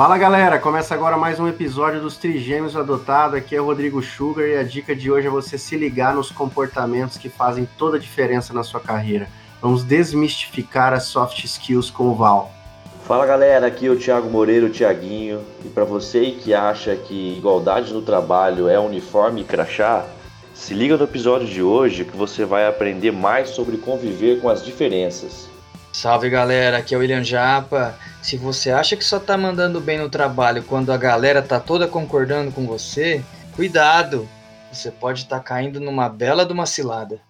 Fala 0.00 0.16
galera, 0.16 0.58
começa 0.58 0.94
agora 0.94 1.18
mais 1.18 1.38
um 1.38 1.46
episódio 1.46 2.00
dos 2.00 2.16
Trigêmeos 2.16 2.74
Adotado. 2.74 3.36
Aqui 3.36 3.54
é 3.54 3.60
o 3.60 3.66
Rodrigo 3.66 4.02
Sugar 4.02 4.46
e 4.46 4.56
a 4.56 4.62
dica 4.62 4.96
de 4.96 5.10
hoje 5.10 5.26
é 5.26 5.30
você 5.30 5.58
se 5.58 5.76
ligar 5.76 6.14
nos 6.14 6.30
comportamentos 6.30 7.18
que 7.18 7.28
fazem 7.28 7.68
toda 7.76 7.98
a 7.98 8.00
diferença 8.00 8.54
na 8.54 8.64
sua 8.64 8.80
carreira. 8.80 9.28
Vamos 9.60 9.84
desmistificar 9.84 10.94
as 10.94 11.02
soft 11.02 11.44
skills 11.44 11.90
com 11.90 12.04
o 12.04 12.14
Val. 12.14 12.50
Fala 13.06 13.26
galera, 13.26 13.66
aqui 13.66 13.88
é 13.88 13.90
o 13.90 13.98
Thiago 13.98 14.30
Moreira, 14.30 14.64
o 14.64 14.70
Thiaguinho. 14.70 15.42
E 15.62 15.68
para 15.68 15.84
você 15.84 16.30
que 16.30 16.54
acha 16.54 16.96
que 16.96 17.36
igualdade 17.36 17.92
no 17.92 18.00
trabalho 18.00 18.70
é 18.70 18.80
uniforme 18.80 19.42
e 19.42 19.44
crachá, 19.44 20.06
se 20.54 20.72
liga 20.72 20.96
no 20.96 21.04
episódio 21.04 21.46
de 21.46 21.62
hoje 21.62 22.06
que 22.06 22.16
você 22.16 22.46
vai 22.46 22.66
aprender 22.66 23.10
mais 23.10 23.50
sobre 23.50 23.76
conviver 23.76 24.40
com 24.40 24.48
as 24.48 24.64
diferenças. 24.64 25.46
Salve 25.92 26.30
galera, 26.30 26.78
aqui 26.78 26.94
é 26.94 26.96
o 26.96 27.00
William 27.00 27.22
Japa. 27.22 27.98
Se 28.22 28.36
você 28.36 28.70
acha 28.70 28.96
que 28.96 29.04
só 29.04 29.18
tá 29.18 29.36
mandando 29.36 29.80
bem 29.80 29.98
no 29.98 30.10
trabalho 30.10 30.62
quando 30.62 30.92
a 30.92 30.96
galera 30.96 31.40
tá 31.40 31.58
toda 31.58 31.88
concordando 31.88 32.52
com 32.52 32.66
você, 32.66 33.24
cuidado! 33.56 34.28
Você 34.70 34.90
pode 34.90 35.22
estar 35.22 35.38
tá 35.38 35.42
caindo 35.42 35.80
numa 35.80 36.08
bela 36.08 36.44
de 36.44 36.52
uma 36.52 36.66
cilada. 36.66 37.20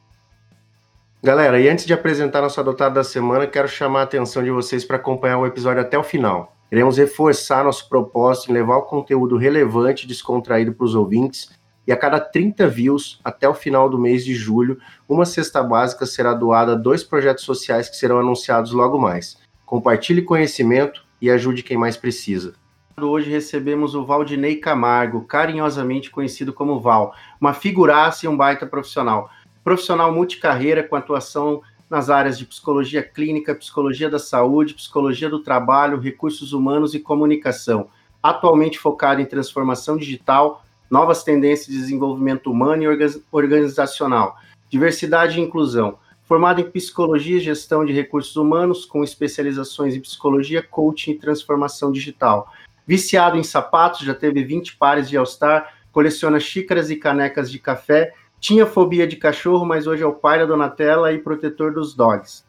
Galera, 1.23 1.61
e 1.61 1.69
antes 1.69 1.87
de 1.87 1.93
apresentar 1.93 2.41
nosso 2.41 2.59
adotado 2.61 2.95
da 2.95 3.05
semana, 3.05 3.47
quero 3.47 3.69
chamar 3.69 4.01
a 4.01 4.05
atenção 4.05 4.43
de 4.43 4.51
vocês 4.51 4.85
para 4.85 4.97
acompanhar 4.97 5.39
o 5.39 5.47
episódio 5.47 5.81
até 5.81 5.99
o 5.99 6.03
final. 6.03 6.57
Iremos 6.73 6.99
reforçar 6.99 7.65
nosso 7.65 7.89
propósito 7.89 8.51
em 8.51 8.55
levar 8.55 8.77
o 8.77 8.83
conteúdo 8.83 9.37
relevante 9.37 10.05
e 10.05 10.09
descontraído 10.09 10.73
para 10.73 10.85
os 10.85 10.95
ouvintes 10.95 11.51
e 11.91 11.93
a 11.93 11.97
cada 11.97 12.21
30 12.21 12.69
views, 12.69 13.19
até 13.25 13.49
o 13.49 13.55
final 13.55 13.89
do 13.89 13.99
mês 13.99 14.25
de 14.25 14.33
julho, 14.33 14.79
uma 15.09 15.25
cesta 15.25 15.61
básica 15.61 16.07
será 16.07 16.33
doada 16.33 16.73
a 16.73 16.77
dois 16.77 17.03
projetos 17.03 17.43
sociais 17.43 17.89
que 17.89 17.97
serão 17.97 18.21
anunciados 18.21 18.71
logo 18.71 18.97
mais. 18.97 19.37
Compartilhe 19.71 20.21
conhecimento 20.23 21.05
e 21.23 21.31
ajude 21.31 21.63
quem 21.63 21.77
mais 21.77 21.97
precisa. 21.97 22.55
Hoje 23.01 23.31
recebemos 23.31 23.95
o 23.95 24.05
Valdinei 24.05 24.57
Camargo, 24.57 25.23
carinhosamente 25.23 26.11
conhecido 26.11 26.53
como 26.53 26.81
Val, 26.81 27.15
uma 27.41 27.55
figuraça 27.55 28.27
e 28.27 28.29
um 28.29 28.37
baita 28.37 28.67
profissional. 28.67 29.31
Profissional 29.63 30.13
multicarreira 30.13 30.83
com 30.83 30.97
atuação 30.97 31.63
nas 31.89 32.11
áreas 32.11 32.37
de 32.37 32.47
psicologia 32.47 33.01
clínica, 33.01 33.55
psicologia 33.55 34.11
da 34.11 34.19
saúde, 34.19 34.75
psicologia 34.75 35.31
do 35.31 35.39
trabalho, 35.39 36.01
recursos 36.01 36.53
humanos 36.53 36.93
e 36.93 36.99
comunicação. 36.99 37.87
Atualmente 38.21 38.77
focado 38.77 39.21
em 39.21 39.25
transformação 39.25 39.97
digital, 39.97 40.65
novas 40.91 41.23
tendências 41.23 41.69
de 41.69 41.79
desenvolvimento 41.79 42.51
humano 42.51 42.83
e 42.83 43.23
organizacional, 43.31 44.37
diversidade 44.69 45.39
e 45.39 45.41
inclusão. 45.41 45.97
Formado 46.31 46.61
em 46.61 46.71
psicologia 46.71 47.39
e 47.39 47.41
gestão 47.41 47.85
de 47.85 47.93
recursos 47.93 48.37
humanos, 48.37 48.85
com 48.85 49.03
especializações 49.03 49.97
em 49.97 50.01
psicologia, 50.01 50.63
coaching 50.63 51.11
e 51.11 51.19
transformação 51.19 51.91
digital. 51.91 52.53
Viciado 52.87 53.37
em 53.37 53.43
sapatos, 53.43 54.07
já 54.07 54.15
teve 54.15 54.45
20 54.45 54.77
pares 54.77 55.11
de 55.11 55.17
All-Star, 55.17 55.75
coleciona 55.91 56.39
xícaras 56.39 56.89
e 56.89 56.95
canecas 56.95 57.51
de 57.51 57.59
café, 57.59 58.15
tinha 58.39 58.65
fobia 58.65 59.09
de 59.09 59.17
cachorro, 59.17 59.67
mas 59.67 59.89
hoje 59.89 60.05
é 60.05 60.07
o 60.07 60.13
pai 60.13 60.39
da 60.39 60.45
Donatella 60.45 61.13
e 61.13 61.19
protetor 61.19 61.75
dos 61.75 61.97
dogs. 61.97 62.45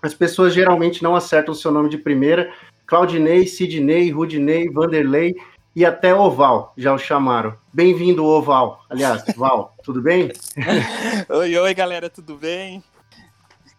As 0.00 0.14
pessoas 0.14 0.54
geralmente 0.54 1.02
não 1.02 1.14
acertam 1.14 1.52
o 1.52 1.54
seu 1.54 1.70
nome 1.70 1.90
de 1.90 1.98
primeira. 1.98 2.50
Claudinei, 2.86 3.46
Sidney, 3.46 4.10
Rudinei, 4.12 4.70
Vanderlei 4.70 5.36
e 5.74 5.84
até 5.84 6.14
Oval 6.14 6.72
já 6.74 6.90
o 6.94 6.98
chamaram. 6.98 7.54
Bem-vindo, 7.70 8.24
Oval. 8.24 8.82
Aliás, 8.88 9.22
Val, 9.36 9.76
tudo 9.84 10.00
bem? 10.00 10.32
oi, 11.28 11.58
oi, 11.58 11.74
galera, 11.74 12.08
tudo 12.08 12.34
bem? 12.36 12.82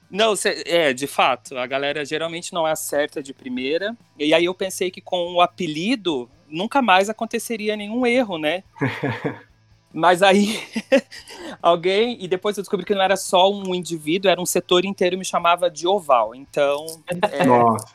Não, 0.09 0.35
cê, 0.35 0.63
é, 0.65 0.93
de 0.93 1.05
fato, 1.05 1.57
a 1.57 1.67
galera 1.67 2.05
geralmente 2.05 2.53
não 2.53 2.65
acerta 2.65 3.21
de 3.21 3.33
primeira. 3.33 3.95
E 4.17 4.33
aí 4.33 4.45
eu 4.45 4.53
pensei 4.53 4.89
que 4.89 5.01
com 5.01 5.33
o 5.33 5.41
apelido 5.41 6.29
nunca 6.47 6.81
mais 6.81 7.09
aconteceria 7.09 7.75
nenhum 7.75 8.05
erro, 8.05 8.37
né? 8.37 8.63
Mas 9.93 10.21
aí 10.21 10.59
alguém, 11.61 12.17
e 12.23 12.27
depois 12.27 12.57
eu 12.57 12.63
descobri 12.63 12.85
que 12.85 12.93
não 12.93 13.01
era 13.01 13.17
só 13.17 13.51
um 13.51 13.73
indivíduo, 13.73 14.29
era 14.29 14.39
um 14.39 14.45
setor 14.45 14.85
inteiro 14.85 15.17
me 15.17 15.25
chamava 15.25 15.69
de 15.69 15.87
oval. 15.87 16.35
Então, 16.35 16.85
é, 17.31 17.43
Nossa. 17.45 17.87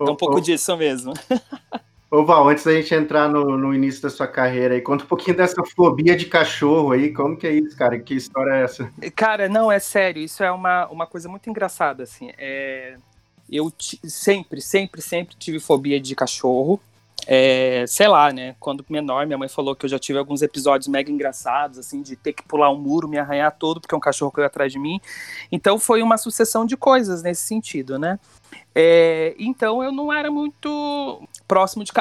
é 0.00 0.04
um 0.04 0.16
pouco 0.16 0.40
disso 0.40 0.76
mesmo. 0.76 1.12
Ô 2.16 2.24
Val, 2.24 2.48
antes 2.48 2.64
da 2.64 2.72
gente 2.72 2.94
entrar 2.94 3.28
no, 3.28 3.58
no, 3.58 3.74
início 3.74 4.00
da 4.00 4.08
sua 4.08 4.26
carreira 4.26 4.72
aí, 4.72 4.80
conta 4.80 5.04
um 5.04 5.06
pouquinho 5.06 5.36
dessa 5.36 5.62
fobia 5.76 6.16
de 6.16 6.24
cachorro 6.24 6.92
aí, 6.92 7.12
como 7.12 7.36
que 7.36 7.46
é 7.46 7.52
isso, 7.52 7.76
cara? 7.76 7.98
Que 7.98 8.14
história 8.14 8.52
é 8.52 8.62
essa? 8.62 8.90
Cara, 9.14 9.50
não, 9.50 9.70
é 9.70 9.78
sério, 9.78 10.22
isso 10.22 10.42
é 10.42 10.50
uma, 10.50 10.86
uma 10.86 11.06
coisa 11.06 11.28
muito 11.28 11.50
engraçada, 11.50 12.04
assim, 12.04 12.30
é... 12.38 12.96
eu 13.52 13.70
sempre, 14.02 14.62
sempre, 14.62 15.02
sempre 15.02 15.36
tive 15.36 15.60
fobia 15.60 16.00
de 16.00 16.14
cachorro, 16.14 16.80
é, 17.26 17.84
sei 17.86 18.08
lá, 18.08 18.32
né? 18.32 18.56
Quando 18.58 18.82
menor, 18.88 19.26
minha 19.26 19.36
mãe 19.36 19.48
falou 19.48 19.76
que 19.76 19.84
eu 19.84 19.90
já 19.90 19.98
tive 19.98 20.18
alguns 20.18 20.40
episódios 20.40 20.88
mega 20.88 21.10
engraçados, 21.10 21.78
assim, 21.78 22.00
de 22.00 22.16
ter 22.16 22.32
que 22.32 22.42
pular 22.44 22.70
um 22.70 22.78
muro, 22.78 23.08
me 23.08 23.18
arranhar 23.18 23.54
todo, 23.58 23.78
porque 23.78 23.94
um 23.94 24.00
cachorro 24.00 24.30
correu 24.30 24.46
atrás 24.46 24.72
de 24.72 24.78
mim. 24.78 25.00
Então 25.52 25.78
foi 25.78 26.02
uma 26.02 26.16
sucessão 26.16 26.64
de 26.64 26.78
coisas 26.78 27.22
nesse 27.22 27.42
sentido, 27.42 27.98
né? 27.98 28.18
É, 28.74 29.34
então 29.38 29.82
eu 29.82 29.90
não 29.90 30.12
era 30.12 30.30
muito 30.30 31.26
próximo 31.46 31.84
de. 31.84 31.92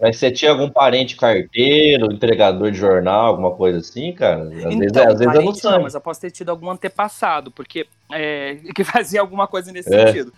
Mas 0.00 0.16
você 0.16 0.30
tinha 0.30 0.50
algum 0.50 0.68
parente 0.68 1.16
carteiro, 1.16 2.12
entregador 2.12 2.70
de 2.70 2.78
jornal, 2.78 3.26
alguma 3.26 3.52
coisa 3.52 3.78
assim, 3.78 4.12
cara? 4.12 4.42
Às 4.42 4.52
então, 4.52 4.78
vezes, 4.78 4.96
às 4.96 5.18
vezes 5.18 5.34
é 5.34 5.54
sangue. 5.54 5.76
Não, 5.76 5.82
mas 5.82 5.94
eu 5.94 6.00
posso 6.00 6.20
ter 6.20 6.30
tido 6.30 6.50
algum 6.50 6.70
antepassado, 6.70 7.50
porque 7.50 7.86
é, 8.12 8.56
que 8.74 8.84
fazia 8.84 9.20
alguma 9.20 9.46
coisa 9.46 9.72
nesse 9.72 9.92
é. 9.94 10.06
sentido 10.06 10.32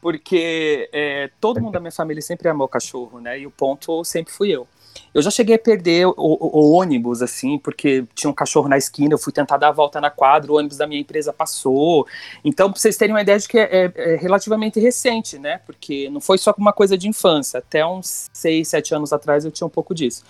porque 0.00 0.88
é, 0.92 1.30
todo 1.40 1.60
mundo 1.60 1.74
da 1.74 1.80
minha 1.80 1.92
família 1.92 2.22
sempre 2.22 2.48
amou 2.48 2.66
cachorro, 2.66 3.20
né? 3.20 3.38
E 3.38 3.46
o 3.46 3.50
ponto 3.50 4.02
sempre 4.04 4.32
fui 4.32 4.50
eu. 4.50 4.66
Eu 5.12 5.22
já 5.22 5.30
cheguei 5.30 5.56
a 5.56 5.58
perder 5.58 6.06
o, 6.06 6.14
o, 6.16 6.60
o, 6.60 6.72
ônibus, 6.72 7.20
assim, 7.20 7.58
porque 7.58 8.04
tinha 8.14 8.30
um 8.30 8.34
cachorro 8.34 8.68
na 8.68 8.78
esquina, 8.78 9.14
eu 9.14 9.18
fui 9.18 9.32
tentar 9.32 9.56
dar 9.56 9.68
a 9.68 9.72
volta 9.72 10.00
na 10.00 10.10
quadra, 10.10 10.52
o 10.52 10.56
ônibus 10.56 10.76
da 10.76 10.86
minha 10.86 11.00
empresa 11.00 11.32
passou. 11.32 12.06
Então, 12.44 12.70
pra 12.70 12.80
vocês 12.80 12.96
terem 12.96 13.14
uma 13.14 13.22
ideia 13.22 13.38
de 13.38 13.48
que 13.48 13.58
é, 13.58 13.86
é, 13.86 13.92
é 13.96 14.16
relativamente 14.16 14.78
recente, 14.78 15.38
né? 15.38 15.58
Porque 15.66 16.08
não 16.10 16.20
foi 16.20 16.38
só 16.38 16.54
uma 16.56 16.72
coisa 16.72 16.96
de 16.96 17.08
infância. 17.08 17.58
Até 17.58 17.84
uns 17.84 18.30
6, 18.32 18.68
7 18.68 18.94
anos 18.94 19.12
atrás 19.12 19.44
eu 19.44 19.50
tinha 19.50 19.66
um 19.66 19.70
pouco 19.70 19.94
disso. 19.94 20.22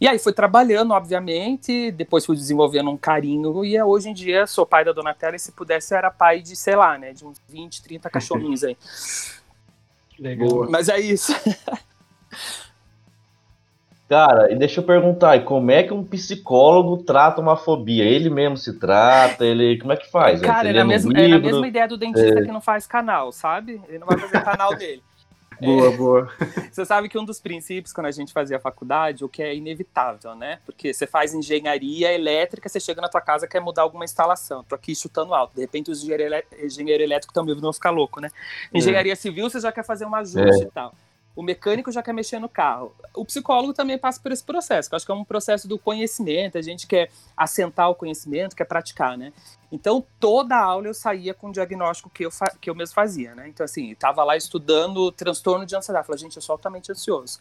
E 0.00 0.08
aí 0.08 0.18
fui 0.18 0.32
trabalhando, 0.32 0.92
obviamente, 0.92 1.90
depois 1.92 2.24
fui 2.24 2.34
desenvolvendo 2.34 2.90
um 2.90 2.96
carinho, 2.96 3.62
e 3.62 3.80
hoje 3.82 4.08
em 4.08 4.14
dia 4.14 4.46
sou 4.46 4.64
pai 4.64 4.82
da 4.82 4.92
Donatella, 4.92 5.36
e 5.36 5.38
se 5.38 5.52
pudesse 5.52 5.92
eu 5.92 5.98
era 5.98 6.10
pai 6.10 6.40
de, 6.40 6.56
sei 6.56 6.74
lá, 6.74 6.96
né, 6.96 7.12
de 7.12 7.24
uns 7.24 7.38
20, 7.46 7.82
30 7.82 8.08
cachorrinhos 8.08 8.64
aí. 8.64 8.76
Legal. 10.18 10.66
Mas 10.70 10.88
é 10.88 10.98
isso. 10.98 11.34
Cara, 14.10 14.52
e 14.52 14.56
deixa 14.56 14.80
eu 14.80 14.84
perguntar, 14.84 15.36
e 15.36 15.44
como 15.44 15.70
é 15.70 15.84
que 15.84 15.94
um 15.94 16.02
psicólogo 16.02 16.96
trata 17.04 17.40
uma 17.40 17.56
fobia? 17.56 18.02
Ele 18.02 18.28
mesmo 18.28 18.56
se 18.56 18.76
trata, 18.76 19.44
ele. 19.44 19.78
Como 19.78 19.92
é 19.92 19.96
que 19.96 20.10
faz? 20.10 20.40
Cara, 20.40 20.68
é 20.68 20.72
na, 20.72 20.84
mesma, 20.84 21.12
é 21.16 21.28
na 21.28 21.38
mesma 21.38 21.68
ideia 21.68 21.86
do 21.86 21.96
dentista 21.96 22.40
é... 22.40 22.42
que 22.42 22.50
não 22.50 22.60
faz 22.60 22.88
canal, 22.88 23.30
sabe? 23.30 23.80
Ele 23.88 24.00
não 24.00 24.08
vai 24.08 24.18
fazer 24.18 24.42
canal 24.42 24.74
dele. 24.74 25.00
Boa, 25.62 25.92
é. 25.92 25.96
boa. 25.96 26.32
Você 26.72 26.86
sabe 26.86 27.06
que 27.06 27.18
um 27.18 27.24
dos 27.24 27.38
princípios, 27.38 27.92
quando 27.92 28.06
a 28.06 28.10
gente 28.10 28.32
fazia 28.32 28.56
a 28.56 28.60
faculdade, 28.60 29.22
o 29.22 29.28
que 29.28 29.42
é 29.42 29.54
inevitável, 29.54 30.34
né? 30.34 30.58
Porque 30.64 30.94
você 30.94 31.06
faz 31.06 31.34
engenharia 31.34 32.10
elétrica, 32.14 32.66
você 32.66 32.80
chega 32.80 33.02
na 33.02 33.10
tua 33.10 33.20
casa 33.20 33.46
quer 33.46 33.60
mudar 33.60 33.82
alguma 33.82 34.06
instalação. 34.06 34.64
Tô 34.64 34.74
aqui 34.74 34.94
chutando 34.94 35.34
alto. 35.34 35.54
De 35.54 35.60
repente, 35.60 35.90
os 35.90 36.02
engenheiros 36.02 36.46
engenheiro 36.58 37.02
elétrico 37.02 37.34
também 37.34 37.54
vão 37.54 37.74
ficar 37.74 37.90
louco, 37.90 38.22
né? 38.22 38.30
É. 38.72 38.78
Engenharia 38.78 39.14
civil, 39.14 39.50
você 39.50 39.60
já 39.60 39.70
quer 39.70 39.84
fazer 39.84 40.06
um 40.06 40.14
ajuste 40.14 40.62
é. 40.62 40.66
e 40.66 40.70
tal. 40.70 40.94
O 41.34 41.42
mecânico 41.42 41.92
já 41.92 42.02
quer 42.02 42.12
mexer 42.12 42.38
no 42.38 42.48
carro. 42.48 42.94
O 43.14 43.24
psicólogo 43.24 43.72
também 43.72 43.96
passa 43.96 44.20
por 44.20 44.32
esse 44.32 44.42
processo, 44.42 44.88
que 44.88 44.94
eu 44.94 44.96
acho 44.96 45.06
que 45.06 45.12
é 45.12 45.14
um 45.14 45.24
processo 45.24 45.68
do 45.68 45.78
conhecimento, 45.78 46.58
a 46.58 46.62
gente 46.62 46.86
quer 46.86 47.10
assentar 47.36 47.88
o 47.88 47.94
conhecimento, 47.94 48.56
quer 48.56 48.64
praticar, 48.64 49.16
né? 49.16 49.32
Então, 49.72 50.04
toda 50.18 50.56
aula 50.56 50.88
eu 50.88 50.94
saía 50.94 51.32
com 51.32 51.48
o 51.48 51.52
diagnóstico 51.52 52.10
que 52.10 52.26
eu, 52.26 52.30
que 52.60 52.68
eu 52.68 52.74
mesmo 52.74 52.94
fazia, 52.94 53.34
né? 53.34 53.48
Então, 53.48 53.64
assim, 53.64 53.92
estava 53.92 54.24
lá 54.24 54.36
estudando 54.36 55.12
transtorno 55.12 55.64
de 55.64 55.76
ansiedade. 55.76 56.06
Falei, 56.06 56.18
gente, 56.18 56.36
eu 56.36 56.42
sou 56.42 56.54
altamente 56.54 56.90
ansioso. 56.90 57.38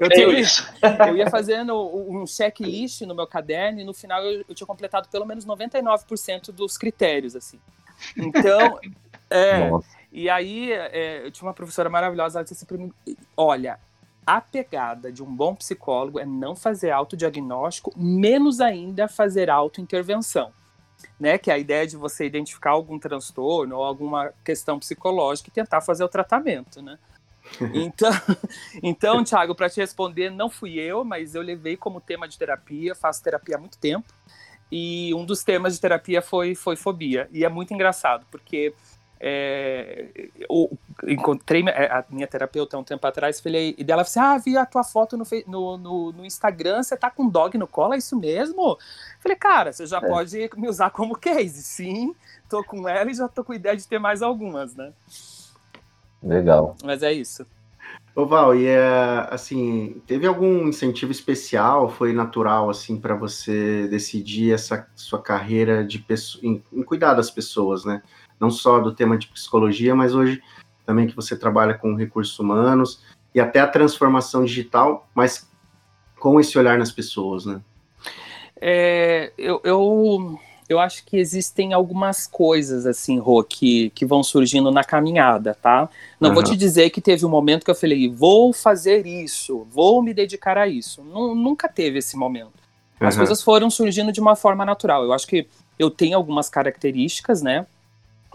Eu, 0.00 0.08
tenho 0.08 0.32
isso. 0.32 0.66
eu 1.06 1.16
ia 1.16 1.30
fazendo 1.30 1.74
um 2.10 2.26
checklist 2.26 3.02
no 3.02 3.14
meu 3.14 3.26
caderno 3.26 3.80
e 3.80 3.84
no 3.84 3.92
final 3.92 4.22
eu, 4.24 4.44
eu 4.48 4.54
tinha 4.54 4.66
completado 4.66 5.08
pelo 5.08 5.26
menos 5.26 5.46
99% 5.46 6.50
dos 6.50 6.76
critérios, 6.78 7.36
assim. 7.36 7.60
Então, 8.16 8.80
é, 9.30 9.68
Nossa. 9.68 9.88
E 10.14 10.30
aí, 10.30 10.72
é, 10.72 11.26
eu 11.26 11.30
tinha 11.32 11.48
uma 11.48 11.52
professora 11.52 11.90
maravilhosa, 11.90 12.38
ela 12.38 12.44
disse 12.44 12.54
assim 12.54 12.66
para 12.66 12.78
mim: 12.78 12.92
olha, 13.36 13.80
a 14.24 14.40
pegada 14.40 15.10
de 15.10 15.24
um 15.24 15.34
bom 15.34 15.56
psicólogo 15.56 16.20
é 16.20 16.24
não 16.24 16.54
fazer 16.54 16.92
autodiagnóstico, 16.92 17.92
menos 17.96 18.60
ainda 18.60 19.08
fazer 19.08 19.50
autointervenção. 19.50 20.52
Né, 21.20 21.36
que 21.36 21.50
é 21.50 21.54
a 21.54 21.58
ideia 21.58 21.86
de 21.86 21.96
você 21.96 22.24
identificar 22.24 22.70
algum 22.70 22.98
transtorno 22.98 23.76
ou 23.76 23.84
alguma 23.84 24.32
questão 24.42 24.78
psicológica 24.78 25.50
e 25.50 25.52
tentar 25.52 25.82
fazer 25.82 26.02
o 26.02 26.08
tratamento, 26.08 26.80
né? 26.80 26.98
Então, 27.74 28.10
então 28.82 29.24
Thiago, 29.24 29.54
para 29.54 29.68
te 29.68 29.80
responder, 29.80 30.30
não 30.30 30.48
fui 30.48 30.78
eu, 30.78 31.04
mas 31.04 31.34
eu 31.34 31.42
levei 31.42 31.76
como 31.76 32.00
tema 32.00 32.26
de 32.26 32.38
terapia, 32.38 32.94
faço 32.94 33.22
terapia 33.22 33.56
há 33.56 33.58
muito 33.58 33.76
tempo, 33.76 34.06
e 34.72 35.12
um 35.14 35.26
dos 35.26 35.44
temas 35.44 35.74
de 35.74 35.80
terapia 35.80 36.22
foi, 36.22 36.54
foi 36.54 36.74
fobia. 36.74 37.28
E 37.30 37.44
é 37.44 37.48
muito 37.50 37.74
engraçado, 37.74 38.24
porque 38.30 38.72
é, 39.26 40.06
eu 40.38 40.70
encontrei 41.06 41.64
a 41.66 42.04
minha 42.10 42.26
terapeuta 42.26 42.76
um 42.76 42.84
tempo 42.84 43.06
atrás 43.06 43.40
falei, 43.40 43.74
e 43.78 43.82
dela 43.82 44.04
falou 44.04 44.26
assim: 44.26 44.36
Ah, 44.36 44.38
vi 44.44 44.58
a 44.58 44.66
tua 44.66 44.84
foto 44.84 45.16
no, 45.16 45.24
no, 45.46 45.78
no, 45.78 46.12
no 46.12 46.26
Instagram, 46.26 46.82
você 46.82 46.94
tá 46.94 47.10
com 47.10 47.26
dog 47.26 47.56
no 47.56 47.66
colo, 47.66 47.94
é 47.94 47.96
isso 47.96 48.18
mesmo? 48.18 48.76
Falei, 49.20 49.38
cara, 49.38 49.72
você 49.72 49.86
já 49.86 49.96
é. 49.96 50.00
pode 50.06 50.50
me 50.58 50.68
usar 50.68 50.90
como 50.90 51.16
case. 51.16 51.62
Sim, 51.62 52.14
tô 52.50 52.62
com 52.62 52.86
ela 52.86 53.10
e 53.10 53.14
já 53.14 53.26
tô 53.26 53.42
com 53.42 53.54
ideia 53.54 53.74
de 53.74 53.88
ter 53.88 53.98
mais 53.98 54.20
algumas, 54.20 54.76
né? 54.76 54.92
Legal. 56.22 56.76
Mas 56.84 57.02
é 57.02 57.10
isso. 57.10 57.46
Ô 58.14 58.26
Val, 58.26 58.54
e 58.54 58.66
é, 58.66 59.26
assim, 59.30 60.02
teve 60.06 60.26
algum 60.26 60.68
incentivo 60.68 61.10
especial, 61.10 61.88
foi 61.88 62.12
natural, 62.12 62.68
assim, 62.68 63.00
para 63.00 63.14
você 63.14 63.88
decidir 63.88 64.52
essa 64.52 64.86
sua 64.94 65.20
carreira 65.20 65.82
de 65.82 66.04
em, 66.42 66.62
em 66.72 66.82
cuidar 66.82 67.14
das 67.14 67.30
pessoas, 67.30 67.86
né? 67.86 68.02
Não 68.44 68.50
só 68.50 68.78
do 68.78 68.94
tema 68.94 69.16
de 69.16 69.28
psicologia, 69.28 69.94
mas 69.94 70.14
hoje 70.14 70.42
também 70.84 71.06
que 71.06 71.16
você 71.16 71.34
trabalha 71.34 71.72
com 71.72 71.94
recursos 71.94 72.38
humanos 72.38 73.02
e 73.34 73.40
até 73.40 73.58
a 73.58 73.66
transformação 73.66 74.44
digital, 74.44 75.08
mas 75.14 75.48
com 76.20 76.38
esse 76.38 76.58
olhar 76.58 76.78
nas 76.78 76.92
pessoas, 76.92 77.46
né? 77.46 77.60
É, 78.60 79.32
eu, 79.38 79.60
eu, 79.64 80.38
eu 80.68 80.78
acho 80.78 81.04
que 81.06 81.16
existem 81.16 81.72
algumas 81.72 82.26
coisas, 82.26 82.86
assim, 82.86 83.18
Rô, 83.18 83.42
que, 83.42 83.90
que 83.90 84.04
vão 84.04 84.22
surgindo 84.22 84.70
na 84.70 84.84
caminhada, 84.84 85.54
tá? 85.54 85.88
Não 86.20 86.28
uhum. 86.28 86.34
vou 86.34 86.44
te 86.44 86.54
dizer 86.54 86.90
que 86.90 87.00
teve 87.00 87.24
um 87.24 87.30
momento 87.30 87.64
que 87.64 87.70
eu 87.70 87.74
falei, 87.74 88.08
vou 88.10 88.52
fazer 88.52 89.06
isso, 89.06 89.66
vou 89.70 90.02
me 90.02 90.12
dedicar 90.12 90.58
a 90.58 90.68
isso. 90.68 91.02
nunca 91.02 91.66
teve 91.66 91.98
esse 91.98 92.16
momento. 92.16 92.52
As 93.00 93.14
uhum. 93.14 93.20
coisas 93.20 93.42
foram 93.42 93.70
surgindo 93.70 94.12
de 94.12 94.20
uma 94.20 94.36
forma 94.36 94.64
natural. 94.64 95.02
Eu 95.02 95.12
acho 95.12 95.26
que 95.26 95.46
eu 95.78 95.90
tenho 95.90 96.16
algumas 96.16 96.48
características, 96.48 97.42
né? 97.42 97.66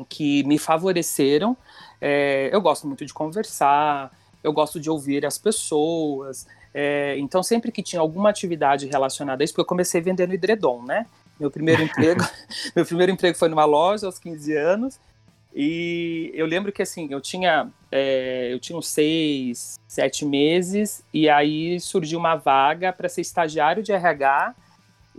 Que 0.05 0.43
me 0.43 0.57
favoreceram. 0.57 1.55
É, 2.01 2.49
eu 2.51 2.61
gosto 2.61 2.87
muito 2.87 3.05
de 3.05 3.13
conversar, 3.13 4.11
eu 4.43 4.53
gosto 4.53 4.79
de 4.79 4.89
ouvir 4.89 5.25
as 5.25 5.37
pessoas. 5.37 6.47
É, 6.73 7.17
então, 7.17 7.41
sempre 7.41 7.71
que 7.71 7.81
tinha 7.81 7.99
alguma 7.99 8.29
atividade 8.29 8.87
relacionada 8.87 9.41
a 9.41 9.45
isso, 9.45 9.53
porque 9.53 9.61
eu 9.61 9.65
comecei 9.65 10.01
vendendo 10.01 10.33
edredom, 10.33 10.83
né? 10.83 11.05
Meu 11.39 11.49
primeiro 11.49 11.81
emprego, 11.81 12.21
meu 12.75 12.85
primeiro 12.85 13.11
emprego 13.11 13.37
foi 13.37 13.49
numa 13.49 13.65
loja 13.65 14.05
aos 14.05 14.19
15 14.19 14.55
anos. 14.55 14.99
E 15.53 16.31
eu 16.35 16.45
lembro 16.45 16.71
que 16.71 16.81
assim, 16.81 17.07
eu 17.09 17.19
tinha, 17.19 17.69
é, 17.91 18.49
eu 18.51 18.59
tinha 18.59 18.77
uns 18.77 18.87
seis, 18.87 19.79
sete 19.87 20.23
meses, 20.23 21.03
e 21.11 21.27
aí 21.27 21.79
surgiu 21.79 22.19
uma 22.19 22.35
vaga 22.35 22.93
para 22.93 23.09
ser 23.09 23.21
estagiário 23.21 23.81
de 23.81 23.91
RH 23.91 24.55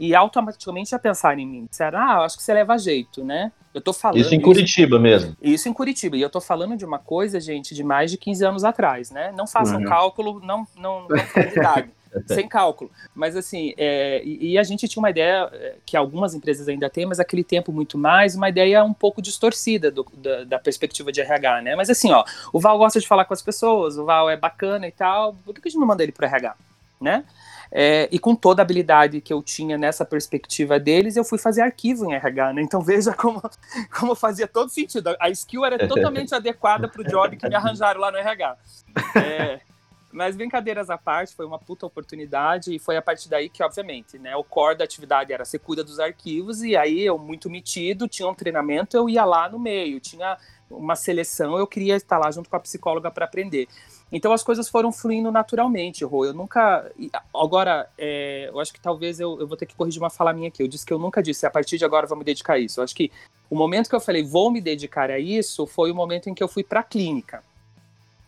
e 0.00 0.14
automaticamente 0.14 0.91
já 0.91 0.99
pensaram 0.99 1.38
em 1.38 1.47
mim. 1.47 1.67
Disseram, 1.69 1.99
ah, 1.99 2.25
acho 2.25 2.38
que 2.38 2.43
você 2.43 2.55
leva 2.55 2.79
jeito, 2.79 3.23
né? 3.23 3.52
Eu 3.75 3.82
tô 3.82 3.93
falando. 3.93 4.19
Isso 4.19 4.35
em 4.35 4.41
Curitiba 4.41 4.97
isso, 4.97 5.02
mesmo. 5.02 5.37
Isso 5.43 5.69
em 5.69 5.75
Curitiba. 5.75 6.17
E 6.17 6.23
eu 6.23 6.31
tô 6.31 6.41
falando 6.41 6.75
de 6.75 6.87
uma 6.87 6.99
coisa, 6.99 7.38
gente, 7.38 7.75
de 7.75 7.85
mais 7.85 8.11
de 8.11 8.17
15 8.17 8.43
anos 8.47 8.64
atrás, 8.64 9.11
né? 9.11 9.31
Não 9.37 9.47
façam 9.47 9.79
uhum. 9.79 9.85
cálculo, 9.85 10.41
não, 10.43 10.67
não, 10.75 11.06
não 11.06 11.08
sem 12.26 12.49
cálculo. 12.49 12.91
Mas 13.14 13.37
assim, 13.37 13.75
é, 13.76 14.23
e, 14.25 14.52
e, 14.52 14.58
a 14.58 14.62
gente 14.62 14.88
tinha 14.88 15.02
uma 15.02 15.11
ideia 15.11 15.50
é, 15.52 15.75
que 15.85 15.99
algumas 15.99 16.35
empresas 16.35 16.67
ainda 16.67 16.88
têm, 16.88 17.05
mas 17.05 17.20
aquele 17.20 17.44
tempo 17.44 17.70
muito 17.70 17.99
mais, 17.99 18.35
uma 18.35 18.49
ideia 18.49 18.82
um 18.82 18.94
pouco 18.94 19.20
distorcida 19.20 19.91
do, 19.91 20.06
da, 20.14 20.44
da, 20.44 20.58
perspectiva 20.58 21.12
de 21.12 21.20
RH, 21.20 21.61
né? 21.61 21.76
Mas 21.76 21.91
assim, 21.91 22.11
ó, 22.11 22.25
o 22.55 22.58
Val 22.58 22.79
gosta 22.79 22.99
de 22.99 23.06
falar 23.06 23.26
com 23.26 23.35
as 23.35 23.43
pessoas, 23.43 23.99
o 23.99 24.06
Val 24.06 24.31
é 24.31 24.37
bacana 24.37 24.88
e 24.88 24.93
tal, 24.93 25.35
por 25.44 25.55
que 25.55 25.69
a 25.69 25.70
gente 25.70 25.79
não 25.79 25.87
manda 25.87 26.03
ele 26.03 26.11
pro 26.11 26.25
RH, 26.25 26.56
né? 26.99 27.23
É, 27.72 28.08
e 28.11 28.19
com 28.19 28.34
toda 28.34 28.61
a 28.61 28.64
habilidade 28.64 29.20
que 29.20 29.32
eu 29.32 29.43
tinha 29.43 29.78
nessa 29.78 30.05
perspectiva 30.05 30.78
deles, 30.78 31.17
eu 31.17 31.25
fui 31.25 31.38
fazer 31.38 31.62
arquivo 31.62 32.05
em 32.05 32.14
RH, 32.14 32.52
né? 32.52 32.62
Então 32.62 32.81
veja 32.82 33.14
como, 33.14 33.40
como 33.96 34.14
fazia 34.14 34.49
todo 34.49 34.70
sentido. 34.70 35.14
A 35.20 35.31
skill 35.31 35.64
era 35.64 35.87
totalmente 35.87 36.34
adequada 36.34 36.88
para 36.88 37.02
o 37.02 37.05
job 37.05 37.37
que 37.37 37.49
me 37.49 37.55
arranjaram 37.55 38.00
lá 38.00 38.11
no 38.11 38.19
RH. 38.19 38.56
É, 39.14 39.61
mas 40.12 40.34
brincadeiras 40.34 40.90
à 40.90 40.99
parte, 40.99 41.34
foi 41.34 41.46
uma 41.46 41.58
puta 41.58 41.87
oportunidade 41.87 42.75
e 42.75 42.78
foi 42.78 42.96
a 42.96 43.02
partir 43.02 43.28
daí 43.28 43.49
que, 43.49 43.62
obviamente, 43.62 44.19
né, 44.19 44.34
o 44.34 44.43
core 44.43 44.76
da 44.76 44.84
atividade 44.84 45.32
era 45.32 45.44
ser 45.44 45.61
cuida 45.61 45.84
dos 45.84 46.00
arquivos 46.00 46.62
e 46.62 46.76
aí 46.76 47.00
eu, 47.02 47.17
muito 47.17 47.49
metido, 47.49 48.08
tinha 48.08 48.28
um 48.28 48.34
treinamento, 48.34 48.96
eu 48.96 49.08
ia 49.08 49.25
lá 49.25 49.49
no 49.49 49.58
meio, 49.58 50.00
tinha 50.00 50.37
uma 50.69 50.96
seleção, 50.96 51.56
eu 51.56 51.67
queria 51.67 51.94
estar 51.96 52.19
lá 52.19 52.31
junto 52.31 52.50
com 52.50 52.56
a 52.56 52.61
psicóloga 52.61 53.11
para 53.11 53.25
aprender. 53.25 53.69
Então 54.12 54.33
as 54.33 54.43
coisas 54.43 54.69
foram 54.69 54.91
fluindo 54.91 55.31
naturalmente, 55.31 56.05
Rô. 56.05 56.25
Eu 56.25 56.35
nunca. 56.35 56.91
Agora, 57.35 57.89
é, 57.97 58.49
eu 58.49 58.59
acho 58.59 58.73
que 58.73 58.81
talvez 58.81 59.21
eu, 59.21 59.39
eu, 59.41 59.47
vou 59.47 59.57
ter 59.57 59.67
que 59.67 59.75
corrigir 59.75 60.03
uma 60.03 60.11
fala 60.11 60.33
minha 60.33 60.49
aqui. 60.49 60.62
Eu 60.62 60.69
disse 60.69 60.85
que 60.85 60.93
eu 60.93 60.99
nunca 60.99 61.23
disse, 61.23 61.47
a 61.47 61.51
partir 61.51 61.79
de 61.79 61.85
agora 61.85 62.07
vou 62.07 62.19
me 62.19 62.25
dedicar 62.25 62.55
a 62.55 62.59
isso. 62.59 62.81
Eu 62.81 62.85
acho 62.85 62.95
que 62.95 63.12
o 63.49 63.57
momento 63.57 63.89
que 63.89 63.95
eu 63.95 64.01
falei 64.01 64.25
vou 64.25 64.51
me 64.51 64.61
dedicar 64.61 65.11
a 65.11 65.19
isso 65.19 65.67
foi 65.67 65.91
o 65.91 65.95
momento 65.95 66.29
em 66.29 66.35
que 66.35 66.43
eu 66.43 66.49
fui 66.49 66.65
para 66.65 66.81
a 66.81 66.85
clínica. 66.85 67.43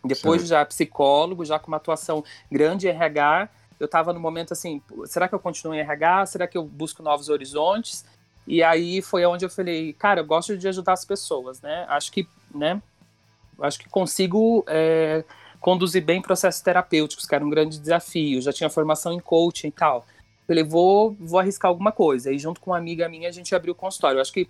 Depois 0.05 0.47
já 0.47 0.65
psicólogo, 0.65 1.45
já 1.45 1.59
com 1.59 1.69
uma 1.69 1.77
atuação 1.77 2.25
grande 2.51 2.89
em 2.89 2.91
RH, 2.91 3.49
eu 3.79 3.87
estava 3.87 4.13
no 4.13 4.21
momento 4.21 4.53
assim: 4.53 4.81
será 5.07 5.29
que 5.29 5.35
eu 5.35 5.39
continuo 5.39 5.75
em 5.75 5.81
RH? 5.81 6.27
Será 6.27 6.47
que 6.47 6.57
eu 6.57 6.65
busco 6.65 7.03
novos 7.03 7.29
horizontes? 7.29 8.05
E 8.47 8.63
aí 8.63 9.01
foi 9.01 9.25
onde 9.25 9.45
eu 9.45 9.51
falei, 9.51 9.93
cara, 9.93 10.21
eu 10.21 10.25
gosto 10.25 10.57
de 10.57 10.67
ajudar 10.67 10.95
as 10.95 11.05
pessoas, 11.05 11.61
né? 11.61 11.87
Acho 11.89 12.11
que, 12.11 12.27
né? 12.53 12.83
Acho 13.61 13.79
que 13.79 13.89
consigo. 13.89 14.65
É, 14.67 15.25
conduzir 15.63 16.05
bem 16.05 16.21
processos 16.21 16.61
terapêuticos, 16.61 17.25
que 17.25 17.35
era 17.35 17.45
um 17.45 17.49
grande 17.49 17.79
desafio. 17.79 18.43
Já 18.43 18.53
tinha 18.53 18.69
formação 18.69 19.13
em 19.13 19.21
coaching 19.21 19.69
e 19.69 19.73
tal. 19.73 20.05
Falei, 20.47 20.65
vou, 20.65 21.17
vou 21.19 21.39
arriscar 21.39 21.69
alguma 21.69 21.93
coisa. 21.93 22.33
E 22.33 22.39
junto 22.39 22.61
com 22.61 22.73
uma 22.73 22.77
amiga 22.77 23.09
minha, 23.09 23.29
a 23.29 23.33
gente 23.33 23.55
abriu 23.55 23.73
o 23.73 23.77
consultório. 23.77 24.19
Eu 24.19 24.21
acho 24.23 24.33
que, 24.33 24.49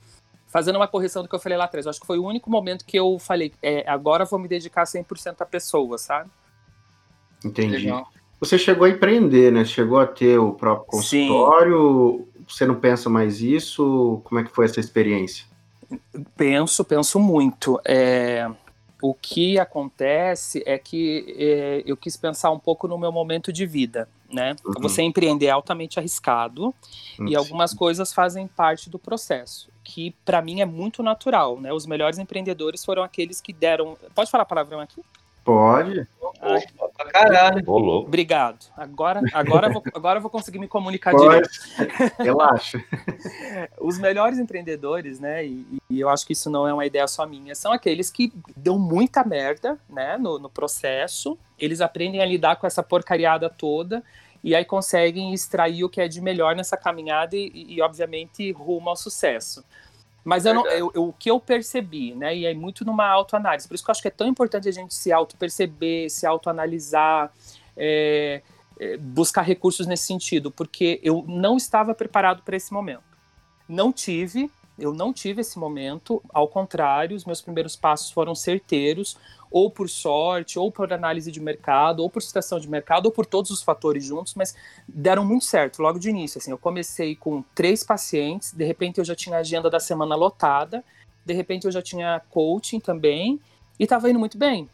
fazendo 0.48 0.76
uma 0.76 0.88
correção 0.88 1.22
do 1.22 1.28
que 1.28 1.34
eu 1.34 1.38
falei 1.38 1.58
lá 1.58 1.64
atrás, 1.64 1.84
eu 1.84 1.90
acho 1.90 2.00
que 2.00 2.06
foi 2.06 2.18
o 2.18 2.24
único 2.24 2.50
momento 2.50 2.86
que 2.86 2.98
eu 2.98 3.18
falei, 3.18 3.52
é, 3.62 3.84
agora 3.86 4.24
vou 4.24 4.38
me 4.38 4.48
dedicar 4.48 4.84
100% 4.84 5.36
à 5.40 5.44
pessoa, 5.44 5.98
sabe? 5.98 6.30
Entendi. 7.44 7.76
Legal. 7.76 8.08
Você 8.40 8.58
chegou 8.58 8.86
a 8.86 8.90
empreender, 8.90 9.52
né? 9.52 9.64
Chegou 9.64 10.00
a 10.00 10.06
ter 10.06 10.38
o 10.38 10.52
próprio 10.52 10.86
consultório. 10.86 12.26
Sim. 12.26 12.44
Você 12.48 12.66
não 12.66 12.74
pensa 12.74 13.10
mais 13.10 13.40
isso? 13.40 14.20
Como 14.24 14.40
é 14.40 14.44
que 14.44 14.50
foi 14.50 14.64
essa 14.64 14.80
experiência? 14.80 15.44
Penso, 16.36 16.84
penso 16.84 17.20
muito. 17.20 17.78
É, 17.84 18.50
o 19.02 19.12
que 19.12 19.58
acontece 19.58 20.62
é 20.64 20.78
que 20.78 21.34
é, 21.36 21.82
eu 21.84 21.96
quis 21.96 22.16
pensar 22.16 22.52
um 22.52 22.58
pouco 22.58 22.86
no 22.86 22.96
meu 22.96 23.10
momento 23.10 23.52
de 23.52 23.66
vida, 23.66 24.08
né? 24.32 24.54
Uhum. 24.64 24.74
Você 24.80 25.02
empreender 25.02 25.46
é 25.46 25.50
altamente 25.50 25.98
arriscado 25.98 26.72
uhum. 27.18 27.26
e 27.26 27.34
algumas 27.34 27.74
coisas 27.74 28.12
fazem 28.14 28.46
parte 28.46 28.88
do 28.88 29.00
processo, 29.00 29.68
que 29.82 30.14
para 30.24 30.40
mim 30.40 30.60
é 30.60 30.64
muito 30.64 31.02
natural, 31.02 31.60
né? 31.60 31.72
Os 31.72 31.84
melhores 31.84 32.16
empreendedores 32.18 32.84
foram 32.84 33.02
aqueles 33.02 33.40
que 33.40 33.52
deram. 33.52 33.98
Pode 34.14 34.30
falar 34.30 34.44
palavrão 34.44 34.78
aqui? 34.78 35.02
Pode. 35.44 36.06
Pra 36.42 37.10
caralho. 37.10 37.62
Obrigado. 37.68 38.66
Agora, 38.76 39.20
agora, 39.32 39.72
vou, 39.72 39.82
agora 39.94 40.18
eu 40.18 40.22
vou 40.22 40.30
conseguir 40.30 40.58
me 40.58 40.66
comunicar 40.66 41.12
Pode. 41.12 41.24
direito. 41.24 41.48
Relaxa. 42.18 42.82
Os 43.80 43.96
melhores 43.96 44.38
empreendedores, 44.40 45.20
né? 45.20 45.46
E, 45.46 45.80
e, 45.88 46.00
eu 46.00 46.08
acho 46.08 46.26
que 46.26 46.32
isso 46.32 46.50
não 46.50 46.66
é 46.66 46.74
uma 46.74 46.84
ideia 46.84 47.06
só 47.06 47.24
minha, 47.24 47.54
são 47.54 47.72
aqueles 47.72 48.10
que 48.10 48.32
dão 48.56 48.76
muita 48.76 49.22
merda, 49.24 49.78
né? 49.88 50.18
No, 50.18 50.38
no 50.40 50.50
processo. 50.50 51.38
Eles 51.56 51.80
aprendem 51.80 52.20
a 52.20 52.26
lidar 52.26 52.56
com 52.56 52.66
essa 52.66 52.82
porcariada 52.82 53.48
toda 53.48 54.02
e 54.42 54.56
aí 54.56 54.64
conseguem 54.64 55.32
extrair 55.32 55.84
o 55.84 55.88
que 55.88 56.00
é 56.00 56.08
de 56.08 56.20
melhor 56.20 56.56
nessa 56.56 56.76
caminhada 56.76 57.36
e, 57.36 57.52
e 57.54 57.80
obviamente, 57.80 58.50
rumo 58.50 58.90
ao 58.90 58.96
sucesso. 58.96 59.64
Mas 60.24 60.46
eu 60.46 60.54
não, 60.54 60.66
eu, 60.66 60.92
eu, 60.94 61.08
o 61.08 61.12
que 61.12 61.30
eu 61.30 61.40
percebi, 61.40 62.14
né, 62.14 62.36
e 62.36 62.46
é 62.46 62.54
muito 62.54 62.84
numa 62.84 63.06
autoanálise, 63.08 63.66
por 63.66 63.74
isso 63.74 63.84
que 63.84 63.90
eu 63.90 63.92
acho 63.92 64.02
que 64.02 64.08
é 64.08 64.12
tão 64.12 64.28
importante 64.28 64.68
a 64.68 64.72
gente 64.72 64.94
se 64.94 65.10
auto-perceber, 65.10 66.08
se 66.10 66.24
autoanalisar, 66.24 67.32
é, 67.76 68.40
é, 68.78 68.96
buscar 68.96 69.42
recursos 69.42 69.86
nesse 69.86 70.04
sentido, 70.04 70.50
porque 70.50 71.00
eu 71.02 71.24
não 71.26 71.56
estava 71.56 71.94
preparado 71.94 72.42
para 72.42 72.56
esse 72.56 72.72
momento. 72.72 73.02
Não 73.68 73.92
tive, 73.92 74.50
eu 74.78 74.92
não 74.94 75.12
tive 75.12 75.40
esse 75.40 75.58
momento, 75.58 76.22
ao 76.32 76.46
contrário, 76.46 77.16
os 77.16 77.24
meus 77.24 77.40
primeiros 77.40 77.74
passos 77.74 78.10
foram 78.10 78.34
certeiros, 78.34 79.16
ou 79.52 79.70
por 79.70 79.88
sorte, 79.88 80.58
ou 80.58 80.72
por 80.72 80.92
análise 80.92 81.30
de 81.30 81.40
mercado, 81.40 82.00
ou 82.00 82.10
por 82.10 82.22
situação 82.22 82.58
de 82.58 82.68
mercado, 82.68 83.06
ou 83.06 83.12
por 83.12 83.26
todos 83.26 83.50
os 83.50 83.62
fatores 83.62 84.04
juntos, 84.04 84.34
mas 84.34 84.56
deram 84.88 85.24
muito 85.24 85.44
certo 85.44 85.82
logo 85.82 85.98
de 85.98 86.08
início. 86.08 86.38
Assim, 86.38 86.50
eu 86.50 86.58
comecei 86.58 87.14
com 87.14 87.44
três 87.54 87.84
pacientes, 87.84 88.52
de 88.52 88.64
repente 88.64 88.98
eu 88.98 89.04
já 89.04 89.14
tinha 89.14 89.36
a 89.36 89.40
agenda 89.40 89.68
da 89.68 89.78
semana 89.78 90.16
lotada, 90.16 90.82
de 91.24 91.34
repente 91.34 91.66
eu 91.66 91.70
já 91.70 91.82
tinha 91.82 92.20
coaching 92.30 92.80
também, 92.80 93.38
e 93.78 93.84
estava 93.84 94.08
indo 94.08 94.18
muito 94.18 94.38
bem. 94.38 94.68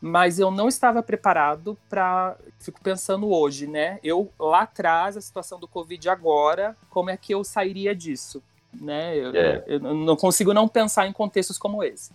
Mas 0.00 0.38
eu 0.38 0.50
não 0.50 0.68
estava 0.68 1.02
preparado 1.02 1.76
para. 1.90 2.36
Fico 2.60 2.80
pensando 2.80 3.28
hoje, 3.30 3.66
né? 3.66 3.98
Eu 4.02 4.30
lá 4.38 4.62
atrás, 4.62 5.16
a 5.16 5.20
situação 5.20 5.58
do 5.58 5.66
Covid 5.66 6.08
agora, 6.08 6.76
como 6.88 7.10
é 7.10 7.16
que 7.16 7.34
eu 7.34 7.42
sairia 7.42 7.94
disso? 7.96 8.40
Né? 8.72 9.16
Eu, 9.16 9.34
é. 9.34 9.64
eu 9.66 9.80
não 9.80 10.14
consigo 10.14 10.54
não 10.54 10.68
pensar 10.68 11.08
em 11.08 11.12
contextos 11.12 11.58
como 11.58 11.82
esse. 11.82 12.12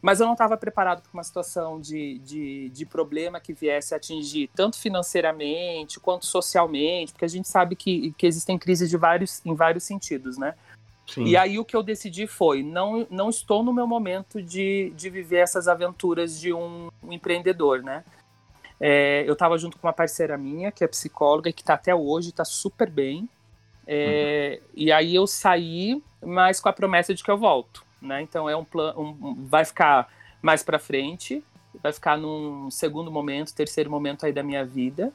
Mas 0.00 0.20
eu 0.20 0.26
não 0.26 0.34
estava 0.34 0.56
preparado 0.56 1.02
para 1.02 1.12
uma 1.12 1.22
situação 1.22 1.80
de, 1.80 2.18
de, 2.18 2.68
de, 2.70 2.86
problema 2.86 3.40
que 3.40 3.52
viesse 3.52 3.94
a 3.94 3.96
atingir 3.96 4.50
tanto 4.54 4.78
financeiramente 4.78 6.00
quanto 6.00 6.26
socialmente, 6.26 7.12
porque 7.12 7.24
a 7.24 7.28
gente 7.28 7.48
sabe 7.48 7.76
que, 7.76 8.12
que 8.16 8.26
existem 8.26 8.58
crises 8.58 8.90
de 8.90 8.96
vários, 8.96 9.40
em 9.44 9.54
vários 9.54 9.84
sentidos, 9.84 10.36
né? 10.38 10.54
Sim. 11.06 11.24
E 11.24 11.36
aí 11.36 11.58
o 11.58 11.64
que 11.64 11.76
eu 11.76 11.82
decidi 11.82 12.26
foi, 12.26 12.62
não, 12.62 13.06
não 13.10 13.28
estou 13.28 13.62
no 13.62 13.72
meu 13.72 13.86
momento 13.86 14.40
de, 14.40 14.92
de 14.96 15.10
viver 15.10 15.38
essas 15.38 15.68
aventuras 15.68 16.40
de 16.40 16.52
um, 16.52 16.88
um 17.02 17.12
empreendedor, 17.12 17.82
né? 17.82 18.04
É, 18.80 19.24
eu 19.26 19.34
estava 19.34 19.56
junto 19.58 19.78
com 19.78 19.86
uma 19.86 19.92
parceira 19.92 20.36
minha, 20.36 20.72
que 20.72 20.82
é 20.82 20.88
psicóloga, 20.88 21.48
e 21.48 21.52
que 21.52 21.62
está 21.62 21.74
até 21.74 21.94
hoje, 21.94 22.30
está 22.30 22.44
super 22.44 22.90
bem. 22.90 23.28
É, 23.86 24.60
uhum. 24.60 24.68
E 24.74 24.92
aí 24.92 25.14
eu 25.14 25.26
saí, 25.26 26.02
mas 26.22 26.60
com 26.60 26.68
a 26.68 26.72
promessa 26.72 27.14
de 27.14 27.22
que 27.22 27.30
eu 27.30 27.38
volto, 27.38 27.84
né? 28.04 28.22
Então 28.22 28.48
é 28.48 28.56
um 28.56 28.64
plano, 28.64 29.00
um, 29.00 29.44
vai 29.44 29.64
ficar 29.64 30.08
mais 30.42 30.62
para 30.62 30.78
frente, 30.78 31.42
vai 31.82 31.92
ficar 31.92 32.16
num 32.16 32.70
segundo 32.70 33.10
momento, 33.10 33.54
terceiro 33.54 33.90
momento 33.90 34.26
aí 34.26 34.32
da 34.32 34.42
minha 34.42 34.64
vida. 34.64 35.12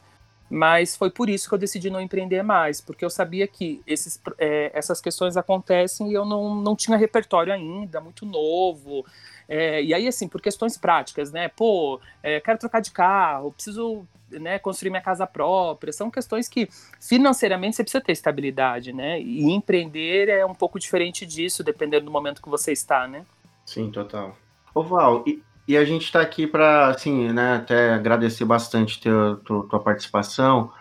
Mas 0.50 0.96
foi 0.96 1.12
por 1.12 1.29
isso 1.29 1.48
que 1.48 1.53
eu 1.53 1.60
decidi 1.60 1.91
não 1.91 2.01
empreender 2.01 2.41
mais, 2.41 2.81
porque 2.81 3.05
eu 3.05 3.10
sabia 3.10 3.48
que 3.48 3.84
esses, 3.86 4.19
é, 4.39 4.72
essas 4.74 5.00
questões 5.00 5.38
acontecem 5.38 6.10
e 6.10 6.13
eu 6.13 6.25
não, 6.25 6.55
não 6.55 6.75
tinha 6.75 6.98
repertório 6.98 7.53
ainda, 7.53 8.01
muito 8.01 8.25
novo. 8.25 9.05
É, 9.50 9.84
e 9.84 9.96
aí, 9.96 10.08
assim, 10.08 10.27
por 10.27 10.39
questões 10.39 10.77
práticas, 10.77 11.32
né? 11.32 11.48
Pô, 11.50 12.00
é, 12.22 12.39
quero 12.39 12.60
trocar 12.60 12.82
de 12.82 12.91
carro, 12.91 13.51
preciso 13.51 14.06
né, 14.32 14.60
construir 14.60 14.91
minha 14.91 15.01
casa 15.01 15.25
própria. 15.25 15.91
São 15.91 16.12
questões 16.12 16.48
que 16.48 16.70
financeiramente 17.01 17.75
você 17.75 17.84
precisa 17.84 18.03
ter 18.03 18.12
estabilidade, 18.12 18.94
né? 18.94 19.20
E 19.20 19.50
empreender 19.50 20.29
é 20.29 20.46
um 20.46 20.53
pouco 20.53 20.79
diferente 20.79 21.25
disso, 21.25 21.63
dependendo 21.63 22.06
do 22.06 22.12
momento 22.12 22.44
que 22.44 22.50
você 22.50 22.72
está, 22.72 23.08
né? 23.08 23.25
Sim, 23.65 23.89
total. 23.89 24.38
Ô 24.74 24.84
Val, 24.84 25.24
e, 25.25 25.41
e 25.68 25.75
a 25.75 25.84
gente 25.84 26.03
está 26.03 26.22
aqui 26.22 26.46
para, 26.46 26.89
assim, 26.89 27.32
né, 27.32 27.56
até 27.56 27.94
agradecer 27.94 28.46
bastante 28.46 29.01
tua, 29.01 29.41
tua, 29.44 29.68
tua 29.68 29.79
participação, 29.79 30.72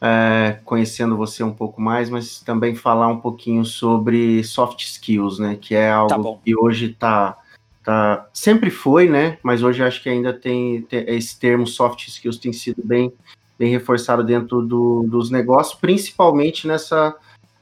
é, 0.00 0.58
conhecendo 0.64 1.16
você 1.16 1.42
um 1.42 1.52
pouco 1.52 1.80
mais, 1.82 2.08
mas 2.08 2.40
também 2.40 2.74
falar 2.74 3.08
um 3.08 3.20
pouquinho 3.20 3.64
sobre 3.64 4.42
soft 4.42 4.82
skills, 4.82 5.38
né, 5.38 5.56
que 5.60 5.74
é 5.74 5.90
algo 5.90 6.34
tá 6.34 6.40
que 6.42 6.56
hoje 6.56 6.92
está 6.92 7.36
tá, 7.86 8.28
sempre 8.34 8.68
foi, 8.68 9.08
né, 9.08 9.38
mas 9.44 9.62
hoje 9.62 9.82
acho 9.82 10.02
que 10.02 10.08
ainda 10.08 10.32
tem, 10.32 10.82
tem 10.82 11.04
esse 11.06 11.38
termo 11.38 11.66
soft 11.68 12.08
skills 12.08 12.36
tem 12.36 12.52
sido 12.52 12.82
bem, 12.84 13.12
bem 13.56 13.70
reforçado 13.70 14.24
dentro 14.24 14.60
do, 14.60 15.04
dos 15.04 15.30
negócios, 15.30 15.78
principalmente 15.78 16.66
nessa 16.66 17.14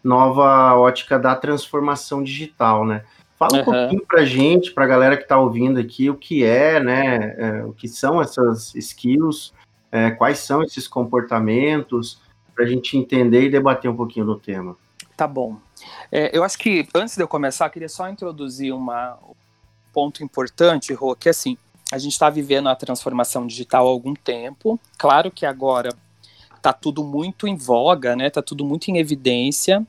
nova 0.03 0.75
ótica 0.77 1.19
da 1.19 1.37
transformação 1.37 2.25
digital, 2.25 2.87
né? 2.87 3.05
Fala 3.39 3.57
um 3.57 3.59
uhum. 3.59 3.65
pouquinho 3.65 4.07
para 4.07 4.25
gente, 4.25 4.71
para 4.73 4.85
a 4.85 4.87
galera 4.87 5.17
que 5.17 5.25
está 5.25 5.39
ouvindo 5.39 5.79
aqui, 5.79 6.09
o 6.09 6.15
que 6.15 6.45
é, 6.45 6.81
né? 6.81 7.35
É, 7.37 7.65
o 7.65 7.73
que 7.73 7.89
são 7.89 8.21
essas 8.21 8.75
skills, 8.75 9.53
é, 9.91 10.11
quais 10.11 10.39
são 10.39 10.63
esses 10.63 10.87
comportamentos, 10.89 12.21
para 12.55 12.65
a 12.65 12.69
gente 12.69 12.97
entender 12.97 13.43
e 13.43 13.51
debater 13.51 13.91
um 13.91 13.97
pouquinho 13.97 14.25
do 14.25 14.39
tema. 14.39 14.77
Tá 15.17 15.27
bom. 15.27 15.57
É, 16.11 16.37
eu 16.37 16.43
acho 16.45 16.59
que 16.59 16.87
antes 16.95 17.17
de 17.17 17.23
eu 17.23 17.29
começar, 17.29 17.67
eu 17.67 17.71
queria 17.71 17.89
só 17.89 18.09
introduzir 18.09 18.73
uma, 18.73 19.19
um 19.23 19.35
ponto 19.95 20.25
importante, 20.25 20.93
Rô, 20.93 21.15
que 21.15 21.29
assim, 21.29 21.57
a 21.93 21.99
gente 21.99 22.13
está 22.13 22.29
vivendo 22.29 22.69
a 22.69 22.75
transformação 22.75 23.47
digital 23.47 23.87
há 23.87 23.91
algum 23.91 24.15
tempo. 24.15 24.81
Claro 24.99 25.31
que 25.31 25.47
agora 25.47 25.91
está 26.57 26.73
tudo 26.73 27.05
muito 27.05 27.47
em 27.47 27.57
voga, 27.57 28.17
né? 28.17 28.29
Tá 28.31 28.43
tudo 28.43 28.65
muito 28.65 28.91
em 28.91 28.99
evidência. 28.99 29.87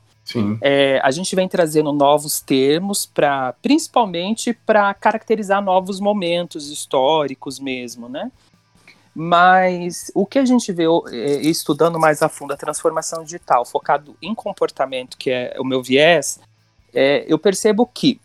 É, 0.62 1.00
a 1.04 1.12
gente 1.12 1.36
vem 1.36 1.48
trazendo 1.48 1.92
novos 1.94 2.40
termos 2.40 3.06
para, 3.06 3.54
principalmente 3.62 4.54
para 4.54 4.94
caracterizar 4.94 5.62
novos 5.62 6.00
momentos 6.00 6.70
históricos 6.70 7.60
mesmo, 7.60 8.10
né? 8.10 8.32
Mas 9.14 10.12
o 10.14 10.26
que 10.26 10.40
a 10.40 10.46
gente 10.46 10.74
vê 10.74 10.86
é, 11.12 11.42
estudando 11.42 12.00
mais 12.00 12.22
a 12.22 12.28
fundo 12.28 12.54
a 12.54 12.58
transformação 12.58 13.24
digital, 13.24 13.66
focado 13.66 14.18
em 14.22 14.36
comportamento, 14.36 15.16
que 15.16 15.30
é 15.30 15.56
o 15.60 15.64
meu 15.64 15.82
viés, 15.82 16.40
é, 16.94 17.24
eu 17.28 17.38
percebo 17.40 17.86
que 17.86 18.20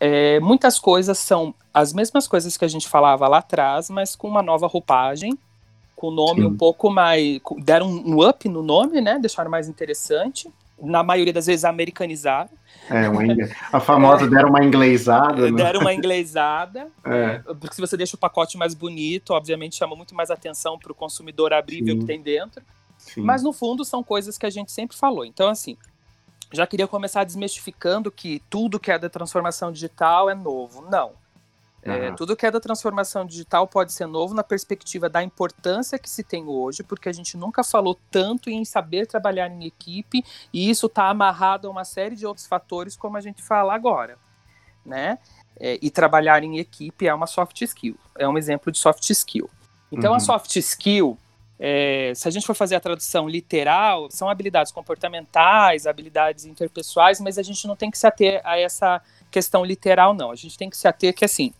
é, 0.00 0.38
muitas 0.40 0.78
coisas 0.78 1.18
são 1.18 1.54
as 1.72 1.92
mesmas 1.92 2.28
coisas 2.28 2.56
que 2.56 2.64
a 2.64 2.68
gente 2.68 2.88
falava 2.88 3.26
lá 3.28 3.38
atrás, 3.38 3.90
mas 3.90 4.14
com 4.14 4.28
uma 4.28 4.42
nova 4.42 4.66
roupagem, 4.66 5.38
com 5.96 6.08
o 6.08 6.10
nome 6.10 6.42
Sim. 6.42 6.46
um 6.46 6.56
pouco 6.56 6.90
mais. 6.90 7.40
deram 7.58 7.88
um 7.88 8.26
up 8.26 8.48
no 8.48 8.62
nome, 8.62 9.00
né? 9.00 9.18
Deixaram 9.18 9.50
mais 9.50 9.68
interessante 9.68 10.48
na 10.80 11.02
maioria 11.02 11.32
das 11.32 11.46
vezes, 11.46 11.64
americanizaram. 11.64 12.50
É, 12.88 13.08
uma, 13.08 13.22
a 13.72 13.80
famosa 13.80 14.24
é, 14.24 14.28
deram 14.28 14.48
uma 14.48 14.64
inglesada. 14.64 15.50
Né? 15.50 15.56
Deram 15.56 15.80
uma 15.80 15.92
inglesada. 15.92 16.88
é. 17.04 17.38
Porque 17.60 17.74
se 17.74 17.80
você 17.80 17.96
deixa 17.96 18.16
o 18.16 18.18
pacote 18.18 18.56
mais 18.56 18.74
bonito, 18.74 19.32
obviamente 19.32 19.76
chama 19.76 19.96
muito 19.96 20.14
mais 20.14 20.30
atenção 20.30 20.78
para 20.78 20.92
o 20.92 20.94
consumidor 20.94 21.52
abrir 21.52 21.78
e 21.78 21.82
ver 21.82 21.92
o 21.92 21.98
que 21.98 22.04
tem 22.04 22.22
dentro. 22.22 22.62
Sim. 22.96 23.22
Mas 23.22 23.42
no 23.42 23.52
fundo 23.52 23.84
são 23.84 24.02
coisas 24.02 24.38
que 24.38 24.46
a 24.46 24.50
gente 24.50 24.70
sempre 24.70 24.96
falou. 24.96 25.24
Então, 25.24 25.48
assim, 25.48 25.76
já 26.52 26.66
queria 26.66 26.88
começar 26.88 27.24
desmistificando 27.24 28.10
que 28.10 28.42
tudo 28.48 28.80
que 28.80 28.90
é 28.90 28.98
da 28.98 29.08
transformação 29.08 29.70
digital 29.70 30.30
é 30.30 30.34
novo. 30.34 30.82
Não. 30.88 31.12
É, 31.82 32.10
tudo 32.12 32.36
que 32.36 32.44
é 32.44 32.50
da 32.50 32.60
transformação 32.60 33.24
digital 33.24 33.66
pode 33.66 33.92
ser 33.92 34.06
novo 34.06 34.34
na 34.34 34.42
perspectiva 34.42 35.08
da 35.08 35.22
importância 35.22 35.98
que 35.98 36.10
se 36.10 36.22
tem 36.22 36.44
hoje, 36.46 36.82
porque 36.82 37.08
a 37.08 37.12
gente 37.12 37.36
nunca 37.36 37.62
falou 37.62 37.98
tanto 38.10 38.50
em 38.50 38.64
saber 38.64 39.06
trabalhar 39.06 39.48
em 39.48 39.64
equipe, 39.64 40.24
e 40.52 40.68
isso 40.68 40.86
está 40.86 41.08
amarrado 41.08 41.68
a 41.68 41.70
uma 41.70 41.84
série 41.84 42.16
de 42.16 42.26
outros 42.26 42.46
fatores, 42.46 42.96
como 42.96 43.16
a 43.16 43.20
gente 43.20 43.42
fala 43.42 43.74
agora. 43.74 44.18
Né? 44.84 45.18
É, 45.58 45.78
e 45.80 45.90
trabalhar 45.90 46.42
em 46.42 46.58
equipe 46.58 47.06
é 47.06 47.14
uma 47.14 47.26
soft 47.26 47.62
skill, 47.62 47.96
é 48.16 48.28
um 48.28 48.36
exemplo 48.36 48.72
de 48.72 48.78
soft 48.78 49.08
skill. 49.10 49.48
Então, 49.90 50.10
uhum. 50.10 50.16
a 50.16 50.20
soft 50.20 50.56
skill, 50.56 51.16
é, 51.58 52.12
se 52.14 52.28
a 52.28 52.30
gente 52.30 52.46
for 52.46 52.54
fazer 52.54 52.76
a 52.76 52.80
tradução 52.80 53.28
literal, 53.28 54.08
são 54.10 54.28
habilidades 54.28 54.70
comportamentais, 54.70 55.86
habilidades 55.86 56.44
interpessoais, 56.44 57.20
mas 57.20 57.36
a 57.38 57.42
gente 57.42 57.66
não 57.66 57.74
tem 57.74 57.90
que 57.90 57.98
se 57.98 58.06
ater 58.06 58.40
a 58.44 58.58
essa 58.58 59.02
questão 59.30 59.64
literal, 59.64 60.14
não. 60.14 60.30
A 60.30 60.36
gente 60.36 60.56
tem 60.56 60.70
que 60.70 60.76
se 60.76 60.86
ater 60.86 61.14
que, 61.14 61.24
assim, 61.24 61.52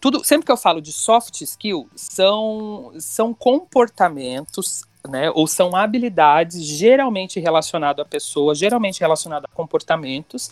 tudo, 0.00 0.24
sempre 0.24 0.46
que 0.46 0.52
eu 0.52 0.56
falo 0.56 0.80
de 0.80 0.92
soft 0.92 1.42
skill, 1.42 1.88
são, 1.94 2.92
são 2.98 3.34
comportamentos, 3.34 4.84
né, 5.06 5.30
ou 5.30 5.46
são 5.46 5.76
habilidades 5.76 6.64
geralmente 6.64 7.38
relacionadas 7.38 8.04
à 8.04 8.08
pessoa, 8.08 8.54
geralmente 8.54 9.00
relacionadas 9.00 9.44
a 9.50 9.54
comportamentos, 9.54 10.50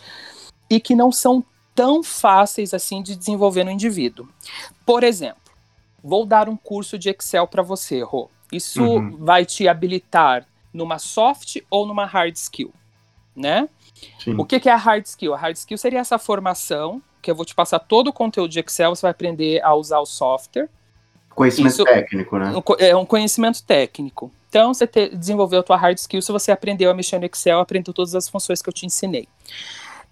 e 0.68 0.78
que 0.78 0.94
não 0.94 1.10
são 1.10 1.42
tão 1.74 2.02
fáceis 2.02 2.74
assim 2.74 3.02
de 3.02 3.16
desenvolver 3.16 3.64
no 3.64 3.70
indivíduo. 3.70 4.28
Por 4.84 5.02
exemplo, 5.02 5.40
vou 6.04 6.26
dar 6.26 6.48
um 6.48 6.56
curso 6.56 6.98
de 6.98 7.08
Excel 7.08 7.46
para 7.46 7.62
você, 7.62 8.02
Rô. 8.02 8.30
Isso 8.52 8.84
uhum. 8.84 9.16
vai 9.16 9.46
te 9.46 9.66
habilitar 9.66 10.46
numa 10.72 10.98
soft 10.98 11.56
ou 11.70 11.86
numa 11.86 12.04
hard 12.04 12.34
skill, 12.36 12.72
né? 13.34 13.68
Sim. 14.18 14.34
O 14.36 14.44
que, 14.44 14.60
que 14.60 14.68
é 14.68 14.72
a 14.72 14.76
hard 14.76 15.04
skill? 15.06 15.34
A 15.34 15.36
hard 15.36 15.56
skill 15.56 15.78
seria 15.78 16.00
essa 16.00 16.18
formação, 16.18 17.02
que 17.20 17.30
eu 17.30 17.34
vou 17.34 17.44
te 17.44 17.54
passar 17.54 17.78
todo 17.78 18.08
o 18.08 18.12
conteúdo 18.12 18.50
de 18.50 18.60
Excel, 18.60 18.94
você 18.94 19.02
vai 19.02 19.10
aprender 19.10 19.62
a 19.62 19.74
usar 19.74 20.00
o 20.00 20.06
software. 20.06 20.68
Conhecimento 21.34 21.72
Isso, 21.72 21.84
técnico, 21.84 22.38
né? 22.38 22.52
É 22.78 22.94
um 22.94 23.06
conhecimento 23.06 23.62
técnico. 23.62 24.30
Então, 24.48 24.74
você 24.74 24.86
te, 24.86 25.08
desenvolveu 25.16 25.60
a 25.60 25.62
tua 25.62 25.76
hard 25.76 25.96
skill 25.96 26.20
se 26.20 26.30
você 26.30 26.52
aprendeu 26.52 26.90
a 26.90 26.94
mexer 26.94 27.18
no 27.18 27.24
Excel, 27.24 27.58
aprendeu 27.58 27.94
todas 27.94 28.14
as 28.14 28.28
funções 28.28 28.60
que 28.60 28.68
eu 28.68 28.72
te 28.72 28.84
ensinei. 28.84 29.26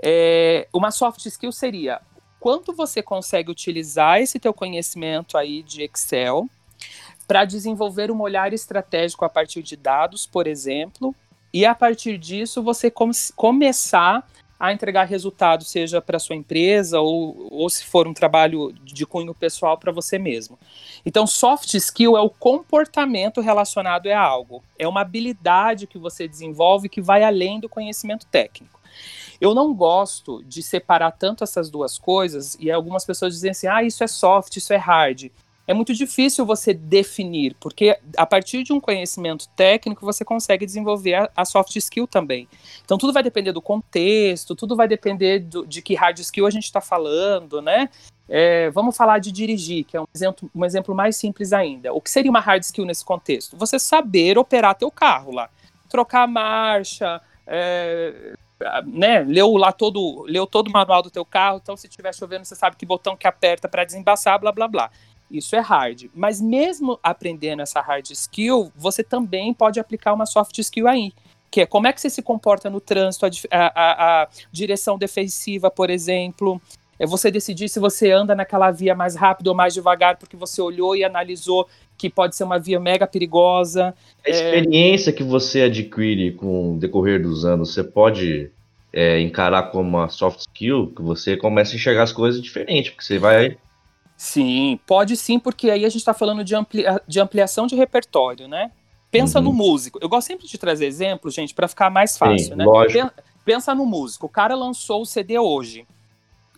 É, 0.03 0.67
uma 0.73 0.91
soft 0.91 1.27
skill 1.27 1.53
seria 1.53 2.01
quanto 2.39 2.73
você 2.73 3.03
consegue 3.03 3.51
utilizar 3.51 4.19
esse 4.19 4.39
teu 4.39 4.55
conhecimento 4.55 5.37
aí 5.37 5.63
de 5.63 5.83
Excel 5.83 6.49
para 7.31 7.45
desenvolver 7.45 8.11
um 8.11 8.21
olhar 8.21 8.53
estratégico 8.53 9.25
a 9.25 9.29
partir 9.29 9.63
de 9.63 9.77
dados, 9.77 10.27
por 10.27 10.49
exemplo, 10.49 11.15
e 11.53 11.65
a 11.65 11.77
partir 11.77 12.19
disso 12.19 12.61
você 12.61 12.91
com 12.91 13.09
começar 13.37 14.29
a 14.59 14.73
entregar 14.73 15.05
resultados, 15.05 15.69
seja 15.69 16.03
para 16.03 16.19
sua 16.19 16.35
empresa 16.35 16.99
ou, 16.99 17.47
ou 17.53 17.71
se 17.71 17.85
for 17.85 18.09
um 18.09 18.13
trabalho 18.13 18.73
de 18.83 19.07
cunho 19.07 19.33
pessoal 19.33 19.79
para 19.79 19.93
você 19.93 20.19
mesmo. 20.19 20.59
Então, 21.07 21.25
soft 21.25 21.73
skill 21.75 22.17
é 22.17 22.21
o 22.21 22.29
comportamento 22.29 23.41
relacionado 23.41 24.09
a 24.09 24.19
algo, 24.19 24.61
é 24.77 24.89
uma 24.89 25.03
habilidade 25.03 25.87
que 25.87 25.99
você 25.99 26.27
desenvolve 26.27 26.89
que 26.89 27.01
vai 27.01 27.23
além 27.23 27.61
do 27.61 27.69
conhecimento 27.69 28.27
técnico. 28.27 28.81
Eu 29.41 29.55
não 29.55 29.73
gosto 29.73 30.43
de 30.43 30.65
separar 30.65 31.13
tanto 31.13 31.45
essas 31.45 31.71
duas 31.71 31.97
coisas 31.97 32.57
e 32.59 32.73
algumas 32.73 33.05
pessoas 33.05 33.35
dizem 33.35 33.53
assim: 33.53 33.69
ah, 33.69 33.85
isso 33.85 34.03
é 34.03 34.09
soft, 34.09 34.57
isso 34.57 34.73
é 34.73 34.77
hard 34.77 35.31
é 35.67 35.75
muito 35.75 35.95
difícil 35.95 36.45
você 36.45 36.75
definir, 36.75 37.55
porque 37.61 37.97
a 38.17 38.27
partir 38.27 38.63
de 38.63 38.73
um 38.73 38.81
conhecimento 38.81 39.49
técnico 39.51 40.05
você 40.05 40.25
consegue 40.25 40.67
desenvolver 40.67 41.15
a, 41.15 41.31
a 41.37 41.45
soft 41.45 41.77
skill 41.77 42.07
também. 42.07 42.49
Então 42.85 42.99
tudo 42.99 43.13
vai 43.13 43.23
depender 43.23 43.53
do 43.53 43.63
contexto, 43.63 44.57
tudo 44.57 44.75
vai 44.75 44.89
depender 44.89 45.41
do, 45.41 45.67
de 45.67 45.81
que 45.81 45.95
hard 45.95 46.19
skill 46.19 46.47
a 46.47 46.51
gente 46.51 46.65
está 46.65 46.81
falando, 46.81 47.63
né? 47.63 47.89
É, 48.29 48.71
vamos 48.71 48.97
falar 48.97 49.19
de 49.19 49.33
dirigir, 49.33 49.85
que 49.85 49.97
é 49.97 50.01
um 50.01 50.07
exemplo, 50.15 50.51
um 50.55 50.65
exemplo 50.65 50.95
mais 50.95 51.17
simples 51.17 51.53
ainda. 51.53 51.93
O 51.93 52.01
que 52.01 52.11
seria 52.11 52.31
uma 52.31 52.41
hard 52.41 52.63
skill 52.63 52.85
nesse 52.85 53.05
contexto? 53.05 53.57
Você 53.57 53.79
saber 53.79 54.39
operar 54.39 54.75
teu 54.77 54.91
carro 54.91 55.33
lá, 55.33 55.51
trocar 55.89 56.23
a 56.23 56.27
marcha, 56.27 57.21
é, 57.47 58.35
né, 58.87 59.21
leu 59.21 59.57
lá 59.57 59.73
todo, 59.73 60.23
leu 60.25 60.47
todo 60.47 60.69
o 60.69 60.73
manual 60.73 61.03
do 61.03 61.11
teu 61.11 61.25
carro, 61.25 61.61
então 61.63 61.77
se 61.77 61.87
estiver 61.87 62.15
chovendo 62.15 62.45
você 62.45 62.55
sabe 62.55 62.77
que 62.77 62.85
botão 62.85 63.17
que 63.17 63.27
aperta 63.27 63.69
para 63.69 63.85
desembaçar, 63.85 64.39
blá 64.39 64.53
blá 64.53 64.69
blá. 64.69 64.91
Isso 65.31 65.55
é 65.55 65.61
hard. 65.61 66.07
Mas 66.15 66.41
mesmo 66.41 66.99
aprendendo 67.03 67.63
essa 67.63 67.81
hard 67.81 68.11
skill, 68.11 68.73
você 68.77 69.03
também 69.03 69.55
pode 69.55 69.79
aplicar 69.79 70.13
uma 70.13 70.27
soft 70.27 70.59
skill 70.59 70.89
aí. 70.89 71.13
que 71.51 71.63
é 71.63 71.67
como 71.67 71.87
é 71.87 71.93
que 71.93 72.01
você 72.01 72.11
se 72.11 72.23
comporta 72.23 72.71
no 72.71 72.81
trânsito, 72.81 73.27
a, 73.27 73.31
a, 73.51 74.23
a 74.23 74.29
direção 74.53 74.99
defensiva, 74.99 75.71
por 75.71 75.91
exemplo. 75.91 76.61
É 76.99 77.07
você 77.07 77.31
decidir 77.31 77.69
se 77.69 77.81
você 77.81 78.11
anda 78.11 78.35
naquela 78.35 78.71
via 78.71 78.95
mais 78.95 79.17
rápido 79.17 79.47
ou 79.49 79.55
mais 79.55 79.73
devagar, 79.73 80.19
porque 80.19 80.37
você 80.37 80.61
olhou 80.61 80.95
e 80.95 81.03
analisou 81.03 81.67
que 81.97 82.11
pode 82.11 82.37
ser 82.37 82.45
uma 82.45 82.59
via 82.59 82.79
mega 82.79 83.07
perigosa. 83.07 83.95
A 84.25 84.31
experiência 84.31 85.11
é... 85.11 85.13
que 85.13 85.23
você 85.23 85.63
adquire 85.63 86.33
com 86.33 86.75
o 86.75 86.79
decorrer 86.79 87.23
dos 87.23 87.45
anos, 87.45 87.73
você 87.73 87.83
pode 87.83 88.51
é, 88.93 89.21
encarar 89.21 89.65
como 89.65 89.89
uma 89.89 90.09
soft 90.09 90.41
skill, 90.41 90.93
que 90.95 91.03
você 91.03 91.37
começa 91.37 91.73
a 91.73 91.77
enxergar 91.77 92.03
as 92.03 92.13
coisas 92.13 92.41
diferente, 92.41 92.91
porque 92.91 93.05
você 93.05 93.19
vai. 93.19 93.57
Sim, 94.23 94.79
pode 94.87 95.17
sim, 95.17 95.39
porque 95.39 95.71
aí 95.71 95.85
a 95.85 95.89
gente 95.89 96.01
está 96.01 96.13
falando 96.13 96.45
de, 96.45 96.55
amplia, 96.55 97.01
de 97.07 97.21
ampliação 97.21 97.67
de 97.67 97.75
repertório, 97.75 98.47
né? 98.47 98.71
Pensa 99.11 99.39
uhum. 99.39 99.47
no 99.47 99.53
músico. 99.53 99.99
Eu 100.03 100.09
gosto 100.09 100.27
sempre 100.27 100.47
de 100.47 100.59
trazer 100.59 100.87
exemplos, 100.87 101.33
gente, 101.33 101.55
para 101.55 101.67
ficar 101.67 101.89
mais 101.89 102.19
fácil, 102.19 102.49
sim, 102.49 102.55
né? 102.55 102.65
Lógico. 102.65 103.11
Pensa 103.45 103.75
no 103.75 103.87
músico. 103.87 104.27
O 104.27 104.29
cara 104.29 104.55
lançou 104.55 105.03
o 105.03 105.07
CD 105.07 105.39
hoje 105.39 105.87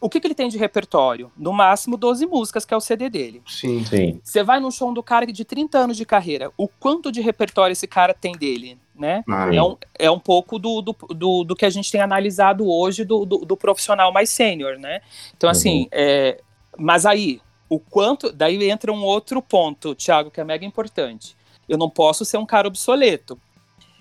o 0.02 0.10
que, 0.10 0.18
que 0.18 0.26
ele 0.26 0.34
tem 0.34 0.48
de 0.48 0.58
repertório? 0.58 1.30
No 1.36 1.52
máximo 1.52 1.96
12 1.96 2.26
músicas, 2.26 2.64
que 2.64 2.74
é 2.74 2.76
o 2.76 2.80
CD 2.80 3.08
dele. 3.08 3.40
Sim. 3.46 3.84
Sim. 3.84 4.20
Você 4.22 4.42
vai 4.42 4.58
num 4.58 4.70
show 4.70 4.92
do 4.92 5.00
cara 5.00 5.24
de 5.24 5.44
30 5.44 5.78
anos 5.78 5.96
de 5.96 6.04
carreira, 6.04 6.50
o 6.56 6.66
quanto 6.66 7.12
de 7.12 7.20
repertório 7.20 7.72
esse 7.72 7.86
cara 7.86 8.12
tem 8.12 8.32
dele? 8.32 8.76
Né? 8.98 9.24
é, 9.52 9.62
um, 9.62 9.76
é 9.98 10.10
um 10.10 10.18
pouco 10.18 10.58
do, 10.58 10.82
do, 10.82 10.94
do, 11.14 11.44
do, 11.44 11.56
que 11.56 11.64
a 11.64 11.70
gente 11.70 11.90
tem 11.90 12.00
analisado 12.00 12.68
hoje 12.68 13.04
do, 13.04 13.24
do, 13.24 13.38
do 13.38 13.56
profissional 13.56 14.12
mais 14.12 14.28
sênior, 14.28 14.76
né? 14.76 15.00
Então, 15.36 15.48
assim, 15.48 15.82
uhum. 15.82 15.88
é, 15.92 16.40
mas 16.76 17.06
aí, 17.06 17.40
o 17.74 17.80
quanto. 17.80 18.30
Daí 18.30 18.68
entra 18.68 18.92
um 18.92 19.02
outro 19.02 19.40
ponto, 19.40 19.94
Thiago, 19.94 20.30
que 20.30 20.40
é 20.40 20.44
mega 20.44 20.64
importante. 20.64 21.34
Eu 21.66 21.78
não 21.78 21.88
posso 21.88 22.22
ser 22.22 22.36
um 22.36 22.44
cara 22.44 22.68
obsoleto. 22.68 23.40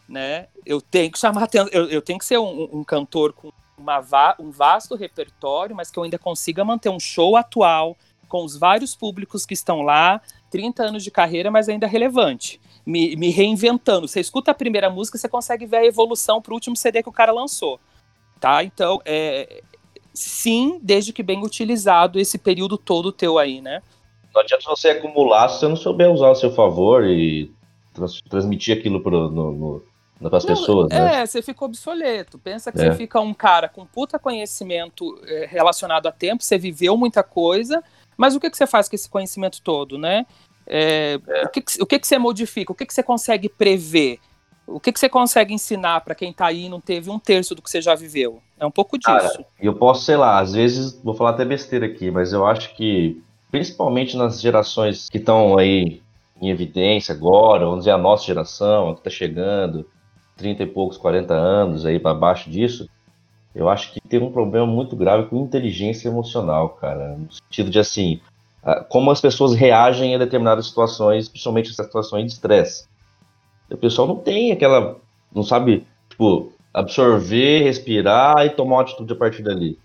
Né? 0.10 0.48
Eu 0.66 0.82
tenho 0.82 1.10
que 1.10 1.18
chamar 1.18 1.44
atenção, 1.44 1.70
eu, 1.72 1.86
eu 1.90 2.02
tenho 2.02 2.20
que 2.20 2.26
ser 2.26 2.38
um, 2.38 2.80
um 2.80 2.84
cantor 2.84 3.32
com 3.32 3.50
va 4.02 4.36
um 4.38 4.52
vasto 4.52 4.96
repertório, 4.96 5.76
mas 5.76 5.90
que 5.90 5.98
eu 5.98 6.04
ainda 6.04 6.20
consiga 6.20 6.66
manter 6.66 6.90
um 6.90 7.00
show 7.00 7.38
atual, 7.38 7.98
com 8.28 8.44
os 8.44 8.58
vários 8.58 8.94
públicos 8.94 9.46
que 9.46 9.54
estão 9.54 9.82
lá, 9.82 10.22
30 10.50 10.84
anos 10.84 11.04
de 11.04 11.10
carreira, 11.10 11.50
mas 11.50 11.70
ainda 11.70 11.88
relevante. 11.88 12.60
Me, 12.86 13.16
me 13.16 13.30
reinventando. 13.30 14.08
Você 14.08 14.20
escuta 14.20 14.52
a 14.52 14.54
primeira 14.54 14.90
música, 14.90 15.18
você 15.18 15.30
consegue 15.30 15.66
ver 15.66 15.78
a 15.78 15.86
evolução 15.86 16.42
para 16.42 16.52
o 16.52 16.56
último 16.56 16.76
CD 16.76 17.02
que 17.02 17.10
o 17.10 17.14
cara 17.14 17.32
lançou. 17.32 17.80
Tá? 18.40 18.64
Então, 18.64 19.02
é, 19.06 19.64
sim, 20.14 20.80
desde 20.82 21.14
que 21.14 21.24
bem 21.24 21.44
utilizado 21.44 22.20
esse 22.20 22.38
período 22.38 22.78
todo 22.78 23.12
teu 23.12 23.38
aí, 23.38 23.62
né? 23.62 23.82
Não 24.34 24.42
adianta 24.42 24.64
você 24.68 24.90
acumular 24.90 25.50
se 25.50 25.60
você 25.60 25.68
não 25.68 25.76
souber 25.76 26.10
usar 26.10 26.28
ao 26.28 26.36
seu 26.36 26.52
favor 26.52 27.06
e 27.06 27.52
trans 27.94 28.22
transmitir 28.22 28.78
aquilo 28.78 29.02
pro, 29.02 29.30
no, 29.30 29.52
no 29.52 29.84
para 30.30 30.38
as 30.38 30.46
pessoas, 30.46 30.90
né? 30.90 31.22
É, 31.22 31.26
você 31.26 31.42
fica 31.42 31.66
obsoleto. 31.66 32.38
Pensa 32.38 32.72
que 32.72 32.80
é. 32.80 32.92
você 32.92 32.96
fica 32.96 33.20
um 33.20 33.34
cara 33.34 33.68
com 33.68 33.86
puta 33.86 34.20
conhecimento 34.20 35.20
é, 35.26 35.48
relacionado 35.50 36.08
a 36.08 36.12
tempo, 36.12 36.44
você 36.44 36.58
viveu 36.58 36.96
muita 36.96 37.24
coisa, 37.24 37.84
mas 38.16 38.36
o 38.36 38.40
que, 38.40 38.50
que 38.50 38.58
você 38.58 38.68
faz 38.68 38.88
com 38.88 38.96
esse 38.96 39.10
conhecimento 39.10 39.62
todo, 39.62 39.98
né? 39.98 40.26
É, 40.68 41.20
é. 41.28 41.46
O, 41.46 41.50
que, 41.50 41.62
que, 41.62 41.82
o 41.82 41.86
que, 41.86 42.00
que 42.00 42.08
você 42.08 42.20
modifica? 42.20 42.72
O 42.72 42.76
que, 42.76 42.86
que 42.86 42.94
você 42.94 43.02
consegue 43.02 43.50
prever? 43.50 44.20
O 44.74 44.80
que, 44.80 44.92
que 44.92 45.00
você 45.00 45.10
consegue 45.10 45.54
ensinar 45.54 46.02
para 46.02 46.16
quem 46.16 46.32
está 46.32 46.48
aí 46.48 46.66
e 46.66 46.70
não 46.70 46.80
teve 46.80 47.10
um 47.10 47.20
terço 47.20 47.54
do 47.54 47.62
que 47.62 47.70
você 47.70 47.82
já 47.82 47.94
viveu? 47.96 48.42
É 48.60 48.66
um 48.66 48.72
pouco 48.72 48.98
disso. 48.98 49.44
E 49.62 49.66
eu 49.66 49.76
posso, 49.76 50.04
sei 50.06 50.16
lá, 50.16 50.40
às 50.40 50.54
vezes, 50.54 51.00
vou 51.04 51.14
falar 51.14 51.32
até 51.32 51.46
besteira 51.46 51.86
aqui, 51.86 52.10
mas 52.10 52.34
eu 52.34 52.46
acho 52.46 52.76
que, 52.76 53.22
principalmente 53.50 54.16
nas 54.16 54.42
gerações 54.42 55.10
que 55.10 55.18
estão 55.18 55.58
aí 55.58 56.02
em 56.42 56.50
evidência 56.50 57.14
agora, 57.14 57.66
vamos 57.66 57.80
dizer, 57.80 57.92
a 57.92 57.98
nossa 57.98 58.26
geração, 58.26 58.94
que 58.94 59.02
está 59.02 59.10
chegando, 59.10 59.86
30 60.38 60.64
e 60.64 60.66
poucos, 60.68 60.98
40 60.98 61.34
anos 61.34 61.86
aí 61.86 62.00
para 62.00 62.14
baixo 62.14 62.50
disso, 62.50 62.90
eu 63.54 63.70
acho 63.70 63.92
que 63.92 64.02
tem 64.02 64.22
um 64.22 64.32
problema 64.32 64.66
muito 64.66 64.96
grave 64.96 65.28
com 65.28 65.44
inteligência 65.44 66.08
emocional, 66.08 66.70
cara. 66.70 67.18
No 67.18 67.32
sentido 67.32 67.70
de 67.70 67.80
assim, 67.80 68.20
como 68.90 69.12
as 69.12 69.20
pessoas 69.20 69.54
reagem 69.54 70.16
a 70.16 70.18
determinadas 70.18 70.68
situações, 70.68 71.28
principalmente 71.28 71.70
essas 71.70 71.86
situações 71.86 72.26
de 72.26 72.34
estresse. 72.34 72.88
O 73.72 73.78
pessoal 73.78 74.08
não 74.08 74.18
tem 74.18 74.52
aquela, 74.52 74.98
não 75.34 75.44
sabe, 75.44 75.86
tipo, 76.10 76.52
absorver, 76.74 77.64
respirar 77.64 78.46
e 78.46 78.50
tomar 78.50 78.76
uma 78.76 78.82
atitude 78.82 79.14
a 79.14 79.16
partir 79.16 79.44
dali. 79.44 79.78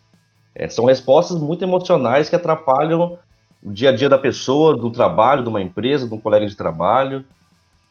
É, 0.54 0.68
são 0.68 0.86
respostas 0.86 1.40
muito 1.40 1.62
emocionais 1.62 2.28
que 2.28 2.36
atrapalham 2.36 3.18
o 3.62 3.72
dia 3.72 3.90
a 3.90 3.92
dia 3.92 4.08
da 4.08 4.18
pessoa, 4.18 4.76
do 4.76 4.90
trabalho, 4.90 5.42
de 5.42 5.48
uma 5.48 5.60
empresa, 5.60 6.08
de 6.08 6.14
um 6.14 6.20
colega 6.20 6.46
de 6.46 6.56
trabalho. 6.56 7.24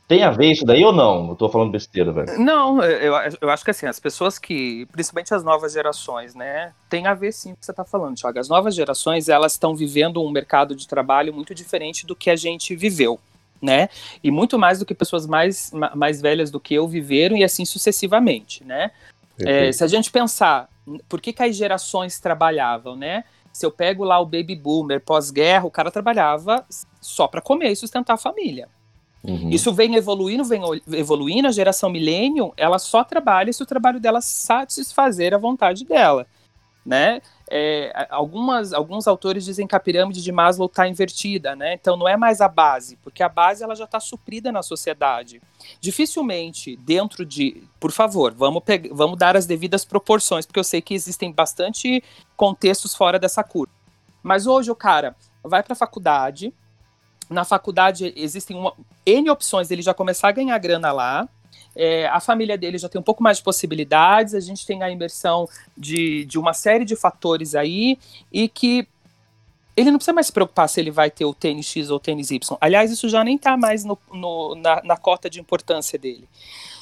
Tem 0.07 0.23
a 0.23 0.29
ver 0.29 0.51
isso 0.51 0.63
daí 0.63 0.83
ou 0.83 0.93
não? 0.93 1.29
Eu 1.29 1.35
tô 1.35 1.49
falando 1.49 1.71
besteira, 1.71 2.11
velho. 2.11 2.39
Não, 2.39 2.81
eu, 2.83 3.13
eu 3.41 3.49
acho 3.49 3.65
que 3.65 3.71
assim, 3.71 3.87
as 3.87 3.99
pessoas 3.99 4.37
que, 4.37 4.85
principalmente 4.91 5.33
as 5.33 5.43
novas 5.43 5.73
gerações, 5.73 6.35
né, 6.35 6.73
tem 6.87 7.07
a 7.07 7.13
ver 7.15 7.31
sim 7.31 7.49
com 7.49 7.55
o 7.55 7.57
que 7.57 7.65
você 7.65 7.73
tá 7.73 7.83
falando, 7.83 8.15
Thiago. 8.15 8.37
As 8.37 8.47
novas 8.47 8.75
gerações, 8.75 9.27
elas 9.29 9.53
estão 9.53 9.75
vivendo 9.75 10.21
um 10.21 10.29
mercado 10.29 10.75
de 10.75 10.87
trabalho 10.87 11.33
muito 11.33 11.55
diferente 11.55 12.05
do 12.05 12.15
que 12.15 12.29
a 12.29 12.35
gente 12.35 12.75
viveu, 12.75 13.19
né? 13.61 13.89
E 14.23 14.29
muito 14.29 14.57
mais 14.59 14.79
do 14.79 14.85
que 14.85 14.93
pessoas 14.93 15.25
mais, 15.25 15.71
mais 15.95 16.21
velhas 16.21 16.51
do 16.51 16.59
que 16.59 16.73
eu 16.73 16.87
viveram 16.87 17.35
e 17.35 17.43
assim 17.43 17.65
sucessivamente, 17.65 18.63
né? 18.63 18.91
É, 19.39 19.71
se 19.71 19.83
a 19.83 19.87
gente 19.87 20.11
pensar, 20.11 20.69
por 21.09 21.19
que, 21.19 21.33
que 21.33 21.43
as 21.43 21.55
gerações 21.55 22.19
trabalhavam, 22.19 22.95
né? 22.95 23.23
Se 23.51 23.65
eu 23.65 23.71
pego 23.71 24.03
lá 24.03 24.19
o 24.19 24.25
baby 24.25 24.55
boomer 24.55 25.01
pós-guerra, 25.01 25.65
o 25.65 25.71
cara 25.71 25.91
trabalhava 25.91 26.65
só 27.01 27.27
para 27.27 27.41
comer 27.41 27.71
e 27.71 27.75
sustentar 27.75 28.13
a 28.13 28.17
família. 28.17 28.67
Uhum. 29.23 29.49
Isso 29.49 29.73
vem 29.73 29.95
evoluindo, 29.95 30.43
vem 30.43 30.61
evoluindo. 30.93 31.47
A 31.47 31.51
geração 31.51 31.89
millennium, 31.89 32.51
ela 32.55 32.77
só 32.77 33.03
trabalha 33.03 33.51
se 33.51 33.63
o 33.63 33.65
trabalho 33.65 33.99
dela 33.99 34.21
satisfazer 34.21 35.33
a 35.33 35.37
vontade 35.37 35.83
dela, 35.83 36.27
né? 36.85 37.21
É, 37.49 38.07
algumas, 38.09 38.73
alguns 38.73 39.07
autores 39.07 39.45
dizem 39.45 39.67
que 39.67 39.75
a 39.75 39.79
pirâmide 39.79 40.23
de 40.23 40.31
Maslow 40.31 40.65
está 40.65 40.87
invertida, 40.87 41.55
né? 41.55 41.75
Então 41.75 41.95
não 41.95 42.07
é 42.07 42.17
mais 42.17 42.41
a 42.41 42.47
base, 42.47 42.97
porque 43.03 43.21
a 43.21 43.29
base 43.29 43.63
ela 43.63 43.75
já 43.75 43.85
está 43.85 43.99
suprida 43.99 44.51
na 44.51 44.63
sociedade. 44.63 45.41
Dificilmente 45.79 46.75
dentro 46.77 47.25
de, 47.25 47.63
por 47.79 47.91
favor, 47.91 48.33
vamos, 48.33 48.63
vamos 48.91 49.17
dar 49.17 49.37
as 49.37 49.45
devidas 49.45 49.85
proporções, 49.85 50.45
porque 50.45 50.59
eu 50.59 50.63
sei 50.63 50.81
que 50.81 50.95
existem 50.95 51.31
bastante 51.31 52.03
contextos 52.35 52.95
fora 52.95 53.19
dessa 53.19 53.43
curva. 53.43 53.73
Mas 54.23 54.47
hoje 54.47 54.71
o 54.71 54.75
cara 54.75 55.15
vai 55.43 55.61
para 55.61 55.73
a 55.73 55.77
faculdade, 55.77 56.51
na 57.29 57.43
faculdade 57.43 58.13
existem 58.15 58.55
uma, 58.55 58.73
N 59.05 59.29
opções 59.29 59.67
dele 59.67 59.81
já 59.81 59.93
começar 59.93 60.29
a 60.29 60.31
ganhar 60.31 60.57
grana 60.57 60.91
lá. 60.91 61.27
É, 61.75 62.07
a 62.07 62.19
família 62.19 62.57
dele 62.57 62.77
já 62.77 62.87
tem 62.87 62.99
um 62.99 63.03
pouco 63.03 63.21
mais 63.21 63.37
de 63.37 63.43
possibilidades, 63.43 64.33
a 64.33 64.39
gente 64.39 64.65
tem 64.65 64.81
a 64.81 64.89
imersão 64.89 65.47
de, 65.77 66.25
de 66.25 66.39
uma 66.39 66.53
série 66.53 66.85
de 66.85 66.95
fatores 66.95 67.55
aí, 67.55 67.97
e 68.31 68.47
que 68.47 68.87
ele 69.75 69.91
não 69.91 69.97
precisa 69.97 70.13
mais 70.13 70.27
se 70.27 70.33
preocupar 70.33 70.69
se 70.69 70.79
ele 70.79 70.89
vai 70.89 71.11
ter 71.11 71.25
o 71.25 71.33
tênis 71.33 71.65
X 71.65 71.89
ou 71.89 71.97
o 71.97 71.99
tênis 71.99 72.31
Y. 72.31 72.57
Aliás, 72.61 72.91
isso 72.91 73.09
já 73.09 73.23
nem 73.23 73.35
está 73.35 73.57
mais 73.57 73.83
no, 73.83 73.97
no, 74.13 74.55
na, 74.55 74.81
na, 74.83 74.97
cota 74.97 75.29
de 75.29 75.39
importância 75.39 75.99
dele. 75.99 76.29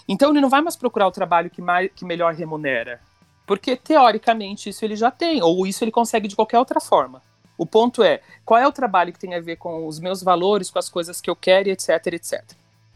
Então 0.07 0.29
ele 0.29 0.41
não 0.41 0.49
vai 0.49 0.61
mais 0.61 0.75
procurar 0.75 1.07
o 1.07 1.11
trabalho 1.11 1.49
que, 1.49 1.61
mais, 1.61 1.89
que 1.95 2.05
melhor 2.05 2.33
remunera. 2.33 3.01
Porque, 3.47 3.75
teoricamente, 3.75 4.69
isso 4.69 4.85
ele 4.85 4.95
já 4.95 5.09
tem, 5.09 5.41
ou 5.41 5.65
isso 5.65 5.83
ele 5.83 5.91
consegue 5.91 6.27
de 6.27 6.35
qualquer 6.35 6.59
outra 6.59 6.79
forma. 6.79 7.21
O 7.57 7.65
ponto 7.65 8.03
é, 8.03 8.21
qual 8.45 8.59
é 8.59 8.67
o 8.67 8.71
trabalho 8.71 9.11
que 9.11 9.19
tem 9.19 9.35
a 9.35 9.41
ver 9.41 9.57
com 9.57 9.85
os 9.87 9.99
meus 9.99 10.23
valores, 10.23 10.69
com 10.69 10.79
as 10.79 10.89
coisas 10.89 11.19
que 11.19 11.29
eu 11.29 11.35
quero, 11.35 11.69
etc, 11.69 12.07
etc. 12.07 12.43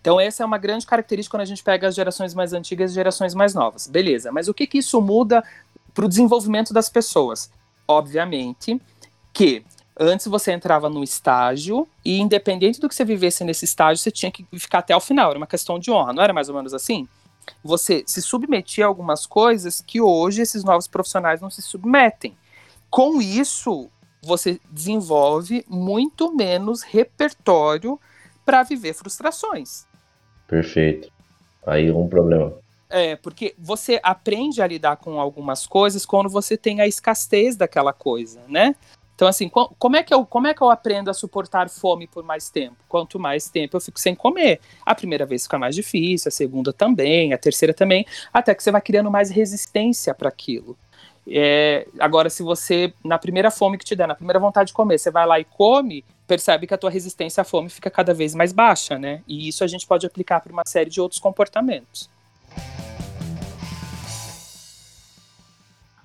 Então 0.08 0.22
essa 0.22 0.42
é 0.42 0.46
uma 0.46 0.58
grande 0.58 0.88
característica 0.88 1.36
quando 1.36 1.42
a 1.42 1.46
gente 1.46 1.62
pega 1.62 1.86
as 1.86 1.94
gerações 1.94 2.34
mais 2.34 2.54
antigas 2.54 2.92
e 2.92 2.94
gerações 2.94 3.34
mais 3.34 3.54
novas. 3.54 3.88
Beleza, 3.88 4.32
mas 4.32 4.48
o 4.48 4.54
que, 4.54 4.66
que 4.66 4.78
isso 4.78 5.02
muda 5.02 5.44
para 5.94 6.06
o 6.06 6.08
desenvolvimento 6.08 6.74
das 6.74 6.88
pessoas? 6.88 7.52
Obviamente 7.86 8.82
que 9.34 9.66
antes 10.00 10.28
você 10.28 10.54
entrava 10.54 10.90
no 10.90 11.04
estágio 11.04 11.86
e 12.06 12.22
independente 12.22 12.80
do 12.80 12.88
que 12.88 12.96
você 12.96 13.04
vivesse 13.04 13.44
nesse 13.44 13.66
estágio, 13.66 14.02
você 14.02 14.10
tinha 14.10 14.32
que 14.32 14.48
ficar 14.54 14.80
até 14.80 14.96
o 14.96 15.02
final, 15.02 15.32
era 15.32 15.38
uma 15.38 15.46
questão 15.46 15.78
de 15.78 15.92
honra, 15.92 16.14
não 16.14 16.24
era 16.24 16.32
mais 16.32 16.48
ou 16.48 16.56
menos 16.56 16.74
assim? 16.74 17.06
Você 17.62 18.06
se 18.08 18.22
submetia 18.22 18.86
a 18.86 18.88
algumas 18.88 19.26
coisas 19.26 19.82
que 19.82 20.00
hoje 20.00 20.42
esses 20.42 20.64
novos 20.64 20.88
profissionais 20.88 21.42
não 21.42 21.50
se 21.50 21.62
submetem. 21.62 22.34
Com 22.90 23.22
isso, 23.22 23.90
você 24.24 24.58
desenvolve 24.72 25.66
muito 25.68 26.34
menos 26.34 26.82
repertório 26.82 28.00
para 28.46 28.64
viver 28.64 28.94
frustrações. 28.94 29.87
Perfeito. 30.48 31.12
Aí 31.66 31.92
um 31.92 32.08
problema. 32.08 32.54
É, 32.90 33.18
porque 33.18 33.54
você 33.58 34.00
aprende 34.02 34.62
a 34.62 34.68
lidar 34.68 34.96
com 34.96 35.20
algumas 35.20 35.68
coisas 35.68 36.06
quando 36.06 36.30
você 36.30 36.56
tem 36.56 36.80
a 36.80 36.88
escassez 36.88 37.58
daquela 37.58 37.92
coisa, 37.92 38.42
né? 38.48 38.76
Então, 39.14 39.28
assim, 39.28 39.50
como 39.50 39.96
é, 39.96 40.04
que 40.04 40.14
eu, 40.14 40.24
como 40.28 40.46
é 40.46 40.54
que 40.54 40.62
eu 40.62 40.70
aprendo 40.70 41.10
a 41.10 41.14
suportar 41.14 41.68
fome 41.70 42.06
por 42.06 42.24
mais 42.24 42.52
tempo? 42.52 42.76
Quanto 42.88 43.20
mais 43.20 43.50
tempo 43.50 43.76
eu 43.76 43.82
fico 43.82 44.00
sem 44.00 44.14
comer. 44.14 44.60
A 44.86 44.94
primeira 44.94 45.26
vez 45.26 45.44
fica 45.44 45.58
mais 45.58 45.74
difícil, 45.74 46.30
a 46.30 46.32
segunda 46.32 46.72
também, 46.72 47.34
a 47.34 47.38
terceira 47.38 47.74
também, 47.74 48.06
até 48.32 48.54
que 48.54 48.62
você 48.62 48.72
vai 48.72 48.80
criando 48.80 49.10
mais 49.10 49.32
resistência 49.32 50.14
para 50.14 50.30
aquilo. 50.30 50.78
É, 51.28 51.88
agora, 52.00 52.30
se 52.30 52.44
você, 52.44 52.94
na 53.04 53.18
primeira 53.18 53.50
fome 53.50 53.80
que 53.80 53.86
te 53.86 53.96
der, 53.96 54.08
na 54.08 54.14
primeira 54.14 54.40
vontade 54.40 54.68
de 54.68 54.74
comer, 54.74 55.00
você 55.00 55.10
vai 55.10 55.26
lá 55.26 55.40
e 55.40 55.44
come, 55.44 56.06
percebe 56.28 56.68
que 56.68 56.74
a 56.74 56.78
tua 56.78 56.90
resistência 56.90 57.42
à 57.42 57.44
fome 57.44 57.70
fica 57.70 57.90
cada 57.90 58.14
vez 58.14 58.36
mais 58.36 58.52
baixa, 58.52 59.00
né? 59.00 59.24
E 59.28 59.48
isso 59.48 59.64
a 59.64 59.68
gente 59.68 59.88
pode 59.88 60.06
aplicar 60.06 60.42
para 60.42 60.52
uma 60.52 60.64
série 60.68 60.90
de 60.90 61.00
outros 61.00 61.20
comportamentos. 61.20 62.10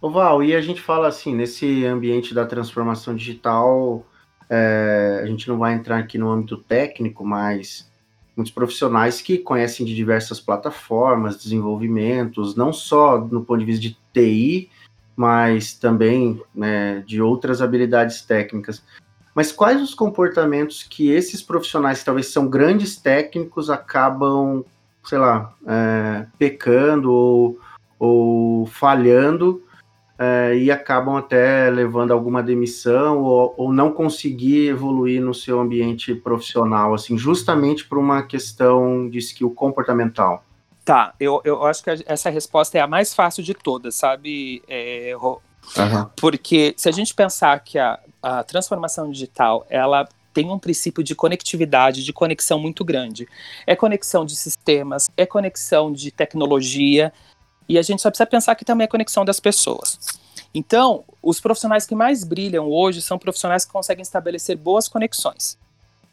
Ô 0.00 0.10
Val, 0.10 0.42
e 0.42 0.54
a 0.54 0.60
gente 0.60 0.80
fala 0.80 1.08
assim, 1.08 1.34
nesse 1.34 1.84
ambiente 1.84 2.34
da 2.34 2.44
transformação 2.44 3.14
digital, 3.14 4.04
é, 4.50 5.20
a 5.22 5.26
gente 5.26 5.48
não 5.48 5.58
vai 5.58 5.74
entrar 5.74 5.98
aqui 5.98 6.18
no 6.18 6.30
âmbito 6.30 6.56
técnico, 6.56 7.24
mas 7.24 7.88
muitos 8.36 8.52
profissionais 8.52 9.20
que 9.20 9.38
conhecem 9.38 9.86
de 9.86 9.94
diversas 9.94 10.40
plataformas, 10.40 11.36
desenvolvimentos, 11.36 12.56
não 12.56 12.72
só 12.72 13.18
no 13.18 13.44
ponto 13.44 13.60
de 13.60 13.64
vista 13.64 13.82
de 13.82 13.96
TI, 14.12 14.70
mas 15.14 15.74
também 15.74 16.42
né, 16.54 17.00
de 17.06 17.20
outras 17.20 17.62
habilidades 17.62 18.22
técnicas. 18.22 18.82
Mas 19.34 19.50
quais 19.50 19.80
os 19.80 19.94
comportamentos 19.94 20.82
que 20.82 21.10
esses 21.10 21.42
profissionais, 21.42 22.00
que 22.00 22.04
talvez 22.04 22.28
são 22.28 22.48
grandes 22.48 22.96
técnicos, 22.96 23.70
acabam, 23.70 24.64
sei 25.04 25.18
lá, 25.18 25.54
é, 25.66 26.26
pecando 26.38 27.10
ou, 27.10 27.58
ou 27.98 28.66
falhando 28.66 29.62
é, 30.18 30.56
e 30.56 30.70
acabam 30.70 31.16
até 31.16 31.70
levando 31.70 32.12
alguma 32.12 32.42
demissão 32.42 33.22
ou, 33.22 33.54
ou, 33.56 33.72
não 33.72 33.90
conseguir 33.90 34.68
evoluir 34.68 35.20
no 35.20 35.34
seu 35.34 35.60
ambiente 35.60 36.14
profissional, 36.14 36.94
assim, 36.94 37.16
justamente 37.16 37.86
por 37.86 37.98
uma 37.98 38.22
questão 38.22 39.08
de 39.08 39.18
skill 39.18 39.50
comportamental? 39.50 40.44
Tá, 40.84 41.14
eu, 41.18 41.40
eu 41.44 41.64
acho 41.64 41.82
que 41.82 41.90
essa 42.06 42.28
resposta 42.28 42.76
é 42.76 42.80
a 42.80 42.86
mais 42.86 43.14
fácil 43.14 43.42
de 43.42 43.54
todas, 43.54 43.94
sabe, 43.94 44.62
é, 44.68 45.14
Uhum. 45.76 46.10
Porque 46.16 46.74
se 46.76 46.88
a 46.88 46.92
gente 46.92 47.14
pensar 47.14 47.58
que 47.60 47.78
a, 47.78 47.98
a 48.22 48.42
transformação 48.42 49.10
digital, 49.10 49.66
ela 49.70 50.08
tem 50.32 50.50
um 50.50 50.58
princípio 50.58 51.02
de 51.02 51.14
conectividade, 51.14 52.04
de 52.04 52.12
conexão 52.12 52.58
muito 52.58 52.84
grande. 52.84 53.28
É 53.66 53.76
conexão 53.76 54.24
de 54.24 54.34
sistemas, 54.34 55.10
é 55.16 55.26
conexão 55.26 55.92
de 55.92 56.10
tecnologia, 56.10 57.12
e 57.68 57.78
a 57.78 57.82
gente 57.82 58.02
só 58.02 58.10
precisa 58.10 58.26
pensar 58.26 58.54
que 58.54 58.64
também 58.64 58.84
é 58.84 58.88
conexão 58.88 59.24
das 59.24 59.40
pessoas. 59.40 59.98
Então, 60.54 61.04
os 61.22 61.40
profissionais 61.40 61.86
que 61.86 61.94
mais 61.94 62.24
brilham 62.24 62.68
hoje 62.68 63.00
são 63.00 63.18
profissionais 63.18 63.64
que 63.64 63.72
conseguem 63.72 64.02
estabelecer 64.02 64.56
boas 64.56 64.88
conexões. 64.88 65.58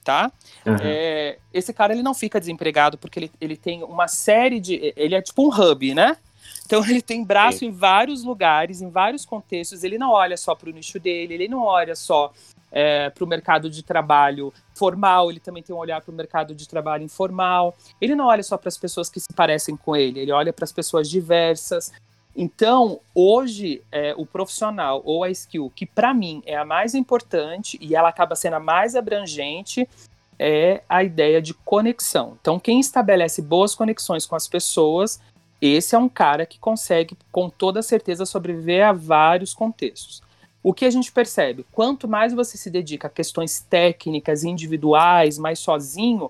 Tá? 0.04 0.32
Uhum. 0.66 0.78
É, 0.82 1.38
esse 1.54 1.74
cara 1.74 1.94
ele 1.94 2.02
não 2.02 2.14
fica 2.14 2.40
desempregado 2.40 2.98
porque 2.98 3.20
ele, 3.20 3.32
ele 3.40 3.58
tem 3.58 3.84
uma 3.84 4.08
série 4.08 4.60
de. 4.60 4.94
Ele 4.96 5.14
é 5.14 5.22
tipo 5.22 5.46
um 5.46 5.54
hub, 5.54 5.94
né? 5.94 6.18
Então 6.66 6.84
ele 6.86 7.02
tem 7.02 7.24
braço 7.24 7.60
Sim. 7.60 7.68
em 7.68 7.72
vários 7.72 8.24
lugares, 8.24 8.82
em 8.82 8.90
vários 8.90 9.26
contextos. 9.26 9.84
Ele 9.84 9.98
não 9.98 10.12
olha 10.12 10.38
só 10.38 10.54
para 10.56 10.70
o 10.70 10.74
nicho 10.74 11.00
dele, 11.00 11.34
ele 11.34 11.48
não 11.48 11.64
olha 11.64 11.96
só 11.96 12.32
é, 12.72 13.10
para 13.10 13.24
o 13.24 13.28
mercado 13.28 13.70
de 13.70 13.84
trabalho 13.84 14.54
formal, 14.76 15.30
ele 15.30 15.40
também 15.40 15.64
tem 15.64 15.76
um 15.76 15.80
olhar 15.80 16.02
para 16.02 16.12
o 16.12 16.16
mercado 16.16 16.54
de 16.54 16.68
trabalho 16.68 17.04
informal. 17.04 17.76
Ele 18.00 18.16
não 18.16 18.28
olha 18.28 18.44
só 18.44 18.58
para 18.58 18.70
as 18.70 18.78
pessoas 18.78 19.10
que 19.10 19.20
se 19.20 19.34
parecem 19.36 19.76
com 19.76 19.96
ele, 19.96 20.20
ele 20.20 20.32
olha 20.32 20.54
para 20.54 20.66
as 20.66 20.72
pessoas 20.72 21.10
diversas. 21.10 21.92
Então, 22.36 23.02
hoje, 23.14 23.82
é, 23.92 24.14
o 24.16 24.26
profissional 24.26 25.02
ou 25.04 25.24
a 25.24 25.30
skill, 25.30 25.72
que 25.76 25.86
para 25.86 26.14
mim 26.14 26.42
é 26.46 26.56
a 26.56 26.64
mais 26.64 26.94
importante 26.94 27.78
e 27.82 27.96
ela 27.96 28.10
acaba 28.10 28.36
sendo 28.36 28.54
a 28.54 28.60
mais 28.60 28.96
abrangente, 28.96 29.90
é 30.38 30.82
a 30.88 31.04
ideia 31.04 31.42
de 31.42 31.54
conexão. 31.54 32.38
Então, 32.40 32.58
quem 32.58 32.80
estabelece 32.80 33.42
boas 33.42 33.76
conexões 33.76 34.26
com 34.26 34.36
as 34.36 34.48
pessoas 34.48 35.20
esse 35.62 35.96
é 35.96 35.98
um 35.98 36.10
cara 36.10 36.46
que 36.46 36.60
consegue, 36.60 37.18
com 37.32 37.50
toda 37.50 37.82
certeza, 37.82 38.26
sobreviver 38.26 38.88
a 38.88 38.94
vários 38.94 39.54
contextos. 39.54 40.22
O 40.62 40.74
que 40.74 40.86
a 40.86 40.90
gente 40.90 41.12
percebe? 41.12 41.66
Quanto 41.72 42.08
mais 42.08 42.34
você 42.34 42.58
se 42.58 42.70
dedica 42.70 43.08
a 43.08 43.12
questões 43.12 43.62
técnicas, 43.62 44.44
individuais, 44.44 45.38
mais 45.38 45.60
sozinho, 45.60 46.30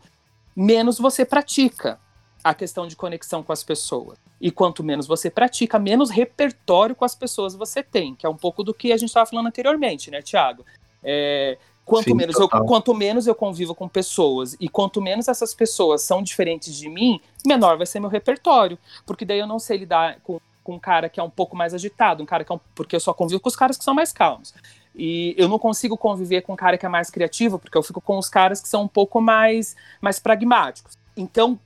menos 0.56 1.00
você 1.00 1.26
pratica 1.26 2.00
a 2.44 2.54
questão 2.54 2.88
de 2.88 2.96
conexão 2.96 3.44
com 3.44 3.52
as 3.52 3.64
pessoas. 3.64 4.18
E 4.40 4.52
quanto 4.52 4.84
menos 4.84 5.06
você 5.06 5.30
pratica, 5.30 5.78
menos 5.78 6.10
repertório 6.10 6.96
com 6.96 7.04
as 7.04 7.16
pessoas 7.16 7.56
você 7.56 7.84
tem, 7.84 8.16
que 8.16 8.26
é 8.26 8.30
um 8.30 8.38
pouco 8.38 8.64
do 8.64 8.74
que 8.74 8.92
a 8.92 8.98
gente 8.98 9.10
estava 9.10 9.30
falando 9.30 9.48
anteriormente, 9.48 10.10
né, 10.10 10.22
Tiago? 10.22 10.66
É, 11.04 11.58
Quanto, 11.90 12.04
Sim, 12.04 12.14
menos 12.14 12.36
eu, 12.38 12.48
quanto 12.48 12.94
menos 12.94 13.26
eu 13.26 13.34
convivo 13.34 13.74
com 13.74 13.90
pessoas 13.90 14.56
e 14.60 14.70
quanto 14.70 15.02
menos 15.02 15.28
essas 15.28 15.56
pessoas 15.56 16.04
são 16.04 16.22
diferentes 16.22 16.76
de 16.76 16.88
mim, 16.88 17.20
menor 17.44 17.78
vai 17.78 17.88
ser 17.88 18.00
meu 18.00 18.12
repertório. 18.12 18.78
Porque 19.08 19.26
daí 19.26 19.40
eu 19.40 19.48
não 19.48 19.58
sei 19.58 19.78
lidar 19.80 20.20
com, 20.22 20.40
com 20.64 20.76
um 20.76 20.80
cara 20.80 21.10
que 21.10 21.20
é 21.20 21.24
um 21.24 21.32
pouco 21.32 21.58
mais 21.58 21.74
agitado, 21.74 22.22
um 22.22 22.28
cara 22.28 22.44
que 22.44 22.52
é 22.52 22.56
um, 22.56 22.60
porque 22.76 22.96
eu 22.96 23.00
só 23.00 23.12
convivo 23.12 23.40
com 23.40 23.50
os 23.50 23.56
caras 23.56 23.76
que 23.76 23.84
são 23.84 23.96
mais 23.96 24.12
calmos. 24.12 24.54
E 24.96 25.34
eu 25.36 25.48
não 25.48 25.58
consigo 25.58 25.98
conviver 25.98 26.42
com 26.44 26.54
um 26.54 26.56
cara 26.56 26.78
que 26.78 26.86
é 26.86 26.90
mais 26.90 27.10
criativo, 27.10 27.58
porque 27.58 27.76
eu 27.76 27.82
fico 27.82 28.00
com 28.00 28.20
os 28.20 28.30
caras 28.30 28.62
que 28.62 28.68
são 28.68 28.84
um 28.84 28.88
pouco 28.88 29.20
mais, 29.20 29.76
mais 30.00 30.20
pragmáticos. 30.20 30.96
Então, 31.18 31.60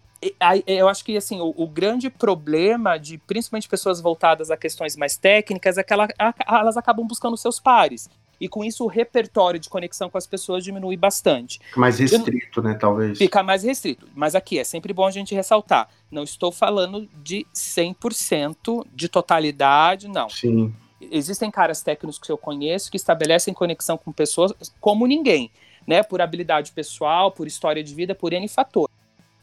eu 0.65 0.87
acho 0.87 1.03
que 1.03 1.17
assim 1.17 1.41
o, 1.41 1.53
o, 1.57 1.67
grande 1.67 2.09
problema 2.09 2.97
de 2.97 3.17
principalmente 3.17 3.67
pessoas 3.67 3.99
voltadas 3.99 4.49
a 4.49 4.55
questões 4.55 4.95
mais 4.95 5.17
técnicas 5.17 5.77
é 5.77 5.83
que 5.83 5.91
ela, 5.91 6.07
elas 6.47 6.77
acabam 6.77 7.05
buscando 7.05 7.35
seus 7.35 7.59
pares 7.59 8.09
e 8.43 8.49
com 8.49 8.61
isso 8.61 8.83
o 8.83 8.87
repertório 8.87 9.57
de 9.57 9.69
conexão 9.69 10.09
com 10.09 10.17
as 10.17 10.27
pessoas 10.27 10.65
diminui 10.65 10.97
bastante. 10.97 11.61
Mais 11.77 11.97
restrito, 11.97 12.59
Eu, 12.59 12.63
né, 12.63 12.73
talvez. 12.73 13.17
Fica 13.17 13.41
mais 13.41 13.63
restrito, 13.63 14.05
mas 14.13 14.35
aqui 14.35 14.59
é 14.59 14.65
sempre 14.65 14.91
bom 14.91 15.07
a 15.07 15.11
gente 15.11 15.33
ressaltar, 15.33 15.87
não 16.11 16.23
estou 16.23 16.51
falando 16.51 17.07
de 17.23 17.47
100% 17.55 18.85
de 18.93 19.07
totalidade, 19.07 20.09
não. 20.09 20.29
Sim. 20.29 20.75
Existem 21.09 21.49
caras 21.49 21.81
técnicos 21.81 22.19
que 22.19 22.29
eu 22.29 22.37
conheço 22.37 22.91
que 22.91 22.97
estabelecem 22.97 23.53
conexão 23.53 23.97
com 23.97 24.11
pessoas 24.11 24.51
como 24.81 25.07
ninguém, 25.07 25.49
né, 25.87 26.03
por 26.03 26.21
habilidade 26.21 26.73
pessoal, 26.73 27.31
por 27.31 27.47
história 27.47 27.81
de 27.81 27.95
vida, 27.95 28.13
por 28.13 28.33
N 28.33 28.45
fator. 28.49 28.89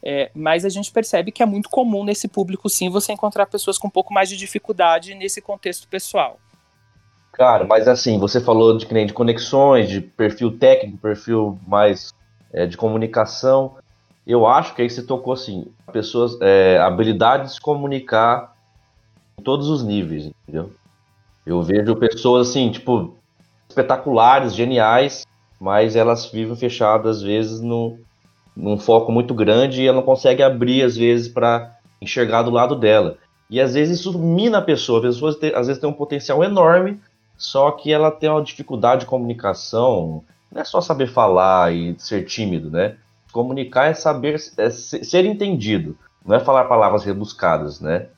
É, 0.03 0.29
mas 0.35 0.63
a 0.63 0.69
gente 0.69 0.91
percebe 0.91 1.31
que 1.31 1.41
é 1.41 1.45
muito 1.47 1.69
comum 1.69 2.03
nesse 2.03 2.27
público, 2.27 2.69
sim, 2.69 2.87
você 2.87 3.13
encontrar 3.13 3.47
pessoas 3.47 3.79
com 3.79 3.87
um 3.87 3.91
pouco 3.91 4.13
mais 4.13 4.29
de 4.29 4.37
dificuldade 4.37 5.15
nesse 5.15 5.41
contexto 5.41 5.87
pessoal. 5.87 6.39
Cara, 7.33 7.65
mas 7.65 7.87
assim, 7.87 8.19
você 8.19 8.41
falou 8.41 8.77
de, 8.77 8.85
de 8.85 9.13
conexões, 9.13 9.89
de 9.89 10.01
perfil 10.01 10.57
técnico, 10.57 10.97
perfil 10.97 11.57
mais 11.65 12.13
é, 12.53 12.65
de 12.65 12.75
comunicação. 12.77 13.75
Eu 14.27 14.45
acho 14.45 14.75
que 14.75 14.81
aí 14.81 14.89
você 14.89 15.01
tocou 15.01 15.33
assim, 15.33 15.67
pessoas, 15.91 16.37
é, 16.41 16.77
habilidade 16.79 17.45
de 17.45 17.53
se 17.53 17.61
comunicar 17.61 18.53
em 19.39 19.43
todos 19.43 19.69
os 19.69 19.83
níveis, 19.83 20.25
entendeu? 20.25 20.71
Eu 21.45 21.61
vejo 21.63 21.95
pessoas 21.95 22.49
assim, 22.49 22.69
tipo, 22.69 23.15
espetaculares, 23.67 24.53
geniais, 24.53 25.25
mas 25.59 25.95
elas 25.95 26.25
vivem 26.25 26.55
fechadas 26.55 27.17
às 27.17 27.23
vezes 27.23 27.61
no, 27.61 27.97
num 28.55 28.77
foco 28.77 29.11
muito 29.11 29.33
grande 29.33 29.81
e 29.81 29.87
ela 29.87 29.97
não 29.97 30.03
consegue 30.03 30.43
abrir 30.43 30.83
às 30.83 30.95
vezes 30.95 31.27
para 31.27 31.77
enxergar 32.01 32.43
do 32.43 32.51
lado 32.51 32.75
dela. 32.75 33.17
E 33.49 33.59
às 33.59 33.73
vezes 33.73 33.99
isso 33.99 34.17
mina 34.17 34.59
a 34.59 34.61
pessoa. 34.61 34.99
A 34.99 35.01
pessoa 35.01 35.37
às 35.55 35.67
vezes 35.67 35.81
tem 35.81 35.89
um 35.89 35.93
potencial 35.93 36.43
enorme, 36.43 36.99
só 37.41 37.71
que 37.71 37.91
ela 37.91 38.11
tem 38.11 38.29
uma 38.29 38.43
dificuldade 38.43 39.01
de 39.01 39.07
comunicação. 39.07 40.23
Não 40.51 40.61
é 40.61 40.63
só 40.63 40.79
saber 40.79 41.07
falar 41.07 41.73
e 41.73 41.95
ser 41.97 42.23
tímido, 42.23 42.69
né? 42.69 42.97
Comunicar 43.31 43.87
é 43.87 43.95
saber 43.95 44.39
é 44.57 44.69
ser 44.69 45.25
entendido, 45.25 45.97
não 46.23 46.35
é 46.35 46.39
falar 46.39 46.65
palavras 46.65 47.03
rebuscadas, 47.03 47.81
né? 47.81 48.09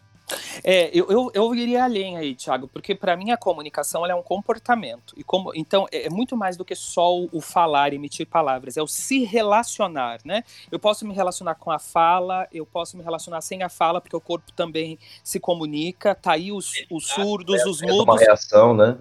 É, 0.64 0.90
eu, 0.94 1.10
eu, 1.10 1.32
eu 1.34 1.56
iria 1.56 1.84
além 1.84 2.18
aí, 2.18 2.36
Thiago, 2.36 2.68
porque 2.68 2.94
para 2.96 3.16
mim 3.16 3.32
a 3.32 3.38
comunicação 3.38 4.06
é 4.06 4.16
um 4.16 4.24
comportamento. 4.24 5.14
E 5.18 5.24
como, 5.24 5.52
então 5.56 5.88
é, 5.92 6.08
é 6.08 6.10
muito 6.10 6.36
mais 6.38 6.58
do 6.58 6.66
que 6.66 6.76
só 6.76 7.18
o, 7.18 7.30
o, 7.32 7.42
falar, 7.42 7.94
emitir 7.94 8.28
palavras, 8.28 8.78
é 8.78 8.82
o 8.82 8.88
se 8.88 9.24
relacionar, 9.24 10.20
né? 10.24 10.44
Eu 10.72 10.80
posso 10.80 11.06
me 11.06 11.14
relacionar 11.14 11.56
com 11.56 11.72
a 11.72 11.80
fala, 11.80 12.48
eu 12.52 12.66
posso 12.66 12.98
me 12.98 13.04
relacionar 13.04 13.42
sem 13.42 13.64
a 13.64 13.70
fala, 13.70 14.00
porque 14.00 14.16
o 14.16 14.22
corpo 14.22 14.52
também 14.52 14.98
se 15.24 15.40
comunica, 15.40 16.16
tá 16.16 16.34
aí 16.34 16.52
os, 16.52 16.72
os 16.90 17.08
surdos, 17.08 17.60
é, 17.60 17.70
os 17.70 17.82
mudos. 17.82 18.00
É 18.00 18.02
uma 18.02 18.20
reação, 18.20 18.74
né? 18.74 18.98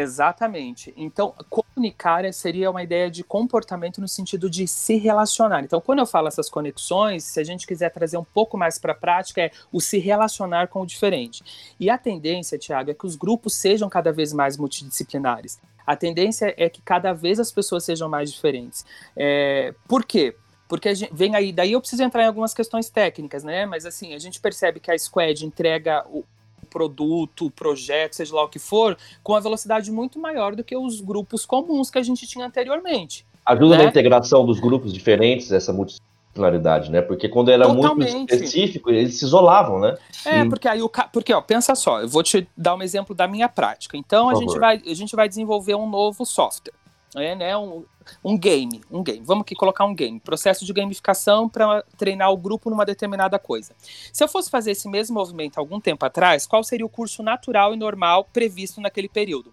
Exatamente. 0.00 0.92
Então, 0.96 1.34
comunicar 1.48 2.32
seria 2.32 2.70
uma 2.70 2.82
ideia 2.82 3.10
de 3.10 3.22
comportamento 3.22 4.00
no 4.00 4.08
sentido 4.08 4.48
de 4.48 4.66
se 4.66 4.96
relacionar. 4.96 5.62
Então, 5.62 5.80
quando 5.80 6.00
eu 6.00 6.06
falo 6.06 6.28
essas 6.28 6.48
conexões, 6.48 7.24
se 7.24 7.40
a 7.40 7.44
gente 7.44 7.66
quiser 7.66 7.90
trazer 7.90 8.16
um 8.16 8.24
pouco 8.24 8.56
mais 8.56 8.78
para 8.78 8.92
a 8.92 8.96
prática, 8.96 9.42
é 9.42 9.50
o 9.72 9.80
se 9.80 9.98
relacionar 9.98 10.68
com 10.68 10.82
o 10.82 10.86
diferente. 10.86 11.42
E 11.78 11.88
a 11.90 11.98
tendência, 11.98 12.58
Tiago, 12.58 12.90
é 12.90 12.94
que 12.94 13.06
os 13.06 13.16
grupos 13.16 13.54
sejam 13.54 13.88
cada 13.88 14.12
vez 14.12 14.32
mais 14.32 14.56
multidisciplinares. 14.56 15.58
A 15.86 15.96
tendência 15.96 16.54
é 16.56 16.68
que 16.68 16.82
cada 16.82 17.12
vez 17.12 17.40
as 17.40 17.50
pessoas 17.50 17.84
sejam 17.84 18.08
mais 18.08 18.30
diferentes. 18.30 18.84
É, 19.16 19.74
por 19.88 20.04
quê? 20.04 20.36
Porque 20.68 20.94
gente, 20.94 21.14
vem 21.14 21.34
aí, 21.34 21.50
daí 21.50 21.72
eu 21.72 21.80
preciso 21.80 22.02
entrar 22.02 22.24
em 22.24 22.26
algumas 22.26 22.52
questões 22.52 22.90
técnicas, 22.90 23.42
né? 23.42 23.64
Mas 23.64 23.86
assim, 23.86 24.12
a 24.14 24.18
gente 24.18 24.38
percebe 24.38 24.80
que 24.80 24.90
a 24.90 24.98
Squad 24.98 25.46
entrega 25.46 26.04
o, 26.08 26.24
produto, 26.68 27.50
projeto, 27.50 28.14
seja 28.14 28.34
lá 28.34 28.44
o 28.44 28.48
que 28.48 28.58
for, 28.58 28.96
com 29.22 29.32
uma 29.32 29.40
velocidade 29.40 29.90
muito 29.90 30.18
maior 30.18 30.54
do 30.54 30.62
que 30.62 30.76
os 30.76 31.00
grupos 31.00 31.44
comuns 31.44 31.90
que 31.90 31.98
a 31.98 32.02
gente 32.02 32.26
tinha 32.26 32.46
anteriormente. 32.46 33.26
Ajuda 33.44 33.76
né? 33.76 33.84
na 33.84 33.90
integração 33.90 34.44
dos 34.44 34.60
grupos 34.60 34.92
diferentes, 34.92 35.50
essa 35.50 35.72
multidisciplinaridade, 35.72 36.90
né? 36.90 37.00
Porque 37.00 37.28
quando 37.28 37.50
era 37.50 37.64
Totalmente. 37.64 38.12
muito 38.12 38.34
específico, 38.34 38.90
eles 38.90 39.18
se 39.18 39.24
isolavam, 39.24 39.80
né? 39.80 39.96
É, 40.24 40.42
Sim. 40.42 40.48
porque 40.48 40.68
aí 40.68 40.82
o 40.82 40.90
porque 41.12 41.32
ó, 41.32 41.40
pensa 41.40 41.74
só, 41.74 42.00
eu 42.00 42.08
vou 42.08 42.22
te 42.22 42.46
dar 42.56 42.74
um 42.74 42.82
exemplo 42.82 43.14
da 43.14 43.26
minha 43.26 43.48
prática. 43.48 43.96
Então 43.96 44.28
a 44.28 44.34
gente 44.34 44.58
vai 44.58 44.82
a 44.86 44.94
gente 44.94 45.16
vai 45.16 45.28
desenvolver 45.28 45.74
um 45.74 45.88
novo 45.88 46.24
software. 46.24 46.74
É 47.16 47.34
né, 47.34 47.56
um, 47.56 47.84
um 48.24 48.38
game, 48.38 48.82
um 48.90 49.02
game. 49.02 49.24
Vamos 49.24 49.42
aqui 49.42 49.54
colocar 49.54 49.84
um 49.84 49.94
game, 49.94 50.20
processo 50.20 50.64
de 50.64 50.72
gamificação 50.72 51.48
para 51.48 51.82
treinar 51.96 52.30
o 52.30 52.36
grupo 52.36 52.68
numa 52.70 52.84
determinada 52.84 53.38
coisa. 53.38 53.74
Se 54.12 54.22
eu 54.22 54.28
fosse 54.28 54.50
fazer 54.50 54.72
esse 54.72 54.88
mesmo 54.88 55.14
movimento 55.14 55.58
algum 55.58 55.80
tempo 55.80 56.04
atrás, 56.04 56.46
qual 56.46 56.62
seria 56.62 56.86
o 56.86 56.90
curso 56.90 57.22
natural 57.22 57.74
e 57.74 57.76
normal 57.76 58.24
previsto 58.24 58.80
naquele 58.80 59.08
período? 59.08 59.52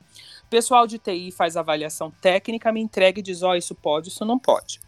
Pessoal 0.50 0.86
de 0.86 1.00
TI 1.00 1.32
faz 1.32 1.58
avaliação 1.58 2.12
técnica, 2.22 2.72
me 2.72 2.82
entrega 2.82 3.20
e 3.20 3.24
diz: 3.24 3.42
ó, 3.42 3.52
oh, 3.52 3.56
isso 3.56 3.74
pode, 3.74 4.10
isso 4.10 4.24
não 4.26 4.38
pode. 4.38 4.80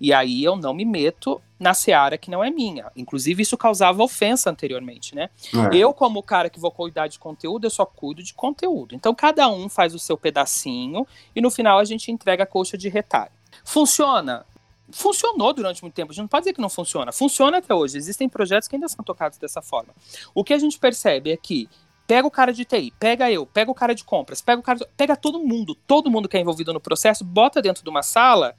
E 0.00 0.12
aí 0.12 0.42
eu 0.42 0.56
não 0.56 0.72
me 0.72 0.84
meto 0.84 1.40
na 1.58 1.74
seara 1.74 2.16
que 2.16 2.30
não 2.30 2.42
é 2.42 2.50
minha. 2.50 2.90
Inclusive, 2.96 3.42
isso 3.42 3.56
causava 3.56 4.02
ofensa 4.02 4.48
anteriormente, 4.48 5.14
né? 5.14 5.28
É. 5.72 5.76
Eu, 5.76 5.92
como 5.92 6.22
cara 6.22 6.48
que 6.48 6.58
vou 6.58 6.70
cuidar 6.70 7.06
de 7.06 7.18
conteúdo, 7.18 7.66
eu 7.66 7.70
só 7.70 7.84
cuido 7.84 8.22
de 8.22 8.32
conteúdo. 8.32 8.94
Então, 8.94 9.14
cada 9.14 9.46
um 9.50 9.68
faz 9.68 9.94
o 9.94 9.98
seu 9.98 10.16
pedacinho 10.16 11.06
e 11.36 11.40
no 11.40 11.50
final 11.50 11.78
a 11.78 11.84
gente 11.84 12.10
entrega 12.10 12.44
a 12.44 12.46
coxa 12.46 12.78
de 12.78 12.88
retalho. 12.88 13.32
Funciona? 13.62 14.46
Funcionou 14.90 15.52
durante 15.52 15.82
muito 15.82 15.94
tempo. 15.94 16.12
A 16.12 16.14
gente 16.14 16.22
não 16.22 16.28
pode 16.28 16.44
dizer 16.44 16.54
que 16.54 16.62
não 16.62 16.70
funciona. 16.70 17.12
Funciona 17.12 17.58
até 17.58 17.74
hoje. 17.74 17.98
Existem 17.98 18.28
projetos 18.28 18.66
que 18.66 18.76
ainda 18.76 18.88
são 18.88 19.04
tocados 19.04 19.36
dessa 19.36 19.60
forma. 19.60 19.94
O 20.34 20.42
que 20.42 20.54
a 20.54 20.58
gente 20.58 20.78
percebe 20.78 21.30
é 21.30 21.36
que 21.36 21.68
pega 22.06 22.26
o 22.26 22.30
cara 22.30 22.52
de 22.52 22.64
TI, 22.64 22.92
pega 22.98 23.30
eu, 23.30 23.46
pega 23.46 23.70
o 23.70 23.74
cara 23.74 23.94
de 23.94 24.02
compras, 24.02 24.42
pega 24.42 24.58
o 24.58 24.64
cara, 24.64 24.80
de... 24.80 24.86
pega 24.96 25.14
todo 25.14 25.38
mundo, 25.38 25.76
todo 25.86 26.10
mundo 26.10 26.28
que 26.28 26.36
é 26.36 26.40
envolvido 26.40 26.72
no 26.72 26.80
processo, 26.80 27.22
bota 27.22 27.62
dentro 27.62 27.84
de 27.84 27.88
uma 27.88 28.02
sala 28.02 28.56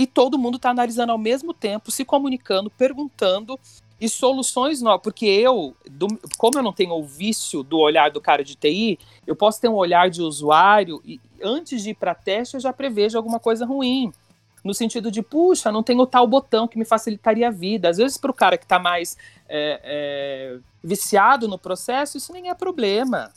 e 0.00 0.06
todo 0.06 0.38
mundo 0.38 0.56
está 0.56 0.70
analisando 0.70 1.12
ao 1.12 1.18
mesmo 1.18 1.52
tempo, 1.52 1.90
se 1.90 2.06
comunicando, 2.06 2.70
perguntando 2.70 3.60
e 4.00 4.08
soluções 4.08 4.80
novas. 4.80 5.02
Porque 5.02 5.26
eu, 5.26 5.76
do, 5.90 6.08
como 6.38 6.58
eu 6.58 6.62
não 6.62 6.72
tenho 6.72 6.94
o 6.94 7.04
vício 7.04 7.62
do 7.62 7.76
olhar 7.76 8.10
do 8.10 8.18
cara 8.18 8.42
de 8.42 8.54
TI, 8.54 8.98
eu 9.26 9.36
posso 9.36 9.60
ter 9.60 9.68
um 9.68 9.74
olhar 9.74 10.08
de 10.08 10.22
usuário 10.22 11.02
e 11.04 11.20
antes 11.42 11.82
de 11.82 11.90
ir 11.90 11.96
para 11.96 12.14
teste 12.14 12.54
eu 12.54 12.60
já 12.60 12.72
prevejo 12.72 13.18
alguma 13.18 13.38
coisa 13.38 13.66
ruim. 13.66 14.10
No 14.64 14.72
sentido 14.72 15.10
de, 15.10 15.20
puxa, 15.20 15.70
não 15.70 15.82
tenho 15.82 16.06
tal 16.06 16.26
botão 16.26 16.66
que 16.66 16.78
me 16.78 16.86
facilitaria 16.86 17.48
a 17.48 17.50
vida. 17.50 17.90
Às 17.90 17.98
vezes, 17.98 18.16
para 18.16 18.30
o 18.30 18.34
cara 18.34 18.56
que 18.56 18.64
está 18.64 18.78
mais 18.78 19.18
é, 19.46 19.80
é, 19.84 20.58
viciado 20.82 21.46
no 21.46 21.58
processo, 21.58 22.16
isso 22.16 22.32
nem 22.32 22.48
é 22.48 22.54
problema. 22.54 23.30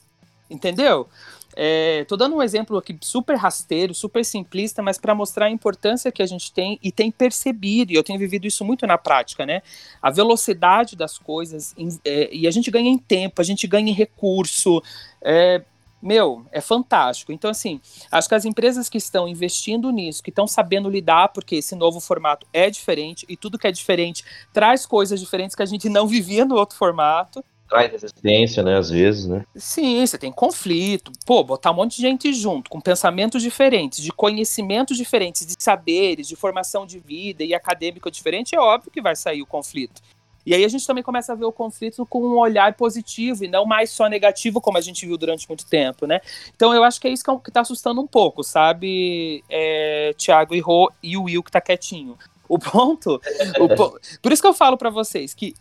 Entendeu? 0.50 1.10
É, 1.56 2.06
dando 2.18 2.36
um 2.36 2.42
exemplo 2.42 2.78
aqui 2.78 2.98
super 3.02 3.36
rasteiro, 3.36 3.94
super 3.94 4.24
simplista, 4.24 4.82
mas 4.82 4.98
para 4.98 5.14
mostrar 5.14 5.48
a 5.48 5.50
importância 5.50 6.12
que 6.12 6.22
a 6.22 6.26
gente 6.26 6.52
tem 6.52 6.80
e 6.82 6.92
tem 6.92 7.12
percebido, 7.12 7.92
e 7.92 7.96
eu 7.96 8.04
tenho 8.04 8.20
vivido 8.20 8.46
isso 8.46 8.64
muito 8.64 8.86
na 8.88 8.98
prática, 8.98 9.46
né? 9.46 9.62
A 10.02 10.10
velocidade 10.10 10.96
das 10.96 11.18
coisas, 11.18 11.74
em, 11.78 11.90
é, 12.06 12.30
e 12.34 12.48
a 12.48 12.52
gente 12.52 12.70
ganha 12.72 12.90
em 12.90 12.98
tempo, 12.98 13.42
a 13.42 13.44
gente 13.44 13.68
ganha 13.68 13.90
em 13.90 13.94
recurso. 13.94 14.82
É, 15.22 15.62
meu, 16.02 16.46
é 16.52 16.60
fantástico. 16.60 17.32
Então, 17.32 17.50
assim, 17.50 17.80
acho 18.12 18.28
que 18.28 18.36
as 18.36 18.44
empresas 18.44 18.90
que 18.90 18.98
estão 18.98 19.28
investindo 19.28 19.90
nisso, 19.90 20.22
que 20.22 20.30
estão 20.30 20.46
sabendo 20.46 20.90
lidar, 20.90 21.30
porque 21.30 21.56
esse 21.56 21.76
novo 21.76 22.02
formato 22.02 22.46
é 22.52 22.70
diferente, 22.70 23.26
e 23.30 23.38
tudo 23.38 23.58
que 23.58 23.68
é 23.68 23.72
diferente 23.72 24.24
traz 24.52 24.86
coisas 24.86 25.20
diferentes 25.20 25.56
que 25.56 25.64
a 25.64 25.66
gente 25.66 25.88
não 25.88 26.06
vivia 26.08 26.44
no 26.44 26.56
outro 26.56 26.78
formato 26.78 27.44
traz 27.68 27.92
resistência, 27.92 28.64
né, 28.64 28.78
às 28.78 28.90
vezes, 28.90 29.28
né? 29.28 29.46
Sim, 29.56 30.06
você 30.06 30.18
tem 30.18 30.32
conflito. 30.32 31.12
Pô, 31.26 31.44
botar 31.44 31.72
um 31.72 31.76
monte 31.76 31.96
de 31.96 32.02
gente 32.02 32.34
junto, 32.34 32.70
com 32.70 32.80
pensamentos 32.80 33.42
diferentes, 33.42 34.02
de 34.04 34.12
conhecimentos 34.12 34.98
diferentes, 34.98 35.46
de 35.46 35.56
saberes, 35.58 36.28
de 36.28 36.36
formação 36.36 36.86
de 36.86 37.00
vida 37.00 37.44
e 37.44 37.54
acadêmico 37.54 38.12
diferente, 38.12 38.56
é 38.56 38.60
óbvio 38.60 38.92
que 38.92 39.02
vai 39.02 39.16
sair 39.16 39.42
o 39.42 39.46
conflito. 39.46 40.02
E 40.46 40.54
aí 40.54 40.66
a 40.66 40.68
gente 40.68 40.86
também 40.86 41.04
começa 41.04 41.32
a 41.32 41.36
ver 41.36 41.46
o 41.46 41.52
conflito 41.52 42.06
com 42.06 42.22
um 42.22 42.38
olhar 42.38 42.74
positivo 42.74 43.46
e 43.46 43.48
não 43.48 43.66
mais 43.66 43.90
só 43.90 44.08
negativo, 44.08 44.60
como 44.60 44.78
a 44.78 44.82
gente 44.82 45.06
viu 45.06 45.18
durante 45.18 45.48
muito 45.48 45.66
tempo, 45.66 46.06
né? 46.06 46.20
Então 46.54 46.74
eu 46.74 46.84
acho 46.84 47.00
que 47.00 47.08
é 47.08 47.12
isso 47.12 47.24
que 47.24 47.32
é 47.32 47.38
está 47.48 47.62
assustando 47.62 48.02
um 48.02 48.08
pouco, 48.08 48.44
sabe, 48.44 49.44
é, 49.50 50.14
Thiago 50.18 50.54
e, 50.54 50.60
Rô, 50.60 50.92
e 51.02 51.16
o 51.16 51.24
Will 51.24 51.44
que 51.44 51.50
está 51.50 51.62
quietinho. 51.62 52.18
O 52.48 52.60
ponto, 52.60 53.22
o 53.60 53.70
po... 53.70 53.98
por 54.22 54.32
isso 54.32 54.42
que 54.42 54.48
eu 54.48 54.54
falo 54.54 54.78
para 54.78 54.90
vocês 54.90 55.34
que 55.34 55.56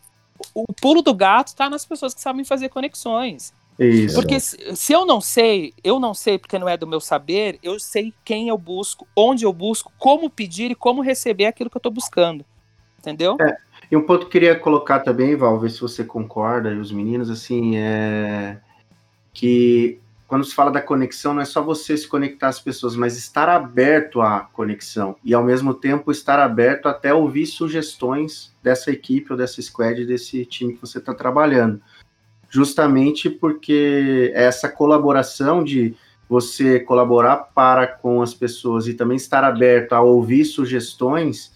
o 0.54 0.72
pulo 0.72 1.02
do 1.02 1.14
gato 1.14 1.48
está 1.48 1.68
nas 1.68 1.84
pessoas 1.84 2.14
que 2.14 2.20
sabem 2.20 2.44
fazer 2.44 2.68
conexões. 2.68 3.52
Isso. 3.78 4.14
Porque 4.14 4.38
se, 4.38 4.76
se, 4.76 4.92
eu 4.92 5.06
não 5.06 5.20
sei, 5.20 5.72
eu 5.82 5.98
não 5.98 6.12
sei 6.12 6.38
porque 6.38 6.58
não 6.58 6.68
é 6.68 6.76
do 6.76 6.86
meu 6.86 7.00
saber, 7.00 7.58
eu 7.62 7.78
sei 7.80 8.12
quem 8.24 8.48
eu 8.48 8.58
busco, 8.58 9.06
onde 9.16 9.44
eu 9.44 9.52
busco, 9.52 9.90
como 9.98 10.28
pedir 10.28 10.70
e 10.70 10.74
como 10.74 11.02
receber 11.02 11.46
aquilo 11.46 11.70
que 11.70 11.76
eu 11.76 11.80
estou 11.80 11.92
buscando. 11.92 12.44
Entendeu? 12.98 13.36
É, 13.40 13.56
e 13.90 13.96
um 13.96 14.02
ponto 14.02 14.20
que 14.20 14.26
eu 14.26 14.30
queria 14.30 14.58
colocar 14.58 15.00
também, 15.00 15.34
Val, 15.34 15.58
ver 15.58 15.70
se 15.70 15.80
você 15.80 16.04
concorda, 16.04 16.70
e 16.70 16.78
os 16.78 16.92
meninos, 16.92 17.30
assim, 17.30 17.76
é 17.76 18.60
que 19.32 19.98
quando 20.32 20.46
se 20.46 20.54
fala 20.54 20.70
da 20.70 20.80
conexão, 20.80 21.34
não 21.34 21.42
é 21.42 21.44
só 21.44 21.62
você 21.62 21.94
se 21.94 22.08
conectar 22.08 22.48
às 22.48 22.58
pessoas, 22.58 22.96
mas 22.96 23.18
estar 23.18 23.50
aberto 23.50 24.22
à 24.22 24.40
conexão 24.40 25.14
e 25.22 25.34
ao 25.34 25.44
mesmo 25.44 25.74
tempo 25.74 26.10
estar 26.10 26.38
aberto 26.38 26.86
até 26.86 27.12
ouvir 27.12 27.44
sugestões 27.44 28.50
dessa 28.62 28.90
equipe 28.90 29.30
ou 29.30 29.36
dessa 29.36 29.60
squad, 29.60 30.06
desse 30.06 30.46
time 30.46 30.72
que 30.72 30.80
você 30.80 30.96
está 30.96 31.12
trabalhando. 31.12 31.82
Justamente 32.48 33.28
porque 33.28 34.32
essa 34.34 34.70
colaboração 34.70 35.62
de 35.62 35.94
você 36.26 36.80
colaborar 36.80 37.36
para 37.54 37.86
com 37.86 38.22
as 38.22 38.32
pessoas 38.32 38.88
e 38.88 38.94
também 38.94 39.18
estar 39.18 39.44
aberto 39.44 39.92
a 39.92 40.00
ouvir 40.00 40.46
sugestões, 40.46 41.52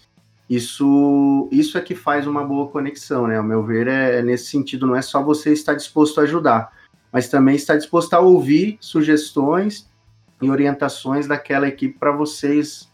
isso, 0.47 1.49
isso 1.51 1.79
é 1.79 1.81
que 1.81 1.95
faz 1.95 2.27
uma 2.27 2.43
boa 2.43 2.67
conexão, 2.67 3.25
né? 3.25 3.39
Ao 3.39 3.43
meu 3.43 3.63
ver, 3.63 3.87
é, 3.87 4.19
é 4.19 4.21
nesse 4.21 4.51
sentido, 4.51 4.85
não 4.85 4.95
é 4.95 5.01
só 5.01 5.23
você 5.23 5.51
estar 5.51 5.73
disposto 5.73 6.19
a 6.19 6.25
ajudar, 6.25 6.76
mas 7.11 7.29
também 7.29 7.55
está 7.55 7.75
disposto 7.75 8.13
a 8.13 8.19
ouvir 8.19 8.77
sugestões 8.79 9.89
e 10.41 10.49
orientações 10.49 11.27
daquela 11.27 11.67
equipe 11.67 11.97
para 11.97 12.11
vocês, 12.11 12.89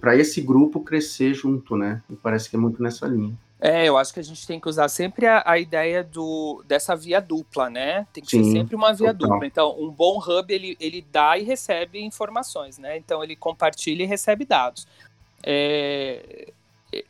para 0.00 0.16
esse 0.16 0.40
grupo 0.40 0.80
crescer 0.80 1.34
junto, 1.34 1.76
né? 1.76 2.02
Me 2.08 2.16
parece 2.16 2.50
que 2.50 2.56
é 2.56 2.58
muito 2.58 2.82
nessa 2.82 3.06
linha. 3.06 3.36
É, 3.60 3.86
eu 3.88 3.96
acho 3.96 4.14
que 4.14 4.20
a 4.20 4.24
gente 4.24 4.46
tem 4.46 4.60
que 4.60 4.68
usar 4.68 4.88
sempre 4.88 5.26
a, 5.26 5.42
a 5.44 5.58
ideia 5.58 6.04
do, 6.04 6.62
dessa 6.66 6.94
via 6.94 7.20
dupla, 7.20 7.68
né? 7.68 8.06
Tem 8.12 8.22
que 8.22 8.30
Sim, 8.30 8.44
ser 8.44 8.52
sempre 8.52 8.76
uma 8.76 8.92
via 8.92 9.12
total. 9.12 9.30
dupla. 9.30 9.46
Então, 9.46 9.76
um 9.80 9.90
bom 9.90 10.18
hub, 10.18 10.52
ele, 10.52 10.76
ele 10.78 11.04
dá 11.10 11.36
e 11.36 11.42
recebe 11.42 12.00
informações, 12.00 12.78
né? 12.78 12.96
Então, 12.96 13.22
ele 13.22 13.34
compartilha 13.34 14.04
e 14.04 14.06
recebe 14.06 14.44
dados. 14.44 14.86
É, 15.42 16.52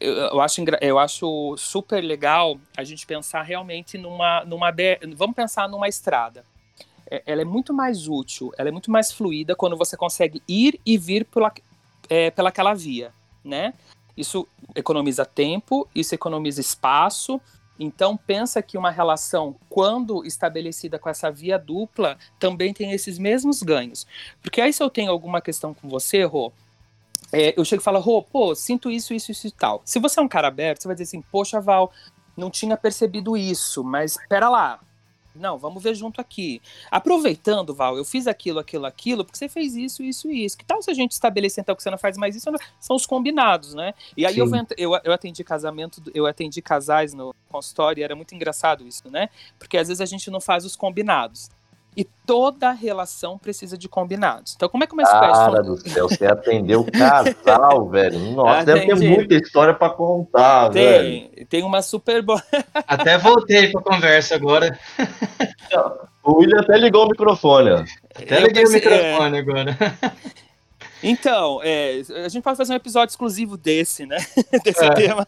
eu 0.01 0.40
acho, 0.40 0.64
eu 0.81 0.98
acho 0.98 1.57
super 1.57 2.01
legal 2.03 2.59
a 2.77 2.85
gente 2.85 3.07
pensar 3.07 3.42
realmente 3.42 3.98
numa, 3.98 4.44
numa 4.44 4.74
vamos 5.16 5.37
pensar 5.37 5.68
numa 5.68 5.88
estrada. 5.88 6.44
É, 7.11 7.22
ela 7.27 7.42
é 7.42 7.44
muito 7.44 7.72
mais 7.72 8.09
útil, 8.09 8.53
ela 8.59 8.68
é 8.68 8.72
muito 8.72 8.90
mais 8.90 9.12
fluida 9.12 9.55
quando 9.55 9.77
você 9.77 9.96
consegue 9.96 10.42
ir 10.46 10.81
e 10.85 10.98
vir 10.98 11.24
pela, 11.24 11.53
é, 12.09 12.31
pelaquela 12.31 12.74
via, 12.74 13.12
né? 13.44 13.72
Isso 14.16 14.46
economiza 14.74 15.24
tempo, 15.24 15.88
isso 15.94 16.14
economiza 16.14 16.61
espaço. 16.61 17.40
Então 17.79 18.16
pensa 18.16 18.61
que 18.61 18.77
uma 18.77 18.90
relação, 18.90 19.55
quando 19.70 20.24
estabelecida 20.24 20.98
com 20.98 21.09
essa 21.09 21.31
via 21.31 21.57
dupla, 21.57 22.18
também 22.38 22.74
tem 22.74 22.90
esses 22.90 23.18
mesmos 23.18 23.62
ganhos. 23.62 24.07
Porque 24.42 24.61
aí 24.61 24.72
se 24.72 24.83
eu 24.83 24.90
tenho 24.90 25.12
alguma 25.12 25.40
questão 25.40 25.72
com 25.72 25.88
você, 25.88 26.24
Rô, 26.24 26.53
é, 27.33 27.59
eu 27.59 27.64
chego 27.64 27.83
e 27.83 27.85
falo, 27.85 28.01
Rô, 28.01 28.23
pô, 28.23 28.55
sinto 28.55 28.91
isso, 28.91 29.12
isso, 29.12 29.31
isso 29.31 29.47
e 29.47 29.51
tal. 29.51 29.83
Se 29.85 29.99
você 29.99 30.21
é 30.21 30.23
um 30.23 30.29
cara 30.29 30.49
aberto, 30.49 30.83
você 30.83 30.88
vai 30.88 30.95
dizer 30.95 31.05
assim, 31.05 31.23
poxa, 31.23 31.61
Val, 31.61 31.93
não 32.37 32.51
tinha 32.51 32.77
percebido 32.77 33.37
isso, 33.37 33.85
mas 33.85 34.17
pera 34.29 34.49
lá. 34.49 34.81
Não, 35.35 35.57
vamos 35.57 35.83
ver 35.83 35.95
junto 35.95 36.21
aqui. 36.21 36.61
Aproveitando, 36.91 37.75
Val, 37.75 37.97
eu 37.97 38.05
fiz 38.05 38.27
aquilo, 38.27 38.59
aquilo, 38.59 38.87
aquilo, 38.87 39.25
porque 39.25 39.38
você 39.38 39.49
fez 39.49 39.77
isso, 39.77 40.03
isso 40.03 40.31
e 40.31 40.45
isso. 40.45 40.59
Que 40.59 40.64
tal 40.64 40.83
se 40.83 40.91
a 40.91 40.95
gente 40.95 41.12
estabelecer 41.12 41.62
então 41.62 41.77
que 41.77 41.83
você 41.83 41.91
não 41.91 41.99
faz 41.99 42.17
mais 42.17 42.35
isso? 42.35 42.51
São 42.81 42.97
os 42.97 43.07
combinados, 43.07 43.73
né? 43.75 43.95
E 44.17 44.27
aí 44.27 44.37
eu, 44.37 44.51
eu, 44.77 44.99
eu 45.05 45.12
atendi 45.12 45.45
casamento, 45.45 46.03
eu 46.12 46.27
atendi 46.27 46.61
casais 46.61 47.14
no 47.14 47.33
consultório 47.49 48.01
e 48.01 48.05
era 48.05 48.17
muito 48.17 48.35
engraçado 48.35 48.87
isso, 48.87 49.09
né? 49.11 49.29
Porque 49.59 49.79
às 49.79 49.88
vezes 49.88 50.01
a 50.01 50.07
gente 50.07 50.31
não 50.31 50.41
faz 50.41 50.64
os 50.64 50.75
combinados. 50.75 51.51
E 51.96 52.05
toda 52.05 52.70
relação 52.70 53.37
precisa 53.38 53.77
de 53.77 53.88
combinados. 53.88 54.55
Então, 54.55 54.68
como 54.68 54.85
é 54.85 54.87
que 54.87 54.92
uma 54.92 55.03
espécie. 55.03 55.33
Cara 55.33 55.62
do 55.62 55.77
céu, 55.77 56.09
você 56.09 56.27
atendeu 56.27 56.85
casal, 56.85 57.88
velho. 57.90 58.18
Nossa, 58.33 58.61
Atendi. 58.61 58.87
deve 58.87 59.01
ter 59.01 59.16
muita 59.16 59.35
história 59.35 59.74
para 59.74 59.90
contar, 59.90 60.70
tem, 60.70 61.31
velho. 61.33 61.46
Tem 61.46 61.64
uma 61.64 61.83
super 61.83 62.22
boa. 62.22 62.42
Até 62.87 63.18
voltei 63.18 63.72
pra 63.72 63.83
conversa 63.83 64.35
agora. 64.35 64.79
O 66.29 66.40
William 66.40 66.61
até 66.61 66.77
ligou 66.77 67.07
o 67.07 67.09
microfone, 67.09 67.70
ó. 67.70 67.85
Até 68.14 68.40
liguei 68.40 68.64
pensei, 68.64 68.64
o 68.64 68.70
microfone 68.70 69.37
é... 69.37 69.40
agora. 69.40 69.79
Então, 71.03 71.61
é, 71.63 72.03
a 72.25 72.29
gente 72.29 72.43
pode 72.43 72.57
fazer 72.57 72.73
um 72.73 72.77
episódio 72.77 73.13
exclusivo 73.13 73.57
desse, 73.57 74.05
né? 74.05 74.19
desse 74.65 74.85
é, 74.85 74.95
tema. 74.95 75.27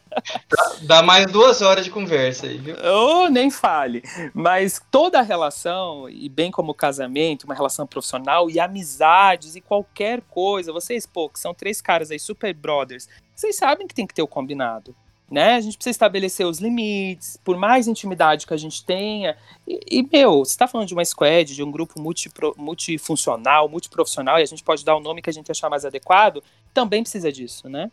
Dá 0.83 1.03
mais 1.03 1.27
duas 1.31 1.63
horas 1.63 1.85
de 1.85 1.91
conversa 1.91 2.47
aí, 2.47 2.59
viu? 2.59 2.77
Oh, 2.83 3.29
nem 3.29 3.51
fale. 3.51 4.03
Mas 4.35 4.83
toda 4.91 5.23
relação, 5.23 6.09
e 6.09 6.29
bem 6.29 6.51
como 6.51 6.75
casamento, 6.75 7.45
uma 7.45 7.55
relação 7.55 7.87
profissional 7.87 8.51
e 8.51 8.59
amizades 8.59 9.55
e 9.55 9.61
qualquer 9.61 10.21
coisa, 10.23 10.73
vocês, 10.73 11.07
pô, 11.07 11.29
que 11.29 11.39
são 11.39 11.55
três 11.55 11.81
caras 11.81 12.11
aí, 12.11 12.19
super 12.19 12.53
brothers, 12.53 13.09
vocês 13.35 13.57
sabem 13.57 13.87
que 13.87 13.95
tem 13.95 14.07
que 14.07 14.15
ter 14.15 14.23
o 14.23 14.29
combinado. 14.29 14.95
Né? 15.31 15.55
A 15.55 15.61
gente 15.61 15.77
precisa 15.77 15.93
estabelecer 15.93 16.45
os 16.45 16.59
limites, 16.59 17.39
por 17.45 17.57
mais 17.57 17.87
intimidade 17.87 18.47
que 18.47 18.53
a 18.53 18.57
gente 18.57 18.85
tenha. 18.85 19.37
E, 19.67 19.81
e 19.91 20.03
meu, 20.03 20.45
você 20.45 20.51
está 20.51 20.67
falando 20.67 20.89
de 20.89 20.95
uma 20.95 21.05
squad, 21.05 21.55
de 21.55 21.63
um 21.63 21.71
grupo 21.71 22.01
multipro, 22.01 22.55
multifuncional, 22.59 23.69
multiprofissional, 23.69 24.39
e 24.41 24.43
a 24.43 24.47
gente 24.47 24.65
pode 24.65 24.85
dar 24.85 24.97
o 24.97 25.01
nome 25.01 25.23
que 25.23 25.31
a 25.31 25.33
gente 25.33 25.51
achar 25.51 25.71
mais 25.71 25.85
adequado, 25.85 26.43
também 26.75 27.03
precisa 27.03 27.31
disso, 27.31 27.69
né? 27.69 27.91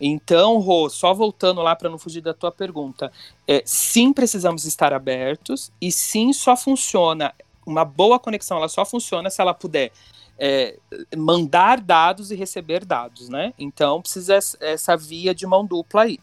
Então, 0.00 0.58
Rô, 0.58 0.88
só 0.88 1.12
voltando 1.12 1.60
lá 1.60 1.74
para 1.74 1.90
não 1.90 1.98
fugir 1.98 2.20
da 2.20 2.32
tua 2.32 2.52
pergunta, 2.52 3.12
é, 3.46 3.62
sim 3.66 4.12
precisamos 4.12 4.64
estar 4.64 4.92
abertos 4.92 5.72
e 5.80 5.90
sim 5.90 6.32
só 6.32 6.56
funciona 6.56 7.34
uma 7.66 7.84
boa 7.84 8.18
conexão, 8.18 8.56
ela 8.56 8.68
só 8.68 8.84
funciona 8.84 9.28
se 9.28 9.42
ela 9.42 9.52
puder 9.52 9.92
é, 10.38 10.78
mandar 11.16 11.80
dados 11.80 12.30
e 12.30 12.36
receber 12.36 12.84
dados, 12.84 13.28
né? 13.28 13.52
Então 13.58 14.00
precisa 14.00 14.38
essa 14.60 14.96
via 14.96 15.34
de 15.34 15.46
mão 15.46 15.66
dupla 15.66 16.02
aí. 16.02 16.18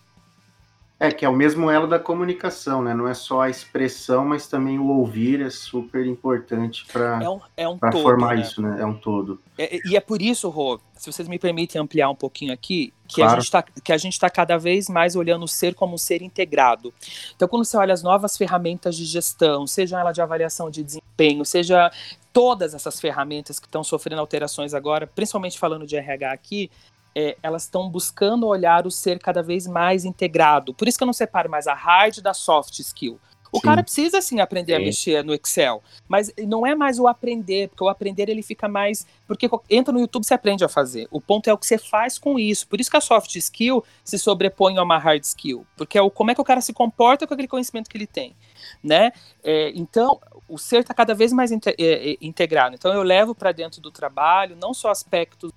É, 0.98 1.12
que 1.12 1.26
é 1.26 1.30
o 1.30 1.34
mesmo 1.34 1.70
elo 1.70 1.88
da 1.88 2.00
comunicação, 2.00 2.82
né? 2.82 2.94
Não 2.94 3.06
é 3.06 3.14
só 3.14 3.42
a 3.42 3.50
expressão, 3.50 4.24
mas 4.24 4.48
também 4.48 4.80
o 4.80 4.88
ouvir 4.88 5.42
é 5.42 5.50
super 5.50 6.06
importante 6.06 6.86
para 6.86 7.22
é 7.22 7.30
um, 7.30 7.42
é 7.58 7.68
um 7.68 7.78
formar 7.92 8.36
né? 8.36 8.42
isso, 8.42 8.62
né? 8.62 8.78
É 8.80 8.86
um 8.86 8.94
todo. 8.94 9.38
É, 9.58 9.78
e 9.86 9.98
é 9.98 10.00
por 10.00 10.22
isso, 10.22 10.48
Rô, 10.50 10.80
se 10.94 11.12
vocês 11.12 11.28
me 11.28 11.38
permitem 11.38 11.82
ampliar 11.82 12.10
um 12.10 12.16
pouquinho 12.16 12.54
aqui, 12.54 12.94
que 13.10 13.16
claro. 13.16 13.34
a 13.34 13.98
gente 13.98 14.14
está 14.14 14.30
tá 14.30 14.34
cada 14.34 14.58
vez 14.58 14.88
mais 14.88 15.18
olhando 15.18 15.44
o 15.44 15.48
ser 15.50 15.76
como 15.76 15.96
um 15.96 15.98
ser 15.98 16.22
integrado. 16.22 16.94
Então, 17.36 17.48
quando 17.48 17.66
você 17.66 17.76
olha 17.76 17.94
as 17.94 18.02
novas 18.02 18.38
ferramentas 18.38 18.96
de 18.96 19.04
gestão, 19.04 19.68
seja 19.68 20.00
ela 20.00 20.14
de 20.14 20.22
avaliação 20.22 20.70
de 20.70 20.82
desempenho, 20.82 21.44
seja 21.44 21.92
todas 22.32 22.74
essas 22.74 23.00
ferramentas 23.02 23.60
que 23.60 23.66
estão 23.66 23.84
sofrendo 23.84 24.22
alterações 24.22 24.74
agora, 24.74 25.08
principalmente 25.08 25.60
falando 25.60 25.86
de 25.86 25.96
RH 25.96 26.32
aqui, 26.32 26.72
é, 27.16 27.38
elas 27.42 27.64
estão 27.64 27.90
buscando 27.90 28.46
olhar 28.46 28.86
o 28.86 28.92
ser 28.92 29.20
cada 29.20 29.42
vez 29.42 29.66
mais 29.66 30.04
integrado. 30.04 30.74
Por 30.74 30.88
isso 30.88 30.98
que 30.98 31.04
eu 31.04 31.08
não 31.08 31.14
separo 31.14 31.50
mais 31.50 31.66
a 31.66 31.74
hard 31.74 32.20
da 32.20 32.34
soft 32.34 32.80
skill. 32.80 33.20
O 33.56 33.60
sim. 33.60 33.62
cara 33.62 33.82
precisa 33.82 34.22
sim 34.22 34.42
aprender 34.42 34.76
sim. 34.76 34.82
a 34.82 34.86
mexer 34.86 35.24
no 35.24 35.34
Excel, 35.34 35.82
mas 36.10 36.30
não 36.46 36.68
é 36.68 36.76
mais 36.76 37.00
o 37.00 37.08
aprender, 37.08 37.70
porque 37.70 37.84
o 37.86 37.88
aprender 37.88 38.28
ele 38.28 38.42
fica 38.42 38.68
mais, 38.68 39.08
porque 39.26 39.50
entra 39.70 39.94
no 39.94 40.00
YouTube 40.02 40.26
você 40.26 40.34
aprende 40.34 40.66
a 40.66 40.68
fazer. 40.68 41.08
O 41.10 41.22
ponto 41.22 41.50
é 41.50 41.54
o 41.54 41.58
que 41.58 41.66
você 41.66 41.78
faz 41.78 42.18
com 42.20 42.38
isso. 42.38 42.68
Por 42.68 42.82
isso 42.82 42.92
que 42.92 42.98
a 42.98 43.02
soft 43.02 43.34
skill 43.36 43.82
se 44.04 44.20
sobrepõe 44.20 44.78
a 44.78 44.84
uma 44.84 44.98
hard 44.98 45.24
skill, 45.24 45.66
porque 45.78 45.98
é 45.98 46.02
o 46.02 46.12
como 46.12 46.32
é 46.32 46.36
que 46.36 46.42
o 46.42 46.44
cara 46.44 46.60
se 46.60 46.74
comporta 46.74 47.26
com 47.26 47.34
aquele 47.34 47.48
conhecimento 47.48 47.90
que 47.90 47.96
ele 47.96 48.08
tem, 48.08 48.36
né? 48.84 49.14
É, 49.42 49.72
então 49.74 50.20
o 50.50 50.58
ser 50.58 50.82
está 50.82 50.94
cada 50.94 51.14
vez 51.14 51.32
mais 51.32 51.50
é, 51.50 51.58
é, 51.78 52.18
integrado. 52.20 52.76
Então 52.76 52.94
eu 52.94 53.04
levo 53.04 53.34
para 53.34 53.54
dentro 53.54 53.80
do 53.80 53.90
trabalho 53.90 54.58
não 54.60 54.74
só 54.74 54.90
aspectos 54.90 55.54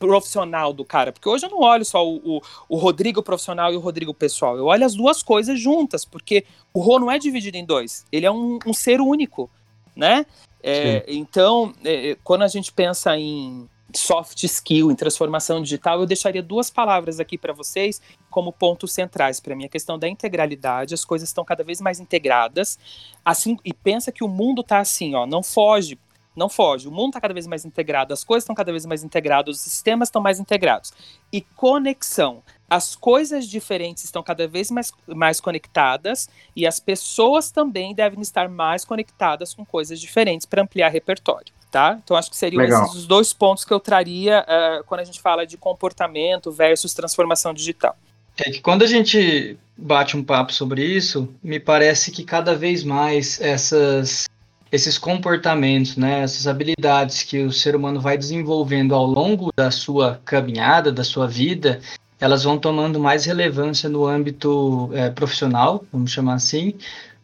profissional 0.00 0.72
do 0.72 0.82
cara, 0.82 1.12
porque 1.12 1.28
hoje 1.28 1.44
eu 1.44 1.50
não 1.50 1.60
olho 1.60 1.84
só 1.84 2.04
o, 2.04 2.16
o, 2.38 2.42
o, 2.70 2.76
Rodrigo 2.78 3.22
profissional 3.22 3.70
e 3.70 3.76
o 3.76 3.80
Rodrigo 3.80 4.14
pessoal, 4.14 4.56
eu 4.56 4.64
olho 4.64 4.84
as 4.84 4.94
duas 4.94 5.22
coisas 5.22 5.60
juntas, 5.60 6.06
porque 6.06 6.46
o 6.72 6.80
Rô 6.80 6.98
não 6.98 7.10
é 7.10 7.18
dividido 7.18 7.58
em 7.58 7.64
dois, 7.64 8.06
ele 8.10 8.24
é 8.24 8.30
um, 8.30 8.58
um 8.66 8.72
ser 8.72 8.98
único, 8.98 9.50
né? 9.94 10.24
É, 10.62 11.04
então, 11.06 11.74
é, 11.84 12.16
quando 12.24 12.42
a 12.42 12.48
gente 12.48 12.72
pensa 12.72 13.16
em 13.16 13.68
soft 13.94 14.42
skill, 14.44 14.90
em 14.90 14.94
transformação 14.94 15.62
digital, 15.62 16.00
eu 16.00 16.06
deixaria 16.06 16.42
duas 16.42 16.70
palavras 16.70 17.20
aqui 17.20 17.36
para 17.36 17.52
vocês 17.52 18.00
como 18.30 18.52
pontos 18.52 18.92
centrais 18.92 19.38
para 19.38 19.54
mim, 19.54 19.66
a 19.66 19.68
questão 19.68 19.98
da 19.98 20.08
integralidade, 20.08 20.94
as 20.94 21.04
coisas 21.04 21.28
estão 21.28 21.44
cada 21.44 21.62
vez 21.62 21.80
mais 21.80 22.00
integradas, 22.00 22.78
assim, 23.22 23.58
e 23.64 23.74
pensa 23.74 24.10
que 24.10 24.24
o 24.24 24.28
mundo 24.28 24.62
está 24.62 24.78
assim, 24.78 25.14
ó, 25.14 25.26
não 25.26 25.42
foge 25.42 25.98
não 26.34 26.48
foge. 26.48 26.88
O 26.88 26.90
mundo 26.90 27.08
está 27.10 27.20
cada 27.20 27.34
vez 27.34 27.46
mais 27.46 27.64
integrado, 27.64 28.12
as 28.12 28.24
coisas 28.24 28.44
estão 28.44 28.54
cada 28.54 28.70
vez 28.70 28.86
mais 28.86 29.02
integradas, 29.02 29.56
os 29.56 29.62
sistemas 29.62 30.08
estão 30.08 30.22
mais 30.22 30.38
integrados. 30.38 30.92
E 31.32 31.40
conexão. 31.40 32.42
As 32.68 32.94
coisas 32.94 33.48
diferentes 33.48 34.04
estão 34.04 34.22
cada 34.22 34.46
vez 34.46 34.70
mais, 34.70 34.92
mais 35.08 35.40
conectadas 35.40 36.28
e 36.54 36.66
as 36.66 36.78
pessoas 36.78 37.50
também 37.50 37.94
devem 37.94 38.20
estar 38.20 38.48
mais 38.48 38.84
conectadas 38.84 39.52
com 39.52 39.64
coisas 39.64 40.00
diferentes 40.00 40.46
para 40.46 40.62
ampliar 40.62 40.88
repertório. 40.88 41.52
Tá? 41.70 41.98
Então 42.02 42.16
acho 42.16 42.30
que 42.30 42.36
seriam 42.36 42.62
Legal. 42.62 42.84
esses 42.84 42.96
os 42.96 43.06
dois 43.06 43.32
pontos 43.32 43.64
que 43.64 43.72
eu 43.72 43.78
traria 43.78 44.44
uh, 44.44 44.84
quando 44.84 45.00
a 45.00 45.04
gente 45.04 45.20
fala 45.20 45.46
de 45.46 45.56
comportamento 45.56 46.50
versus 46.50 46.94
transformação 46.94 47.54
digital. 47.54 47.96
É 48.36 48.50
que 48.50 48.60
quando 48.60 48.82
a 48.82 48.86
gente 48.86 49.58
bate 49.76 50.16
um 50.16 50.22
papo 50.22 50.52
sobre 50.52 50.84
isso, 50.84 51.32
me 51.42 51.60
parece 51.60 52.10
que 52.10 52.24
cada 52.24 52.54
vez 52.54 52.82
mais 52.82 53.40
essas 53.40 54.28
esses 54.70 54.96
comportamentos, 54.96 55.96
né, 55.96 56.20
essas 56.20 56.46
habilidades 56.46 57.22
que 57.22 57.42
o 57.42 57.52
ser 57.52 57.74
humano 57.74 58.00
vai 58.00 58.16
desenvolvendo 58.16 58.94
ao 58.94 59.04
longo 59.04 59.50
da 59.56 59.70
sua 59.70 60.20
caminhada, 60.24 60.92
da 60.92 61.02
sua 61.02 61.26
vida, 61.26 61.80
elas 62.20 62.44
vão 62.44 62.58
tomando 62.58 63.00
mais 63.00 63.24
relevância 63.24 63.88
no 63.88 64.06
âmbito 64.06 64.90
é, 64.92 65.10
profissional, 65.10 65.84
vamos 65.92 66.12
chamar 66.12 66.34
assim, 66.34 66.74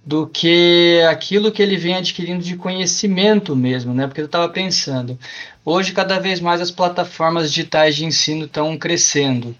do 0.05 0.27
que 0.27 1.03
aquilo 1.11 1.51
que 1.51 1.61
ele 1.61 1.77
vem 1.77 1.97
adquirindo 1.97 2.43
de 2.43 2.57
conhecimento 2.57 3.57
mesmo, 3.57 3.93
né? 3.93 4.07
Porque 4.07 4.21
eu 4.21 4.27
estava 4.27 4.49
pensando, 4.49 5.19
hoje 5.65 5.93
cada 5.93 6.21
vez 6.21 6.39
mais 6.39 6.61
as 6.61 6.71
plataformas 6.71 7.51
digitais 7.53 7.97
de 7.97 8.05
ensino 8.05 8.45
estão 8.45 8.79
crescendo. 8.79 9.55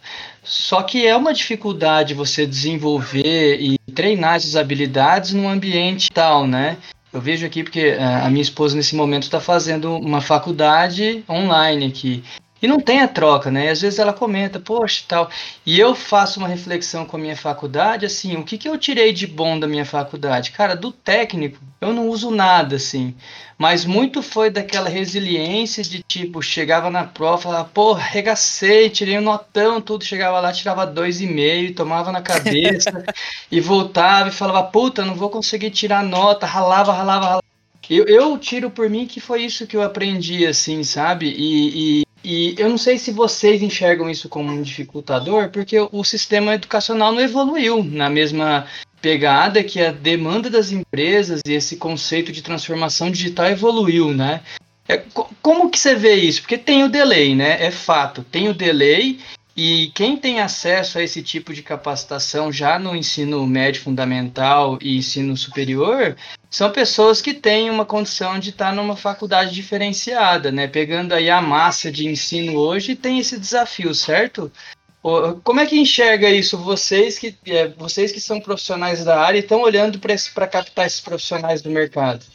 Só 0.44 0.83
que 0.83 1.05
é 1.05 1.16
uma 1.16 1.35
dificuldade 1.35 2.14
você 2.14 2.46
desenvolver 2.46 3.61
e 3.61 3.77
treinar 3.92 4.37
essas 4.37 4.55
habilidades 4.55 5.33
num 5.33 5.49
ambiente 5.49 6.09
tal, 6.14 6.46
né? 6.46 6.77
Eu 7.16 7.20
vejo 7.22 7.46
aqui 7.46 7.62
porque 7.62 7.81
eh, 7.81 7.98
a 7.98 8.29
minha 8.29 8.42
esposa 8.42 8.76
nesse 8.76 8.94
momento 8.94 9.22
está 9.22 9.40
fazendo 9.40 9.96
uma 9.96 10.20
faculdade 10.20 11.24
online 11.26 11.87
aqui. 11.87 12.22
E 12.66 12.68
não 12.68 12.81
tem 12.81 13.00
a 13.00 13.07
troca, 13.07 13.48
né? 13.48 13.70
Às 13.70 13.81
vezes 13.81 14.00
ela 14.00 14.12
comenta, 14.12 14.59
poxa, 14.59 15.05
tal. 15.07 15.31
E 15.64 15.79
eu 15.79 15.94
faço 15.94 16.40
uma 16.40 16.48
reflexão 16.48 17.07
com 17.07 17.16
a 17.16 17.20
minha 17.20 17.37
faculdade, 17.37 18.05
assim, 18.05 18.37
o 18.37 18.42
que, 18.42 18.59
que 18.59 18.68
eu 18.68 18.76
tirei 18.76 19.12
de 19.12 19.24
bom 19.24 19.57
da 19.57 19.68
minha 19.68 19.85
faculdade? 19.85 20.50
Cara, 20.50 20.74
do 20.74 20.90
técnico, 20.90 21.61
eu 21.81 21.92
não 21.92 22.09
uso 22.09 22.29
nada, 22.29 22.74
assim. 22.74 23.14
Mas 23.57 23.85
muito 23.85 24.20
foi 24.20 24.50
daquela 24.50 24.88
resiliência 24.88 25.81
de 25.85 26.02
tipo, 26.02 26.42
chegava 26.42 26.90
na 26.90 27.05
prova, 27.05 27.38
falava, 27.40 27.70
pô, 27.72 27.92
regacei, 27.92 28.90
tirei 28.90 29.16
um 29.16 29.22
notão, 29.22 29.81
tudo, 29.81 30.02
chegava 30.02 30.40
lá, 30.40 30.52
tirava 30.52 30.85
dois 30.85 31.20
e 31.20 31.26
meio, 31.29 31.72
tomava 31.72 32.11
na 32.11 32.20
cabeça 32.20 33.05
e 33.48 33.61
voltava 33.61 34.31
e 34.31 34.33
falava, 34.33 34.64
puta, 34.64 35.05
não 35.05 35.14
vou 35.14 35.31
conseguir 35.31 35.70
tirar 35.70 36.02
nota, 36.02 36.46
ralava, 36.46 36.92
ralava, 36.92 37.26
ralava. 37.26 37.42
Eu, 37.88 38.07
eu 38.07 38.37
tiro 38.37 38.68
por 38.68 38.90
mim 38.90 39.07
que 39.07 39.20
foi 39.20 39.44
isso 39.44 39.68
que 39.68 39.76
eu 39.76 39.83
aprendi, 39.83 40.44
assim, 40.44 40.83
sabe? 40.83 41.33
E, 41.38 42.06
e 42.28 42.56
eu 42.58 42.68
não 42.68 42.76
sei 42.76 42.98
se 42.98 43.12
vocês 43.12 43.62
enxergam 43.62 44.10
isso 44.10 44.28
como 44.28 44.50
um 44.50 44.60
dificultador, 44.60 45.48
porque 45.50 45.76
o 45.78 46.02
sistema 46.02 46.56
educacional 46.56 47.12
não 47.12 47.20
evoluiu 47.20 47.84
na 47.84 48.10
mesma 48.10 48.66
pegada 49.00 49.62
que 49.62 49.80
a 49.80 49.92
demanda 49.92 50.50
das 50.50 50.72
empresas 50.72 51.40
e 51.46 51.52
esse 51.52 51.76
conceito 51.76 52.32
de 52.32 52.42
transformação 52.42 53.12
digital 53.12 53.46
evoluiu, 53.46 54.12
né? 54.12 54.40
É, 54.88 55.00
como 55.40 55.70
que 55.70 55.78
você 55.78 55.94
vê 55.94 56.14
isso? 56.14 56.40
Porque 56.40 56.58
tem 56.58 56.82
o 56.82 56.88
delay, 56.88 57.32
né? 57.32 57.64
É 57.64 57.70
fato, 57.70 58.24
tem 58.24 58.48
o 58.48 58.54
delay 58.54 59.20
e 59.57 59.90
quem 59.95 60.19
tem 60.19 60.40
acesso 60.40 60.99
a 60.99 61.03
esse 61.03 61.23
tipo 61.23 61.55
de 61.55 61.62
capacitação 61.62 62.53
já 62.53 62.79
no 62.79 62.95
ensino 62.95 63.47
médio 63.47 63.81
fundamental 63.81 64.79
e 64.83 64.99
ensino 64.99 65.35
superior 65.35 66.14
são 66.51 66.71
pessoas 66.71 67.23
que 67.23 67.33
têm 67.33 67.71
uma 67.71 67.87
condição 67.87 68.38
de 68.38 68.51
estar 68.51 68.75
numa 68.75 68.95
faculdade 68.97 69.55
diferenciada, 69.55 70.53
né? 70.53 70.66
Pegando 70.66 71.14
aí 71.14 71.31
a 71.31 71.40
massa 71.40 71.90
de 71.90 72.07
ensino 72.07 72.55
hoje, 72.59 72.95
tem 72.95 73.19
esse 73.19 73.40
desafio, 73.40 73.95
certo? 73.95 74.53
Como 75.42 75.61
é 75.61 75.66
que 75.66 75.79
enxerga 75.79 76.29
isso 76.29 76.59
vocês 76.59 77.19
que 77.19 77.35
é, 77.47 77.69
vocês 77.69 78.12
que 78.12 78.21
são 78.21 78.40
profissionais 78.40 79.05
da 79.05 79.19
área 79.21 79.38
e 79.38 79.40
estão 79.40 79.62
olhando 79.62 79.99
para 79.99 80.47
captar 80.47 80.87
esses 80.87 81.01
profissionais 81.01 81.62
do 81.62 81.71
mercado? 81.71 82.27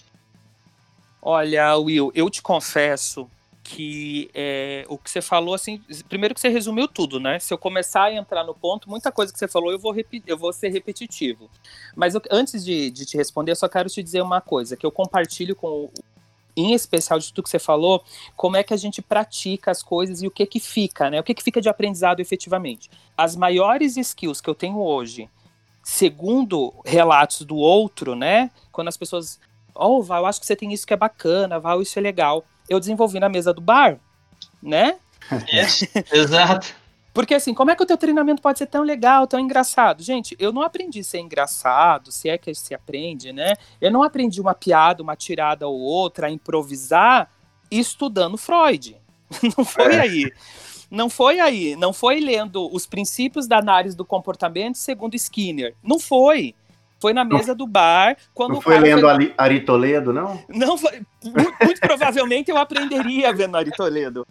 Olha, 1.22 1.76
Will, 1.78 2.12
eu 2.16 2.30
te 2.30 2.42
confesso 2.42 3.30
que 3.74 4.30
é, 4.34 4.86
o 4.90 4.98
que 4.98 5.10
você 5.10 5.22
falou, 5.22 5.54
assim, 5.54 5.82
primeiro 6.10 6.36
que 6.36 6.42
você 6.42 6.50
resumiu 6.50 6.90
tudo, 6.90 7.22
né? 7.22 7.40
Se 7.40 7.54
eu 7.54 7.58
começar 7.58 8.04
a 8.04 8.14
entrar 8.14 8.44
no 8.44 8.54
ponto, 8.54 8.90
muita 8.90 9.14
coisa 9.14 9.32
que 9.32 9.40
você 9.40 9.48
falou 9.48 9.72
eu 9.72 9.80
vou, 9.80 9.96
eu 10.28 10.38
vou 10.38 10.52
ser 10.52 10.68
repetitivo. 10.70 11.50
Mas 11.96 12.14
eu, 12.14 12.22
antes 12.30 12.66
de, 12.66 12.92
de, 12.92 13.06
te 13.06 13.16
responder, 13.16 13.52
eu 13.52 13.56
só 13.56 13.70
quero 13.70 13.90
te 13.90 14.04
dizer 14.04 14.22
uma 14.22 14.42
coisa, 14.42 14.76
que 14.76 14.86
eu 14.86 14.92
compartilho 14.92 15.56
com, 15.56 15.90
em 16.56 16.74
especial 16.74 17.18
de 17.18 17.28
tudo 17.30 17.44
que 17.44 17.50
você 17.50 17.60
falou, 17.60 18.04
como 18.36 18.58
é 18.58 18.64
que 18.64 18.74
a 18.74 18.78
gente 18.78 19.02
pratica 19.02 19.72
as 19.72 19.82
coisas 19.82 20.22
e 20.22 20.28
o 20.28 20.32
que 20.32 20.46
que 20.46 20.60
fica, 20.60 21.10
né? 21.10 21.22
O 21.22 21.24
que 21.24 21.34
que 21.34 21.44
fica 21.44 21.62
de 21.62 21.70
aprendizado 21.70 22.20
efetivamente. 22.20 22.90
As 23.16 23.38
maiores 23.38 23.96
skills 23.96 24.42
que 24.42 24.50
eu 24.50 24.56
tenho 24.56 24.80
hoje, 24.80 25.30
segundo 25.82 26.74
relatos 26.86 27.44
do 27.44 27.56
outro, 27.56 28.16
né? 28.18 28.52
Quando 28.70 28.90
as 28.90 28.98
pessoas, 28.98 29.40
oh, 29.74 30.02
Val, 30.04 30.24
eu 30.24 30.26
acho 30.26 30.42
que 30.42 30.46
você 30.46 30.58
tem 30.58 30.74
isso 30.74 30.86
que 30.86 30.94
é 30.94 30.98
bacana, 30.98 31.58
Val, 31.58 31.82
isso 31.82 31.98
é 31.98 32.02
legal 32.02 32.44
eu 32.70 32.80
desenvolvi 32.80 33.20
na 33.20 33.30
mesa 33.30 33.54
do 33.54 33.62
bar, 33.62 34.00
né? 34.62 34.98
exato. 36.12 36.82
Porque 37.14 37.34
assim, 37.34 37.54
como 37.54 37.72
é 37.72 37.76
que 37.76 37.84
o 37.84 37.86
teu 37.86 37.98
treinamento 37.98 38.42
pode 38.42 38.58
ser 38.58 38.68
tão 38.68 38.84
legal, 38.84 39.28
tão 39.28 39.40
engraçado? 39.40 40.02
Gente, 40.02 40.36
eu 40.40 40.54
não 40.54 40.62
aprendi 40.62 41.02
a 41.02 41.04
ser 41.04 41.20
engraçado, 41.20 42.12
se 42.12 42.30
é 42.30 42.38
que 42.38 42.54
se 42.54 42.74
aprende, 42.74 43.34
né? 43.34 43.54
Eu 43.82 43.92
não 43.92 44.02
aprendi 44.02 44.40
uma 44.40 44.54
piada, 44.54 45.04
uma 45.04 45.16
tirada 45.16 45.68
ou 45.68 45.78
outra, 45.78 46.28
a 46.28 46.32
improvisar 46.32 47.30
estudando 47.70 48.38
Freud. 48.38 48.98
Não 49.58 49.64
foi 49.64 49.96
é. 49.96 50.00
aí. 50.02 50.32
Não 50.92 51.10
foi 51.10 51.40
aí, 51.40 51.74
não 51.78 51.94
foi 51.94 52.20
lendo 52.20 52.70
os 52.76 52.86
princípios 52.86 53.48
da 53.48 53.58
análise 53.58 53.96
do 53.96 54.04
comportamento 54.04 54.76
segundo 54.76 55.16
Skinner. 55.16 55.74
Não 55.82 55.98
foi. 55.98 56.54
Foi 57.02 57.13
na 57.13 57.25
mesa 57.25 57.56
do 57.56 57.65
bar. 57.65 58.15
Quando 58.31 58.54
não 58.54 58.62
foi 58.62 58.77
lendo 58.77 59.02
foi... 59.02 59.33
Ari 59.35 59.62
Toledo, 59.62 60.13
não? 60.13 60.39
Não 60.47 60.77
foi. 60.77 61.02
Muito, 61.23 61.54
muito 61.63 61.81
provavelmente 61.81 62.52
eu 62.52 62.58
aprenderia 62.58 63.33
vendo 63.33 63.58
Ari 63.58 63.71
Toledo. 63.71 64.25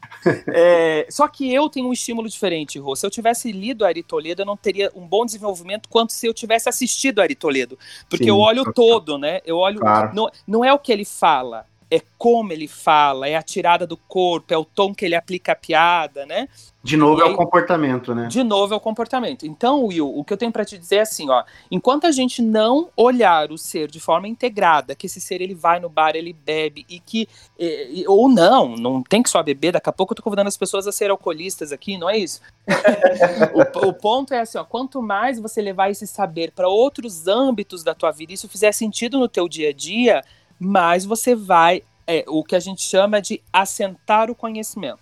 É, 0.46 1.04
só 1.10 1.26
que 1.26 1.52
eu 1.52 1.68
tenho 1.68 1.88
um 1.88 1.92
estímulo 1.92 2.28
diferente, 2.28 2.78
Rô. 2.78 2.94
Se 2.94 3.04
eu 3.04 3.10
tivesse 3.10 3.50
lido 3.50 3.84
Ari 3.84 4.04
Toledo, 4.04 4.42
eu 4.42 4.46
não 4.46 4.56
teria 4.56 4.90
um 4.94 5.06
bom 5.06 5.26
desenvolvimento 5.26 5.88
quanto 5.88 6.12
se 6.12 6.26
eu 6.26 6.32
tivesse 6.32 6.68
assistido 6.68 7.20
Ari 7.20 7.34
Toledo. 7.34 7.76
Porque 8.08 8.24
Sim, 8.24 8.30
eu 8.30 8.38
olho 8.38 8.72
todo, 8.72 9.18
né? 9.18 9.40
Eu 9.44 9.56
olho. 9.56 9.80
Claro. 9.80 10.14
Não, 10.14 10.30
não 10.46 10.64
é 10.64 10.72
o 10.72 10.78
que 10.78 10.92
ele 10.92 11.04
fala, 11.04 11.66
é 11.90 12.00
como 12.16 12.52
ele 12.52 12.68
fala, 12.68 13.28
é 13.28 13.34
a 13.34 13.42
tirada 13.42 13.86
do 13.86 13.96
corpo, 13.96 14.54
é 14.54 14.56
o 14.56 14.64
tom 14.64 14.94
que 14.94 15.04
ele 15.04 15.14
aplica 15.16 15.52
a 15.52 15.56
piada, 15.56 16.24
né? 16.24 16.48
De 16.82 16.96
novo 16.96 17.20
e 17.20 17.22
é 17.22 17.26
o 17.26 17.36
comportamento, 17.36 18.14
né? 18.14 18.26
De 18.28 18.42
novo 18.42 18.72
é 18.72 18.76
o 18.76 18.80
comportamento. 18.80 19.44
Então, 19.44 19.84
Will, 19.84 20.08
o 20.16 20.24
que 20.24 20.32
eu 20.32 20.36
tenho 20.36 20.52
para 20.52 20.64
te 20.64 20.78
dizer 20.78 20.96
é 20.96 21.00
assim, 21.00 21.28
ó, 21.28 21.44
enquanto 21.70 22.06
a 22.06 22.10
gente 22.10 22.40
não 22.40 22.88
olhar 22.96 23.50
o 23.50 23.58
ser 23.58 23.90
de 23.90 24.00
forma 24.00 24.26
integrada, 24.26 24.94
que 24.94 25.06
esse 25.06 25.20
ser 25.20 25.42
ele 25.42 25.54
vai 25.54 25.78
no 25.78 25.90
bar, 25.90 26.16
ele 26.16 26.32
bebe 26.32 26.86
e 26.88 26.98
que 26.98 27.28
e, 27.58 28.04
ou 28.06 28.30
não, 28.30 28.76
não 28.76 29.02
tem 29.02 29.22
que 29.22 29.28
só 29.28 29.42
beber, 29.42 29.72
daqui 29.72 29.90
a 29.90 29.92
pouco 29.92 30.12
eu 30.12 30.16
tô 30.16 30.22
convidando 30.22 30.48
as 30.48 30.56
pessoas 30.56 30.86
a 30.86 30.92
ser 30.92 31.10
alcoolistas 31.10 31.70
aqui, 31.70 31.98
não 31.98 32.08
é 32.08 32.16
isso? 32.16 32.40
o, 33.52 33.88
o, 33.88 33.92
ponto 33.92 34.32
é 34.32 34.40
assim, 34.40 34.56
ó, 34.56 34.64
quanto 34.64 35.02
mais 35.02 35.38
você 35.38 35.60
levar 35.60 35.90
esse 35.90 36.06
saber 36.06 36.52
para 36.52 36.68
outros 36.68 37.26
âmbitos 37.26 37.84
da 37.84 37.94
tua 37.94 38.10
vida, 38.10 38.32
isso 38.32 38.48
fizer 38.48 38.72
sentido 38.72 39.18
no 39.18 39.28
teu 39.28 39.48
dia 39.48 39.68
a 39.68 39.72
dia, 39.72 40.22
mas 40.60 41.06
você 41.06 41.34
vai, 41.34 41.82
é, 42.06 42.22
o 42.28 42.44
que 42.44 42.54
a 42.54 42.60
gente 42.60 42.82
chama 42.82 43.20
de 43.20 43.40
assentar 43.50 44.30
o 44.30 44.34
conhecimento. 44.34 45.00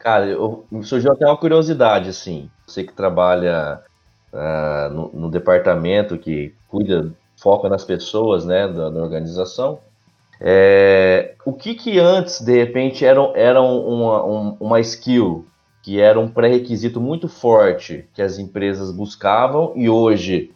Cara, 0.00 0.26
eu, 0.26 0.66
surgiu 0.82 1.12
até 1.12 1.24
uma 1.24 1.36
curiosidade, 1.36 2.10
assim. 2.10 2.50
Você 2.66 2.82
que 2.82 2.92
trabalha 2.92 3.80
uh, 4.32 4.92
no, 4.92 5.10
no, 5.14 5.30
departamento 5.30 6.18
que 6.18 6.52
cuida, 6.68 7.10
foca 7.36 7.68
nas 7.68 7.84
pessoas, 7.84 8.44
né, 8.44 8.68
da, 8.68 8.90
da 8.90 9.00
organização. 9.00 9.78
É, 10.40 11.34
o 11.46 11.52
que 11.52 11.74
que 11.74 11.98
antes, 11.98 12.40
de 12.40 12.52
repente, 12.52 13.04
era, 13.04 13.20
era 13.34 13.62
uma, 13.62 14.24
um, 14.26 14.56
uma 14.60 14.80
skill, 14.80 15.46
que 15.82 16.00
era 16.00 16.18
um 16.18 16.28
pré-requisito 16.28 17.00
muito 17.00 17.28
forte 17.28 18.06
que 18.12 18.20
as 18.20 18.38
empresas 18.38 18.90
buscavam 18.90 19.72
e 19.76 19.88
hoje 19.88 20.53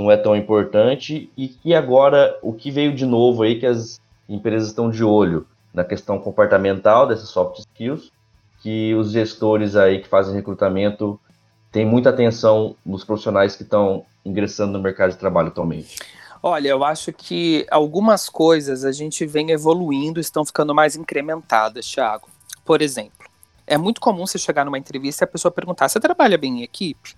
não 0.00 0.10
é 0.10 0.16
tão 0.16 0.34
importante 0.34 1.30
e 1.36 1.48
que 1.48 1.74
agora 1.74 2.38
o 2.42 2.52
que 2.52 2.70
veio 2.70 2.94
de 2.94 3.04
novo 3.06 3.42
aí 3.42 3.58
que 3.58 3.66
as 3.66 4.00
empresas 4.28 4.68
estão 4.68 4.90
de 4.90 5.04
olho 5.04 5.46
na 5.72 5.84
questão 5.84 6.18
comportamental 6.18 7.06
dessas 7.06 7.28
soft 7.28 7.60
skills, 7.60 8.10
que 8.62 8.94
os 8.94 9.10
gestores 9.12 9.76
aí 9.76 10.00
que 10.00 10.08
fazem 10.08 10.34
recrutamento 10.34 11.18
têm 11.70 11.86
muita 11.86 12.10
atenção 12.10 12.76
nos 12.84 13.04
profissionais 13.04 13.56
que 13.56 13.62
estão 13.62 14.04
ingressando 14.24 14.72
no 14.72 14.80
mercado 14.80 15.10
de 15.10 15.16
trabalho 15.16 15.48
atualmente. 15.48 15.96
Olha, 16.42 16.68
eu 16.68 16.82
acho 16.82 17.12
que 17.12 17.66
algumas 17.70 18.28
coisas 18.28 18.84
a 18.84 18.92
gente 18.92 19.26
vem 19.26 19.50
evoluindo, 19.50 20.18
estão 20.18 20.44
ficando 20.44 20.74
mais 20.74 20.96
incrementadas, 20.96 21.86
Thiago. 21.86 22.28
Por 22.64 22.80
exemplo, 22.80 23.28
é 23.66 23.76
muito 23.76 24.00
comum 24.00 24.26
você 24.26 24.38
chegar 24.38 24.64
numa 24.64 24.78
entrevista 24.78 25.22
e 25.22 25.26
a 25.26 25.28
pessoa 25.28 25.52
perguntar: 25.52 25.88
você 25.88 26.00
trabalha 26.00 26.38
bem 26.38 26.60
em 26.60 26.62
equipe? 26.62 27.14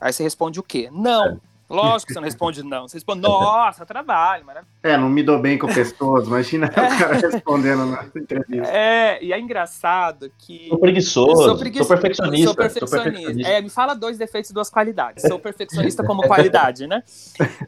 Aí 0.00 0.12
você 0.12 0.22
responde 0.22 0.60
o 0.60 0.62
quê? 0.62 0.88
Não. 0.92 1.26
É. 1.26 1.49
Lógico 1.70 2.08
que 2.08 2.14
você 2.14 2.18
não 2.18 2.24
responde 2.24 2.62
não. 2.64 2.88
Você 2.88 2.96
responde, 2.96 3.22
nossa, 3.22 3.86
trabalho, 3.86 4.44
maravilha. 4.44 4.72
É, 4.82 4.96
não 4.96 5.08
me 5.08 5.22
dou 5.22 5.38
bem 5.38 5.56
com 5.56 5.68
pessoas, 5.68 6.26
imagina 6.26 6.66
é. 6.66 6.70
o 6.82 6.98
cara 6.98 7.14
respondendo 7.14 7.86
na 7.86 8.04
entrevista. 8.14 8.66
É, 8.66 9.22
e 9.22 9.32
é 9.32 9.38
engraçado 9.38 10.32
que. 10.36 10.66
Sou 10.68 10.78
preguiçoso, 10.78 11.44
sou, 11.44 11.56
preguiçoso, 11.56 11.88
sou 11.88 11.96
perfeccionista. 11.96 12.46
Sou 12.46 12.54
perfeccionista. 12.56 12.96
Sou 12.96 13.04
perfeccionista. 13.04 13.50
É, 13.50 13.62
me 13.62 13.70
fala 13.70 13.94
dois 13.94 14.18
defeitos 14.18 14.50
e 14.50 14.54
duas 14.54 14.68
qualidades. 14.68 15.22
Sou 15.28 15.38
perfeccionista 15.38 16.02
como 16.04 16.22
qualidade, 16.26 16.86
né? 16.86 17.02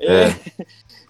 É. 0.00 0.24
É, 0.24 0.36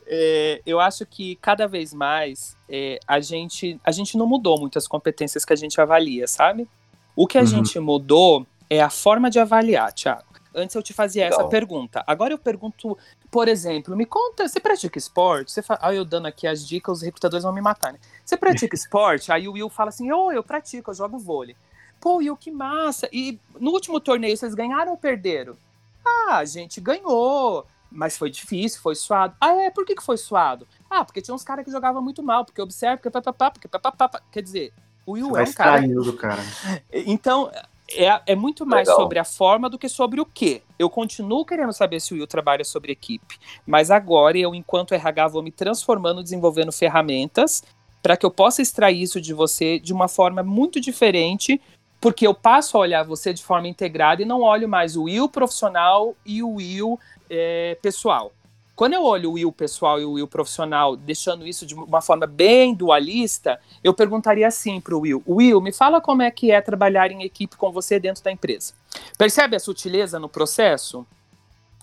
é, 0.06 0.62
eu 0.66 0.78
acho 0.78 1.06
que 1.06 1.36
cada 1.36 1.66
vez 1.66 1.94
mais 1.94 2.56
é, 2.68 2.98
a, 3.06 3.20
gente, 3.20 3.80
a 3.82 3.90
gente 3.90 4.18
não 4.18 4.26
mudou 4.26 4.60
muitas 4.60 4.86
competências 4.86 5.44
que 5.44 5.52
a 5.52 5.56
gente 5.56 5.80
avalia, 5.80 6.26
sabe? 6.26 6.68
O 7.16 7.26
que 7.26 7.38
a 7.38 7.40
uhum. 7.40 7.46
gente 7.46 7.78
mudou 7.78 8.46
é 8.68 8.80
a 8.80 8.90
forma 8.90 9.30
de 9.30 9.38
avaliar, 9.38 9.92
Thiago. 9.92 10.31
Antes 10.54 10.74
eu 10.74 10.82
te 10.82 10.92
fazia 10.92 11.24
Legal. 11.24 11.40
essa 11.40 11.48
pergunta. 11.48 12.04
Agora 12.06 12.32
eu 12.32 12.38
pergunto, 12.38 12.96
por 13.30 13.48
exemplo, 13.48 13.96
me 13.96 14.04
conta, 14.04 14.46
você 14.46 14.60
pratica 14.60 14.98
esporte? 14.98 15.52
Você 15.52 15.62
fa... 15.62 15.78
Ah, 15.80 15.94
eu 15.94 16.04
dando 16.04 16.26
aqui 16.26 16.46
as 16.46 16.66
dicas, 16.66 16.98
os 16.98 17.02
recrutadores 17.02 17.44
vão 17.44 17.52
me 17.52 17.60
matar, 17.60 17.92
né? 17.92 17.98
Você 18.24 18.36
pratica 18.36 18.74
esporte? 18.76 19.32
Aí 19.32 19.48
o 19.48 19.52
Will 19.52 19.70
fala 19.70 19.88
assim, 19.88 20.10
oh, 20.12 20.30
eu 20.30 20.42
pratico, 20.42 20.90
eu 20.90 20.94
jogo 20.94 21.18
vôlei. 21.18 21.56
Pô, 22.00 22.16
Will, 22.16 22.36
que 22.36 22.50
massa. 22.50 23.08
E 23.12 23.38
no 23.58 23.70
último 23.70 24.00
torneio, 24.00 24.36
vocês 24.36 24.54
ganharam 24.54 24.90
ou 24.90 24.98
perderam? 24.98 25.56
Ah, 26.04 26.38
a 26.38 26.44
gente 26.44 26.80
ganhou, 26.80 27.66
mas 27.90 28.18
foi 28.18 28.30
difícil, 28.30 28.80
foi 28.80 28.94
suado. 28.94 29.34
Ah, 29.40 29.54
é? 29.54 29.70
Por 29.70 29.86
que, 29.86 29.94
que 29.94 30.02
foi 30.02 30.16
suado? 30.16 30.66
Ah, 30.90 31.04
porque 31.04 31.22
tinha 31.22 31.34
uns 31.34 31.44
caras 31.44 31.64
que 31.64 31.70
jogavam 31.70 32.02
muito 32.02 32.22
mal, 32.22 32.44
porque 32.44 32.60
observa, 32.60 32.96
porque 32.96 33.10
papapá, 33.10 33.50
porque 33.50 33.68
papapá. 33.68 34.20
Quer 34.30 34.42
dizer, 34.42 34.72
o 35.06 35.12
Will 35.12 35.30
Você 35.30 35.40
é 35.40 35.44
um 35.44 35.52
cara... 35.52 35.88
do 35.88 36.12
cara. 36.14 36.42
Então, 36.92 37.50
é, 37.96 38.22
é 38.26 38.34
muito 38.34 38.64
mais 38.66 38.88
Legal. 38.88 39.02
sobre 39.02 39.18
a 39.18 39.24
forma 39.24 39.68
do 39.68 39.78
que 39.78 39.88
sobre 39.88 40.20
o 40.20 40.26
que. 40.26 40.62
Eu 40.78 40.88
continuo 40.90 41.44
querendo 41.44 41.72
saber 41.72 42.00
se 42.00 42.12
o 42.12 42.16
Will 42.16 42.26
trabalha 42.26 42.64
sobre 42.64 42.92
equipe, 42.92 43.38
mas 43.66 43.90
agora 43.90 44.38
eu, 44.38 44.54
enquanto 44.54 44.94
RH, 44.94 45.28
vou 45.28 45.42
me 45.42 45.50
transformando, 45.50 46.22
desenvolvendo 46.22 46.72
ferramentas 46.72 47.62
para 48.02 48.16
que 48.16 48.26
eu 48.26 48.30
possa 48.30 48.60
extrair 48.60 49.00
isso 49.00 49.20
de 49.20 49.32
você 49.32 49.78
de 49.78 49.92
uma 49.92 50.08
forma 50.08 50.42
muito 50.42 50.80
diferente, 50.80 51.60
porque 52.00 52.26
eu 52.26 52.34
passo 52.34 52.76
a 52.76 52.80
olhar 52.80 53.04
você 53.04 53.32
de 53.32 53.42
forma 53.42 53.68
integrada 53.68 54.20
e 54.20 54.24
não 54.24 54.42
olho 54.42 54.68
mais 54.68 54.96
o 54.96 55.04
Will 55.04 55.28
profissional 55.28 56.16
e 56.26 56.42
o 56.42 56.54
Will 56.54 56.98
é, 57.30 57.78
pessoal. 57.80 58.32
Quando 58.74 58.94
eu 58.94 59.04
olho 59.04 59.30
o 59.30 59.32
Will 59.34 59.52
pessoal 59.52 60.00
e 60.00 60.04
o 60.04 60.12
Will 60.12 60.26
profissional, 60.26 60.96
deixando 60.96 61.46
isso 61.46 61.66
de 61.66 61.74
uma 61.74 62.00
forma 62.00 62.26
bem 62.26 62.74
dualista, 62.74 63.60
eu 63.84 63.92
perguntaria 63.92 64.46
assim 64.46 64.80
para 64.80 64.94
o 64.94 65.00
Will: 65.00 65.22
Will, 65.28 65.60
me 65.60 65.72
fala 65.72 66.00
como 66.00 66.22
é 66.22 66.30
que 66.30 66.50
é 66.50 66.60
trabalhar 66.60 67.10
em 67.10 67.22
equipe 67.22 67.56
com 67.56 67.70
você 67.70 68.00
dentro 68.00 68.24
da 68.24 68.32
empresa. 68.32 68.72
Percebe 69.18 69.56
a 69.56 69.60
sutileza 69.60 70.18
no 70.18 70.28
processo? 70.28 71.06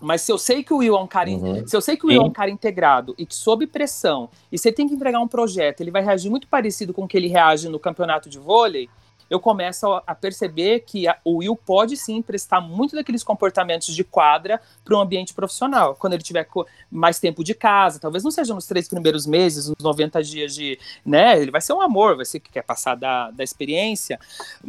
Mas 0.02 0.22
se 0.22 0.32
eu 0.32 0.38
sei 0.38 0.64
que 0.64 0.74
o 0.74 0.78
Will 0.78 0.96
é 0.96 1.00
um 1.00 1.08
cara, 1.08 1.30
uhum. 1.30 1.68
se 1.68 1.76
eu 1.76 1.82
sei 1.82 1.98
que 1.98 2.06
o 2.06 2.10
Will 2.10 2.22
é 2.22 2.26
um 2.26 2.32
cara 2.32 2.50
integrado 2.50 3.14
e 3.18 3.26
que 3.26 3.36
sob 3.36 3.68
pressão, 3.68 4.30
e 4.52 4.58
você 4.58 4.72
tem 4.72 4.88
que 4.88 4.94
entregar 4.94 5.20
um 5.20 5.28
projeto, 5.28 5.82
ele 5.82 5.92
vai 5.92 6.02
reagir 6.02 6.30
muito 6.30 6.48
parecido 6.48 6.94
com 6.94 7.04
o 7.04 7.08
que 7.08 7.18
ele 7.18 7.28
reage 7.28 7.68
no 7.68 7.78
campeonato 7.78 8.30
de 8.30 8.40
vôlei, 8.40 8.90
eu 9.30 9.40
começo 9.40 10.02
a 10.06 10.16
perceber 10.16 10.82
que 10.82 11.08
a, 11.08 11.18
o 11.24 11.38
Will 11.38 11.56
pode 11.56 11.96
sim 11.96 12.18
emprestar 12.18 12.62
muito 12.62 12.96
daqueles 12.96 13.24
comportamentos 13.24 13.94
de 13.96 14.04
quadra 14.04 14.60
para 14.84 14.98
um 14.98 15.00
ambiente 15.00 15.34
profissional. 15.34 15.96
Quando 15.96 16.14
ele 16.14 16.24
tiver 16.24 16.48
mais 16.92 17.20
tempo 17.20 17.44
de 17.44 17.54
casa, 17.54 18.00
talvez 18.00 18.24
não 18.24 18.32
seja 18.32 18.54
nos 18.54 18.66
três 18.66 18.88
primeiros 18.88 19.26
meses, 19.26 19.70
nos 19.70 19.78
90 19.80 20.24
dias 20.24 20.56
de. 20.56 20.80
né? 21.06 21.40
Ele 21.40 21.52
vai 21.52 21.62
ser 21.62 21.74
um 21.74 21.82
amor, 21.82 22.16
vai 22.16 22.26
ser 22.26 22.40
que 22.40 22.52
quer 22.52 22.64
passar 22.64 22.96
da, 22.96 23.30
da 23.32 23.44
experiência. 23.44 24.20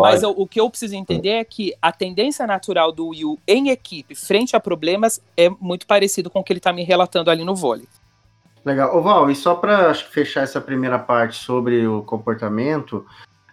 Mas 0.00 0.22
o, 0.22 0.30
o 0.30 0.46
que 0.46 0.60
eu 0.60 0.70
preciso 0.70 0.94
entender 0.94 1.30
é 1.30 1.44
que 1.44 1.74
a 1.80 1.92
tendência 1.92 2.46
natural 2.46 2.90
do 2.90 3.08
Will 3.08 3.38
em 3.46 3.68
equipe, 3.68 4.14
frente 4.14 4.56
a 4.56 4.60
problemas, 4.60 5.20
é 5.36 5.48
muito 5.48 5.86
parecido 5.86 6.30
com 6.30 6.40
o 6.40 6.44
que 6.44 6.52
ele 6.52 6.58
está 6.58 6.72
me 6.72 6.84
relatando 6.84 7.30
ali 7.30 7.44
no 7.44 7.54
vôlei. 7.54 7.86
Legal. 8.64 8.96
Ô 8.96 9.02
Val, 9.02 9.30
e 9.30 9.36
só 9.36 9.54
para 9.54 9.92
fechar 9.94 10.42
essa 10.42 10.60
primeira 10.60 10.98
parte 10.98 11.36
sobre 11.36 11.86
o 11.86 12.02
comportamento, 12.02 13.04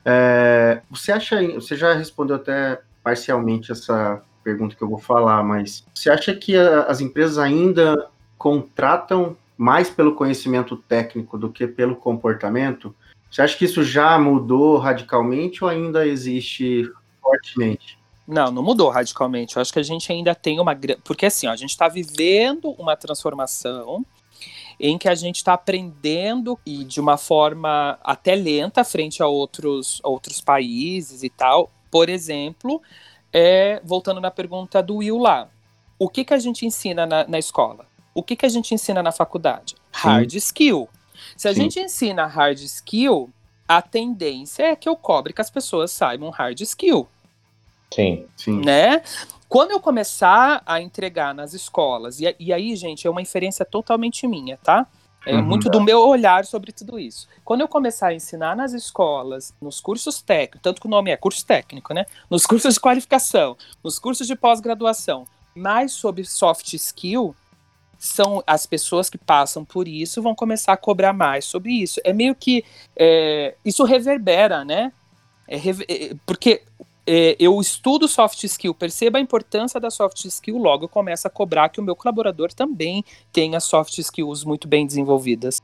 é, 0.06 0.82
você 0.90 1.12
acha, 1.12 1.42
você 1.54 1.76
já 1.76 1.94
respondeu 1.94 2.36
até 2.36 2.82
parcialmente 3.04 3.72
essa 3.72 4.22
pergunta 4.44 4.76
que 4.76 4.82
eu 4.82 4.90
vou 4.90 5.00
falar, 5.00 5.44
mas 5.44 5.86
você 5.94 6.10
acha 6.10 6.34
que 6.34 6.56
a, 6.58 6.84
as 6.84 7.02
empresas 7.02 7.38
ainda 7.38 8.10
contratam 8.38 9.38
mais 9.58 9.90
pelo 9.90 10.16
conhecimento 10.16 10.76
técnico 10.76 11.38
do 11.38 11.52
que 11.52 11.68
pelo 11.68 11.96
comportamento? 11.96 12.96
Você 13.30 13.42
acha 13.42 13.58
que 13.58 13.66
isso 13.66 13.84
já 13.84 14.18
mudou 14.18 14.78
radicalmente 14.78 15.64
ou 15.64 15.70
ainda 15.70 16.06
existe 16.06 16.92
fortemente? 17.22 17.98
Não, 18.28 18.52
não 18.52 18.64
mudou 18.64 18.90
radicalmente. 18.90 19.56
Eu 19.56 19.62
acho 19.62 19.72
que 19.72 19.80
a 19.80 19.84
gente 19.84 20.12
ainda 20.12 20.34
tem 20.34 20.60
uma. 20.60 20.78
Porque 21.04 21.26
assim, 21.26 21.48
ó, 21.48 21.52
a 21.52 21.56
gente 21.56 21.70
está 21.70 21.88
vivendo 21.88 22.72
uma 22.72 22.96
transformação 22.96 24.06
em 24.84 24.98
que 24.98 25.08
a 25.08 25.14
gente 25.14 25.36
está 25.36 25.54
aprendendo 25.54 26.58
e 26.66 26.84
de 26.84 27.00
uma 27.00 27.16
forma 27.16 28.00
até 28.04 28.34
lenta 28.34 28.84
frente 28.84 29.22
a 29.22 29.28
outros, 29.28 30.02
outros 30.04 30.42
países 30.42 31.22
e 31.22 31.30
tal. 31.30 31.70
Por 31.92 32.10
exemplo, 32.10 32.82
é, 33.32 33.80
voltando 33.84 34.20
na 34.20 34.32
pergunta 34.32 34.82
do 34.82 34.98
Will 34.98 35.20
lá, 35.20 35.48
o 36.00 36.10
que, 36.10 36.26
que 36.26 36.34
a 36.34 36.40
gente 36.40 36.66
ensina 36.66 37.06
na, 37.06 37.28
na 37.28 37.38
escola? 37.38 37.86
O 38.12 38.24
que, 38.24 38.36
que 38.36 38.46
a 38.46 38.50
gente 38.50 38.74
ensina 38.74 39.04
na 39.04 39.12
faculdade? 39.12 39.76
Sim. 39.76 40.08
Hard 40.08 40.34
skill. 40.34 40.90
Se 41.38 41.48
a 41.48 41.54
Sim. 41.54 41.62
gente 41.62 41.80
ensina 41.80 42.26
hard 42.26 42.58
skill, 42.58 43.30
a 43.68 43.84
tendência 43.84 44.64
é 44.64 44.76
que 44.76 44.90
eu 44.90 44.96
cobre 44.96 45.32
que 45.32 45.42
as 45.42 45.52
pessoas 45.52 45.92
saibam 45.92 46.32
hard 46.32 46.60
skill. 46.62 47.08
Sim. 47.94 48.26
Sim. 48.36 48.62
Né? 48.66 49.04
Quando 49.52 49.72
eu 49.72 49.82
começar 49.82 50.64
a 50.66 50.80
entregar 50.80 51.36
nas 51.36 51.54
escolas, 51.54 52.22
e, 52.22 52.36
e 52.40 52.54
aí, 52.54 52.74
gente, 52.74 53.06
é 53.06 53.10
uma 53.10 53.22
inferência 53.22 53.66
totalmente 53.66 54.26
minha, 54.26 54.56
tá? 54.56 54.88
É 55.26 55.36
uhum. 55.36 55.44
muito 55.44 55.70
do 55.70 55.82
meu 55.82 56.08
olhar 56.08 56.46
sobre 56.46 56.72
tudo 56.72 56.98
isso. 56.98 57.28
Quando 57.44 57.60
eu 57.60 57.68
começar 57.68 58.08
a 58.08 58.14
ensinar 58.14 58.56
nas 58.56 58.72
escolas, 58.72 59.54
nos 59.62 59.82
cursos 59.82 60.22
técnicos, 60.22 60.62
tanto 60.62 60.80
que 60.80 60.88
o 60.88 60.90
nome 60.90 61.12
é 61.12 61.18
curso 61.18 61.46
técnico, 61.46 61.94
né? 61.94 62.06
Nos 62.30 62.46
cursos 62.46 62.76
de 62.76 62.80
qualificação, 62.80 63.58
nos 63.84 64.00
cursos 64.00 64.26
de 64.26 64.38
pós-graduação, 64.38 65.28
mais 65.54 65.92
sobre 65.92 66.24
soft 66.24 66.72
skill, 66.72 67.36
são 68.00 68.42
as 68.48 68.66
pessoas 68.66 69.10
que 69.10 69.18
passam 69.18 69.66
por 69.66 69.86
isso 69.86 70.22
vão 70.22 70.34
começar 70.34 70.72
a 70.72 70.78
cobrar 70.78 71.12
mais 71.12 71.44
sobre 71.44 71.74
isso. 71.74 72.00
É 72.06 72.14
meio 72.14 72.34
que 72.36 72.64
é, 72.96 73.56
isso 73.66 73.84
reverbera, 73.84 74.64
né? 74.64 74.94
É, 75.46 75.58
é 75.58 76.16
porque 76.26 76.64
é, 77.14 77.36
eu 77.38 77.60
estudo 77.60 78.08
soft 78.08 78.42
skill, 78.46 78.74
percebo 78.74 79.18
a 79.18 79.20
importância 79.20 79.82
da 79.82 79.92
soft 79.92 80.24
skill, 80.24 80.58
logo 80.58 80.86
eu 80.86 80.88
começo 80.88 81.28
a 81.28 81.30
cobrar 81.30 81.68
que 81.68 81.82
o 81.82 81.84
meu 81.84 81.94
colaborador 81.94 82.54
também 82.54 83.04
tenha 83.34 83.60
soft 83.60 83.98
skills 83.98 84.46
muito 84.46 84.66
bem 84.66 84.88
desenvolvidas. 84.88 85.62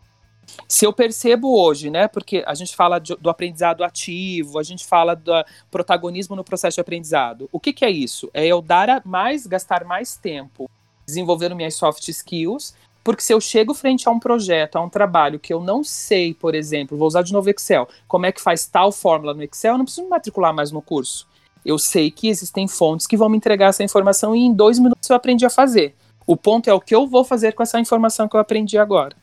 Se 0.67 0.85
eu 0.85 0.91
percebo 0.91 1.57
hoje, 1.57 1.89
né, 1.89 2.05
porque 2.09 2.43
a 2.45 2.53
gente 2.53 2.75
fala 2.75 2.99
de, 2.99 3.15
do 3.15 3.29
aprendizado 3.29 3.85
ativo, 3.85 4.59
a 4.59 4.63
gente 4.63 4.85
fala 4.85 5.15
do 5.15 5.31
protagonismo 5.71 6.35
no 6.35 6.43
processo 6.43 6.75
de 6.75 6.81
aprendizado. 6.81 7.47
O 7.49 7.61
que, 7.61 7.71
que 7.71 7.85
é 7.85 7.89
isso? 7.89 8.29
É 8.33 8.45
eu 8.45 8.61
dar 8.61 9.01
mais, 9.05 9.47
gastar 9.47 9.85
mais 9.85 10.17
tempo 10.17 10.69
desenvolvendo 11.05 11.55
minhas 11.55 11.75
soft 11.75 12.05
skills, 12.09 12.75
porque 13.05 13.23
se 13.23 13.33
eu 13.33 13.39
chego 13.39 13.73
frente 13.73 14.05
a 14.09 14.11
um 14.11 14.19
projeto, 14.19 14.75
a 14.75 14.81
um 14.81 14.89
trabalho 14.89 15.39
que 15.39 15.53
eu 15.53 15.61
não 15.61 15.81
sei, 15.81 16.33
por 16.33 16.53
exemplo, 16.53 16.97
vou 16.97 17.07
usar 17.07 17.21
de 17.21 17.31
novo 17.31 17.49
Excel, 17.49 17.87
como 18.05 18.25
é 18.25 18.33
que 18.33 18.41
faz 18.41 18.65
tal 18.65 18.91
fórmula 18.91 19.33
no 19.33 19.43
Excel, 19.43 19.75
eu 19.75 19.77
não 19.77 19.85
preciso 19.85 20.03
me 20.03 20.09
matricular 20.09 20.53
mais 20.53 20.73
no 20.73 20.81
curso. 20.81 21.25
Eu 21.67 21.77
sei 21.77 22.09
que 22.09 22.29
existem 22.29 22.65
fontes 22.65 23.05
que 23.05 23.17
vão 23.17 23.27
me 23.27 23.35
entregar 23.35 23.67
essa 23.67 23.83
informação 23.83 24.33
e 24.33 24.39
em 24.39 24.53
dois 24.53 24.79
minutos 24.79 25.09
eu 25.09 25.15
aprendi 25.17 25.45
a 25.45 25.49
fazer. 25.49 25.93
O 26.25 26.37
ponto 26.37 26.69
é 26.69 26.73
o 26.73 26.79
que 26.79 26.95
eu 26.95 27.05
vou 27.05 27.25
fazer 27.25 27.51
com 27.51 27.61
essa 27.61 27.77
informação 27.77 28.25
que 28.25 28.37
eu 28.37 28.39
aprendi 28.39 28.77
agora. 28.77 29.13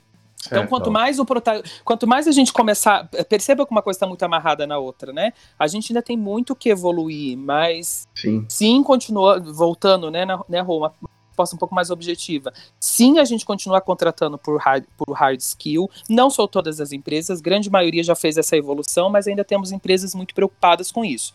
Então, 0.46 0.66
quanto 0.66 0.90
mais 0.90 1.18
o 1.18 1.24
prota... 1.24 1.62
quanto 1.82 2.06
mais 2.06 2.28
a 2.28 2.32
gente 2.32 2.52
começar, 2.52 3.08
perceba 3.30 3.64
que 3.64 3.72
uma 3.72 3.80
coisa 3.80 3.96
está 3.96 4.06
muito 4.06 4.22
amarrada 4.22 4.66
na 4.66 4.76
outra, 4.76 5.10
né? 5.10 5.32
A 5.58 5.66
gente 5.66 5.90
ainda 5.90 6.02
tem 6.02 6.18
muito 6.18 6.54
que 6.54 6.68
evoluir, 6.68 7.38
mas 7.38 8.06
sim, 8.14 8.44
sim 8.46 8.82
continua 8.82 9.40
voltando, 9.40 10.10
né, 10.10 10.26
na, 10.26 10.44
né, 10.46 10.60
Roma, 10.60 10.92
resposta 11.34 11.56
um 11.56 11.58
pouco 11.58 11.74
mais 11.74 11.90
objetiva. 11.90 12.52
Sim, 12.78 13.18
a 13.18 13.24
gente 13.24 13.44
continua 13.44 13.80
contratando 13.80 14.38
por 14.38 14.58
hard, 14.60 14.84
por 14.96 15.12
hard 15.12 15.40
skill, 15.40 15.90
não 16.08 16.30
são 16.30 16.46
todas 16.46 16.80
as 16.80 16.92
empresas, 16.92 17.40
grande 17.40 17.68
maioria 17.68 18.04
já 18.04 18.14
fez 18.14 18.36
essa 18.36 18.56
evolução, 18.56 19.10
mas 19.10 19.26
ainda 19.26 19.44
temos 19.44 19.72
empresas 19.72 20.14
muito 20.14 20.34
preocupadas 20.34 20.92
com 20.92 21.04
isso. 21.04 21.34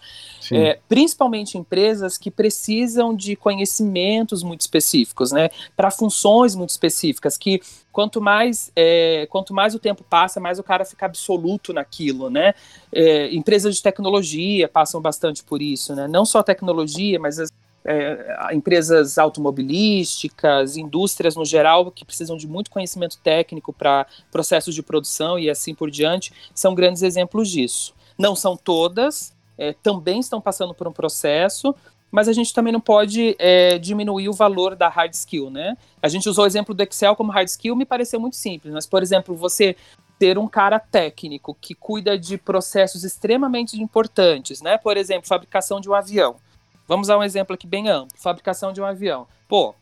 É, 0.51 0.79
principalmente 0.87 1.57
empresas 1.57 2.17
que 2.17 2.31
precisam 2.31 3.15
de 3.15 3.35
conhecimentos 3.35 4.41
muito 4.41 4.61
específicos, 4.61 5.31
né, 5.31 5.49
para 5.75 5.91
funções 5.91 6.55
muito 6.55 6.69
específicas, 6.69 7.37
que 7.37 7.61
quanto 7.91 8.21
mais 8.21 8.71
é, 8.75 9.27
quanto 9.29 9.53
mais 9.53 9.75
o 9.75 9.79
tempo 9.79 10.03
passa, 10.03 10.39
mais 10.39 10.57
o 10.57 10.63
cara 10.63 10.85
fica 10.85 11.05
absoluto 11.05 11.73
naquilo, 11.73 12.29
né? 12.29 12.53
É, 12.93 13.33
empresas 13.33 13.75
de 13.75 13.83
tecnologia 13.83 14.67
passam 14.67 15.01
bastante 15.01 15.43
por 15.43 15.61
isso, 15.61 15.93
né? 15.95 16.07
Não 16.07 16.23
só 16.23 16.41
tecnologia, 16.41 17.19
mas 17.19 17.39
as 17.39 17.49
é, 17.83 18.53
empresas 18.53 19.17
automobilísticas, 19.17 20.77
indústrias 20.77 21.35
no 21.35 21.45
geral, 21.45 21.91
que 21.91 22.05
precisam 22.05 22.37
de 22.37 22.47
muito 22.47 22.69
conhecimento 22.69 23.17
técnico 23.19 23.71
para 23.73 24.05
processos 24.31 24.75
de 24.75 24.83
produção 24.83 25.39
e 25.39 25.49
assim 25.49 25.73
por 25.73 25.89
diante, 25.89 26.31
são 26.53 26.75
grandes 26.75 27.01
exemplos 27.01 27.49
disso. 27.49 27.93
Não 28.17 28.35
são 28.35 28.57
todas, 28.57 29.33
é, 29.57 29.73
também 29.73 30.19
estão 30.19 30.41
passando 30.41 30.73
por 30.73 30.87
um 30.87 30.91
processo, 30.91 31.73
mas 32.11 32.27
a 32.27 32.33
gente 32.33 32.53
também 32.53 32.73
não 32.73 32.81
pode 32.81 33.35
é, 33.37 33.77
diminuir 33.77 34.29
o 34.29 34.33
valor 34.33 34.75
da 34.75 34.89
hard 34.89 35.13
skill, 35.13 35.49
né? 35.49 35.77
A 36.01 36.07
gente 36.07 36.27
usou 36.27 36.43
o 36.43 36.47
exemplo 36.47 36.73
do 36.73 36.81
Excel 36.81 37.15
como 37.15 37.31
hard 37.31 37.47
skill, 37.47 37.75
me 37.75 37.85
pareceu 37.85 38.19
muito 38.19 38.35
simples, 38.35 38.73
mas, 38.73 38.87
por 38.87 39.03
exemplo, 39.03 39.35
você 39.35 39.75
ter 40.17 40.37
um 40.37 40.47
cara 40.47 40.79
técnico 40.79 41.55
que 41.61 41.73
cuida 41.73 42.17
de 42.17 42.37
processos 42.37 43.03
extremamente 43.03 43.81
importantes, 43.81 44.61
né? 44.61 44.77
Por 44.77 44.97
exemplo, 44.97 45.27
fabricação 45.27 45.79
de 45.79 45.89
um 45.89 45.93
avião 45.93 46.35
Vamos 46.89 47.07
dar 47.07 47.19
um 47.19 47.23
exemplo 47.23 47.53
aqui 47.53 47.67
bem 47.67 47.87
amplo: 47.87 48.17
fabricação 48.17 48.73
de 48.73 48.81
um 48.81 48.85
avião. 48.85 49.27
Pô, 49.47 49.75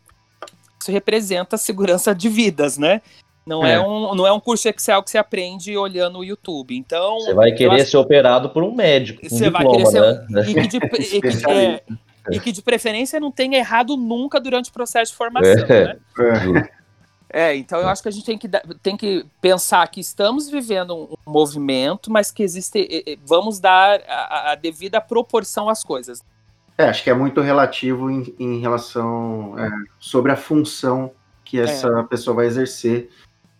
isso 0.80 0.92
representa 0.92 1.56
segurança 1.58 2.14
de 2.14 2.28
vidas, 2.28 2.78
né? 2.78 3.02
Não 3.46 3.66
é. 3.66 3.76
é. 3.76 3.80
um, 3.80 4.14
não 4.14 4.28
é 4.28 4.32
um 4.34 4.42
curso 4.42 4.68
Excel 4.68 5.02
que 5.02 5.10
você 5.10 5.18
aprende 5.18 5.78
olhando 5.78 6.20
o 6.20 6.24
YouTube. 6.24 6.76
Então. 6.76 7.18
Você 7.20 7.34
vai 7.34 7.54
querer 7.54 7.82
acho... 7.82 7.92
ser 7.92 7.98
operado 7.98 8.50
por 8.50 8.62
um 8.62 8.76
médico. 8.76 9.26
Um 9.26 9.30
você 9.30 9.46
diploma, 9.46 9.64
vai 9.64 9.78
querer 9.78 9.86
ser. 9.90 10.30
Né? 10.30 10.42
E, 10.50 10.54
que 10.54 10.68
de, 10.68 10.78
e, 10.78 11.22
que, 11.22 11.50
é, 11.50 11.84
e, 12.30 12.40
que 12.42 12.52
de, 12.52 12.62
preferência 12.62 13.22
não 13.22 13.32
tenha 13.32 13.58
errado 13.58 13.96
nunca 13.96 14.38
durante 14.38 14.70
o 14.70 14.74
processo 14.74 15.14
de 15.14 15.18
formação. 15.18 15.66
É. 15.66 15.94
Né? 16.52 16.70
É, 17.30 17.56
então 17.56 17.80
eu 17.80 17.88
acho 17.88 18.02
que 18.02 18.10
a 18.10 18.12
gente 18.12 18.26
tem 18.26 18.38
que, 18.38 18.50
tem 18.82 18.98
que 18.98 19.26
pensar 19.40 19.88
que 19.88 20.02
estamos 20.02 20.50
vivendo 20.50 20.94
um 20.96 21.32
movimento, 21.32 22.12
mas 22.12 22.32
que 22.32 22.44
existe. 22.44 23.18
Vamos 23.26 23.62
dar 23.62 24.02
a, 24.10 24.52
a 24.52 24.56
devida 24.56 25.00
proporção 25.00 25.70
às 25.70 25.86
coisas. 25.86 26.22
É, 26.78 26.86
acho 26.86 27.04
que 27.04 27.10
é 27.10 27.14
muito 27.14 27.42
relativo 27.42 28.10
em, 28.12 28.36
em 28.38 28.60
relação 28.60 29.58
é, 29.58 29.68
sobre 30.00 30.32
a 30.32 30.36
função 30.36 31.12
que 31.44 31.60
é. 31.60 31.64
essa 31.64 31.88
é. 31.88 32.04
pessoa 32.04 32.36
vai 32.36 32.46
exercer, 32.46 33.10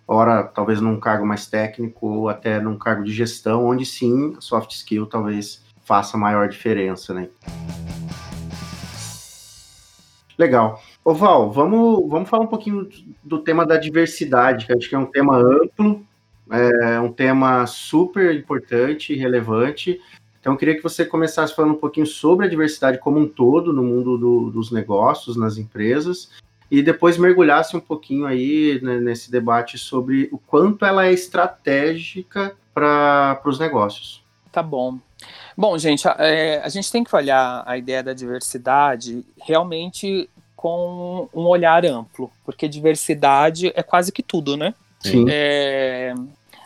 ora 0.08 0.44
talvez 0.44 0.80
num 0.80 1.00
cargo 1.00 1.26
mais 1.26 1.48
técnico 1.48 2.08
ou 2.08 2.30
até 2.30 2.60
num 2.60 2.78
cargo 2.78 3.04
de 3.04 3.12
gestão, 3.12 3.66
onde 3.66 3.86
sim 3.86 4.36
a 4.38 4.42
soft 4.42 4.72
skill 4.72 5.08
talvez 5.08 5.66
faça 5.84 6.18
maior 6.18 6.48
diferença, 6.48 7.14
né? 7.14 7.30
Legal. 10.38 10.80
Ô 11.04 11.16
Val, 11.16 11.52
vamos, 11.52 12.08
vamos 12.08 12.30
falar 12.30 12.44
um 12.44 12.48
pouquinho 12.48 12.88
do 13.24 13.40
tema 13.40 13.66
da 13.66 13.78
diversidade, 13.78 14.68
que 14.68 14.74
acho 14.74 14.88
que 14.88 14.94
é 14.94 15.00
um 15.00 15.06
tema 15.06 15.38
amplo, 15.38 16.06
é 16.52 17.00
um 17.00 17.12
tema 17.12 17.66
super 17.66 18.36
importante 18.36 19.14
e 19.14 19.18
relevante. 19.18 20.00
Então, 20.48 20.54
eu 20.54 20.60
queria 20.60 20.76
que 20.78 20.82
você 20.82 21.04
começasse 21.04 21.54
falando 21.54 21.74
um 21.74 21.78
pouquinho 21.78 22.06
sobre 22.06 22.46
a 22.46 22.50
diversidade 22.50 23.00
como 23.00 23.20
um 23.20 23.28
todo 23.28 23.74
no 23.74 23.84
mundo 23.84 24.18
do, 24.18 24.50
dos 24.50 24.72
negócios, 24.72 25.36
nas 25.36 25.58
empresas, 25.58 26.32
e 26.72 26.82
depois 26.82 27.18
mergulhasse 27.18 27.76
um 27.76 27.82
pouquinho 27.82 28.26
aí 28.26 28.80
né, 28.82 28.98
nesse 28.98 29.30
debate 29.30 29.78
sobre 29.78 30.30
o 30.32 30.38
quanto 30.38 30.86
ela 30.86 31.06
é 31.06 31.12
estratégica 31.12 32.56
para 32.74 33.42
os 33.44 33.60
negócios. 33.60 34.24
Tá 34.50 34.64
bom. 34.64 34.98
Bom, 35.58 35.78
gente, 35.78 36.08
a, 36.08 36.16
é, 36.20 36.62
a 36.64 36.70
gente 36.70 36.90
tem 36.90 37.04
que 37.04 37.14
olhar 37.14 37.62
a 37.66 37.78
ideia 37.78 38.02
da 38.02 38.14
diversidade 38.14 39.26
realmente 39.46 40.30
com 40.56 41.28
um 41.34 41.46
olhar 41.46 41.86
amplo, 41.86 42.32
porque 42.46 42.70
diversidade 42.70 43.74
é 43.76 43.84
quase 43.84 44.14
que 44.14 44.24
tudo, 44.24 44.56
né? 44.56 44.74
Sim. 45.02 45.26
É, 45.30 46.14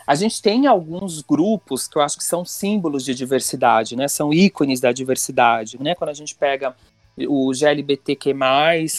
a 0.06 0.14
gente 0.14 0.40
tem 0.42 0.66
alguns 0.66 1.22
grupos 1.22 1.86
que 1.86 1.96
eu 1.96 2.02
acho 2.02 2.16
que 2.16 2.24
são 2.24 2.44
símbolos 2.44 3.04
de 3.04 3.14
diversidade, 3.14 3.96
né? 3.96 4.08
São 4.08 4.32
ícones 4.32 4.80
da 4.80 4.92
diversidade, 4.92 5.80
né? 5.82 5.94
Quando 5.94 6.10
a 6.10 6.14
gente 6.14 6.34
pega 6.34 6.74
o 7.28 7.52
GLBTQ+, 7.52 8.34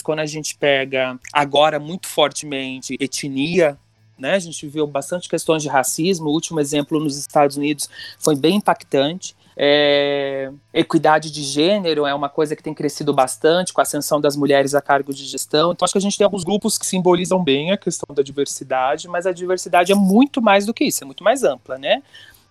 quando 0.02 0.20
a 0.20 0.26
gente 0.26 0.56
pega 0.56 1.18
agora 1.32 1.78
muito 1.78 2.06
fortemente 2.06 2.96
etnia, 2.98 3.78
né? 4.18 4.34
A 4.34 4.38
gente 4.38 4.66
viu 4.66 4.86
bastante 4.86 5.28
questões 5.28 5.62
de 5.62 5.68
racismo. 5.68 6.28
O 6.28 6.32
último 6.32 6.60
exemplo 6.60 7.00
nos 7.00 7.18
Estados 7.18 7.56
Unidos 7.56 7.88
foi 8.18 8.36
bem 8.36 8.56
impactante. 8.56 9.34
É, 9.56 10.50
equidade 10.72 11.30
de 11.30 11.42
gênero 11.42 12.06
é 12.06 12.14
uma 12.14 12.28
coisa 12.28 12.56
que 12.56 12.62
tem 12.62 12.74
crescido 12.74 13.12
bastante 13.14 13.72
com 13.72 13.80
a 13.80 13.82
ascensão 13.82 14.20
das 14.20 14.36
mulheres 14.36 14.74
a 14.74 14.80
cargo 14.80 15.12
de 15.12 15.24
gestão. 15.24 15.72
Então, 15.72 15.84
acho 15.84 15.92
que 15.92 15.98
a 15.98 16.00
gente 16.00 16.18
tem 16.18 16.24
alguns 16.24 16.44
grupos 16.44 16.76
que 16.76 16.86
simbolizam 16.86 17.42
bem 17.42 17.70
a 17.70 17.76
questão 17.76 18.14
da 18.14 18.22
diversidade, 18.22 19.08
mas 19.08 19.26
a 19.26 19.32
diversidade 19.32 19.92
é 19.92 19.94
muito 19.94 20.42
mais 20.42 20.66
do 20.66 20.74
que 20.74 20.84
isso, 20.84 21.04
é 21.04 21.06
muito 21.06 21.22
mais 21.22 21.44
ampla, 21.44 21.78
né? 21.78 22.02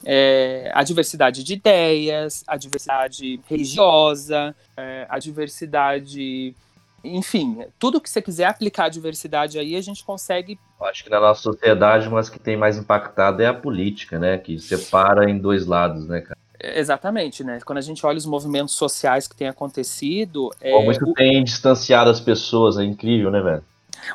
É, 0.06 0.72
a 0.74 0.84
diversidade 0.84 1.44
de 1.44 1.54
ideias, 1.54 2.44
a 2.46 2.58
diversidade 2.58 3.40
religiosa, 3.48 4.56
é, 4.76 5.06
a 5.10 5.18
diversidade 5.18 6.56
enfim, 7.04 7.66
tudo 7.78 8.00
que 8.00 8.10
você 8.10 8.22
quiser 8.22 8.46
aplicar 8.46 8.86
a 8.86 8.90
diversidade 8.90 9.60
aí, 9.60 9.76
a 9.76 9.82
gente 9.82 10.06
consegue. 10.06 10.58
Acho 10.80 11.04
que 11.04 11.10
na 11.10 11.20
nossa 11.20 11.42
sociedade, 11.42 12.10
mas 12.10 12.30
que 12.30 12.40
tem 12.40 12.56
mais 12.56 12.78
impactado 12.78 13.42
é 13.42 13.48
a 13.48 13.54
política, 13.54 14.18
né? 14.18 14.38
Que 14.38 14.58
separa 14.58 15.30
em 15.30 15.38
dois 15.38 15.66
lados, 15.66 16.08
né, 16.08 16.22
cara? 16.22 16.38
Exatamente, 16.64 17.44
né? 17.44 17.60
Quando 17.66 17.80
a 17.80 17.82
gente 17.82 18.06
olha 18.06 18.18
os 18.18 18.26
movimentos 18.26 18.74
sociais 18.76 19.28
que 19.28 19.36
têm 19.36 19.48
acontecido. 19.48 20.50
É, 20.62 20.72
Como 20.72 20.92
isso 20.92 21.04
o... 21.04 21.14
tem 21.14 21.44
distanciado 21.44 22.10
as 22.10 22.22
pessoas, 22.22 22.78
é 22.78 22.84
incrível, 22.84 23.30
né, 23.30 23.42
velho? 23.42 23.64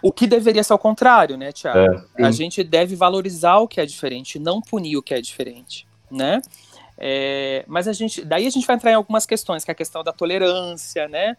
O 0.03 0.13
que 0.13 0.27
deveria 0.27 0.63
ser 0.63 0.73
ao 0.73 0.79
contrário, 0.79 1.37
né, 1.37 1.53
Tiago? 1.53 2.05
É, 2.17 2.25
a 2.25 2.31
gente 2.31 2.63
deve 2.65 2.97
valorizar 2.97 3.59
o 3.59 3.69
que 3.69 3.81
é 3.81 3.87
diferente, 3.87 4.39
não 4.39 4.61
punir 4.61 4.97
o 4.97 5.03
que 5.03 5.15
é 5.15 5.21
diferente, 5.21 5.87
né? 6.11 6.41
É, 6.97 7.65
mas 7.69 7.87
a 7.87 7.93
gente, 7.93 8.25
daí 8.25 8.47
a 8.47 8.51
gente 8.51 8.67
vai 8.67 8.77
entrar 8.77 8.91
em 8.91 8.95
algumas 8.95 9.25
questões, 9.25 9.65
que 9.65 9.71
é 9.71 9.73
a 9.73 9.75
questão 9.75 10.03
da 10.03 10.13
tolerância, 10.13 11.07
né? 11.09 11.37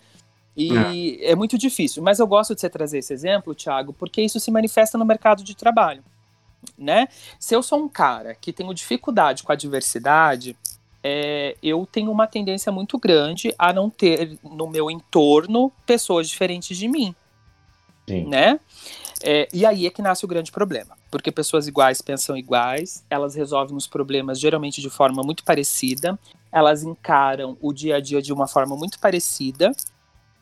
E 0.55 1.19
é. 1.21 1.31
é 1.31 1.35
muito 1.35 1.57
difícil. 1.57 2.01
Mas 2.01 2.19
eu 2.19 2.27
gosto 2.27 2.55
de 2.55 2.61
você 2.61 2.69
trazer 2.69 2.99
esse 2.99 3.13
exemplo, 3.13 3.53
Tiago, 3.53 3.93
porque 3.93 4.21
isso 4.21 4.39
se 4.39 4.51
manifesta 4.51 4.97
no 4.97 5.05
mercado 5.05 5.43
de 5.43 5.55
trabalho, 5.55 6.03
né? 6.77 7.07
Se 7.39 7.55
eu 7.55 7.61
sou 7.61 7.79
um 7.79 7.89
cara 7.89 8.35
que 8.35 8.53
tenho 8.53 8.73
dificuldade 8.73 9.43
com 9.43 9.51
a 9.51 9.55
diversidade, 9.55 10.55
é, 11.03 11.55
eu 11.61 11.87
tenho 11.91 12.11
uma 12.11 12.27
tendência 12.27 12.71
muito 12.71 12.97
grande 12.97 13.53
a 13.57 13.71
não 13.71 13.89
ter 13.89 14.37
no 14.43 14.67
meu 14.67 14.89
entorno 14.89 15.71
pessoas 15.85 16.29
diferentes 16.29 16.77
de 16.77 16.87
mim. 16.87 17.15
Sim. 18.07 18.25
Né? 18.25 18.59
É, 19.21 19.47
e 19.53 19.65
aí 19.65 19.85
é 19.85 19.89
que 19.89 20.01
nasce 20.01 20.25
o 20.25 20.27
grande 20.27 20.51
problema, 20.51 20.97
porque 21.11 21.31
pessoas 21.31 21.67
iguais 21.67 22.01
pensam 22.01 22.37
iguais, 22.37 23.03
elas 23.09 23.35
resolvem 23.35 23.75
os 23.75 23.85
problemas 23.85 24.39
geralmente 24.39 24.81
de 24.81 24.89
forma 24.89 25.21
muito 25.23 25.43
parecida, 25.43 26.17
elas 26.51 26.83
encaram 26.83 27.57
o 27.61 27.73
dia 27.73 27.97
a 27.97 27.99
dia 27.99 28.21
de 28.21 28.31
uma 28.31 28.47
forma 28.47 28.75
muito 28.77 28.97
parecida, 28.99 29.75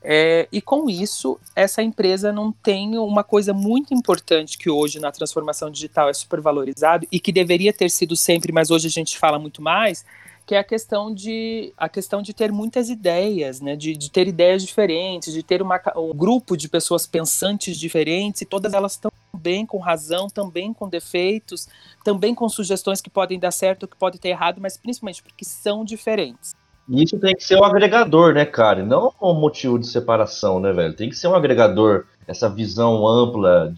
é, 0.01 0.47
e 0.51 0.62
com 0.62 0.89
isso, 0.89 1.39
essa 1.55 1.82
empresa 1.82 2.32
não 2.32 2.51
tem 2.51 2.97
uma 2.97 3.24
coisa 3.24 3.53
muito 3.53 3.93
importante 3.93 4.58
que 4.58 4.70
hoje 4.70 4.99
na 4.99 5.12
transformação 5.12 5.72
digital 5.72 6.08
é 6.08 6.14
super 6.14 6.39
valorizado 6.39 7.08
e 7.12 7.20
que 7.20 7.32
deveria 7.32 7.74
ter 7.74 7.89
sido 7.89 8.16
sempre, 8.16 8.51
mas 8.51 8.70
hoje 8.70 8.88
a 8.88 8.91
gente 8.91 9.18
fala 9.18 9.39
muito 9.39 9.62
mais, 9.62 10.05
que 10.48 10.56
é 10.56 10.60
a 10.60 10.64
questão 10.64 11.14
de, 11.14 11.74
a 11.76 11.89
questão 11.89 12.22
de 12.22 12.34
ter 12.34 12.54
muitas 12.54 12.89
ideias, 12.89 13.60
né? 13.60 13.76
de, 13.76 13.98
de 13.98 14.10
ter 14.10 14.30
ideias 14.30 14.64
diferentes, 14.66 15.34
de 15.34 15.43
ter 15.43 15.62
uma, 15.62 15.80
um 15.98 16.14
grupo 16.16 16.56
de 16.56 16.70
pessoas 16.70 17.06
pensantes 17.06 17.78
diferentes 17.78 18.41
e 18.41 18.45
todas 18.45 18.74
elas 18.74 18.93
estão 18.93 19.12
bem 19.38 19.66
com 19.66 19.78
razão, 19.78 20.30
também 20.30 20.74
com 20.74 20.88
defeitos, 20.88 21.68
também 22.02 22.34
com 22.34 22.48
sugestões 22.48 23.02
que 23.02 23.10
podem 23.10 23.38
dar 23.38 23.52
certo 23.52 23.84
ou 23.84 23.89
que 23.89 23.98
podem 23.98 24.18
ter 24.18 24.30
errado, 24.30 24.62
mas 24.62 24.78
principalmente 24.78 25.22
porque 25.22 25.43
são 25.43 25.84
diferentes. 25.84 26.56
E 26.88 27.04
isso 27.04 27.20
tem 27.20 27.36
que 27.36 27.43
ser 27.43 27.58
um 27.58 27.66
agregador, 27.66 28.34
né, 28.34 28.45
cara? 28.45 28.86
Não 28.86 29.14
um 29.22 29.34
motivo 29.34 29.78
de 29.78 29.86
separação, 29.86 30.62
né, 30.62 30.72
velho? 30.72 30.95
Tem 30.95 31.10
que 31.10 31.18
ser 31.18 31.28
um 31.28 31.36
agregador, 31.36 32.06
essa 32.26 32.50
visão 32.50 33.06
ampla, 33.06 33.74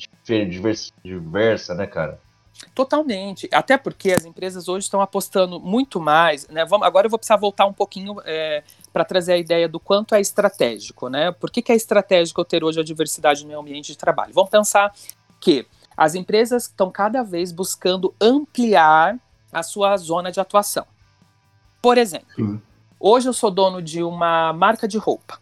diversa 1.03 1.73
né, 1.73 1.87
cara? 1.87 2.19
Totalmente. 2.75 3.49
Até 3.53 3.77
porque 3.77 4.11
as 4.11 4.25
empresas 4.25 4.67
hoje 4.67 4.85
estão 4.85 5.01
apostando 5.01 5.59
muito 5.59 5.99
mais. 5.99 6.47
Né? 6.47 6.65
Vamos, 6.65 6.85
agora 6.85 7.07
eu 7.07 7.09
vou 7.09 7.19
precisar 7.19 7.37
voltar 7.37 7.65
um 7.65 7.73
pouquinho 7.73 8.17
é, 8.25 8.63
para 8.91 9.05
trazer 9.05 9.33
a 9.33 9.37
ideia 9.37 9.67
do 9.67 9.79
quanto 9.79 10.15
é 10.15 10.21
estratégico. 10.21 11.09
Né? 11.09 11.31
Por 11.31 11.51
que, 11.51 11.61
que 11.61 11.71
é 11.71 11.75
estratégico 11.75 12.39
eu 12.41 12.45
ter 12.45 12.63
hoje 12.63 12.79
a 12.79 12.83
diversidade 12.83 13.43
no 13.43 13.49
meu 13.49 13.59
ambiente 13.59 13.87
de 13.87 13.97
trabalho? 13.97 14.33
Vamos 14.33 14.49
pensar 14.49 14.93
que 15.39 15.65
as 15.95 16.15
empresas 16.15 16.63
estão 16.63 16.91
cada 16.91 17.23
vez 17.23 17.51
buscando 17.51 18.13
ampliar 18.21 19.17
a 19.51 19.63
sua 19.63 19.97
zona 19.97 20.31
de 20.31 20.39
atuação. 20.39 20.85
Por 21.81 21.97
exemplo, 21.97 22.61
hoje 22.99 23.27
eu 23.27 23.33
sou 23.33 23.49
dono 23.49 23.81
de 23.81 24.03
uma 24.03 24.53
marca 24.53 24.87
de 24.87 24.97
roupa 24.97 25.39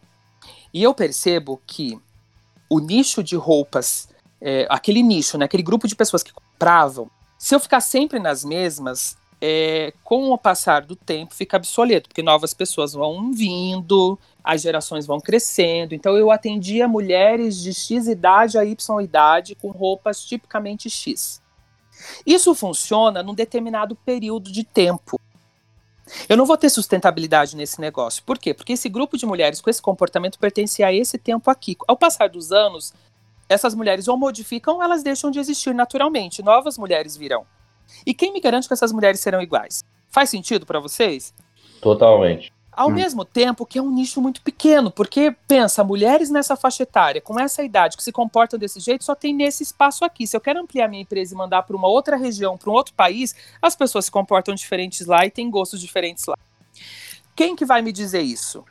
e 0.73 0.81
eu 0.81 0.93
percebo 0.93 1.61
que 1.65 1.99
o 2.69 2.79
nicho 2.79 3.23
de 3.23 3.35
roupas, 3.35 4.09
é, 4.41 4.67
aquele 4.69 5.01
nicho, 5.01 5.37
né, 5.37 5.45
aquele 5.45 5.63
grupo 5.63 5.87
de 5.87 5.95
pessoas 5.95 6.23
que 6.23 6.31
compravam, 6.57 7.09
se 7.37 7.53
eu 7.53 7.59
ficar 7.59 7.81
sempre 7.81 8.19
nas 8.19 8.43
mesmas, 8.43 9.15
é, 9.39 9.93
com 10.03 10.31
o 10.31 10.37
passar 10.37 10.81
do 10.81 10.95
tempo 10.95 11.35
fica 11.35 11.57
obsoleto, 11.57 12.09
porque 12.09 12.23
novas 12.23 12.51
pessoas 12.51 12.93
vão 12.93 13.31
vindo, 13.31 14.17
as 14.43 14.63
gerações 14.63 15.05
vão 15.05 15.19
crescendo. 15.19 15.93
Então 15.93 16.17
eu 16.17 16.31
atendia 16.31 16.87
mulheres 16.87 17.61
de 17.61 17.71
X 17.71 18.07
idade 18.07 18.57
a 18.57 18.65
Y 18.65 19.01
idade 19.01 19.53
com 19.53 19.69
roupas 19.69 20.25
tipicamente 20.25 20.89
X. 20.89 21.39
Isso 22.25 22.55
funciona 22.55 23.21
num 23.21 23.35
determinado 23.35 23.95
período 23.95 24.51
de 24.51 24.63
tempo. 24.63 25.19
Eu 26.27 26.37
não 26.37 26.45
vou 26.45 26.57
ter 26.57 26.69
sustentabilidade 26.69 27.55
nesse 27.55 27.81
negócio. 27.81 28.23
Por 28.23 28.39
quê? 28.39 28.53
Porque 28.53 28.73
esse 28.73 28.87
grupo 28.87 29.17
de 29.17 29.25
mulheres 29.25 29.59
com 29.61 29.69
esse 29.69 29.81
comportamento 29.81 30.39
pertence 30.39 30.81
a 30.81 30.91
esse 30.91 31.17
tempo 31.17 31.51
aqui. 31.51 31.75
Ao 31.85 31.97
passar 31.97 32.29
dos 32.29 32.51
anos, 32.51 32.93
essas 33.49 33.73
mulheres 33.73 34.07
ou 34.07 34.17
modificam 34.17 34.81
elas 34.81 35.03
deixam 35.03 35.31
de 35.31 35.39
existir 35.39 35.73
naturalmente. 35.73 36.43
Novas 36.43 36.77
mulheres 36.77 37.15
virão. 37.15 37.45
E 38.05 38.13
quem 38.13 38.33
me 38.33 38.41
garante 38.41 38.67
que 38.67 38.73
essas 38.73 38.91
mulheres 38.91 39.19
serão 39.19 39.41
iguais? 39.41 39.83
Faz 40.09 40.29
sentido 40.29 40.65
para 40.65 40.79
vocês? 40.79 41.33
Totalmente. 41.81 42.53
Ao 42.71 42.89
hum. 42.89 42.93
mesmo 42.93 43.25
tempo 43.25 43.65
que 43.65 43.79
é 43.79 43.81
um 43.81 43.89
nicho 43.89 44.21
muito 44.21 44.41
pequeno, 44.41 44.91
porque 44.91 45.35
pensa, 45.47 45.83
mulheres 45.83 46.29
nessa 46.29 46.55
faixa 46.55 46.83
etária, 46.83 47.19
com 47.19 47.39
essa 47.39 47.63
idade, 47.63 47.97
que 47.97 48.03
se 48.03 48.11
comportam 48.11 48.59
desse 48.59 48.79
jeito, 48.79 49.03
só 49.03 49.15
tem 49.15 49.33
nesse 49.33 49.63
espaço 49.63 50.05
aqui. 50.05 50.27
Se 50.27 50.37
eu 50.37 50.41
quero 50.41 50.59
ampliar 50.59 50.87
minha 50.87 51.01
empresa 51.01 51.33
e 51.33 51.37
mandar 51.37 51.63
para 51.63 51.75
uma 51.75 51.87
outra 51.87 52.15
região, 52.15 52.55
para 52.55 52.69
um 52.69 52.73
outro 52.73 52.93
país, 52.93 53.33
as 53.59 53.75
pessoas 53.75 54.05
se 54.05 54.11
comportam 54.11 54.53
diferentes 54.53 55.07
lá 55.07 55.25
e 55.25 55.31
têm 55.31 55.49
gostos 55.49 55.81
diferentes 55.81 56.25
lá. 56.27 56.37
Quem 57.35 57.55
que 57.55 57.65
vai 57.65 57.81
me 57.81 57.91
dizer 57.91 58.21
isso? 58.21 58.63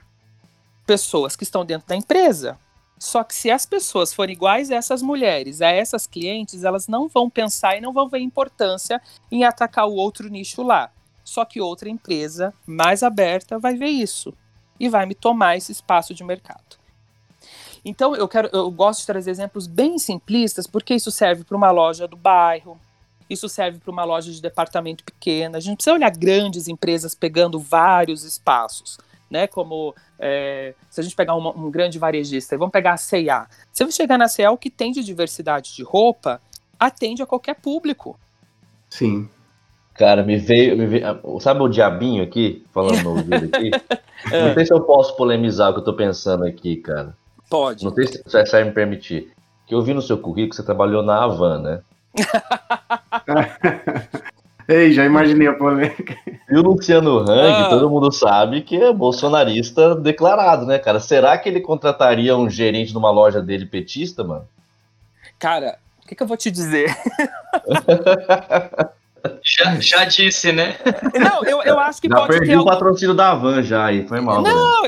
Pessoas 0.87 1.35
que 1.35 1.43
estão 1.43 1.65
dentro 1.65 1.89
da 1.89 1.97
empresa. 1.97 2.57
Só 2.99 3.23
que 3.23 3.35
se 3.35 3.51
as 3.51 3.67
pessoas 3.67 4.15
forem 4.15 4.35
iguais 4.35 4.71
a 4.71 4.77
essas 4.77 5.03
mulheres, 5.03 5.61
a 5.61 5.69
essas 5.69 6.07
clientes, 6.07 6.65
elas 6.65 6.89
não 6.89 7.09
vão 7.09 7.29
pensar 7.29 7.77
e 7.77 7.81
não 7.81 7.93
vão 7.93 8.09
ver 8.09 8.21
importância 8.21 9.01
em 9.31 9.45
atacar 9.45 9.87
o 9.87 9.95
outro 9.95 10.29
nicho 10.29 10.63
lá. 10.63 10.91
Só 11.23 11.45
que 11.45 11.61
outra 11.61 11.89
empresa 11.89 12.55
mais 12.67 13.03
aberta 13.03 13.59
vai 13.59 13.75
ver 13.75 13.89
isso 13.89 14.33
e 14.81 14.89
vai 14.89 15.05
me 15.05 15.15
tomar 15.15 15.57
esse 15.57 15.73
espaço 15.73 16.15
de 16.15 16.25
mercado. 16.25 16.77
Então 17.85 18.17
eu 18.17 18.27
quero, 18.27 18.49
eu 18.53 18.71
gosto 18.71 19.01
de 19.01 19.07
trazer 19.07 19.31
exemplos 19.31 19.67
bem 19.67 19.99
simplistas, 19.99 20.67
porque 20.67 20.95
isso 20.95 21.11
serve 21.11 21.45
para 21.45 21.57
uma 21.57 21.71
loja 21.71 22.09
do 22.09 22.17
bairro, 22.17 22.81
isso 23.29 23.49
serve 23.49 23.79
para 23.79 23.91
uma 23.91 24.05
loja 24.05 24.33
de 24.33 24.41
departamento 24.41 25.05
pequena. 25.05 25.59
A 25.59 25.61
gente 25.61 25.77
precisa 25.77 25.95
olhar 25.95 26.11
grandes 26.11 26.67
empresas 26.67 27.15
pegando 27.15 27.59
vários 27.59 28.25
espaços 28.25 28.99
né? 29.31 29.47
Como 29.47 29.95
é, 30.19 30.75
se 30.91 31.01
a 31.01 31.05
gente 31.05 31.17
pegar 31.17 31.35
uma, 31.35 31.51
um 31.57 31.71
grande 31.71 31.99
varejista, 31.99 32.57
vamos 32.57 32.73
pegar 32.73 32.93
a 32.93 32.97
C&A. 32.97 33.47
Se 33.73 33.85
você 33.85 33.93
chegar 33.93 34.19
na 34.19 34.29
C&A, 34.29 34.51
o 34.51 34.59
que 34.59 34.71
tem 34.71 34.93
de 34.93 35.03
diversidade 35.03 35.75
de 35.75 35.83
roupa 35.83 36.41
atende 36.79 37.23
a 37.23 37.27
qualquer 37.27 37.55
público. 37.55 38.19
Sim. 38.89 39.29
Cara, 39.95 40.23
me 40.23 40.37
veio, 40.37 40.77
me 40.77 40.87
veio, 40.87 41.21
Sabe 41.41 41.63
o 41.63 41.69
diabinho 41.69 42.23
aqui? 42.23 42.65
Falando 42.73 43.03
no 43.03 43.11
ouvido 43.11 43.49
aqui? 43.53 43.71
é. 44.31 44.49
Não 44.49 44.55
sei 44.55 44.67
se 44.67 44.73
eu 44.73 44.81
posso 44.83 45.17
polemizar 45.17 45.71
o 45.71 45.75
que 45.75 45.81
eu 45.81 45.85
tô 45.85 45.95
pensando 45.95 46.45
aqui, 46.45 46.77
cara. 46.77 47.17
Pode. 47.49 47.85
Não 47.85 47.95
sei 47.95 48.07
se 48.07 48.23
você 48.25 48.45
vai 48.45 48.65
me 48.65 48.73
permitir. 48.73 49.33
Que 49.67 49.75
eu 49.75 49.83
vi 49.83 49.95
no 49.95 50.03
seu 50.03 50.19
currículo 50.19 50.51
que 50.51 50.57
você 50.57 50.63
trabalhou 50.63 51.03
na 51.03 51.23
Havan, 51.23 51.63
né? 51.63 51.81
Ei, 54.69 54.93
já 54.93 55.05
imaginei 55.05 55.47
a 55.47 55.55
polêmica. 55.55 56.17
E 56.51 56.57
o 56.57 56.63
Luciano 56.63 57.19
Hang, 57.19 57.65
ah. 57.65 57.69
todo 57.69 57.91
mundo 57.91 58.13
sabe 58.13 58.63
que 58.63 58.77
é 58.77 58.93
bolsonarista 58.93 59.95
declarado, 59.95 60.67
né, 60.67 60.79
cara? 60.79 60.99
Será 60.99 61.39
que 61.39 61.49
ele 61.49 61.61
contrataria 61.61 62.37
um 62.37 62.51
gerente 62.51 62.93
numa 62.93 63.11
loja 63.11 63.41
dele 63.41 63.67
petista, 63.67 64.25
mano? 64.25 64.49
Cara, 65.39 65.79
o 66.03 66.09
que, 66.09 66.15
que 66.15 66.23
eu 66.23 66.27
vou 66.27 66.37
te 66.37 66.51
dizer? 66.51 66.97
Já, 69.43 69.81
já, 69.81 70.05
disse, 70.05 70.53
né? 70.53 70.77
Não, 71.19 71.45
eu, 71.45 71.63
eu 71.63 71.81
acho 71.81 72.01
que 72.01 72.09
já 72.09 72.15
pode 72.15 72.29
perdi 72.29 72.47
ter 72.47 72.55
o 72.55 72.61
algum... 72.61 72.71
patrocínio 72.71 73.15
da 73.15 73.35
Van 73.35 73.63
já 73.63 73.87
aí, 73.87 74.07
foi 74.07 74.21
mal. 74.21 74.43
Não, 74.43 74.85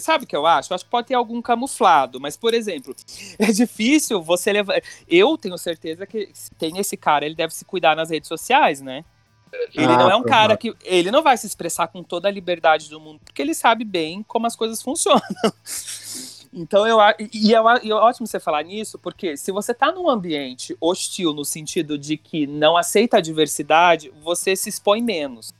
sabe 0.00 0.24
o 0.24 0.26
que 0.26 0.36
eu 0.36 0.46
acho? 0.46 0.72
Eu 0.72 0.74
acho 0.74 0.84
que 0.84 0.90
pode 0.90 1.06
ter 1.06 1.14
algum 1.14 1.40
camuflado, 1.40 2.20
mas, 2.20 2.36
por 2.36 2.54
exemplo, 2.54 2.94
é 3.38 3.52
difícil 3.52 4.20
você 4.20 4.52
levar... 4.52 4.80
Eu 5.08 5.36
tenho 5.38 5.56
certeza 5.56 6.06
que 6.06 6.30
se 6.32 6.50
tem 6.54 6.78
esse 6.78 6.96
cara, 6.96 7.24
ele 7.24 7.34
deve 7.34 7.54
se 7.54 7.64
cuidar 7.64 7.94
nas 7.94 8.10
redes 8.10 8.28
sociais, 8.28 8.80
né? 8.80 9.04
Ele 9.74 9.86
ah, 9.86 9.96
não 9.96 10.10
é 10.10 10.16
um 10.16 10.22
cara 10.22 10.56
que. 10.56 10.74
Ele 10.82 11.10
não 11.10 11.22
vai 11.22 11.36
se 11.36 11.46
expressar 11.46 11.88
com 11.88 12.02
toda 12.02 12.28
a 12.28 12.30
liberdade 12.30 12.90
do 12.90 13.00
mundo, 13.00 13.20
porque 13.24 13.40
ele 13.40 13.54
sabe 13.54 13.84
bem 13.84 14.22
como 14.22 14.46
as 14.46 14.56
coisas 14.56 14.82
funcionam. 14.82 15.22
Então 16.58 16.86
eu 16.86 16.98
e 17.34 17.54
é, 17.54 17.60
e 17.82 17.92
é 17.92 17.94
ótimo 17.94 18.26
você 18.26 18.40
falar 18.40 18.62
nisso, 18.62 18.98
porque 18.98 19.36
se 19.36 19.52
você 19.52 19.72
está 19.72 19.92
num 19.92 20.08
ambiente 20.08 20.74
hostil 20.80 21.34
no 21.34 21.44
sentido 21.44 21.98
de 21.98 22.16
que 22.16 22.46
não 22.46 22.78
aceita 22.78 23.18
a 23.18 23.20
diversidade, 23.20 24.10
você 24.22 24.56
se 24.56 24.70
expõe 24.70 25.02
menos. 25.02 25.52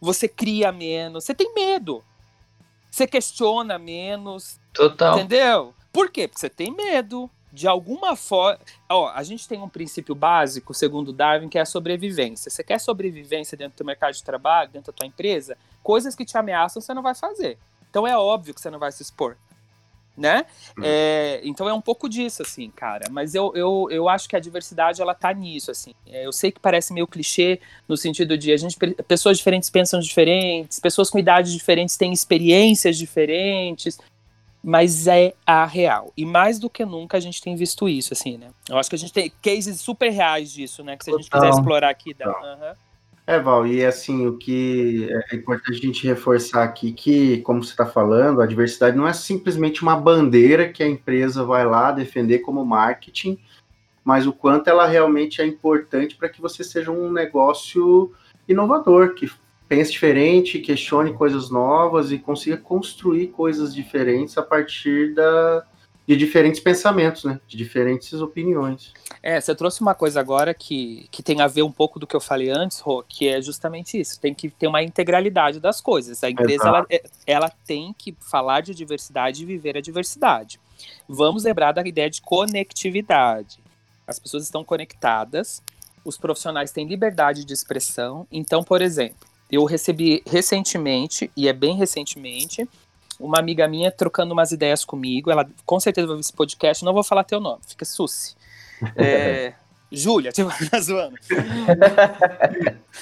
Você 0.00 0.28
cria 0.28 0.70
menos, 0.70 1.24
você 1.24 1.34
tem 1.34 1.52
medo. 1.52 2.04
Você 2.88 3.08
questiona 3.08 3.76
menos. 3.76 4.60
Total. 4.72 5.18
Entendeu? 5.18 5.74
Por 5.92 6.10
quê? 6.10 6.28
Porque 6.28 6.40
você 6.40 6.48
tem 6.48 6.70
medo 6.70 7.28
de 7.52 7.66
alguma 7.66 8.16
forma. 8.16 8.58
Ó, 8.88 9.08
a 9.08 9.22
gente 9.22 9.48
tem 9.48 9.60
um 9.60 9.68
princípio 9.68 10.14
básico, 10.14 10.72
segundo 10.72 11.12
Darwin, 11.12 11.48
que 11.48 11.58
é 11.58 11.62
a 11.62 11.66
sobrevivência. 11.66 12.50
Você 12.50 12.62
quer 12.62 12.78
sobrevivência 12.78 13.56
dentro 13.56 13.78
do 13.78 13.84
mercado 13.84 14.14
de 14.14 14.22
trabalho, 14.22 14.70
dentro 14.70 14.92
da 14.92 14.96
tua 14.96 15.06
empresa? 15.06 15.56
Coisas 15.82 16.14
que 16.14 16.24
te 16.24 16.36
ameaçam 16.36 16.80
você 16.80 16.94
não 16.94 17.02
vai 17.02 17.14
fazer. 17.14 17.58
Então 17.88 18.06
é 18.06 18.16
óbvio 18.16 18.54
que 18.54 18.60
você 18.60 18.70
não 18.70 18.78
vai 18.78 18.92
se 18.92 19.02
expor. 19.02 19.36
Né? 20.16 20.44
Hum. 20.76 20.82
É, 20.84 21.40
então 21.44 21.66
é 21.66 21.72
um 21.72 21.80
pouco 21.80 22.06
disso, 22.06 22.42
assim, 22.42 22.70
cara. 22.70 23.06
Mas 23.10 23.34
eu, 23.34 23.52
eu, 23.54 23.88
eu 23.90 24.08
acho 24.08 24.28
que 24.28 24.36
a 24.36 24.40
diversidade 24.40 25.00
ela 25.00 25.14
tá 25.14 25.32
nisso, 25.32 25.70
assim. 25.70 25.94
É, 26.06 26.26
eu 26.26 26.32
sei 26.32 26.52
que 26.52 26.60
parece 26.60 26.92
meio 26.92 27.06
clichê 27.06 27.58
no 27.88 27.96
sentido 27.96 28.36
de 28.36 28.52
a 28.52 28.56
gente 28.56 28.76
pessoas 29.08 29.38
diferentes 29.38 29.70
pensam 29.70 29.98
diferentes, 29.98 30.78
pessoas 30.78 31.08
com 31.08 31.18
idades 31.18 31.52
diferentes 31.52 31.96
têm 31.96 32.12
experiências 32.12 32.98
diferentes 32.98 33.98
mas 34.62 35.06
é 35.06 35.34
a 35.46 35.64
real. 35.64 36.12
E 36.16 36.24
mais 36.24 36.58
do 36.58 36.68
que 36.68 36.84
nunca 36.84 37.16
a 37.16 37.20
gente 37.20 37.40
tem 37.40 37.56
visto 37.56 37.88
isso, 37.88 38.12
assim, 38.12 38.36
né? 38.36 38.48
Eu 38.68 38.78
acho 38.78 38.90
que 38.90 38.96
a 38.96 38.98
gente 38.98 39.12
tem 39.12 39.32
cases 39.42 39.80
super 39.80 40.10
reais 40.10 40.52
disso, 40.52 40.84
né? 40.84 40.96
Que 40.96 41.04
se 41.04 41.10
a 41.10 41.16
gente 41.16 41.30
quiser 41.30 41.48
explorar 41.48 41.88
aqui, 41.88 42.12
dá. 42.14 42.28
Uhum. 42.28 42.74
É, 43.26 43.38
Val, 43.38 43.66
e 43.66 43.84
assim, 43.84 44.26
o 44.26 44.36
que 44.36 45.08
é 45.30 45.36
importante 45.36 45.78
a 45.78 45.86
gente 45.86 46.06
reforçar 46.06 46.64
aqui 46.64 46.90
que, 46.90 47.38
como 47.42 47.62
você 47.62 47.70
está 47.70 47.86
falando, 47.86 48.40
a 48.40 48.46
diversidade 48.46 48.96
não 48.96 49.06
é 49.06 49.12
simplesmente 49.12 49.82
uma 49.82 49.96
bandeira 49.96 50.68
que 50.68 50.82
a 50.82 50.88
empresa 50.88 51.44
vai 51.44 51.64
lá 51.64 51.92
defender 51.92 52.40
como 52.40 52.64
marketing, 52.66 53.38
mas 54.02 54.26
o 54.26 54.32
quanto 54.32 54.68
ela 54.68 54.86
realmente 54.86 55.40
é 55.40 55.46
importante 55.46 56.16
para 56.16 56.28
que 56.28 56.40
você 56.40 56.64
seja 56.64 56.90
um 56.90 57.12
negócio 57.12 58.12
inovador, 58.48 59.14
que 59.14 59.30
pense 59.70 59.92
diferente, 59.92 60.58
questione 60.58 61.12
coisas 61.12 61.48
novas 61.48 62.10
e 62.10 62.18
consiga 62.18 62.56
construir 62.56 63.28
coisas 63.28 63.72
diferentes 63.72 64.36
a 64.36 64.42
partir 64.42 65.14
da, 65.14 65.64
de 66.04 66.16
diferentes 66.16 66.58
pensamentos, 66.58 67.22
né? 67.22 67.38
De 67.46 67.56
diferentes 67.56 68.14
opiniões. 68.14 68.92
É, 69.22 69.40
você 69.40 69.54
trouxe 69.54 69.80
uma 69.80 69.94
coisa 69.94 70.18
agora 70.18 70.52
que, 70.52 71.06
que 71.12 71.22
tem 71.22 71.40
a 71.40 71.46
ver 71.46 71.62
um 71.62 71.70
pouco 71.70 72.00
do 72.00 72.06
que 72.06 72.16
eu 72.16 72.20
falei 72.20 72.50
antes, 72.50 72.80
Rô, 72.80 73.04
que 73.08 73.28
é 73.28 73.40
justamente 73.40 73.96
isso. 73.96 74.20
Tem 74.20 74.34
que 74.34 74.50
ter 74.50 74.66
uma 74.66 74.82
integralidade 74.82 75.60
das 75.60 75.80
coisas. 75.80 76.24
A 76.24 76.28
empresa 76.28 76.66
ela, 76.66 76.86
ela 77.24 77.52
tem 77.64 77.94
que 77.96 78.12
falar 78.18 78.62
de 78.62 78.74
diversidade 78.74 79.44
e 79.44 79.46
viver 79.46 79.76
a 79.76 79.80
diversidade. 79.80 80.58
Vamos 81.08 81.44
lembrar 81.44 81.70
da 81.70 81.86
ideia 81.86 82.10
de 82.10 82.20
conectividade. 82.22 83.60
As 84.04 84.18
pessoas 84.18 84.42
estão 84.42 84.64
conectadas, 84.64 85.62
os 86.04 86.18
profissionais 86.18 86.72
têm 86.72 86.88
liberdade 86.88 87.44
de 87.44 87.52
expressão. 87.52 88.26
Então, 88.32 88.64
por 88.64 88.82
exemplo, 88.82 89.29
eu 89.50 89.64
recebi 89.64 90.22
recentemente, 90.26 91.30
e 91.36 91.48
é 91.48 91.52
bem 91.52 91.76
recentemente, 91.76 92.68
uma 93.18 93.38
amiga 93.38 93.68
minha 93.68 93.90
trocando 93.90 94.32
umas 94.32 94.52
ideias 94.52 94.84
comigo. 94.84 95.30
Ela 95.30 95.48
com 95.66 95.78
certeza 95.78 96.06
vai 96.06 96.16
ver 96.16 96.20
esse 96.20 96.32
podcast, 96.32 96.84
não 96.84 96.92
vou 96.92 97.04
falar 97.04 97.24
teu 97.24 97.40
nome, 97.40 97.60
fica 97.66 97.84
Susi. 97.84 98.34
É, 98.96 99.52
Júlia, 99.92 100.30
tipo, 100.30 100.50
tá 100.70 100.80
zoando. 100.80 101.16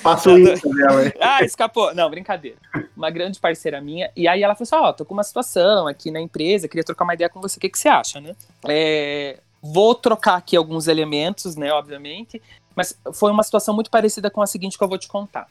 Passa 0.03 0.31
o 0.31 0.39
isso 0.39 0.69
dela 0.71 1.13
Ah, 1.21 1.45
escapou. 1.45 1.95
Não, 1.95 2.09
brincadeira. 2.09 2.57
Uma 2.97 3.11
grande 3.11 3.39
parceira 3.39 3.81
minha. 3.81 4.11
E 4.17 4.27
aí 4.27 4.43
ela 4.43 4.55
falou 4.55 4.65
assim: 4.65 4.87
Ó, 4.87 4.89
oh, 4.89 4.93
tô 4.95 5.05
com 5.05 5.13
uma 5.13 5.23
situação 5.23 5.87
aqui 5.87 6.11
na 6.11 6.21
empresa, 6.21 6.67
queria 6.67 6.85
trocar 6.85 7.05
uma 7.05 7.15
ideia 7.15 7.29
com 7.29 7.41
você. 7.41 7.59
O 7.59 7.61
que, 7.61 7.69
que 7.69 7.79
você 7.79 7.89
acha, 7.89 8.21
né? 8.21 8.35
É, 8.67 9.39
vou 9.63 9.95
trocar 9.95 10.37
aqui 10.37 10.57
alguns 10.57 10.89
elementos, 10.89 11.57
né, 11.57 11.71
obviamente. 11.73 12.41
Mas 12.75 12.99
foi 13.13 13.31
uma 13.31 13.43
situação 13.43 13.75
muito 13.75 13.91
parecida 13.91 14.31
com 14.31 14.41
a 14.41 14.47
seguinte 14.47 14.79
que 14.79 14.85
eu 14.85 14.89
vou 14.89 14.99
te 14.99 15.09
contar. 15.09 15.47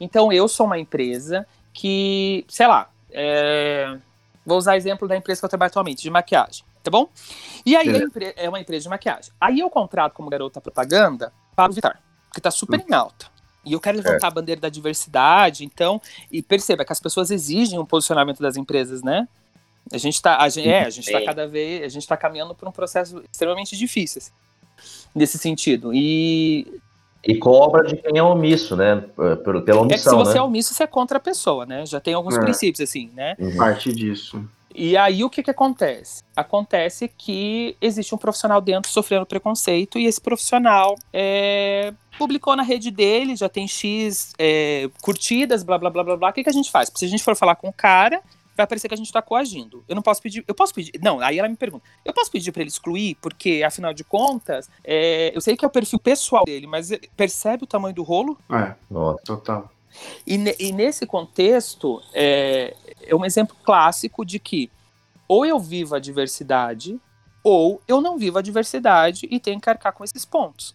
Então, 0.00 0.32
eu 0.32 0.48
sou 0.48 0.66
uma 0.66 0.78
empresa 0.78 1.46
que, 1.72 2.44
sei 2.48 2.66
lá, 2.66 2.90
é, 3.12 3.98
Vou 4.44 4.58
usar 4.58 4.76
exemplo 4.76 5.06
da 5.06 5.16
empresa 5.16 5.40
que 5.40 5.44
eu 5.44 5.48
trabalho 5.48 5.70
atualmente, 5.70 6.02
de 6.02 6.10
maquiagem, 6.10 6.64
tá 6.82 6.90
bom? 6.90 7.08
E 7.64 7.76
aí 7.76 7.88
é 8.36 8.48
uma 8.48 8.58
empresa 8.58 8.84
de 8.84 8.88
maquiagem. 8.88 9.32
Aí 9.40 9.60
eu 9.60 9.68
contrato 9.68 10.12
como 10.12 10.30
garota 10.30 10.60
propaganda 10.60 11.32
para 11.54 11.70
o 11.70 11.74
Vitar, 11.74 12.00
que 12.32 12.40
tá 12.40 12.50
super 12.50 12.84
em 12.88 12.92
alta. 12.94 13.26
E 13.64 13.74
eu 13.74 13.80
quero 13.80 13.98
levantar 13.98 14.26
é. 14.26 14.30
a 14.30 14.30
bandeira 14.32 14.60
da 14.60 14.70
diversidade, 14.70 15.64
então, 15.64 16.00
e 16.32 16.42
perceba 16.42 16.84
que 16.84 16.92
as 16.92 16.98
pessoas 16.98 17.30
exigem 17.30 17.78
um 17.78 17.84
posicionamento 17.84 18.40
das 18.40 18.56
empresas, 18.56 19.02
né? 19.02 19.28
A 19.92 19.98
gente 19.98 20.14
está, 20.14 20.38
a 20.38 20.48
gente, 20.48 20.68
é, 20.68 20.84
a 20.84 20.90
gente 20.90 21.10
tá 21.12 21.22
cada 21.22 21.46
vez, 21.46 21.82
a 21.84 21.88
gente 21.88 22.02
está 22.02 22.16
caminhando 22.16 22.54
por 22.54 22.66
um 22.66 22.72
processo 22.72 23.22
extremamente 23.30 23.76
difícil 23.76 24.22
assim, 24.22 24.32
nesse 25.14 25.36
sentido. 25.36 25.92
E 25.92 26.80
e 27.24 27.36
cobra 27.36 27.86
de 27.86 27.96
quem 27.96 28.18
é 28.18 28.22
omisso, 28.22 28.76
né? 28.76 29.04
Pela 29.44 29.80
omissão, 29.80 29.86
é 29.86 29.88
que 29.88 29.98
se 29.98 30.10
você 30.14 30.34
né? 30.34 30.38
é 30.38 30.42
omisso, 30.42 30.74
você 30.74 30.84
é 30.84 30.86
contra 30.86 31.18
a 31.18 31.20
pessoa, 31.20 31.66
né? 31.66 31.84
Já 31.84 32.00
tem 32.00 32.14
alguns 32.14 32.36
é. 32.36 32.40
princípios, 32.40 32.80
assim, 32.80 33.10
né? 33.14 33.34
Uhum. 33.38 33.56
Parte 33.56 33.92
disso. 33.92 34.42
E 34.74 34.96
aí, 34.96 35.24
o 35.24 35.28
que 35.28 35.42
que 35.42 35.50
acontece? 35.50 36.22
Acontece 36.34 37.10
que 37.18 37.76
existe 37.80 38.14
um 38.14 38.18
profissional 38.18 38.60
dentro 38.60 38.90
sofrendo 38.90 39.26
preconceito 39.26 39.98
e 39.98 40.06
esse 40.06 40.20
profissional 40.20 40.94
é, 41.12 41.92
publicou 42.16 42.54
na 42.54 42.62
rede 42.62 42.90
dele, 42.90 43.34
já 43.34 43.48
tem 43.48 43.66
X 43.66 44.32
é, 44.38 44.88
curtidas, 45.02 45.64
blá, 45.64 45.76
blá, 45.76 45.90
blá, 45.90 46.04
blá, 46.04 46.16
blá. 46.16 46.30
O 46.30 46.32
que, 46.32 46.44
que 46.44 46.50
a 46.50 46.52
gente 46.52 46.70
faz? 46.70 46.90
Se 46.94 47.04
a 47.04 47.08
gente 47.08 47.22
for 47.22 47.34
falar 47.34 47.56
com 47.56 47.68
o 47.68 47.72
cara, 47.72 48.22
vai 48.60 48.66
parecer 48.66 48.88
que 48.88 48.94
a 48.94 48.96
gente 48.96 49.06
está 49.06 49.20
coagindo. 49.20 49.84
Eu 49.88 49.94
não 49.94 50.02
posso 50.02 50.22
pedir. 50.22 50.44
Eu 50.46 50.54
posso 50.54 50.74
pedir. 50.74 50.92
Não, 51.02 51.20
aí 51.20 51.38
ela 51.38 51.48
me 51.48 51.56
pergunta. 51.56 51.84
Eu 52.04 52.12
posso 52.12 52.30
pedir 52.30 52.52
para 52.52 52.62
ele 52.62 52.70
excluir, 52.70 53.16
porque, 53.20 53.62
afinal 53.64 53.92
de 53.92 54.04
contas, 54.04 54.70
é, 54.84 55.32
eu 55.34 55.40
sei 55.40 55.56
que 55.56 55.64
é 55.64 55.68
o 55.68 55.70
perfil 55.70 55.98
pessoal 55.98 56.44
dele, 56.44 56.66
mas 56.66 56.90
percebe 57.16 57.64
o 57.64 57.66
tamanho 57.66 57.94
do 57.94 58.02
rolo? 58.02 58.38
É, 58.50 58.74
total. 59.24 59.70
E, 60.26 60.36
e 60.58 60.72
nesse 60.72 61.06
contexto, 61.06 62.02
é, 62.14 62.74
é 63.02 63.14
um 63.14 63.24
exemplo 63.24 63.56
clássico 63.64 64.24
de 64.24 64.38
que 64.38 64.70
ou 65.26 65.46
eu 65.46 65.58
vivo 65.60 65.94
a 65.94 66.00
diversidade, 66.00 67.00
ou 67.42 67.80
eu 67.86 68.00
não 68.00 68.18
vivo 68.18 68.38
a 68.38 68.42
diversidade 68.42 69.28
e 69.30 69.38
tenho 69.38 69.60
que 69.60 69.70
arcar 69.70 69.92
com 69.92 70.04
esses 70.04 70.24
pontos. 70.24 70.74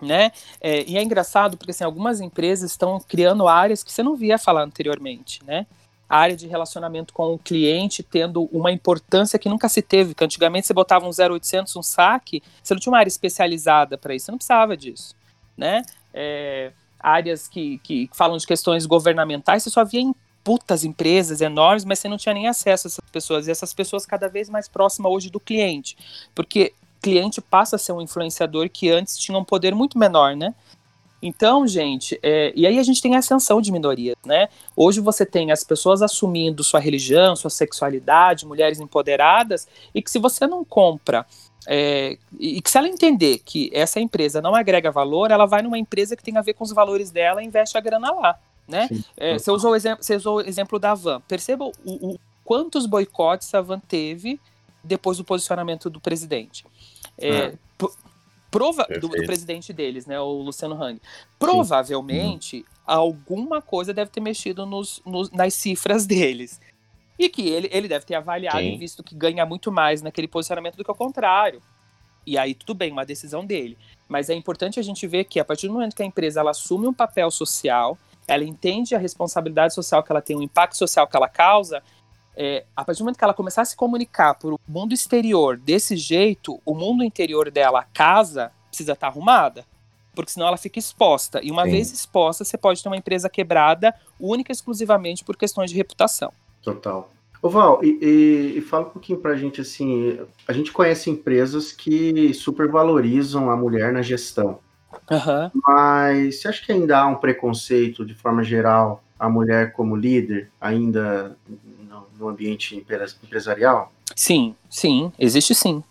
Né? 0.00 0.30
É, 0.60 0.84
e 0.88 0.98
é 0.98 1.02
engraçado 1.02 1.56
porque 1.56 1.70
assim, 1.70 1.82
algumas 1.82 2.20
empresas 2.20 2.70
estão 2.70 3.00
criando 3.00 3.48
áreas 3.48 3.82
que 3.82 3.90
você 3.90 4.02
não 4.02 4.14
via 4.14 4.38
falar 4.38 4.62
anteriormente, 4.62 5.42
né? 5.44 5.66
A 6.08 6.18
área 6.18 6.36
de 6.36 6.46
relacionamento 6.46 7.12
com 7.12 7.34
o 7.34 7.38
cliente 7.38 8.02
tendo 8.02 8.44
uma 8.52 8.70
importância 8.70 9.38
que 9.38 9.48
nunca 9.48 9.68
se 9.68 9.82
teve, 9.82 10.14
que 10.14 10.24
antigamente 10.24 10.66
você 10.66 10.74
botava 10.74 11.06
um 11.06 11.10
0800, 11.10 11.74
um 11.76 11.82
saque, 11.82 12.42
você 12.62 12.74
não 12.74 12.80
tinha 12.80 12.92
uma 12.92 12.98
área 12.98 13.08
especializada 13.08 13.98
para 13.98 14.14
isso, 14.14 14.26
você 14.26 14.30
não 14.32 14.38
precisava 14.38 14.76
disso, 14.76 15.14
né? 15.56 15.82
É, 16.14 16.72
áreas 16.98 17.48
que, 17.48 17.78
que 17.78 18.08
falam 18.12 18.36
de 18.36 18.46
questões 18.46 18.86
governamentais, 18.86 19.62
você 19.62 19.70
só 19.70 19.84
via 19.84 20.00
em 20.00 20.14
putas 20.44 20.84
empresas 20.84 21.40
enormes, 21.40 21.84
mas 21.84 21.98
você 21.98 22.08
não 22.08 22.16
tinha 22.16 22.34
nem 22.34 22.46
acesso 22.46 22.86
a 22.86 22.88
essas 22.88 23.10
pessoas, 23.10 23.48
e 23.48 23.50
essas 23.50 23.74
pessoas 23.74 24.06
cada 24.06 24.28
vez 24.28 24.48
mais 24.48 24.68
próximas 24.68 25.10
hoje 25.10 25.28
do 25.28 25.40
cliente, 25.40 25.96
porque 26.34 26.72
cliente 27.06 27.40
passa 27.40 27.76
a 27.76 27.78
ser 27.78 27.92
um 27.92 28.00
influenciador 28.00 28.68
que 28.68 28.90
antes 28.90 29.16
tinha 29.16 29.38
um 29.38 29.44
poder 29.44 29.74
muito 29.74 29.96
menor, 29.96 30.34
né? 30.34 30.52
Então, 31.20 31.66
gente, 31.66 32.18
é, 32.22 32.52
e 32.54 32.66
aí 32.66 32.78
a 32.78 32.82
gente 32.82 33.00
tem 33.00 33.16
a 33.16 33.18
ascensão 33.18 33.60
de 33.60 33.72
minorias, 33.72 34.16
né? 34.24 34.48
Hoje 34.76 35.00
você 35.00 35.24
tem 35.24 35.50
as 35.50 35.64
pessoas 35.64 36.02
assumindo 36.02 36.62
sua 36.62 36.78
religião, 36.78 37.34
sua 37.34 37.50
sexualidade, 37.50 38.46
mulheres 38.46 38.80
empoderadas, 38.80 39.66
e 39.94 40.02
que 40.02 40.10
se 40.10 40.18
você 40.18 40.46
não 40.46 40.64
compra, 40.64 41.26
é, 41.66 42.18
e 42.38 42.60
que 42.60 42.70
se 42.70 42.78
ela 42.78 42.88
entender 42.88 43.40
que 43.44 43.70
essa 43.72 43.98
empresa 43.98 44.40
não 44.42 44.54
agrega 44.54 44.90
valor, 44.90 45.30
ela 45.30 45.46
vai 45.46 45.62
numa 45.62 45.78
empresa 45.78 46.14
que 46.16 46.22
tem 46.22 46.36
a 46.36 46.42
ver 46.42 46.54
com 46.54 46.64
os 46.64 46.72
valores 46.72 47.10
dela 47.10 47.42
e 47.42 47.46
investe 47.46 47.76
a 47.76 47.80
grana 47.80 48.12
lá, 48.12 48.38
né? 48.68 48.88
É, 49.16 49.38
você, 49.38 49.50
usou 49.50 49.72
o 49.72 49.76
exemplo, 49.76 50.04
você 50.04 50.16
usou 50.16 50.36
o 50.36 50.40
exemplo 50.42 50.78
da 50.78 50.94
Van. 50.94 51.20
Perceba 51.22 51.64
o, 51.64 51.72
o, 51.84 52.18
quantos 52.44 52.86
boicotes 52.86 53.52
a 53.54 53.60
Van 53.60 53.80
teve 53.80 54.38
depois 54.84 55.18
do 55.18 55.24
posicionamento 55.24 55.90
do 55.90 56.00
presidente. 56.00 56.64
É, 57.18 57.28
é 57.28 57.54
prova 58.58 58.86
do, 59.00 59.08
do, 59.08 59.26
presidente 59.26 59.72
deles, 59.72 60.06
né, 60.06 60.18
o 60.20 60.42
Luciano 60.42 60.82
Hang. 60.82 61.00
Provavelmente 61.38 62.58
Sim. 62.58 62.64
alguma 62.86 63.60
coisa 63.60 63.92
deve 63.92 64.10
ter 64.10 64.20
mexido 64.20 64.64
nos, 64.64 65.02
nos, 65.04 65.30
nas 65.30 65.54
cifras 65.54 66.06
deles. 66.06 66.60
E 67.18 67.28
que 67.28 67.48
ele, 67.48 67.68
ele 67.72 67.88
deve 67.88 68.04
ter 68.04 68.14
avaliado 68.14 68.58
Sim. 68.58 68.74
e 68.74 68.76
visto 68.76 69.02
que 69.02 69.14
ganha 69.14 69.44
muito 69.46 69.72
mais 69.72 70.02
naquele 70.02 70.28
posicionamento 70.28 70.76
do 70.76 70.84
que 70.84 70.90
o 70.90 70.94
contrário. 70.94 71.62
E 72.26 72.36
aí 72.36 72.54
tudo 72.54 72.74
bem, 72.74 72.90
uma 72.92 73.06
decisão 73.06 73.44
dele. 73.44 73.78
Mas 74.08 74.28
é 74.28 74.34
importante 74.34 74.80
a 74.80 74.82
gente 74.82 75.06
ver 75.06 75.24
que 75.24 75.38
a 75.38 75.44
partir 75.44 75.68
do 75.68 75.74
momento 75.74 75.94
que 75.94 76.02
a 76.02 76.06
empresa 76.06 76.40
ela 76.40 76.50
assume 76.50 76.86
um 76.86 76.92
papel 76.92 77.30
social, 77.30 77.98
ela 78.26 78.44
entende 78.44 78.94
a 78.94 78.98
responsabilidade 78.98 79.74
social 79.74 80.02
que 80.02 80.10
ela 80.10 80.20
tem, 80.20 80.36
o 80.36 80.42
impacto 80.42 80.76
social 80.76 81.06
que 81.06 81.16
ela 81.16 81.28
causa, 81.28 81.82
é, 82.36 82.64
a 82.76 82.84
partir 82.84 82.98
do 82.98 83.04
momento 83.04 83.16
que 83.16 83.24
ela 83.24 83.32
começar 83.32 83.62
a 83.62 83.64
se 83.64 83.74
comunicar 83.74 84.34
para 84.34 84.54
o 84.54 84.60
mundo 84.68 84.92
exterior 84.92 85.56
desse 85.56 85.96
jeito, 85.96 86.60
o 86.64 86.74
mundo 86.74 87.02
interior 87.02 87.50
dela, 87.50 87.80
a 87.80 87.84
casa, 87.84 88.52
precisa 88.68 88.92
estar 88.92 89.06
arrumada. 89.06 89.64
Porque 90.14 90.30
senão 90.30 90.46
ela 90.46 90.56
fica 90.56 90.78
exposta. 90.78 91.40
E 91.42 91.50
uma 91.50 91.64
Sim. 91.64 91.70
vez 91.70 91.92
exposta, 91.92 92.44
você 92.44 92.56
pode 92.56 92.82
ter 92.82 92.88
uma 92.88 92.96
empresa 92.96 93.28
quebrada 93.28 93.94
única 94.20 94.52
e 94.52 94.54
exclusivamente 94.54 95.24
por 95.24 95.36
questões 95.36 95.70
de 95.70 95.76
reputação. 95.76 96.32
Total. 96.62 97.10
Ô 97.42 97.48
Val, 97.48 97.84
e, 97.84 97.98
e, 98.02 98.58
e 98.58 98.60
fala 98.60 98.86
um 98.86 98.90
pouquinho 98.90 99.18
pra 99.18 99.36
gente 99.36 99.60
assim, 99.60 100.18
a 100.48 100.52
gente 100.52 100.72
conhece 100.72 101.10
empresas 101.10 101.70
que 101.70 102.32
supervalorizam 102.34 103.50
a 103.50 103.56
mulher 103.56 103.92
na 103.92 104.02
gestão. 104.02 104.58
Uhum. 105.10 105.50
Mas 105.66 106.40
você 106.40 106.48
acha 106.48 106.64
que 106.64 106.72
ainda 106.72 106.98
há 106.98 107.06
um 107.06 107.16
preconceito, 107.16 108.04
de 108.04 108.14
forma 108.14 108.42
geral, 108.42 109.04
a 109.18 109.28
mulher 109.28 109.72
como 109.72 109.96
líder, 109.96 110.50
ainda 110.60 111.36
no 112.18 112.28
ambiente 112.28 112.76
empresarial? 113.22 113.92
Sim, 114.14 114.54
sim, 114.68 115.12
existe 115.18 115.54
sim. 115.54 115.82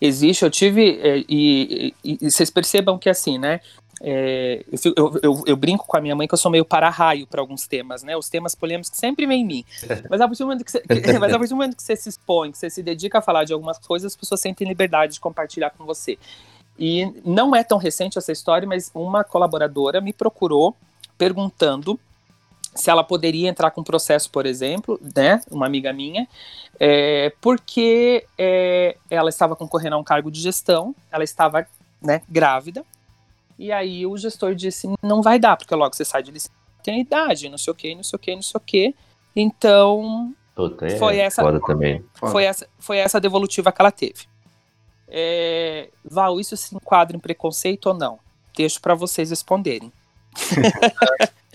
Existe, 0.00 0.42
eu 0.42 0.50
tive, 0.50 0.98
é, 1.00 1.18
e, 1.28 1.94
e, 2.02 2.18
e, 2.22 2.30
vocês 2.30 2.50
percebam 2.50 2.98
que 2.98 3.10
assim, 3.10 3.38
né? 3.38 3.60
É, 4.02 4.62
eu, 4.96 5.20
eu, 5.22 5.42
eu, 5.46 5.56
brinco 5.56 5.86
com 5.86 5.96
a 5.96 6.00
minha 6.00 6.14
mãe 6.14 6.28
que 6.28 6.34
eu 6.34 6.38
sou 6.38 6.50
meio 6.50 6.64
para-raio 6.64 7.26
para 7.26 7.40
alguns 7.40 7.66
temas, 7.66 8.02
né? 8.02 8.16
Os 8.16 8.28
temas 8.28 8.54
polêmicos 8.54 8.90
sempre 8.92 9.26
vêm 9.26 9.40
em 9.40 9.44
mim. 9.44 9.64
Mas 10.10 10.20
a 10.20 10.26
partir 10.26 10.42
do 10.42 10.46
momento 10.46 10.64
que 10.64 10.70
você, 10.70 10.82
mas 11.18 11.32
a 11.32 11.38
partir 11.38 11.48
do 11.48 11.56
momento 11.56 11.76
que 11.76 11.82
você 11.82 11.96
se 11.96 12.08
expõe, 12.10 12.52
que 12.52 12.58
você 12.58 12.68
se 12.68 12.82
dedica 12.82 13.18
a 13.18 13.22
falar 13.22 13.44
de 13.44 13.52
algumas 13.52 13.78
coisas, 13.78 14.12
as 14.12 14.16
pessoas 14.16 14.40
sentem 14.40 14.68
liberdade 14.68 15.14
de 15.14 15.20
compartilhar 15.20 15.70
com 15.70 15.84
você. 15.84 16.18
E 16.78 17.10
não 17.24 17.56
é 17.56 17.64
tão 17.64 17.78
recente 17.78 18.18
essa 18.18 18.32
história, 18.32 18.68
mas 18.68 18.90
uma 18.94 19.24
colaboradora 19.24 20.00
me 20.00 20.12
procurou 20.12 20.76
perguntando 21.16 21.98
se 22.76 22.90
ela 22.90 23.02
poderia 23.02 23.48
entrar 23.48 23.70
com 23.70 23.82
processo, 23.82 24.30
por 24.30 24.46
exemplo, 24.46 25.00
né, 25.14 25.40
uma 25.50 25.66
amiga 25.66 25.92
minha, 25.92 26.28
é, 26.78 27.32
porque 27.40 28.26
é, 28.38 28.96
ela 29.10 29.30
estava 29.30 29.56
concorrendo 29.56 29.96
a 29.96 29.98
um 29.98 30.04
cargo 30.04 30.30
de 30.30 30.40
gestão, 30.40 30.94
ela 31.10 31.24
estava 31.24 31.66
né, 32.00 32.22
grávida, 32.28 32.84
e 33.58 33.72
aí 33.72 34.06
o 34.06 34.16
gestor 34.16 34.54
disse, 34.54 34.88
não 35.02 35.22
vai 35.22 35.38
dar, 35.38 35.56
porque 35.56 35.74
logo 35.74 35.94
você 35.94 36.04
sai 36.04 36.22
de 36.22 36.30
licença, 36.30 36.52
tem 36.82 37.00
idade, 37.00 37.48
não 37.48 37.58
sei 37.58 37.72
o 37.72 37.74
que, 37.74 37.94
não 37.94 38.04
sei 38.04 38.16
o 38.16 38.20
que, 38.20 38.34
não 38.34 38.42
sei 38.42 38.58
o 38.58 38.60
que, 38.60 38.94
então 39.34 40.34
Puta, 40.54 40.86
é 40.86 40.96
foi 40.96 41.18
essa 41.18 41.60
também. 41.60 42.04
Foi 42.14 42.44
essa, 42.44 42.66
foi 42.78 42.98
essa 42.98 43.20
devolutiva 43.20 43.70
que 43.70 43.82
ela 43.82 43.90
teve. 43.90 44.26
É, 45.08 45.90
Val, 46.04 46.40
isso 46.40 46.56
se 46.56 46.74
enquadra 46.74 47.16
em 47.16 47.20
preconceito 47.20 47.86
ou 47.86 47.94
não? 47.94 48.18
Deixo 48.56 48.80
para 48.80 48.94
vocês 48.94 49.30
responderem. 49.30 49.92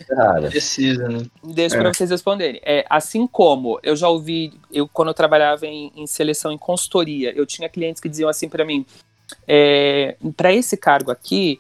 Cara, 0.08 0.50
precisa, 0.50 1.08
né? 1.08 1.26
Deixa 1.44 1.78
é. 1.78 1.80
para 1.80 1.94
vocês 1.94 2.10
responderem. 2.10 2.60
É, 2.64 2.86
assim 2.90 3.26
como 3.28 3.80
eu 3.82 3.96
já 3.96 4.10
ouvi, 4.10 4.54
eu 4.72 4.88
quando 4.88 5.10
eu 5.10 5.14
trabalhava 5.14 5.66
em, 5.66 5.92
em 5.96 6.06
seleção 6.06 6.52
em 6.52 6.58
consultoria, 6.58 7.32
eu 7.36 7.46
tinha 7.46 7.70
clientes 7.70 8.02
que 8.02 8.10
diziam 8.10 8.30
assim 8.30 8.50
para 8.50 8.66
mim, 8.66 8.86
é, 9.48 10.18
para 10.36 10.54
esse 10.54 10.76
cargo 10.76 11.12
aqui, 11.12 11.58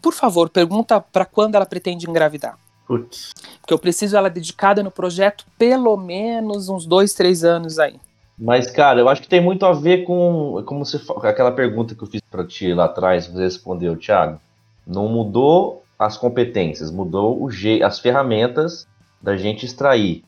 por 0.00 0.12
favor, 0.12 0.48
pergunta 0.48 1.00
para 1.00 1.24
quando 1.24 1.54
ela 1.54 1.66
pretende 1.66 2.08
engravidar. 2.08 2.58
Putz. 2.86 3.32
Porque 3.60 3.74
eu 3.74 3.78
preciso 3.78 4.16
ela 4.16 4.30
dedicada 4.30 4.82
no 4.82 4.90
projeto 4.90 5.44
pelo 5.58 5.96
menos 5.96 6.68
uns 6.68 6.86
dois, 6.86 7.12
três 7.12 7.44
anos 7.44 7.78
aí. 7.78 7.96
Mas, 8.38 8.70
cara, 8.70 9.00
eu 9.00 9.08
acho 9.08 9.22
que 9.22 9.28
tem 9.28 9.40
muito 9.40 9.64
a 9.64 9.72
ver 9.72 10.04
com 10.04 10.62
como 10.66 10.84
você 10.84 11.00
aquela 11.24 11.50
pergunta 11.50 11.94
que 11.94 12.02
eu 12.02 12.06
fiz 12.06 12.20
para 12.30 12.46
ti 12.46 12.72
lá 12.72 12.84
atrás, 12.84 13.26
você 13.26 13.42
respondeu, 13.42 13.96
Thiago. 13.96 14.40
Não 14.86 15.08
mudou 15.08 15.82
as 15.98 16.16
competências, 16.16 16.90
mudou 16.90 17.42
o 17.42 17.50
je 17.50 17.82
as 17.82 17.98
ferramentas 17.98 18.86
da 19.20 19.36
gente 19.36 19.64
extrair, 19.64 20.24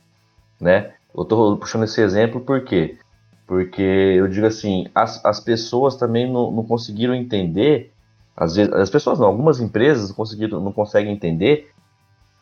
né? 0.60 0.92
Eu 1.16 1.24
tô 1.24 1.56
puxando 1.56 1.84
esse 1.84 2.00
exemplo 2.00 2.40
por 2.40 2.64
quê? 2.64 2.98
Porque 3.46 3.82
eu 3.82 4.28
digo 4.28 4.46
assim, 4.46 4.86
as, 4.94 5.24
as 5.24 5.40
pessoas 5.40 5.96
também 5.96 6.30
não, 6.30 6.50
não 6.50 6.64
conseguiram 6.64 7.14
entender, 7.14 7.92
às 8.36 8.56
vezes, 8.56 8.72
as 8.72 8.90
pessoas 8.90 9.18
não, 9.18 9.26
algumas 9.26 9.60
empresas 9.60 10.12
conseguiram, 10.12 10.60
não 10.60 10.72
conseguem 10.72 11.12
entender 11.12 11.70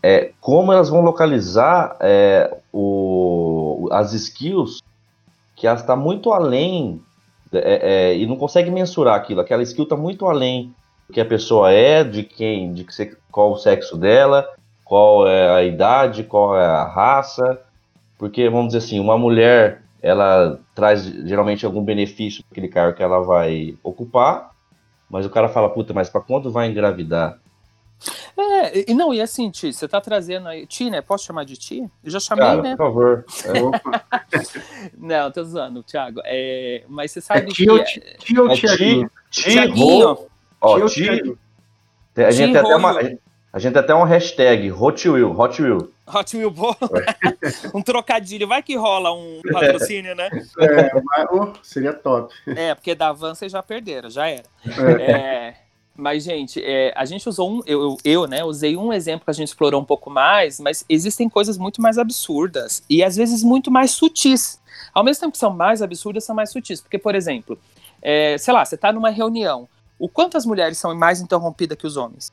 é, 0.02 0.32
como 0.40 0.72
elas 0.72 0.88
vão 0.88 1.00
localizar 1.00 1.96
é, 2.00 2.56
o, 2.72 3.88
as 3.90 4.12
skills 4.12 4.82
que 5.54 5.66
está 5.66 5.96
muito 5.96 6.32
além 6.32 7.02
é, 7.52 8.10
é, 8.10 8.16
e 8.16 8.26
não 8.26 8.36
consegue 8.36 8.70
mensurar 8.70 9.14
aquilo. 9.14 9.40
Aquela 9.40 9.62
skill 9.62 9.84
está 9.84 9.96
muito 9.96 10.26
além 10.26 10.74
que 11.12 11.20
a 11.20 11.24
pessoa 11.24 11.70
é, 11.72 12.02
de 12.04 12.22
quem, 12.22 12.72
de 12.72 12.84
que, 12.84 13.16
qual 13.30 13.52
o 13.52 13.56
sexo 13.56 13.96
dela, 13.96 14.48
qual 14.84 15.26
é 15.26 15.50
a 15.50 15.62
idade, 15.64 16.24
qual 16.24 16.56
é 16.58 16.64
a 16.64 16.84
raça. 16.84 17.60
Porque, 18.18 18.48
vamos 18.48 18.68
dizer 18.68 18.78
assim, 18.78 19.00
uma 19.00 19.18
mulher 19.18 19.82
ela 20.02 20.60
traz 20.74 21.04
geralmente 21.04 21.66
algum 21.66 21.82
benefício 21.82 22.42
para 22.44 22.52
aquele 22.52 22.68
cargo 22.68 22.96
que 22.96 23.02
ela 23.02 23.20
vai 23.20 23.76
ocupar, 23.82 24.50
mas 25.10 25.26
o 25.26 25.30
cara 25.30 25.48
fala, 25.48 25.68
puta, 25.68 25.92
mas 25.92 26.08
para 26.08 26.20
quando 26.20 26.50
vai 26.50 26.68
engravidar? 26.68 27.38
É, 28.36 28.90
e 28.90 28.94
não, 28.94 29.12
e 29.12 29.20
assim, 29.20 29.50
Ti, 29.50 29.72
você 29.72 29.88
tá 29.88 30.00
trazendo 30.00 30.46
aí. 30.48 30.66
Ti, 30.66 30.90
né? 30.90 31.00
Posso 31.00 31.24
chamar 31.24 31.44
de 31.44 31.56
Ti? 31.56 31.90
Eu 32.04 32.10
já 32.10 32.20
chamei, 32.20 32.44
Cara, 32.44 32.62
né? 32.62 32.76
Por 32.76 32.84
favor. 32.84 33.24
É, 33.44 34.90
não, 34.96 35.30
tô 35.30 35.42
zoando, 35.42 35.82
Thiago. 35.82 36.20
É, 36.24 36.84
mas 36.86 37.10
você 37.10 37.20
sabe 37.20 37.40
é 37.40 37.44
que. 37.46 37.68
É 37.68 37.84
Ti 38.18 38.38
ou 38.38 38.54
Tiaguinho? 38.54 39.10
Tiaguinho. 39.30 40.18
Ó, 40.60 40.86
Ti. 40.86 41.36
A 42.16 42.30
gente 42.30 42.52
tem 42.52 42.60
até 42.60 42.76
uma. 42.76 42.98
A 43.52 43.58
gente 43.58 43.72
tem 43.72 43.80
até 43.80 43.94
um 43.94 44.02
hashtag 44.02 44.70
Hot 44.70 45.08
Wheel, 45.08 45.38
Hot 45.38 45.62
Wheel. 45.62 45.90
Hot 46.06 46.36
Wheel 46.36 46.50
boa. 46.50 46.76
um 47.74 47.82
trocadilho. 47.82 48.46
Vai 48.46 48.62
que 48.62 48.76
rola 48.76 49.12
um 49.12 49.40
patrocínio, 49.50 50.14
né? 50.14 50.28
É, 50.58 51.00
mas, 51.02 51.26
oh, 51.32 51.52
seria 51.62 51.92
top. 51.92 52.34
É, 52.46 52.74
porque 52.74 52.94
da 52.94 53.12
Van 53.12 53.34
vocês 53.34 53.50
já 53.50 53.62
perderam, 53.62 54.10
já 54.10 54.28
era. 54.28 54.44
É. 55.00 55.12
é 55.12 55.56
mas, 55.96 56.24
gente, 56.24 56.62
é, 56.62 56.92
a 56.94 57.06
gente 57.06 57.26
usou 57.26 57.50
um. 57.50 57.62
Eu, 57.66 57.96
eu, 58.04 58.26
né, 58.26 58.44
usei 58.44 58.76
um 58.76 58.92
exemplo 58.92 59.24
que 59.24 59.30
a 59.30 59.34
gente 59.34 59.48
explorou 59.48 59.80
um 59.80 59.84
pouco 59.84 60.10
mais, 60.10 60.60
mas 60.60 60.84
existem 60.88 61.26
coisas 61.28 61.56
muito 61.56 61.80
mais 61.80 61.96
absurdas 61.96 62.82
e 62.88 63.02
às 63.02 63.16
vezes 63.16 63.42
muito 63.42 63.70
mais 63.70 63.92
sutis. 63.92 64.60
Ao 64.92 65.02
mesmo 65.02 65.20
tempo 65.22 65.32
que 65.32 65.38
são 65.38 65.50
mais 65.50 65.80
absurdas, 65.80 66.24
são 66.24 66.36
mais 66.36 66.50
sutis. 66.50 66.82
Porque, 66.82 66.98
por 66.98 67.14
exemplo, 67.14 67.58
é, 68.02 68.36
sei 68.36 68.52
lá, 68.52 68.62
você 68.64 68.74
está 68.74 68.92
numa 68.92 69.08
reunião. 69.08 69.66
O 69.98 70.08
quanto 70.08 70.36
as 70.36 70.44
mulheres 70.44 70.78
são 70.78 70.94
mais 70.94 71.20
interrompidas 71.20 71.78
que 71.78 71.86
os 71.86 71.96
homens? 71.96 72.32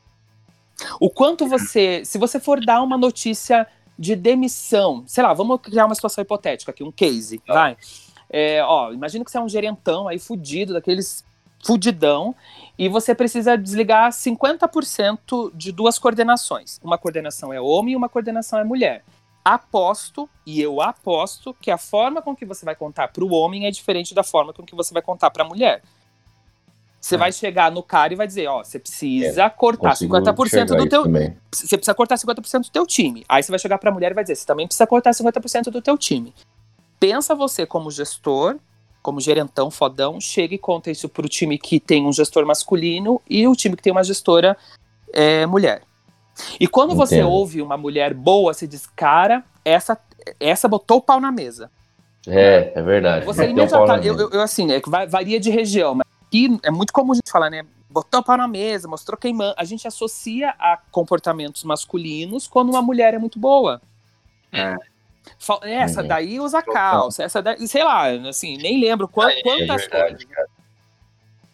O 0.99 1.09
quanto 1.09 1.47
você. 1.47 2.03
Se 2.03 2.17
você 2.17 2.39
for 2.39 2.63
dar 2.63 2.81
uma 2.81 2.97
notícia 2.97 3.67
de 3.97 4.15
demissão, 4.15 5.03
sei 5.07 5.23
lá, 5.23 5.33
vamos 5.33 5.61
criar 5.61 5.85
uma 5.85 5.95
situação 5.95 6.21
hipotética 6.21 6.71
aqui, 6.71 6.83
um 6.83 6.91
case, 6.91 7.41
ah. 7.47 7.53
vai. 7.53 7.77
É, 8.29 8.63
ó, 8.63 8.91
imagina 8.91 9.23
que 9.23 9.29
você 9.29 9.37
é 9.37 9.41
um 9.41 9.47
gerentão 9.47 10.07
aí 10.07 10.17
fudido, 10.17 10.73
daqueles 10.73 11.23
fudidão, 11.63 12.35
e 12.77 12.89
você 12.89 13.15
precisa 13.15 13.57
desligar 13.57 14.11
50% 14.11 15.51
de 15.55 15.71
duas 15.71 15.97
coordenações. 15.97 16.79
Uma 16.83 16.97
coordenação 16.97 17.53
é 17.53 17.61
homem 17.61 17.93
e 17.93 17.95
uma 17.95 18.09
coordenação 18.09 18.59
é 18.59 18.63
mulher. 18.63 19.03
Aposto, 19.45 20.29
e 20.45 20.61
eu 20.61 20.81
aposto, 20.81 21.53
que 21.61 21.71
a 21.71 21.77
forma 21.77 22.21
com 22.21 22.35
que 22.35 22.45
você 22.45 22.65
vai 22.65 22.75
contar 22.75 23.09
para 23.09 23.23
o 23.23 23.31
homem 23.31 23.65
é 23.65 23.71
diferente 23.71 24.13
da 24.13 24.23
forma 24.23 24.51
com 24.51 24.63
que 24.63 24.75
você 24.75 24.93
vai 24.93 25.01
contar 25.01 25.29
para 25.29 25.43
a 25.43 25.47
mulher. 25.47 25.83
Você 27.03 27.15
é. 27.15 27.17
vai 27.17 27.33
chegar 27.33 27.69
no 27.69 27.83
cara 27.83 28.13
e 28.13 28.15
vai 28.15 28.25
dizer, 28.25 28.47
ó, 28.47 28.63
você 28.63 28.79
precisa 28.79 29.43
é, 29.43 29.49
cortar 29.49 29.93
50% 29.93 30.67
do 30.77 30.87
teu. 30.87 31.03
Você 31.51 31.75
precisa 31.75 31.93
cortar 31.93 32.15
50% 32.15 32.61
do 32.61 32.69
teu 32.69 32.87
time. 32.87 33.25
Aí 33.27 33.43
você 33.43 33.51
vai 33.51 33.59
chegar 33.59 33.77
para 33.77 33.89
a 33.89 33.93
mulher 33.93 34.11
e 34.11 34.13
vai 34.13 34.23
dizer, 34.23 34.35
você 34.35 34.45
também 34.45 34.65
precisa 34.65 34.87
cortar 34.87 35.11
50% 35.11 35.65
do 35.65 35.81
teu 35.81 35.97
time. 35.97 36.33
Pensa 37.01 37.35
você 37.35 37.65
como 37.65 37.91
gestor 37.91 38.57
como 39.01 39.19
gerentão 39.19 39.69
fodão, 39.69 40.21
chega 40.21 40.55
e 40.55 40.57
conta 40.57 40.89
isso 40.89 41.09
pro 41.09 41.27
time 41.27 41.57
que 41.57 41.77
tem 41.77 42.07
um 42.07 42.13
gestor 42.13 42.45
masculino 42.45 43.21
e 43.29 43.45
o 43.45 43.53
time 43.53 43.75
que 43.75 43.83
tem 43.83 43.91
uma 43.91 44.01
gestora 44.01 44.55
é, 45.11 45.45
mulher. 45.45 45.81
E 46.57 46.69
quando 46.69 46.91
Entendo. 46.93 47.05
você 47.05 47.21
ouve 47.21 47.61
uma 47.61 47.75
mulher 47.75 48.13
boa, 48.13 48.53
você 48.53 48.65
diz, 48.65 48.87
cara, 48.95 49.43
essa, 49.65 49.97
essa 50.39 50.69
botou 50.69 50.99
o 50.99 51.01
pau 51.01 51.19
na 51.19 51.33
mesa. 51.33 51.69
É, 52.25 52.71
é 52.73 52.81
verdade. 52.81 53.25
Você 53.25 53.49
imediatamente, 53.49 54.07
eu, 54.07 54.17
eu, 54.17 54.29
eu, 54.29 54.41
assim, 54.41 54.71
é, 54.71 54.81
varia 55.05 55.37
de 55.37 55.49
região, 55.49 55.95
mas 55.95 56.07
aqui 56.33 56.59
é 56.63 56.71
muito 56.71 56.91
comum 56.91 57.11
a 57.11 57.15
gente 57.15 57.31
falar, 57.31 57.49
né? 57.51 57.63
Botou 57.87 58.21
o 58.21 58.23
pau 58.23 58.35
na 58.35 58.47
mesa, 58.47 58.87
mostrou 58.87 59.15
queimando. 59.15 59.53
A 59.55 59.63
gente 59.63 59.87
associa 59.87 60.49
a 60.57 60.79
comportamentos 60.91 61.63
masculinos 61.63 62.47
quando 62.47 62.69
uma 62.69 62.81
mulher 62.81 63.13
é 63.13 63.19
muito 63.19 63.37
boa. 63.37 63.79
É. 64.51 64.75
Essa 65.61 66.01
uhum. 66.01 66.07
daí 66.07 66.39
usa 66.39 66.61
calça, 66.61 67.23
essa 67.23 67.41
daí, 67.41 67.65
sei 67.67 67.83
lá, 67.83 68.07
assim, 68.27 68.57
nem 68.57 68.79
lembro 68.81 69.07
quantas, 69.07 69.37
é 69.37 69.41
quantas 69.41 69.87
coisas. 69.87 70.27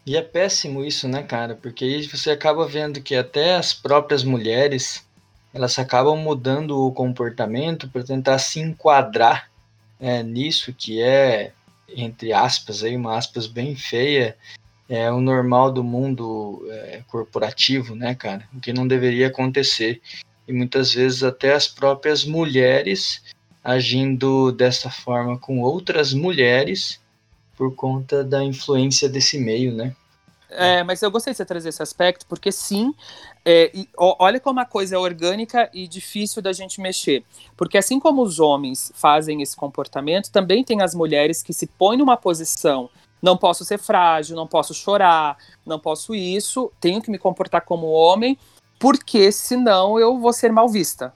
E 0.05 0.17
é 0.17 0.21
péssimo 0.21 0.84
isso, 0.84 1.07
né, 1.07 1.21
cara? 1.21 1.55
Porque 1.55 1.86
aí 1.86 2.07
você 2.07 2.32
acaba 2.32 2.65
vendo 2.65 3.01
que 3.01 3.15
até 3.15 3.55
as 3.55 3.73
próprias 3.73 4.23
mulheres 4.23 5.05
elas 5.53 5.77
acabam 5.77 6.17
mudando 6.17 6.80
o 6.80 6.91
comportamento 6.91 7.88
para 7.89 8.03
tentar 8.03 8.39
se 8.39 8.59
enquadrar 8.59 9.49
é, 9.99 10.23
nisso 10.23 10.73
que 10.73 11.01
é, 11.01 11.51
entre 11.95 12.34
aspas, 12.34 12.84
aí, 12.84 12.95
uma 12.95 13.17
aspas 13.17 13.45
bem 13.45 13.75
feia, 13.75 14.36
é 14.90 15.12
o 15.12 15.22
normal 15.22 15.72
do 15.72 15.84
mundo 15.84 16.66
é, 16.68 17.04
corporativo, 17.08 17.96
né, 17.96 18.16
cara? 18.16 18.44
O 18.52 18.60
que 18.60 18.74
não 18.74 18.88
deveria 18.88 19.28
acontecer. 19.28 20.02
E 20.48 20.52
muitas 20.52 20.92
vezes 20.92 21.22
até 21.22 21.54
as 21.54 21.68
próprias 21.68 22.26
mulheres 22.26 23.24
agindo 23.64 24.52
dessa 24.52 24.90
forma 24.90 25.38
com 25.38 25.62
outras 25.62 26.12
mulheres 26.12 27.00
por 27.56 27.76
conta 27.76 28.24
da 28.24 28.44
influência 28.44 29.08
desse 29.08 29.38
meio, 29.38 29.72
né? 29.76 29.96
É, 30.50 30.82
mas 30.84 31.04
eu 31.04 31.12
gostei 31.12 31.32
de 31.32 31.38
você 31.38 31.46
trazer 31.46 31.70
esse 31.70 31.84
aspecto, 31.84 32.26
porque 32.26 32.52
sim, 32.52 32.92
é, 33.46 33.70
e, 33.72 33.88
ó, 33.96 34.16
olha 34.18 34.40
como 34.40 34.60
a 34.60 34.66
coisa 34.66 34.96
é 34.96 34.98
orgânica 34.98 35.70
e 35.72 35.88
difícil 35.88 36.42
da 36.42 36.52
gente 36.52 36.82
mexer. 36.82 37.24
Porque 37.56 37.78
assim 37.78 38.00
como 38.00 38.24
os 38.24 38.40
homens 38.40 38.92
fazem 38.96 39.44
esse 39.44 39.56
comportamento, 39.56 40.32
também 40.32 40.64
tem 40.64 40.82
as 40.82 40.96
mulheres 40.96 41.44
que 41.44 41.54
se 41.54 41.68
põem 41.68 42.00
numa 42.00 42.18
posição 42.18 42.90
não 43.22 43.38
posso 43.38 43.65
ser 43.65 43.78
frágil, 43.78 44.36
não 44.36 44.47
posso 44.47 44.74
chorar, 44.74 45.38
não 45.65 45.80
posso 45.80 46.15
isso, 46.15 46.72
tenho 46.80 47.01
que 47.01 47.11
me 47.11 47.17
comportar 47.17 47.61
como 47.61 47.88
homem, 47.88 48.38
porque 48.80 49.32
senão 49.32 49.99
eu 49.99 50.17
vou 50.20 50.34
ser 50.34 50.51
mal 50.51 50.70
vista. 50.70 51.13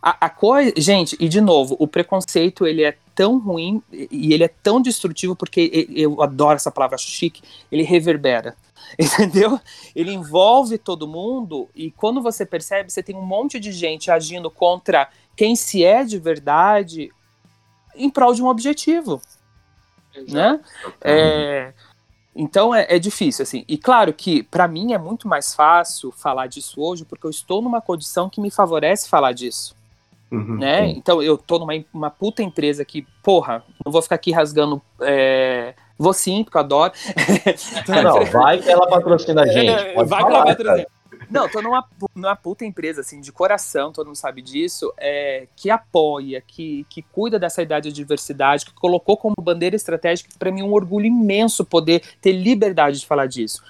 A, 0.00 0.26
a 0.26 0.30
coisa, 0.30 0.72
gente, 0.76 1.16
e 1.18 1.28
de 1.28 1.40
novo, 1.40 1.76
o 1.78 1.86
preconceito 1.86 2.66
ele 2.66 2.84
é 2.84 2.96
tão 3.14 3.38
ruim 3.38 3.82
e 3.92 4.32
ele 4.32 4.44
é 4.44 4.48
tão 4.48 4.80
destrutivo 4.80 5.36
porque 5.36 5.88
eu 5.94 6.22
adoro 6.22 6.56
essa 6.56 6.70
palavra 6.70 6.96
chique, 6.96 7.42
ele 7.70 7.82
reverbera. 7.82 8.56
Entendeu? 8.98 9.58
Ele 9.94 10.12
envolve 10.12 10.76
todo 10.76 11.08
mundo 11.08 11.68
e 11.74 11.90
quando 11.90 12.20
você 12.20 12.44
percebe, 12.44 12.90
você 12.90 13.02
tem 13.02 13.16
um 13.16 13.24
monte 13.24 13.58
de 13.58 13.72
gente 13.72 14.10
agindo 14.10 14.50
contra 14.50 15.08
quem 15.36 15.56
se 15.56 15.84
é 15.84 16.04
de 16.04 16.18
verdade 16.18 17.10
em 17.94 18.10
prol 18.10 18.34
de 18.34 18.42
um 18.42 18.48
objetivo. 18.48 19.20
Né? 20.28 20.60
É, 21.00 21.72
então 22.34 22.74
é, 22.74 22.86
é, 22.88 22.98
difícil, 22.98 23.42
assim. 23.42 23.64
E 23.68 23.76
claro 23.76 24.12
que 24.12 24.42
para 24.42 24.66
mim 24.66 24.92
é 24.92 24.98
muito 24.98 25.28
mais 25.28 25.54
fácil 25.54 26.10
falar 26.10 26.46
disso 26.46 26.80
hoje, 26.80 27.04
porque 27.04 27.26
eu 27.26 27.30
estou 27.30 27.60
numa 27.60 27.80
condição 27.80 28.28
que 28.28 28.40
me 28.40 28.50
favorece 28.50 29.08
falar 29.08 29.32
disso. 29.32 29.76
Uhum, 30.30 30.56
né? 30.56 30.86
Sim. 30.86 30.94
Então 30.96 31.22
eu 31.22 31.36
tô 31.36 31.58
numa 31.58 31.72
uma 31.92 32.10
puta 32.10 32.42
empresa 32.42 32.84
que, 32.84 33.06
porra, 33.22 33.62
não 33.84 33.92
vou 33.92 34.00
ficar 34.00 34.14
aqui 34.14 34.32
rasgando. 34.32 34.80
É... 35.00 35.74
Vou 35.98 36.14
sim, 36.14 36.42
porque 36.42 36.56
eu 36.56 36.60
adoro. 36.60 36.92
não, 37.86 38.24
vai 38.32 38.58
que 38.58 38.70
ela 38.70 38.88
patrocina 38.88 39.42
a 39.42 39.46
gente. 39.46 39.94
Pode 39.94 40.08
vai 40.08 40.20
falar, 40.20 40.30
que 40.30 40.36
ela 40.36 40.56
patrocina. 40.56 41.01
Não, 41.32 41.48
tô 41.48 41.62
numa, 41.62 41.88
numa 42.14 42.36
puta 42.36 42.64
empresa, 42.64 43.00
assim, 43.00 43.20
de 43.20 43.32
coração, 43.32 43.92
todo 43.92 44.06
mundo 44.06 44.16
sabe 44.16 44.42
disso, 44.42 44.92
é, 44.98 45.46
que 45.56 45.70
apoia, 45.70 46.42
que, 46.46 46.86
que 46.90 47.02
cuida 47.02 47.38
dessa 47.38 47.62
idade 47.62 47.88
de 47.88 47.94
diversidade, 47.94 48.66
que 48.66 48.74
colocou 48.74 49.16
como 49.16 49.34
bandeira 49.40 49.74
estratégica, 49.74 50.30
para 50.38 50.52
mim, 50.52 50.62
um 50.62 50.72
orgulho 50.72 51.06
imenso 51.06 51.64
poder 51.64 52.02
ter 52.20 52.32
liberdade 52.32 53.00
de 53.00 53.06
falar 53.06 53.26
disso. 53.26 53.62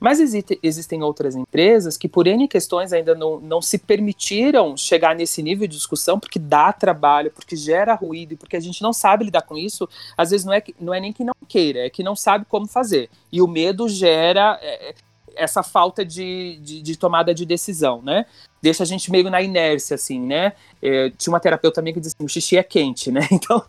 Mas 0.00 0.20
existe, 0.20 0.58
existem 0.62 1.02
outras 1.02 1.34
empresas 1.34 1.96
que, 1.96 2.08
por 2.08 2.26
N 2.26 2.46
questões, 2.46 2.92
ainda 2.92 3.14
não, 3.14 3.40
não 3.40 3.60
se 3.60 3.78
permitiram 3.78 4.76
chegar 4.76 5.14
nesse 5.14 5.42
nível 5.42 5.66
de 5.66 5.76
discussão, 5.76 6.20
porque 6.20 6.38
dá 6.38 6.72
trabalho, 6.72 7.32
porque 7.32 7.56
gera 7.56 7.94
ruído 7.94 8.36
porque 8.36 8.56
a 8.56 8.60
gente 8.60 8.80
não 8.80 8.92
sabe 8.92 9.24
lidar 9.24 9.42
com 9.42 9.58
isso. 9.58 9.88
Às 10.16 10.30
vezes 10.30 10.46
não 10.46 10.52
é, 10.52 10.62
não 10.80 10.94
é 10.94 11.00
nem 11.00 11.12
que 11.12 11.24
não 11.24 11.34
queira, 11.48 11.80
é 11.80 11.90
que 11.90 12.04
não 12.04 12.14
sabe 12.14 12.44
como 12.48 12.68
fazer. 12.68 13.10
E 13.32 13.42
o 13.42 13.48
medo 13.48 13.88
gera 13.88 14.58
é, 14.62 14.94
essa 15.38 15.62
falta 15.62 16.04
de, 16.04 16.58
de, 16.60 16.82
de, 16.82 16.96
tomada 16.96 17.34
de 17.34 17.46
decisão, 17.46 18.02
né? 18.02 18.26
Deixa 18.60 18.82
a 18.82 18.86
gente 18.86 19.10
meio 19.10 19.30
na 19.30 19.40
inércia, 19.40 19.94
assim, 19.94 20.20
né? 20.20 20.52
É, 20.82 21.10
tinha 21.10 21.32
uma 21.32 21.38
terapeuta 21.38 21.76
também 21.76 21.94
que 21.94 22.00
dizia 22.00 22.14
assim, 22.18 22.26
o 22.26 22.28
xixi 22.28 22.56
é 22.56 22.62
quente, 22.62 23.10
né? 23.10 23.20
Então, 23.30 23.64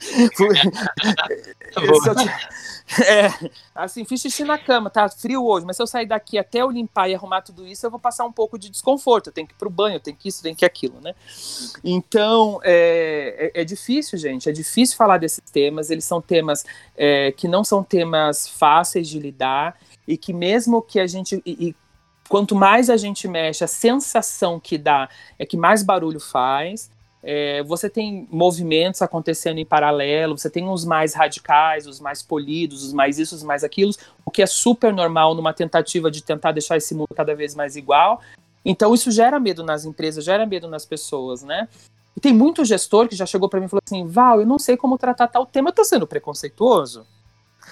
é, 3.06 3.52
assim, 3.76 4.04
fiz 4.04 4.20
xixi 4.22 4.44
na 4.44 4.58
cama, 4.58 4.90
tá 4.90 5.08
frio 5.08 5.46
hoje, 5.46 5.64
mas 5.66 5.76
se 5.76 5.84
eu 5.84 5.88
sair 5.88 6.08
daqui 6.08 6.40
até 6.40 6.62
eu 6.62 6.72
limpar 6.72 7.08
e 7.08 7.14
arrumar 7.14 7.42
tudo 7.44 7.68
isso, 7.68 7.86
eu 7.86 7.92
vou 7.92 8.00
passar 8.00 8.26
um 8.26 8.32
pouco 8.32 8.58
de 8.58 8.70
desconforto. 8.70 9.28
Eu 9.28 9.34
tenho 9.34 9.46
que 9.46 9.54
ir 9.54 9.58
pro 9.58 9.70
banho, 9.70 9.98
eu 9.98 10.00
tenho 10.00 10.18
que 10.18 10.28
isso, 10.28 10.40
eu 10.40 10.44
tenho 10.44 10.56
que 10.56 10.66
aquilo, 10.66 11.00
né? 11.00 11.14
Então, 11.84 12.60
é, 12.64 13.52
é, 13.54 13.62
é 13.62 13.64
difícil, 13.64 14.18
gente, 14.18 14.50
é 14.50 14.52
difícil 14.52 14.98
falar 14.98 15.20
desses 15.20 15.44
temas. 15.52 15.92
Eles 15.92 16.06
são 16.06 16.20
temas 16.20 16.66
é, 16.98 17.32
que 17.32 17.48
não 17.48 17.64
são 17.64 17.84
temas 17.84 18.48
fáceis 18.48 19.08
de 19.08 19.20
lidar 19.20 19.78
e 20.10 20.18
que 20.18 20.34
mesmo 20.34 20.82
que 20.82 21.00
a 21.00 21.06
gente 21.06 21.40
e, 21.46 21.68
e, 21.68 21.76
quanto 22.28 22.56
mais 22.56 22.90
a 22.90 22.98
gente 22.98 23.28
mexe, 23.28 23.64
a 23.64 23.68
sensação 23.68 24.60
que 24.60 24.76
dá 24.76 25.08
é 25.38 25.46
que 25.46 25.56
mais 25.56 25.84
barulho 25.84 26.20
faz. 26.20 26.90
É, 27.22 27.62
você 27.64 27.90
tem 27.90 28.28
movimentos 28.32 29.02
acontecendo 29.02 29.60
em 29.60 29.66
paralelo, 29.66 30.38
você 30.38 30.50
tem 30.50 30.68
os 30.68 30.86
mais 30.86 31.14
radicais, 31.14 31.86
os 31.86 32.00
mais 32.00 32.24
polidos, 32.24 32.82
os 32.84 32.94
mais 32.94 33.20
isso, 33.20 33.36
os 33.36 33.44
mais 33.44 33.64
aquilo, 33.64 33.92
o 34.26 34.32
que 34.32 34.42
é 34.42 34.46
super 34.46 34.94
normal 34.94 35.36
numa 35.36 35.54
tentativa 35.54 36.10
de 36.10 36.24
tentar 36.24 36.54
deixar 36.54 36.78
esse 36.78 36.96
mundo 36.96 37.10
cada 37.14 37.36
vez 37.36 37.54
mais 37.54 37.76
igual. 37.76 38.22
Então 38.66 38.96
isso 38.96 39.12
gera 39.12 39.40
medo 39.40 39.64
nas 39.64 39.86
empresas, 39.86 40.24
gera 40.24 40.46
medo 40.46 40.68
nas 40.68 40.86
pessoas, 40.86 41.44
né? 41.44 41.68
E 42.16 42.20
tem 42.20 42.34
muito 42.34 42.66
gestor 42.66 43.08
que 43.08 43.16
já 43.16 43.26
chegou 43.26 43.48
para 43.48 43.60
mim 43.60 43.68
e 43.68 43.70
falou 43.70 43.84
assim: 43.86 44.08
Val, 44.08 44.40
eu 44.40 44.48
não 44.48 44.58
sei 44.58 44.76
como 44.76 44.98
tratar 44.98 45.28
tal 45.28 45.46
tema, 45.46 45.70
eu 45.70 45.74
tô 45.74 45.84
sendo 45.84 46.08
preconceituoso. 46.08 47.06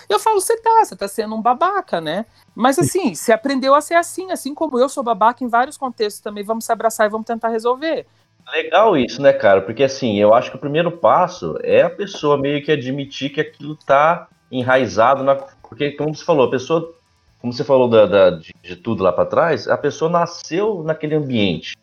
Eu 0.09 0.19
falo, 0.19 0.39
você 0.39 0.57
tá, 0.57 0.85
você 0.85 0.95
tá 0.95 1.07
sendo 1.07 1.35
um 1.35 1.41
babaca, 1.41 1.99
né? 1.99 2.25
Mas 2.55 2.79
assim, 2.79 3.13
você 3.13 3.33
aprendeu 3.33 3.75
a 3.75 3.81
ser 3.81 3.95
assim, 3.95 4.31
assim 4.31 4.53
como 4.53 4.79
eu 4.79 4.87
sou 4.87 5.03
babaca 5.03 5.43
em 5.43 5.47
vários 5.47 5.77
contextos 5.77 6.21
também, 6.21 6.43
vamos 6.43 6.65
se 6.65 6.71
abraçar 6.71 7.07
e 7.07 7.09
vamos 7.09 7.27
tentar 7.27 7.49
resolver. 7.49 8.05
Legal 8.51 8.95
isso, 8.95 9.21
né, 9.21 9.33
cara? 9.33 9.61
Porque 9.61 9.83
assim, 9.83 10.17
eu 10.17 10.33
acho 10.33 10.49
que 10.49 10.55
o 10.55 10.59
primeiro 10.59 10.91
passo 10.91 11.57
é 11.61 11.81
a 11.81 11.89
pessoa 11.89 12.37
meio 12.37 12.63
que 12.63 12.71
admitir 12.71 13.29
que 13.29 13.41
aquilo 13.41 13.75
tá 13.75 14.27
enraizado 14.49 15.23
na. 15.23 15.35
Porque, 15.35 15.91
como 15.91 16.15
você 16.15 16.23
falou, 16.23 16.47
a 16.47 16.49
pessoa, 16.49 16.93
como 17.41 17.51
você 17.51 17.65
falou 17.65 17.89
da, 17.89 18.05
da 18.05 18.29
de, 18.29 18.53
de, 18.63 18.75
tudo 18.77 19.03
lá 19.03 19.11
para 19.11 19.25
trás, 19.25 19.67
a 19.67 19.77
pessoa 19.77 20.09
nasceu 20.09 20.81
naquele 20.83 21.15
ambiente. 21.15 21.75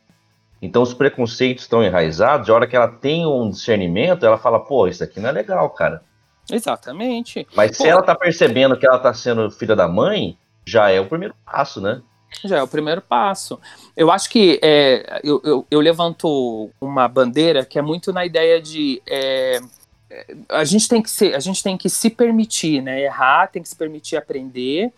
Então 0.63 0.81
os 0.81 0.95
preconceitos 0.95 1.65
estão 1.65 1.85
enraizados, 1.85 2.49
a 2.49 2.55
hora 2.55 2.67
que 2.67 2.75
ela 2.75 2.89
tem 2.89 3.27
um 3.27 3.51
discernimento, 3.51 4.25
ela 4.25 4.39
fala, 4.39 4.59
pô, 4.59 4.89
isso 4.89 5.05
aqui 5.05 5.21
não 5.21 5.29
é 5.29 5.33
legal, 5.33 5.69
cara. 5.69 6.03
Exatamente. 6.51 7.47
Mas 7.55 7.77
Pô, 7.77 7.85
se 7.85 7.89
ela 7.89 8.03
tá 8.03 8.15
percebendo 8.15 8.77
que 8.77 8.87
ela 8.87 8.99
tá 8.99 9.13
sendo 9.15 9.51
filha 9.51 9.75
da 9.75 9.89
mãe, 9.89 10.37
já 10.67 10.91
é 10.91 11.01
o 11.01 11.07
primeiro 11.07 11.35
passo, 11.45 11.81
né? 11.81 12.03
Já 12.45 12.59
é 12.59 12.63
o 12.63 12.69
primeiro 12.69 13.01
passo. 13.01 13.61
Eu 13.97 14.11
acho 14.11 14.29
que 14.29 14.59
é, 14.63 15.21
eu, 15.23 15.41
eu, 15.45 15.67
eu, 15.71 15.81
levanto 15.81 16.71
uma 16.81 17.07
bandeira 17.07 17.65
que 17.65 17.79
é 17.79 17.83
muito 17.83 18.13
na 18.13 18.27
ideia 18.27 18.61
de 18.61 19.01
é, 19.07 19.61
a 20.49 20.65
gente 20.65 20.89
tem 20.89 21.01
que 21.01 21.11
ser, 21.11 21.35
a 21.35 21.41
gente 21.41 21.63
tem 21.63 21.77
que 21.77 21.89
se 21.89 22.11
permitir, 22.11 22.83
né? 22.83 23.03
Errar, 23.03 23.49
tem 23.49 23.63
que 23.63 23.69
se 23.69 23.77
permitir 23.77 24.17
aprender, 24.17 24.93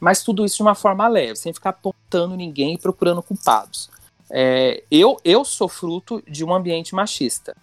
mas 0.00 0.22
tudo 0.22 0.44
isso 0.44 0.56
de 0.56 0.62
uma 0.62 0.74
forma 0.74 1.06
leve, 1.06 1.36
sem 1.36 1.52
ficar 1.52 1.70
apontando 1.70 2.36
ninguém 2.36 2.74
e 2.74 2.78
procurando 2.78 3.22
culpados. 3.22 3.88
É, 4.28 4.82
eu, 4.90 5.16
eu 5.24 5.44
sou 5.44 5.68
fruto 5.68 6.22
de 6.28 6.44
um 6.44 6.54
ambiente 6.54 6.94
machista 6.94 7.56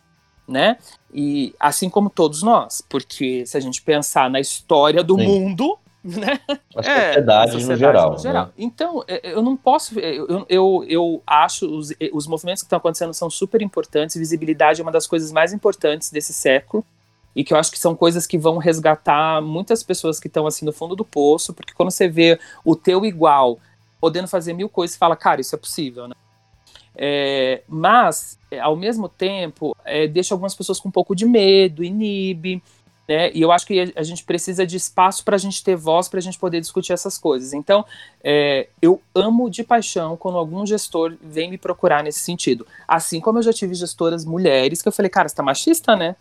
né? 0.48 0.78
E 1.14 1.54
assim 1.60 1.90
como 1.90 2.10
todos 2.10 2.42
nós, 2.42 2.82
porque 2.88 3.46
se 3.46 3.58
a 3.58 3.60
gente 3.60 3.82
pensar 3.82 4.30
na 4.30 4.40
história 4.40 5.04
do 5.04 5.16
Sim. 5.16 5.26
mundo, 5.26 5.78
né? 6.04 6.40
A 6.76 6.84
sociedade, 6.84 7.50
é, 7.50 7.50
a 7.50 7.52
sociedade 7.52 7.70
no 7.70 7.78
geral. 7.78 8.12
No 8.12 8.18
geral. 8.20 8.46
Né? 8.46 8.52
Então, 8.58 9.04
é, 9.08 9.34
eu 9.34 9.42
não 9.42 9.58
posso. 9.58 10.00
É, 10.00 10.16
eu, 10.16 10.46
eu, 10.48 10.86
eu 10.88 11.24
acho 11.28 11.66
os, 11.66 11.94
os 12.14 12.28
movimentos 12.28 12.64
que 12.64 12.68
estão 12.68 12.78
acontecendo 12.78 13.14
são 13.14 13.30
super 13.30 13.62
importantes. 13.62 14.16
Visibilidade 14.16 14.80
é 14.80 14.84
uma 14.84 14.92
das 14.92 15.06
coisas 15.06 15.32
mais 15.32 15.52
importantes 15.52 16.10
desse 16.10 16.34
século. 16.34 16.86
E 17.36 17.44
que 17.44 17.54
eu 17.54 17.58
acho 17.58 17.72
que 17.72 17.78
são 17.78 17.96
coisas 17.96 18.26
que 18.26 18.38
vão 18.38 18.58
resgatar 18.58 19.42
muitas 19.44 19.84
pessoas 19.84 20.20
que 20.20 20.28
estão 20.28 20.48
assim 20.48 20.66
no 20.66 20.74
fundo 20.74 20.96
do 20.96 21.06
poço, 21.06 21.54
porque 21.54 21.72
quando 21.72 21.92
você 21.92 22.08
vê 22.08 22.40
o 22.66 22.76
teu 22.76 23.06
igual 23.06 23.60
podendo 24.02 24.28
fazer 24.28 24.54
mil 24.54 24.68
coisas, 24.68 24.96
você 24.96 24.98
fala, 24.98 25.16
cara, 25.16 25.40
isso 25.40 25.54
é 25.54 25.58
possível, 25.58 26.08
né? 26.08 26.16
É, 27.00 27.62
mas, 27.68 28.40
é, 28.50 28.60
ao 28.60 28.76
mesmo 28.76 29.08
tempo, 29.08 29.76
é, 29.86 30.08
deixa 30.08 30.34
algumas 30.34 30.56
pessoas 30.56 30.80
com 30.80 30.90
um 30.90 30.92
pouco 30.92 31.16
de 31.16 31.26
medo, 31.26 31.84
inibe, 31.84 32.62
né? 33.08 33.32
E 33.34 33.42
eu 33.42 33.52
acho 33.52 33.66
que 33.66 33.94
a, 33.96 34.04
gente 34.04 34.24
precisa 34.24 34.66
de 34.66 34.76
espaço 34.76 35.24
para 35.24 35.36
a 35.36 35.40
gente 35.40 35.64
ter 35.64 35.76
voz, 35.76 36.10
para 36.10 36.18
a 36.18 36.22
gente 36.22 36.38
poder 36.38 36.60
discutir 36.60 36.92
essas 36.92 37.18
coisas. 37.18 37.54
Então, 37.54 37.86
é, 38.22 38.68
eu 38.82 39.02
amo 39.16 39.50
de 39.50 39.64
paixão 39.64 40.18
quando 40.18 40.38
algum 40.38 40.66
gestor 40.66 41.16
vem 41.22 41.50
me 41.50 41.58
procurar 41.58 42.04
nesse 42.04 42.20
sentido. 42.20 42.68
Assim 42.88 43.22
como 43.22 43.38
eu 43.38 43.44
já 43.44 43.54
tive 43.54 43.74
gestoras 43.76 44.26
mulheres 44.26 44.82
que 44.82 44.88
eu 44.88 44.92
falei, 44.92 45.10
cara, 45.10 45.30
você 45.30 45.36
tá 45.36 45.44
machista, 45.44 45.96
né? 45.96 46.16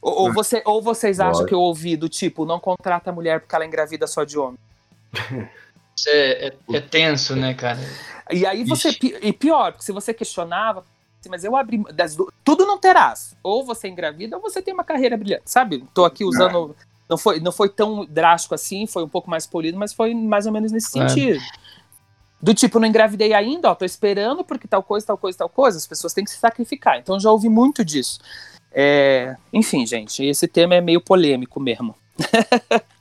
Ou, 0.00 0.22
ou, 0.22 0.32
você, 0.32 0.62
ou 0.64 0.80
vocês 0.80 1.18
acham 1.18 1.44
que 1.44 1.52
eu 1.52 1.60
ouvi 1.60 1.96
do 1.96 2.08
tipo, 2.08 2.46
não 2.46 2.60
contrata 2.60 3.10
a 3.10 3.12
mulher 3.12 3.40
porque 3.40 3.54
ela 3.54 3.64
é 3.64 3.66
engravida 3.66 4.06
só 4.06 4.24
de 4.24 4.38
homem? 4.38 4.58
Isso 5.98 6.08
é, 6.10 6.46
é, 6.46 6.52
é 6.74 6.80
tenso, 6.80 7.34
né, 7.34 7.52
cara? 7.54 7.80
E 8.30 8.46
aí 8.46 8.64
você. 8.64 8.90
Ixi. 8.90 9.16
E 9.22 9.32
pior, 9.32 9.72
porque 9.72 9.84
se 9.84 9.92
você 9.92 10.12
questionava, 10.14 10.84
assim, 11.20 11.28
mas 11.28 11.44
eu 11.44 11.56
abri. 11.56 11.82
Das, 11.94 12.16
tudo 12.44 12.66
não 12.66 12.78
terás. 12.78 13.36
Ou 13.42 13.64
você 13.64 13.88
engravida 13.88 14.36
ou 14.36 14.42
você 14.42 14.62
tem 14.62 14.74
uma 14.74 14.84
carreira 14.84 15.16
brilhante. 15.16 15.44
Sabe? 15.46 15.84
Tô 15.94 16.04
aqui 16.04 16.24
usando. 16.24 16.74
Não 17.08 17.16
foi, 17.16 17.40
não 17.40 17.52
foi 17.52 17.70
tão 17.70 18.04
drástico 18.04 18.54
assim, 18.54 18.86
foi 18.86 19.02
um 19.02 19.08
pouco 19.08 19.30
mais 19.30 19.46
polido, 19.46 19.78
mas 19.78 19.94
foi 19.94 20.12
mais 20.12 20.44
ou 20.44 20.52
menos 20.52 20.70
nesse 20.70 20.92
claro. 20.92 21.08
sentido. 21.08 21.40
Do 22.40 22.54
tipo, 22.54 22.78
não 22.78 22.86
engravidei 22.86 23.32
ainda, 23.32 23.70
ó, 23.70 23.74
tô 23.74 23.84
esperando 23.84 24.44
porque 24.44 24.68
tal 24.68 24.82
coisa, 24.82 25.06
tal 25.06 25.16
coisa, 25.16 25.38
tal 25.38 25.48
coisa. 25.48 25.78
As 25.78 25.86
pessoas 25.86 26.12
têm 26.12 26.22
que 26.22 26.30
se 26.30 26.36
sacrificar. 26.36 26.98
Então 26.98 27.18
já 27.18 27.30
ouvi 27.30 27.48
muito 27.48 27.82
disso. 27.84 28.20
É, 28.70 29.36
enfim, 29.52 29.86
gente, 29.86 30.22
esse 30.22 30.46
tema 30.46 30.74
é 30.74 30.80
meio 30.80 31.00
polêmico 31.00 31.58
mesmo. 31.58 31.94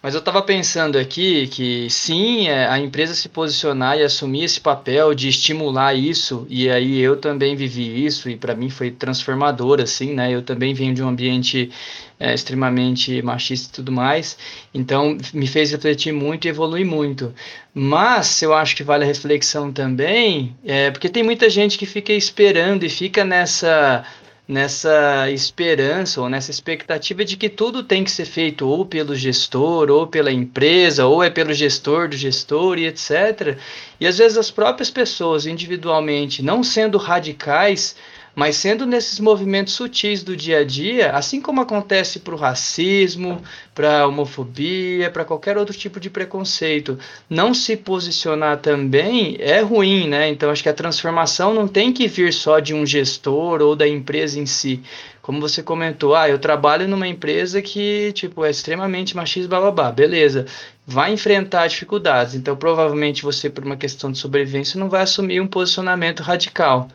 Mas 0.00 0.14
eu 0.14 0.20
estava 0.20 0.40
pensando 0.40 0.96
aqui 0.96 1.46
que 1.48 1.90
sim, 1.90 2.48
é, 2.48 2.66
a 2.66 2.78
empresa 2.78 3.14
se 3.14 3.28
posicionar 3.28 3.98
e 3.98 4.02
assumir 4.02 4.44
esse 4.44 4.58
papel 4.58 5.14
de 5.14 5.28
estimular 5.28 5.94
isso, 5.94 6.46
e 6.48 6.70
aí 6.70 6.98
eu 6.98 7.16
também 7.16 7.54
vivi 7.54 8.06
isso, 8.06 8.30
e 8.30 8.36
para 8.36 8.54
mim 8.54 8.70
foi 8.70 8.90
transformador, 8.90 9.80
assim, 9.82 10.14
né? 10.14 10.32
Eu 10.32 10.40
também 10.42 10.72
venho 10.72 10.94
de 10.94 11.02
um 11.02 11.08
ambiente 11.08 11.70
é, 12.18 12.32
extremamente 12.32 13.20
machista 13.20 13.68
e 13.68 13.72
tudo 13.72 13.92
mais, 13.92 14.38
então 14.72 15.18
me 15.34 15.46
fez 15.46 15.72
refletir 15.72 16.12
muito 16.12 16.46
e 16.46 16.48
evoluir 16.48 16.86
muito. 16.86 17.34
Mas 17.74 18.40
eu 18.40 18.54
acho 18.54 18.74
que 18.74 18.82
vale 18.82 19.04
a 19.04 19.06
reflexão 19.06 19.70
também, 19.70 20.56
é, 20.64 20.90
porque 20.90 21.08
tem 21.08 21.22
muita 21.22 21.50
gente 21.50 21.76
que 21.76 21.84
fica 21.84 22.14
esperando 22.14 22.84
e 22.84 22.88
fica 22.88 23.24
nessa 23.24 24.04
nessa 24.46 25.30
esperança 25.30 26.20
ou 26.20 26.28
nessa 26.28 26.50
expectativa 26.50 27.24
de 27.24 27.36
que 27.36 27.48
tudo 27.48 27.82
tem 27.82 28.02
que 28.02 28.10
ser 28.10 28.24
feito 28.24 28.66
ou 28.66 28.84
pelo 28.84 29.14
gestor, 29.14 29.90
ou 29.90 30.06
pela 30.06 30.32
empresa, 30.32 31.06
ou 31.06 31.22
é 31.22 31.30
pelo 31.30 31.54
gestor 31.54 32.08
do 32.08 32.16
gestor 32.16 32.78
e 32.78 32.86
etc. 32.86 33.56
E 34.00 34.06
às 34.06 34.18
vezes 34.18 34.36
as 34.36 34.50
próprias 34.50 34.90
pessoas 34.90 35.46
individualmente, 35.46 36.42
não 36.42 36.62
sendo 36.62 36.98
radicais, 36.98 37.94
mas 38.34 38.56
sendo 38.56 38.86
nesses 38.86 39.20
movimentos 39.20 39.74
sutis 39.74 40.22
do 40.22 40.36
dia 40.36 40.58
a 40.58 40.64
dia, 40.64 41.10
assim 41.12 41.40
como 41.40 41.60
acontece 41.60 42.20
para 42.20 42.34
o 42.34 42.38
racismo, 42.38 43.42
para 43.74 44.00
a 44.00 44.06
homofobia, 44.06 45.10
para 45.10 45.24
qualquer 45.24 45.58
outro 45.58 45.76
tipo 45.76 46.00
de 46.00 46.08
preconceito, 46.08 46.98
não 47.28 47.52
se 47.52 47.76
posicionar 47.76 48.58
também 48.58 49.36
é 49.38 49.60
ruim, 49.60 50.08
né? 50.08 50.28
Então 50.28 50.50
acho 50.50 50.62
que 50.62 50.68
a 50.68 50.74
transformação 50.74 51.52
não 51.52 51.68
tem 51.68 51.92
que 51.92 52.08
vir 52.08 52.32
só 52.32 52.58
de 52.58 52.74
um 52.74 52.86
gestor 52.86 53.60
ou 53.60 53.76
da 53.76 53.86
empresa 53.86 54.38
em 54.38 54.46
si. 54.46 54.82
Como 55.20 55.40
você 55.40 55.62
comentou, 55.62 56.16
ah, 56.16 56.28
eu 56.28 56.38
trabalho 56.38 56.88
numa 56.88 57.06
empresa 57.06 57.62
que, 57.62 58.12
tipo, 58.12 58.44
é 58.44 58.50
extremamente 58.50 59.14
machista, 59.14 59.48
blá, 59.48 59.60
blá, 59.60 59.70
blá. 59.70 59.92
beleza. 59.92 60.46
Vai 60.84 61.12
enfrentar 61.12 61.68
dificuldades, 61.68 62.34
então 62.34 62.56
provavelmente 62.56 63.22
você, 63.22 63.48
por 63.48 63.64
uma 63.64 63.76
questão 63.76 64.10
de 64.10 64.18
sobrevivência, 64.18 64.80
não 64.80 64.88
vai 64.88 65.02
assumir 65.02 65.40
um 65.40 65.46
posicionamento 65.46 66.24
radical. 66.24 66.88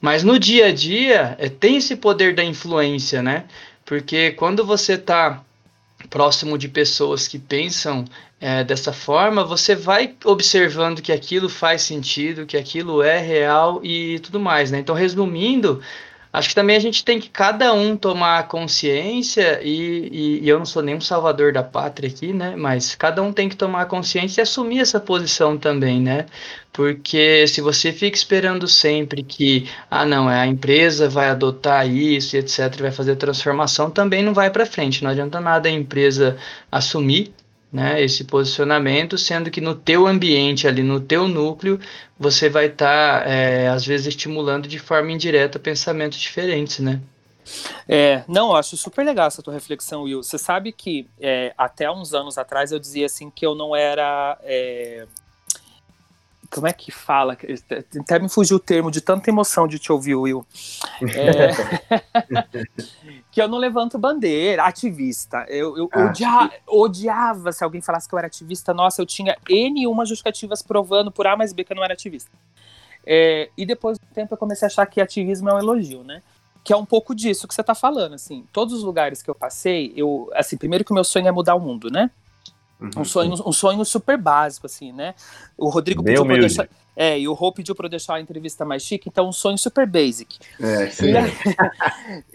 Mas 0.00 0.22
no 0.22 0.38
dia 0.38 0.66
a 0.66 0.72
dia, 0.72 1.36
é, 1.38 1.48
tem 1.48 1.76
esse 1.76 1.96
poder 1.96 2.34
da 2.34 2.44
influência, 2.44 3.22
né? 3.22 3.44
Porque 3.84 4.32
quando 4.32 4.64
você 4.64 4.92
está 4.94 5.42
próximo 6.08 6.56
de 6.56 6.68
pessoas 6.68 7.26
que 7.26 7.38
pensam 7.38 8.04
é, 8.40 8.62
dessa 8.62 8.92
forma, 8.92 9.44
você 9.44 9.74
vai 9.74 10.14
observando 10.24 11.02
que 11.02 11.10
aquilo 11.10 11.48
faz 11.48 11.82
sentido, 11.82 12.46
que 12.46 12.56
aquilo 12.56 13.02
é 13.02 13.18
real 13.18 13.80
e 13.82 14.20
tudo 14.20 14.38
mais, 14.38 14.70
né? 14.70 14.78
Então, 14.78 14.94
resumindo, 14.94 15.82
Acho 16.32 16.50
que 16.50 16.54
também 16.54 16.76
a 16.76 16.80
gente 16.80 17.04
tem 17.04 17.18
que 17.18 17.30
cada 17.30 17.72
um 17.72 17.96
tomar 17.96 18.46
consciência, 18.48 19.60
e, 19.62 20.08
e, 20.12 20.44
e, 20.44 20.48
eu 20.48 20.58
não 20.58 20.66
sou 20.66 20.82
nenhum 20.82 21.00
salvador 21.00 21.52
da 21.52 21.62
pátria 21.62 22.08
aqui, 22.08 22.32
né? 22.32 22.54
Mas 22.56 22.94
cada 22.94 23.22
um 23.22 23.32
tem 23.32 23.48
que 23.48 23.56
tomar 23.56 23.86
consciência 23.86 24.40
e 24.40 24.42
assumir 24.42 24.80
essa 24.80 25.00
posição 25.00 25.56
também, 25.56 26.00
né? 26.00 26.26
Porque 26.72 27.46
se 27.48 27.60
você 27.60 27.92
fica 27.92 28.16
esperando 28.16 28.68
sempre 28.68 29.22
que, 29.22 29.68
ah, 29.90 30.04
não, 30.04 30.28
a 30.28 30.46
empresa 30.46 31.08
vai 31.08 31.28
adotar 31.28 31.88
isso 31.88 32.36
e 32.36 32.38
etc., 32.38 32.76
vai 32.80 32.92
fazer 32.92 33.16
transformação, 33.16 33.90
também 33.90 34.22
não 34.22 34.34
vai 34.34 34.50
para 34.50 34.66
frente. 34.66 35.02
Não 35.02 35.10
adianta 35.10 35.40
nada 35.40 35.68
a 35.68 35.72
empresa 35.72 36.36
assumir 36.70 37.32
né, 37.72 38.02
esse 38.02 38.24
posicionamento, 38.24 39.18
sendo 39.18 39.50
que 39.50 39.60
no 39.60 39.74
teu 39.74 40.06
ambiente 40.06 40.66
ali, 40.66 40.82
no 40.82 41.00
teu 41.00 41.28
núcleo, 41.28 41.78
você 42.18 42.48
vai 42.48 42.66
estar, 42.66 43.24
tá, 43.24 43.30
é, 43.30 43.68
às 43.68 43.84
vezes, 43.84 44.06
estimulando 44.06 44.66
de 44.66 44.78
forma 44.78 45.12
indireta 45.12 45.58
pensamentos 45.58 46.18
diferentes, 46.18 46.78
né? 46.78 47.00
É, 47.88 48.24
não, 48.28 48.50
eu 48.50 48.56
acho 48.56 48.76
super 48.76 49.04
legal 49.04 49.26
essa 49.26 49.42
tua 49.42 49.54
reflexão, 49.54 50.02
Will. 50.02 50.22
Você 50.22 50.38
sabe 50.38 50.72
que 50.72 51.08
é, 51.20 51.54
até 51.56 51.90
uns 51.90 52.12
anos 52.12 52.36
atrás 52.36 52.72
eu 52.72 52.78
dizia 52.78 53.06
assim 53.06 53.30
que 53.30 53.44
eu 53.44 53.54
não 53.54 53.74
era 53.74 54.38
é, 54.42 55.06
como 56.50 56.66
é 56.66 56.72
que 56.72 56.90
fala? 56.90 57.36
Até 58.00 58.18
me 58.18 58.28
fugiu 58.28 58.56
o 58.56 58.60
termo 58.60 58.90
de 58.90 59.00
tanta 59.00 59.28
emoção 59.28 59.68
de 59.68 59.78
te 59.78 59.92
ouvir, 59.92 60.14
Will. 60.14 60.46
É... 61.02 61.50
que 63.30 63.40
eu 63.40 63.48
não 63.48 63.58
levanto 63.58 63.98
bandeira, 63.98 64.64
ativista. 64.64 65.44
Eu, 65.48 65.76
eu 65.76 65.90
ah, 65.92 66.06
odia... 66.06 66.50
odiava 66.66 67.52
se 67.52 67.62
alguém 67.62 67.82
falasse 67.82 68.08
que 68.08 68.14
eu 68.14 68.18
era 68.18 68.28
ativista. 68.28 68.72
Nossa, 68.72 69.02
eu 69.02 69.06
tinha 69.06 69.36
N 69.48 69.86
uma 69.86 70.06
justificativas 70.06 70.62
provando 70.62 71.12
por 71.12 71.26
A 71.26 71.36
mais 71.36 71.52
B 71.52 71.64
que 71.64 71.72
eu 71.72 71.76
não 71.76 71.84
era 71.84 71.92
ativista. 71.92 72.30
É... 73.04 73.50
E 73.56 73.66
depois 73.66 73.98
do 73.98 74.06
tempo 74.14 74.32
eu 74.32 74.38
comecei 74.38 74.64
a 74.66 74.68
achar 74.68 74.86
que 74.86 75.02
ativismo 75.02 75.50
é 75.50 75.54
um 75.54 75.58
elogio, 75.58 76.02
né? 76.02 76.22
Que 76.64 76.72
é 76.72 76.76
um 76.76 76.86
pouco 76.86 77.14
disso 77.14 77.46
que 77.46 77.54
você 77.54 77.60
está 77.60 77.74
falando, 77.74 78.14
assim. 78.14 78.46
Todos 78.52 78.72
os 78.72 78.82
lugares 78.82 79.22
que 79.22 79.28
eu 79.28 79.34
passei, 79.34 79.92
eu, 79.94 80.30
assim, 80.34 80.56
primeiro 80.56 80.84
que 80.84 80.92
o 80.92 80.94
meu 80.94 81.04
sonho 81.04 81.28
é 81.28 81.32
mudar 81.32 81.54
o 81.54 81.60
mundo, 81.60 81.90
né? 81.90 82.10
Uhum. 82.80 82.90
Um, 82.98 83.04
sonho, 83.04 83.34
um 83.44 83.52
sonho 83.52 83.84
super 83.84 84.16
básico, 84.16 84.66
assim, 84.66 84.92
né? 84.92 85.14
O 85.56 85.68
Rodrigo 85.68 86.02
Bem 86.02 86.14
pediu 86.14 86.26
para 86.26 86.38
deixar. 86.38 86.68
É, 86.94 87.18
e 87.18 87.28
o 87.28 87.32
Rô 87.32 87.52
pediu 87.52 87.74
para 87.74 87.86
eu 87.86 87.90
deixar 87.90 88.14
a 88.14 88.20
entrevista 88.20 88.64
mais 88.64 88.82
chique, 88.82 89.08
então 89.08 89.28
um 89.28 89.32
sonho 89.32 89.56
super 89.56 89.86
basic. 89.86 90.36
É, 90.60 90.90
sim. 90.90 91.10
E 91.10 91.16
aí, 91.16 91.32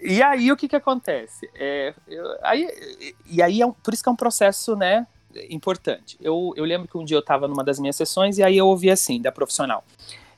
e 0.00 0.22
aí 0.22 0.52
o 0.52 0.56
que 0.56 0.68
que 0.68 0.76
acontece? 0.76 1.50
É, 1.54 1.94
eu, 2.08 2.24
aí, 2.42 3.14
e 3.26 3.42
aí 3.42 3.60
é 3.60 3.66
um, 3.66 3.72
por 3.72 3.92
isso 3.92 4.02
que 4.02 4.08
é 4.08 4.12
um 4.12 4.16
processo, 4.16 4.74
né, 4.74 5.06
importante. 5.50 6.16
Eu, 6.20 6.54
eu 6.56 6.64
lembro 6.64 6.88
que 6.88 6.96
um 6.96 7.04
dia 7.04 7.16
eu 7.16 7.20
estava 7.20 7.46
numa 7.46 7.62
das 7.62 7.78
minhas 7.78 7.96
sessões 7.96 8.38
e 8.38 8.42
aí 8.42 8.56
eu 8.56 8.66
ouvi 8.66 8.90
assim, 8.90 9.20
da 9.20 9.30
profissional. 9.30 9.84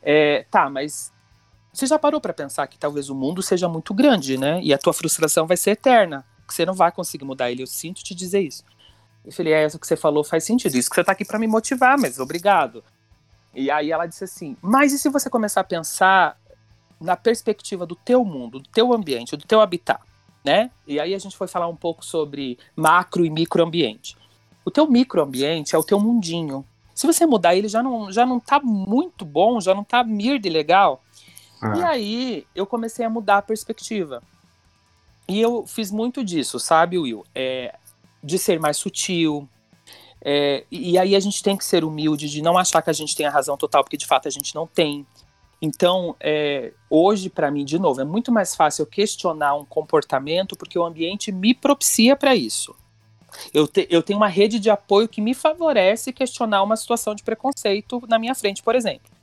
É, 0.02 0.44
tá, 0.50 0.68
mas 0.68 1.12
você 1.72 1.86
já 1.86 1.98
parou 1.98 2.20
para 2.20 2.32
pensar 2.32 2.66
que 2.66 2.78
talvez 2.78 3.10
o 3.10 3.14
mundo 3.14 3.42
seja 3.42 3.68
muito 3.68 3.92
grande, 3.92 4.38
né? 4.38 4.60
E 4.62 4.72
a 4.72 4.78
tua 4.78 4.92
frustração 4.92 5.46
vai 5.46 5.56
ser 5.56 5.72
eterna, 5.72 6.24
que 6.48 6.54
você 6.54 6.64
não 6.64 6.74
vai 6.74 6.90
conseguir 6.90 7.24
mudar 7.24 7.50
ele. 7.50 7.62
Eu 7.62 7.66
sinto 7.66 8.02
te 8.02 8.14
dizer 8.14 8.40
isso. 8.40 8.64
Eu 9.26 9.32
falei, 9.32 9.52
é, 9.52 9.66
isso 9.66 9.78
que 9.78 9.86
você 9.86 9.96
falou 9.96 10.22
faz 10.22 10.44
sentido, 10.44 10.76
isso 10.76 10.88
que 10.88 10.94
você 10.94 11.02
tá 11.02 11.10
aqui 11.10 11.24
para 11.24 11.38
me 11.38 11.48
motivar, 11.48 11.98
mas 11.98 12.20
obrigado. 12.20 12.84
E 13.52 13.70
aí 13.70 13.90
ela 13.90 14.06
disse 14.06 14.22
assim, 14.22 14.56
mas 14.62 14.92
e 14.92 14.98
se 14.98 15.08
você 15.08 15.28
começar 15.28 15.62
a 15.62 15.64
pensar 15.64 16.38
na 17.00 17.16
perspectiva 17.16 17.84
do 17.84 17.96
teu 17.96 18.24
mundo, 18.24 18.60
do 18.60 18.68
teu 18.68 18.92
ambiente, 18.92 19.36
do 19.36 19.44
teu 19.44 19.60
habitat, 19.60 20.00
né? 20.44 20.70
E 20.86 21.00
aí 21.00 21.12
a 21.12 21.18
gente 21.18 21.36
foi 21.36 21.48
falar 21.48 21.66
um 21.66 21.74
pouco 21.74 22.04
sobre 22.04 22.56
macro 22.76 23.26
e 23.26 23.30
microambiente. 23.30 24.16
O 24.64 24.70
teu 24.70 24.86
microambiente 24.86 25.74
é 25.74 25.78
o 25.78 25.82
teu 25.82 25.98
mundinho. 25.98 26.64
Se 26.94 27.06
você 27.06 27.26
mudar 27.26 27.56
ele 27.56 27.68
já 27.68 27.82
não, 27.82 28.12
já 28.12 28.24
não 28.24 28.38
tá 28.38 28.60
muito 28.60 29.24
bom, 29.24 29.60
já 29.60 29.74
não 29.74 29.82
tá 29.82 30.04
mir 30.04 30.38
de 30.38 30.48
legal. 30.48 31.02
Ah. 31.60 31.76
E 31.76 31.82
aí 31.82 32.46
eu 32.54 32.64
comecei 32.64 33.04
a 33.04 33.10
mudar 33.10 33.38
a 33.38 33.42
perspectiva. 33.42 34.22
E 35.28 35.40
eu 35.40 35.66
fiz 35.66 35.90
muito 35.90 36.22
disso, 36.22 36.60
sabe, 36.60 36.96
Will? 36.96 37.24
É, 37.34 37.74
de 38.22 38.38
ser 38.38 38.58
mais 38.58 38.76
sutil. 38.76 39.48
É, 40.20 40.64
e 40.70 40.98
aí 40.98 41.14
a 41.14 41.20
gente 41.20 41.42
tem 41.42 41.56
que 41.56 41.64
ser 41.64 41.84
humilde, 41.84 42.28
de 42.28 42.42
não 42.42 42.58
achar 42.58 42.82
que 42.82 42.90
a 42.90 42.92
gente 42.92 43.14
tem 43.14 43.26
a 43.26 43.30
razão 43.30 43.56
total, 43.56 43.84
porque 43.84 43.96
de 43.96 44.06
fato 44.06 44.26
a 44.26 44.30
gente 44.30 44.54
não 44.54 44.66
tem. 44.66 45.06
Então, 45.60 46.14
é, 46.20 46.72
hoje, 46.90 47.30
para 47.30 47.50
mim, 47.50 47.64
de 47.64 47.78
novo, 47.78 48.00
é 48.00 48.04
muito 48.04 48.30
mais 48.30 48.54
fácil 48.54 48.82
eu 48.82 48.86
questionar 48.86 49.54
um 49.54 49.64
comportamento 49.64 50.56
porque 50.56 50.78
o 50.78 50.84
ambiente 50.84 51.32
me 51.32 51.54
propicia 51.54 52.14
para 52.16 52.34
isso. 52.34 52.74
Eu, 53.52 53.66
te, 53.66 53.86
eu 53.90 54.02
tenho 54.02 54.18
uma 54.18 54.28
rede 54.28 54.58
de 54.58 54.70
apoio 54.70 55.08
que 55.08 55.20
me 55.20 55.34
favorece 55.34 56.12
questionar 56.12 56.62
uma 56.62 56.76
situação 56.76 57.14
de 57.14 57.22
preconceito 57.22 58.02
na 58.08 58.18
minha 58.18 58.34
frente, 58.34 58.62
por 58.62 58.74
exemplo. 58.74 59.15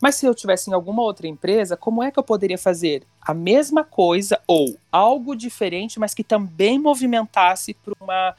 Mas 0.00 0.16
se 0.16 0.26
eu 0.26 0.34
tivesse 0.34 0.70
em 0.70 0.74
alguma 0.74 1.02
outra 1.02 1.26
empresa, 1.26 1.76
como 1.76 2.02
é 2.02 2.10
que 2.10 2.18
eu 2.18 2.22
poderia 2.22 2.58
fazer 2.58 3.02
a 3.20 3.32
mesma 3.34 3.84
coisa 3.84 4.40
ou 4.46 4.78
algo 4.90 5.34
diferente, 5.34 5.98
mas 5.98 6.14
que 6.14 6.24
também 6.24 6.78
movimentasse 6.78 7.74
para 7.74 7.94
uma 8.00 8.34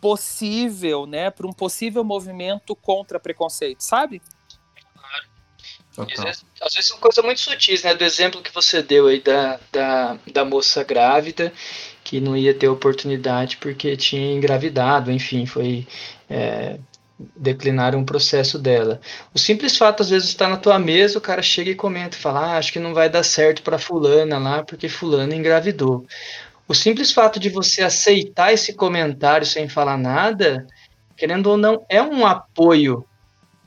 possível, 0.00 1.06
né, 1.06 1.30
para 1.30 1.46
um 1.46 1.52
possível 1.52 2.02
movimento 2.02 2.74
contra 2.74 3.20
preconceito, 3.20 3.82
sabe? 3.82 4.20
Às 5.96 6.24
vezes, 6.24 6.44
às 6.60 6.74
vezes, 6.74 6.88
são 6.88 6.98
coisas 6.98 7.22
muito 7.22 7.40
sutis, 7.40 7.82
né? 7.82 7.94
Do 7.94 8.02
exemplo 8.02 8.42
que 8.42 8.52
você 8.52 8.82
deu 8.82 9.08
aí 9.08 9.20
da, 9.20 9.60
da, 9.70 10.18
da 10.32 10.44
moça 10.44 10.82
grávida 10.82 11.52
que 12.02 12.18
não 12.20 12.36
ia 12.36 12.54
ter 12.54 12.68
oportunidade 12.68 13.58
porque 13.58 13.96
tinha 13.96 14.32
engravidado, 14.32 15.12
enfim, 15.12 15.44
foi 15.46 15.86
é, 16.28 16.78
declinar 17.36 17.94
um 17.94 18.04
processo 18.04 18.58
dela. 18.58 19.00
O 19.34 19.38
simples 19.38 19.76
fato, 19.76 20.02
às 20.02 20.10
vezes, 20.10 20.28
está 20.28 20.48
na 20.48 20.56
tua 20.56 20.78
mesa, 20.78 21.18
o 21.18 21.20
cara 21.20 21.42
chega 21.42 21.70
e 21.70 21.74
comenta 21.74 22.16
fala: 22.16 22.54
ah, 22.54 22.58
acho 22.58 22.72
que 22.72 22.78
não 22.78 22.94
vai 22.94 23.08
dar 23.08 23.22
certo 23.22 23.62
para 23.62 23.78
fulana 23.78 24.38
lá 24.38 24.62
porque 24.62 24.88
fulana 24.88 25.34
engravidou. 25.34 26.06
O 26.68 26.74
simples 26.74 27.12
fato 27.12 27.38
de 27.38 27.48
você 27.48 27.82
aceitar 27.82 28.52
esse 28.52 28.72
comentário 28.74 29.46
sem 29.46 29.68
falar 29.68 29.98
nada, 29.98 30.66
querendo 31.16 31.48
ou 31.48 31.56
não, 31.56 31.84
é 31.88 32.00
um 32.00 32.24
apoio 32.24 33.04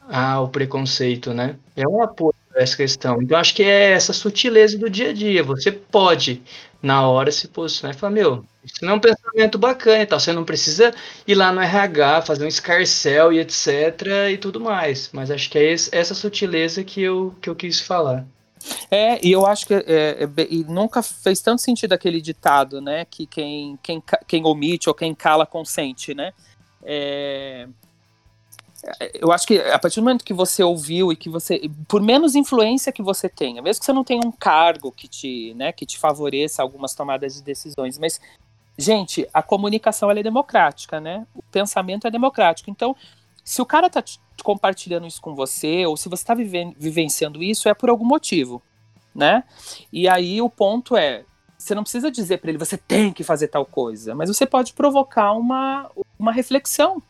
ao 0.10 0.49
preconceito, 0.49 1.34
né? 1.34 1.56
É 1.76 1.88
um 1.88 2.01
apoio 2.01 2.34
a 2.56 2.62
essa 2.62 2.76
questão. 2.76 3.22
Então, 3.22 3.38
acho 3.38 3.53
que 3.53 3.64
é 3.64 3.91
essa 3.91 4.14
sutileza 4.14 4.78
do 4.78 4.89
dia 4.89 5.10
a 5.10 5.14
dia. 5.14 5.43
Você 5.43 5.72
pode, 5.72 6.41
na 6.82 7.08
hora, 7.08 7.32
se 7.32 7.47
posicionar 7.47 7.95
e 7.95 7.99
falar: 7.99 8.14
meu, 8.14 8.45
isso 8.66 8.84
não 8.84 8.93
é 8.93 8.95
um 8.95 8.99
pensamento 8.99 9.57
bacana 9.57 10.01
e 10.01 10.05
tal. 10.05 10.20
Você 10.20 10.34
não 10.34 10.43
precisa 10.43 10.93
ir 11.28 11.36
lá 11.36 11.51
no 11.51 11.61
RH, 11.61 12.24
fazer 12.24 12.45
um 12.45 12.47
escarcel 12.47 13.32
e 13.32 13.39
etc. 13.39 13.68
e 14.32 14.38
tudo 14.38 14.59
mais. 14.59 15.09
Mas 15.13 15.30
acho 15.30 15.49
que 15.49 15.57
é 15.57 15.72
essa 15.72 16.16
sutileza 16.16 16.84
que 16.84 17.01
eu, 17.01 17.36
que 17.41 17.49
eu 17.49 17.55
quis 17.55 17.80
falar. 17.80 18.26
É, 18.89 19.24
e 19.26 19.32
eu 19.32 19.45
acho 19.45 19.68
que 19.68 19.74
é, 19.76 19.84
é, 19.88 20.28
e 20.49 20.63
nunca 20.63 21.03
fez 21.03 21.39
tanto 21.39 21.61
sentido 21.61 21.93
aquele 21.93 22.20
ditado, 22.20 22.82
né? 22.82 23.05
Que 23.05 23.28
quem, 23.28 23.78
quem, 23.84 24.03
quem 24.28 24.45
omite 24.45 24.89
ou 24.89 24.95
quem 24.95 25.13
cala 25.13 25.45
consente, 25.45 26.16
né? 26.16 26.34
É, 26.84 27.68
eu 29.13 29.32
acho 29.32 29.47
que 29.47 29.59
a 29.59 29.80
partir 29.80 29.99
do 29.99 30.03
momento 30.03 30.24
que 30.24 30.34
você 30.34 30.63
ouviu 30.63 31.11
e 31.11 31.16
que 31.16 31.30
você, 31.30 31.70
por 31.88 32.01
menos 32.01 32.36
influência 32.36 32.91
que 32.91 33.01
você 33.01 33.28
tenha, 33.28 33.61
mesmo 33.61 33.80
que 33.80 33.86
você 33.86 33.93
não 33.93 34.03
tenha 34.03 34.22
um 34.24 34.32
cargo 34.32 34.91
que 34.91 35.07
te, 35.07 35.53
né, 35.55 35.72
que 35.72 35.86
te 35.86 35.97
favoreça 35.97 36.61
algumas 36.61 36.93
tomadas 36.93 37.36
de 37.36 37.41
decisões, 37.41 37.97
mas 37.97 38.20
gente, 38.78 39.28
a 39.34 39.41
comunicação 39.41 40.11
é 40.11 40.23
democrática, 40.23 40.99
né? 40.99 41.26
O 41.34 41.41
pensamento 41.43 42.07
é 42.07 42.11
democrático. 42.11 42.69
Então, 42.69 42.95
se 43.43 43.61
o 43.61 43.65
cara 43.65 43.89
tá 43.89 44.03
compartilhando 44.43 45.07
isso 45.07 45.21
com 45.21 45.36
você, 45.36 45.86
ou 45.86 45.95
se 45.95 46.09
você 46.09 46.23
está 46.23 46.34
vivenciando 46.34 47.41
isso, 47.43 47.69
é 47.69 47.73
por 47.73 47.89
algum 47.89 48.05
motivo, 48.05 48.61
né? 49.13 49.43
E 49.93 50.07
aí 50.09 50.41
o 50.41 50.49
ponto 50.49 50.97
é, 50.97 51.23
você 51.57 51.73
não 51.73 51.84
precisa 51.84 52.11
dizer 52.11 52.38
para 52.38 52.49
ele, 52.49 52.57
você 52.57 52.78
tem 52.78 53.13
que 53.13 53.23
fazer 53.23 53.47
tal 53.47 53.65
coisa, 53.65 54.13
mas 54.13 54.30
você 54.30 54.45
pode 54.45 54.73
provocar 54.73 55.34
uma, 55.34 55.89
uma 56.17 56.32
reflexão. 56.32 57.01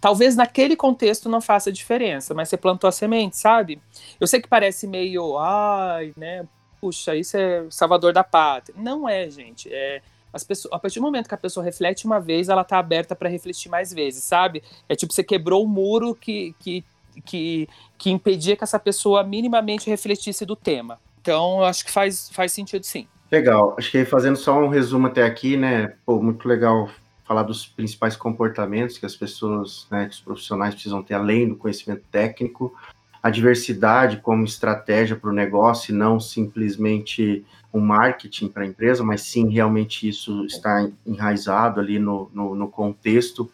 Talvez 0.00 0.36
naquele 0.36 0.76
contexto 0.76 1.28
não 1.28 1.40
faça 1.40 1.72
diferença, 1.72 2.34
mas 2.34 2.48
você 2.48 2.56
plantou 2.56 2.88
a 2.88 2.92
semente, 2.92 3.36
sabe? 3.36 3.80
Eu 4.18 4.26
sei 4.26 4.40
que 4.40 4.48
parece 4.48 4.86
meio, 4.86 5.38
ai, 5.38 6.12
né? 6.16 6.46
Puxa, 6.80 7.16
isso 7.16 7.36
é 7.36 7.66
salvador 7.70 8.12
da 8.12 8.22
pátria. 8.22 8.76
Não 8.78 9.08
é, 9.08 9.28
gente. 9.28 9.68
É, 9.72 10.00
pessoas, 10.44 10.72
a 10.72 10.78
partir 10.78 10.98
do 10.98 11.02
momento 11.02 11.28
que 11.28 11.34
a 11.34 11.38
pessoa 11.38 11.64
reflete 11.64 12.06
uma 12.06 12.20
vez, 12.20 12.48
ela 12.48 12.64
tá 12.64 12.78
aberta 12.78 13.16
para 13.16 13.28
refletir 13.28 13.68
mais 13.68 13.92
vezes, 13.92 14.24
sabe? 14.24 14.62
É 14.88 14.94
tipo, 14.94 15.12
você 15.12 15.24
quebrou 15.24 15.64
o 15.64 15.68
muro 15.68 16.14
que, 16.14 16.54
que, 16.58 16.84
que, 17.24 17.68
que 17.96 18.10
impedia 18.10 18.56
que 18.56 18.64
essa 18.64 18.78
pessoa 18.78 19.22
minimamente 19.24 19.88
refletisse 19.88 20.44
do 20.44 20.56
tema. 20.56 20.98
Então, 21.20 21.58
eu 21.58 21.64
acho 21.64 21.84
que 21.84 21.90
faz, 21.90 22.30
faz 22.30 22.52
sentido 22.52 22.84
sim. 22.84 23.06
Legal. 23.30 23.74
Acho 23.78 23.90
que 23.90 24.04
fazendo 24.04 24.36
só 24.36 24.58
um 24.58 24.68
resumo 24.68 25.06
até 25.06 25.24
aqui, 25.24 25.56
né? 25.56 25.94
Pô, 26.06 26.20
muito 26.22 26.48
legal 26.48 26.88
falar 27.28 27.42
dos 27.42 27.66
principais 27.66 28.16
comportamentos 28.16 28.96
que 28.96 29.04
as 29.04 29.14
pessoas, 29.14 29.86
né, 29.90 30.06
que 30.06 30.14
os 30.14 30.20
profissionais 30.20 30.72
precisam 30.72 31.02
ter 31.02 31.12
além 31.12 31.46
do 31.46 31.56
conhecimento 31.56 32.02
técnico, 32.10 32.74
a 33.22 33.28
diversidade 33.28 34.16
como 34.22 34.44
estratégia 34.44 35.14
para 35.14 35.28
o 35.28 35.32
negócio 35.32 35.92
e 35.92 35.94
não 35.94 36.18
simplesmente 36.18 37.44
um 37.72 37.80
marketing 37.80 38.48
para 38.48 38.62
a 38.62 38.66
empresa, 38.66 39.04
mas 39.04 39.22
sim 39.22 39.48
realmente 39.50 40.08
isso 40.08 40.44
está 40.46 40.88
enraizado 41.06 41.80
ali 41.80 41.98
no, 41.98 42.30
no, 42.32 42.54
no 42.54 42.68
contexto, 42.68 43.50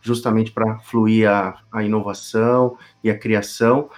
justamente 0.00 0.52
para 0.52 0.78
fluir 0.78 1.28
a, 1.28 1.58
a 1.72 1.82
inovação 1.82 2.78
e 3.02 3.10
a 3.10 3.18
criação. 3.18 3.90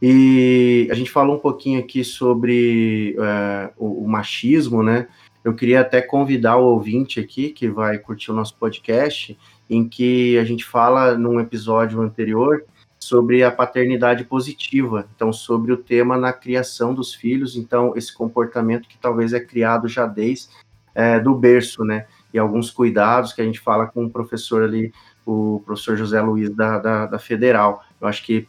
E 0.00 0.88
a 0.90 0.94
gente 0.94 1.10
falou 1.10 1.36
um 1.36 1.40
pouquinho 1.40 1.78
aqui 1.78 2.02
sobre 2.02 3.16
é, 3.16 3.70
o, 3.76 4.04
o, 4.04 4.08
machismo, 4.08 4.82
né? 4.82 5.06
Eu 5.44 5.54
queria 5.54 5.80
até 5.80 6.02
convidar 6.02 6.56
o 6.56 6.64
ouvinte 6.64 7.20
aqui 7.20 7.50
que 7.50 7.68
vai 7.68 7.98
curtir 7.98 8.32
o 8.32 8.34
nosso 8.34 8.56
podcast, 8.56 9.38
em 9.70 9.88
que 9.88 10.36
a 10.38 10.44
gente 10.44 10.64
fala 10.64 11.16
num 11.16 11.38
episódio 11.38 12.00
anterior 12.00 12.64
sobre 13.02 13.42
a 13.42 13.50
paternidade 13.50 14.24
positiva, 14.24 15.08
então 15.14 15.32
sobre 15.32 15.72
o 15.72 15.76
tema 15.76 16.16
na 16.16 16.32
criação 16.32 16.94
dos 16.94 17.12
filhos, 17.12 17.56
então 17.56 17.94
esse 17.96 18.14
comportamento 18.14 18.88
que 18.88 18.96
talvez 18.96 19.32
é 19.32 19.40
criado 19.40 19.88
já 19.88 20.06
desde 20.06 20.48
é, 20.94 21.18
do 21.18 21.34
berço, 21.34 21.84
né? 21.84 22.06
E 22.32 22.38
alguns 22.38 22.70
cuidados 22.70 23.32
que 23.32 23.42
a 23.42 23.44
gente 23.44 23.58
fala 23.58 23.88
com 23.88 24.04
o 24.04 24.10
professor 24.10 24.62
ali, 24.62 24.92
o 25.26 25.60
professor 25.66 25.96
José 25.96 26.20
Luiz 26.20 26.54
da, 26.54 26.78
da, 26.78 27.06
da 27.06 27.18
Federal. 27.18 27.84
Eu 28.00 28.06
acho 28.06 28.24
que 28.24 28.46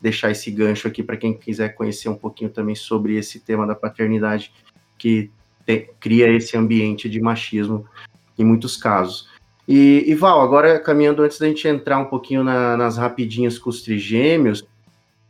deixar 0.00 0.30
esse 0.30 0.50
gancho 0.50 0.86
aqui 0.86 1.02
para 1.02 1.16
quem 1.16 1.32
quiser 1.32 1.70
conhecer 1.70 2.10
um 2.10 2.16
pouquinho 2.16 2.50
também 2.50 2.74
sobre 2.74 3.16
esse 3.16 3.40
tema 3.40 3.66
da 3.66 3.74
paternidade 3.74 4.52
que 4.98 5.30
te, 5.64 5.90
cria 5.98 6.28
esse 6.28 6.54
ambiente 6.54 7.08
de 7.08 7.18
machismo 7.18 7.86
em 8.38 8.44
muitos 8.44 8.76
casos. 8.76 9.28
E, 9.68 10.04
e, 10.06 10.14
Val, 10.14 10.40
agora 10.40 10.78
caminhando 10.78 11.22
antes 11.22 11.38
da 11.38 11.46
gente 11.46 11.66
entrar 11.66 11.98
um 11.98 12.04
pouquinho 12.04 12.44
na, 12.44 12.76
nas 12.76 12.96
rapidinhas 12.96 13.58
com 13.58 13.68
os 13.68 13.82
trigêmeos, 13.82 14.66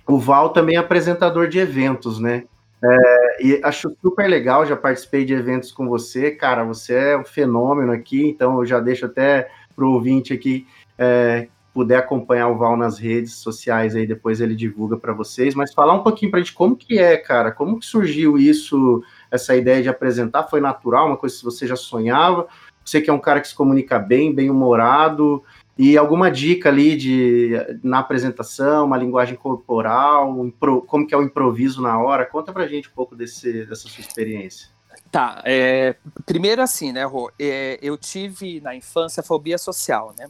o 0.07 0.19
Val 0.19 0.51
também 0.51 0.77
é 0.77 0.79
apresentador 0.79 1.49
de 1.49 1.59
eventos, 1.59 2.19
né? 2.21 2.45
É, 2.85 3.47
e 3.47 3.61
acho 3.65 3.91
super 4.03 4.29
legal, 4.29 4.67
já 4.67 4.77
participei 4.77 5.25
de 5.25 5.33
eventos 5.33 5.73
com 5.73 5.89
você, 5.89 6.31
cara, 6.31 6.63
você 6.63 6.95
é 6.95 7.19
um 7.19 7.25
fenômeno 7.25 7.91
aqui, 7.91 8.27
então 8.29 8.59
eu 8.59 8.67
já 8.67 8.79
deixo 8.79 9.07
até 9.07 9.49
para 9.75 9.85
o 9.85 9.93
ouvinte 9.93 10.33
aqui 10.33 10.67
é, 10.99 11.49
puder 11.73 11.99
acompanhar 11.99 12.49
o 12.49 12.57
Val 12.57 12.75
nas 12.77 12.99
redes 12.99 13.35
sociais 13.35 13.95
aí, 13.95 14.07
depois 14.07 14.41
ele 14.41 14.55
divulga 14.55 14.97
para 14.97 15.13
vocês, 15.13 15.55
mas 15.55 15.75
falar 15.75 15.93
um 15.93 16.03
pouquinho 16.03 16.31
para 16.31 16.41
a 16.41 16.43
gente 16.43 16.55
como 16.55 16.75
que 16.75 16.99
é, 16.99 17.19
cara, 17.19 17.53
como 17.53 17.79
que 17.79 17.85
surgiu 17.85 18.39
isso, 18.39 19.03
essa 19.31 19.55
ideia 19.55 19.83
de 19.83 19.89
apresentar, 19.89 20.45
foi 20.45 20.59
natural, 20.61 21.07
uma 21.07 21.19
coisa 21.19 21.37
que 21.37 21.45
você 21.45 21.67
já 21.67 21.77
sonhava, 21.77 22.47
você 22.87 23.01
que 23.01 23.11
é 23.11 23.13
um 23.13 23.19
cara 23.19 23.41
que 23.41 23.49
se 23.49 23.55
comunica 23.55 23.99
bem, 23.99 24.33
bem 24.33 24.49
humorado, 24.49 25.43
e 25.77 25.99
alguma 25.99 26.31
dica 26.31 26.71
ali 26.71 26.97
de 26.97 27.53
na 27.83 27.99
apresentação, 27.99 28.87
uma 28.87 28.97
linguagem 28.97 29.37
corporal, 29.37 30.31
um, 30.31 30.51
como 30.87 31.07
que 31.07 31.15
é 31.15 31.19
o 31.19 31.23
improviso 31.23 31.83
na 31.83 32.01
hora? 32.01 32.25
Conta 32.25 32.53
pra 32.53 32.67
gente 32.67 32.89
um 32.89 32.93
pouco 32.93 33.15
desse, 33.15 33.67
dessa 33.67 33.87
sua 33.89 34.01
experiência. 34.01 34.69
Tá, 35.11 35.43
é, 35.45 35.95
primeiro 36.25 36.63
assim, 36.63 36.93
né, 36.93 37.05
Rô, 37.05 37.31
é, 37.39 37.79
eu 37.83 37.97
tive 37.99 38.61
na 38.61 38.75
infância 38.75 39.23
fobia 39.23 39.59
social, 39.59 40.15
né? 40.19 40.29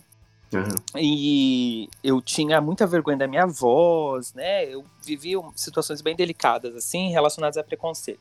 Uhum. 0.52 1.00
E 1.00 1.88
eu 2.02 2.20
tinha 2.20 2.60
muita 2.60 2.86
vergonha 2.86 3.16
da 3.16 3.26
minha 3.26 3.46
voz, 3.46 4.32
né? 4.34 4.64
Eu 4.64 4.84
vivi 5.04 5.32
situações 5.54 6.00
bem 6.00 6.16
delicadas, 6.16 6.74
assim, 6.74 7.10
relacionadas 7.10 7.56
a 7.56 7.64
preconceito. 7.64 8.20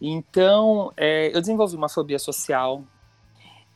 Então, 0.00 0.92
é, 0.96 1.34
eu 1.34 1.40
desenvolvi 1.40 1.76
uma 1.76 1.88
fobia 1.88 2.18
social 2.18 2.82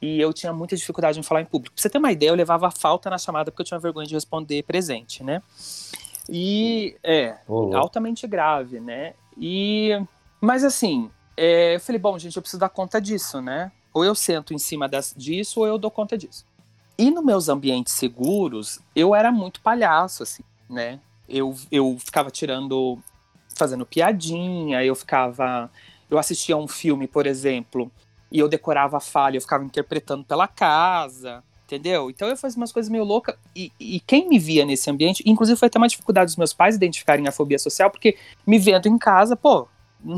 e 0.00 0.20
eu 0.20 0.32
tinha 0.32 0.52
muita 0.52 0.76
dificuldade 0.76 1.18
em 1.18 1.22
falar 1.22 1.42
em 1.42 1.44
público. 1.44 1.74
Pra 1.74 1.82
você 1.82 1.90
ter 1.90 1.98
uma 1.98 2.12
ideia, 2.12 2.30
eu 2.30 2.34
levava 2.34 2.70
falta 2.70 3.10
na 3.10 3.18
chamada 3.18 3.50
porque 3.50 3.62
eu 3.62 3.66
tinha 3.66 3.80
vergonha 3.80 4.06
de 4.06 4.14
responder 4.14 4.62
presente, 4.62 5.24
né? 5.24 5.42
E 6.28 6.96
é 7.02 7.36
altamente 7.74 8.26
grave, 8.26 8.80
né? 8.80 9.14
E 9.36 9.98
mas 10.40 10.62
assim, 10.62 11.10
é, 11.36 11.76
eu 11.76 11.80
falei, 11.80 11.98
bom, 11.98 12.18
gente, 12.18 12.36
eu 12.36 12.42
preciso 12.42 12.60
dar 12.60 12.68
conta 12.68 13.00
disso, 13.00 13.40
né? 13.40 13.72
Ou 13.92 14.04
eu 14.04 14.14
sento 14.14 14.54
em 14.54 14.58
cima 14.58 14.88
das, 14.88 15.14
disso, 15.16 15.60
ou 15.60 15.66
eu 15.66 15.78
dou 15.78 15.90
conta 15.90 16.16
disso. 16.16 16.44
E 16.96 17.10
nos 17.10 17.24
meus 17.24 17.48
ambientes 17.48 17.92
seguros, 17.92 18.80
eu 18.94 19.14
era 19.14 19.30
muito 19.30 19.60
palhaço, 19.60 20.22
assim, 20.22 20.42
né? 20.68 21.00
Eu, 21.28 21.54
eu 21.70 21.96
ficava 21.98 22.30
tirando, 22.30 22.98
fazendo 23.56 23.86
piadinha, 23.86 24.84
eu 24.84 24.94
ficava. 24.94 25.70
Eu 26.10 26.18
assistia 26.18 26.56
um 26.56 26.66
filme, 26.66 27.06
por 27.06 27.26
exemplo, 27.26 27.90
e 28.30 28.38
eu 28.38 28.48
decorava 28.48 28.98
a 28.98 29.00
falha, 29.00 29.36
eu 29.36 29.40
ficava 29.40 29.64
interpretando 29.64 30.24
pela 30.24 30.46
casa, 30.46 31.42
entendeu? 31.64 32.10
Então 32.10 32.28
eu 32.28 32.36
fazia 32.36 32.56
umas 32.56 32.72
coisas 32.72 32.90
meio 32.90 33.04
loucas. 33.04 33.36
E, 33.54 33.72
e, 33.78 34.00
quem 34.00 34.28
me 34.28 34.38
via 34.38 34.64
nesse 34.64 34.90
ambiente, 34.90 35.22
inclusive 35.26 35.58
foi 35.58 35.66
até 35.66 35.78
uma 35.78 35.88
dificuldade 35.88 36.26
dos 36.26 36.36
meus 36.36 36.52
pais 36.52 36.76
identificarem 36.76 37.26
a 37.28 37.32
fobia 37.32 37.58
social, 37.58 37.90
porque 37.90 38.16
me 38.46 38.58
vendo 38.58 38.86
em 38.86 38.98
casa, 38.98 39.36
pô. 39.36 39.68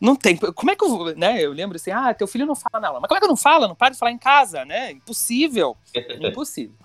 Não 0.00 0.14
tem. 0.14 0.36
Como 0.36 0.70
é 0.70 0.76
que 0.76 0.84
eu. 0.84 1.16
Né, 1.16 1.42
eu 1.42 1.52
lembro 1.52 1.76
assim, 1.76 1.90
ah, 1.90 2.12
teu 2.12 2.26
filho 2.26 2.44
não 2.44 2.54
fala 2.54 2.80
na 2.80 2.88
aula. 2.88 3.00
Mas 3.00 3.08
como 3.08 3.16
é 3.16 3.20
que 3.22 3.26
não 3.26 3.34
fala? 3.34 3.66
Não 3.66 3.74
para 3.74 3.94
de 3.94 3.98
falar 3.98 4.12
em 4.12 4.18
casa, 4.18 4.62
né? 4.62 4.92
Impossível. 4.92 5.74
Impossível. 6.20 6.76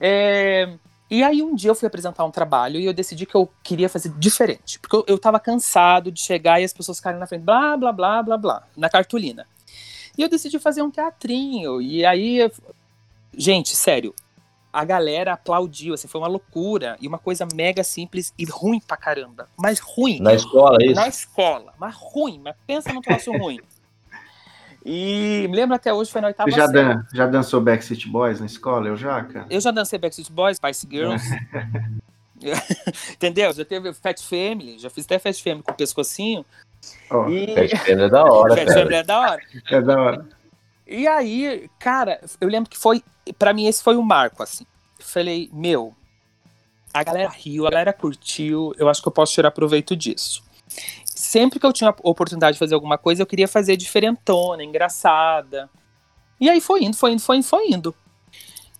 É, 0.00 0.78
e 1.10 1.22
aí 1.22 1.42
um 1.42 1.54
dia 1.54 1.70
eu 1.70 1.74
fui 1.74 1.86
apresentar 1.86 2.24
um 2.24 2.30
trabalho 2.30 2.80
e 2.80 2.86
eu 2.86 2.92
decidi 2.94 3.26
que 3.26 3.34
eu 3.34 3.46
queria 3.62 3.86
fazer 3.86 4.08
diferente. 4.18 4.78
Porque 4.78 4.96
eu, 4.96 5.04
eu 5.06 5.18
tava 5.18 5.38
cansado 5.38 6.10
de 6.10 6.22
chegar 6.22 6.58
e 6.58 6.64
as 6.64 6.72
pessoas 6.72 6.96
ficarem 6.96 7.20
na 7.20 7.26
frente, 7.26 7.42
blá, 7.42 7.76
blá, 7.76 7.92
blá, 7.92 8.22
blá, 8.22 8.38
blá, 8.38 8.62
na 8.74 8.88
cartolina. 8.88 9.46
E 10.16 10.22
eu 10.22 10.28
decidi 10.28 10.58
fazer 10.58 10.82
um 10.82 10.90
teatrinho. 10.90 11.80
E 11.80 12.04
aí, 12.04 12.50
gente, 13.36 13.74
sério, 13.74 14.14
a 14.72 14.84
galera 14.84 15.34
aplaudiu, 15.34 15.94
assim, 15.94 16.08
foi 16.08 16.20
uma 16.20 16.28
loucura. 16.28 16.96
E 17.00 17.08
uma 17.08 17.18
coisa 17.18 17.46
mega 17.54 17.84
simples 17.84 18.32
e 18.38 18.44
ruim 18.44 18.80
pra 18.80 18.96
caramba. 18.96 19.48
Mas 19.56 19.78
ruim. 19.78 20.20
Na 20.20 20.34
escola, 20.34 20.78
é 20.80 20.86
isso? 20.86 20.94
Na 20.94 21.08
escola. 21.08 21.74
Mas 21.78 21.94
ruim, 21.94 22.40
mas 22.42 22.56
pensa 22.66 22.92
num 22.92 23.00
troço 23.00 23.32
ruim. 23.32 23.60
E 24.84 25.46
me 25.48 25.56
lembro 25.56 25.76
até 25.76 25.92
hoje, 25.92 26.10
foi 26.10 26.20
na 26.20 26.26
oitava 26.26 26.50
já, 26.50 26.66
dan 26.66 27.04
já 27.14 27.26
dançou 27.26 27.60
Backstreet 27.60 28.08
Boys 28.08 28.40
na 28.40 28.46
escola? 28.46 28.88
Eu 28.88 28.96
já, 28.96 29.22
cara. 29.22 29.46
Eu 29.48 29.60
já 29.60 29.70
dancei 29.70 29.98
Backstreet 29.98 30.30
Boys, 30.32 30.56
Spice 30.56 30.88
Girls. 30.90 31.24
Entendeu? 33.12 33.52
Já 33.52 33.64
teve 33.64 33.92
Fat 33.92 34.20
Family, 34.20 34.78
já 34.78 34.90
fiz 34.90 35.04
até 35.04 35.20
Fat 35.20 35.40
Family 35.40 35.62
com 35.62 35.70
o 35.70 35.76
pescocinho. 35.76 36.44
Oh, 37.10 37.28
e... 37.28 37.54
É 37.86 38.08
da 38.08 38.22
hora, 38.24 38.60
é 38.60 39.02
da 39.02 39.20
hora. 39.20 39.42
É 39.70 39.80
da 39.80 40.00
hora. 40.00 40.28
E 40.86 41.06
aí, 41.06 41.70
cara, 41.78 42.20
eu 42.40 42.48
lembro 42.48 42.68
que 42.68 42.78
foi, 42.78 43.02
para 43.38 43.52
mim 43.52 43.66
esse 43.66 43.82
foi 43.82 43.96
um 43.96 44.02
marco, 44.02 44.42
assim. 44.42 44.66
falei, 44.98 45.48
meu, 45.52 45.94
a 46.92 47.02
galera 47.02 47.30
riu, 47.30 47.66
a 47.66 47.70
galera 47.70 47.92
curtiu, 47.92 48.74
eu 48.76 48.88
acho 48.88 49.00
que 49.00 49.08
eu 49.08 49.12
posso 49.12 49.32
tirar 49.32 49.50
proveito 49.50 49.96
disso. 49.96 50.42
Sempre 51.06 51.58
que 51.58 51.64
eu 51.64 51.72
tinha 51.72 51.90
a 51.90 51.94
oportunidade 52.02 52.54
de 52.54 52.58
fazer 52.58 52.74
alguma 52.74 52.98
coisa, 52.98 53.22
eu 53.22 53.26
queria 53.26 53.48
fazer 53.48 53.76
diferentona, 53.76 54.62
engraçada. 54.62 55.70
E 56.40 56.50
aí 56.50 56.60
foi 56.60 56.82
indo, 56.82 56.96
foi 56.96 57.12
indo, 57.12 57.22
foi 57.22 57.36
indo, 57.36 57.44
foi 57.44 57.68
indo. 57.68 57.94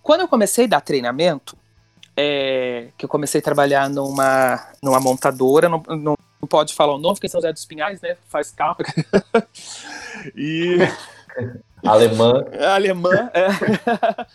Quando 0.03 0.23
eu 0.23 0.29
comecei 0.29 0.65
a 0.65 0.69
dar 0.69 0.81
treinamento, 0.81 1.57
é, 2.16 2.89
que 2.99 3.05
eu 3.05 3.09
comecei 3.09 3.41
a 3.41 3.45
trabalhar 3.45 3.89
numa, 3.89 4.69
numa 4.83 5.01
montadora, 5.01 5.69
não, 5.69 5.83
não, 5.89 6.16
não 6.43 6.48
pode 6.48 6.74
falar 6.74 6.94
o 6.94 6.98
nome, 6.98 7.14
porque 7.14 7.28
São 7.28 7.40
José 7.40 7.52
dos 7.52 7.64
Pinhais, 7.64 8.01
né? 8.01 8.16
Faz 8.28 8.51
carro. 8.51 8.78
e 10.36 10.77
Alemã. 11.86 12.44
Alemã, 12.74 13.31
é. 13.32 14.27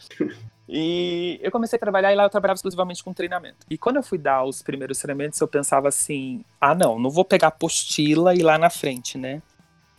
E 0.70 1.40
eu 1.42 1.52
comecei 1.52 1.78
a 1.78 1.80
trabalhar 1.80 2.12
e 2.12 2.16
lá 2.16 2.24
eu 2.24 2.30
trabalhava 2.30 2.58
exclusivamente 2.58 3.04
com 3.04 3.14
treinamento. 3.14 3.66
E 3.70 3.78
quando 3.78 3.98
eu 3.98 4.04
fui 4.04 4.18
dar 4.18 4.44
os 4.44 4.62
primeiros 4.62 4.98
treinamentos, 5.00 5.40
eu 5.40 5.48
pensava 5.48 5.88
assim: 5.88 6.44
ah, 6.60 6.76
não, 6.76 7.00
não 7.00 7.10
vou 7.10 7.24
pegar 7.24 7.48
apostila 7.48 8.34
e 8.34 8.40
ir 8.40 8.44
lá 8.44 8.58
na 8.58 8.70
frente, 8.70 9.18
né? 9.18 9.42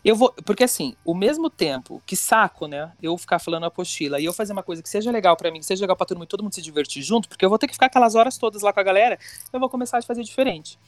Eu 0.05 0.15
vou, 0.15 0.33
porque 0.45 0.65
assim, 0.65 0.95
o 1.05 1.15
mesmo 1.15 1.51
tempo, 1.51 2.01
que 2.07 2.15
saco, 2.15 2.67
né? 2.67 2.93
Eu 3.03 3.19
ficar 3.19 3.39
falando 3.39 3.65
apostila 3.65 4.21
e 4.21 4.25
eu 4.25 4.33
fazer 4.33 4.53
uma 4.53 4.63
coisa 4.63 4.83
que 4.83 4.89
seja 4.89 5.11
legal 5.11 5.37
para 5.37 5.51
mim, 5.51 5.59
que 5.59 5.67
seja 5.67 5.83
legal 5.83 5.97
para 5.97 6.07
todo 6.07 6.19
mundo, 6.19 6.29
todo 6.29 6.43
mundo 6.43 6.55
se 6.55 6.63
divertir 6.63 7.03
junto, 7.03 7.29
porque 7.29 7.45
eu 7.45 7.49
vou 7.49 7.59
ter 7.59 7.67
que 7.67 7.73
ficar 7.73 7.87
aquelas 7.87 8.15
horas 8.15 8.39
todas 8.39 8.63
lá 8.63 8.73
com 8.73 8.81
a 8.81 8.83
galera, 8.83 9.19
eu 9.53 9.59
vou 9.59 9.69
começar 9.69 9.99
a 9.99 10.03
fazer 10.03 10.23
diferente. 10.23 10.79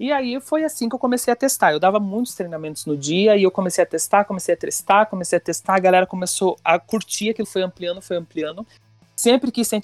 E 0.00 0.10
aí 0.10 0.40
foi 0.40 0.64
assim 0.64 0.88
que 0.88 0.94
eu 0.94 0.98
comecei 0.98 1.30
a 1.30 1.36
testar. 1.36 1.72
Eu 1.72 1.78
dava 1.78 2.00
muitos 2.00 2.34
treinamentos 2.34 2.86
no 2.86 2.96
dia 2.96 3.36
e 3.36 3.42
eu 3.42 3.50
comecei 3.50 3.84
a 3.84 3.86
testar, 3.86 4.24
comecei 4.24 4.54
a 4.54 4.56
testar, 4.56 5.04
comecei 5.04 5.36
a 5.36 5.40
testar, 5.40 5.74
a 5.74 5.78
galera 5.78 6.06
começou 6.06 6.56
a 6.64 6.78
curtir, 6.78 7.28
aquilo 7.28 7.46
foi 7.46 7.60
ampliando, 7.60 8.00
foi 8.00 8.16
ampliando. 8.16 8.66
Sempre 9.14 9.52
quis 9.52 9.68
ser 9.68 9.82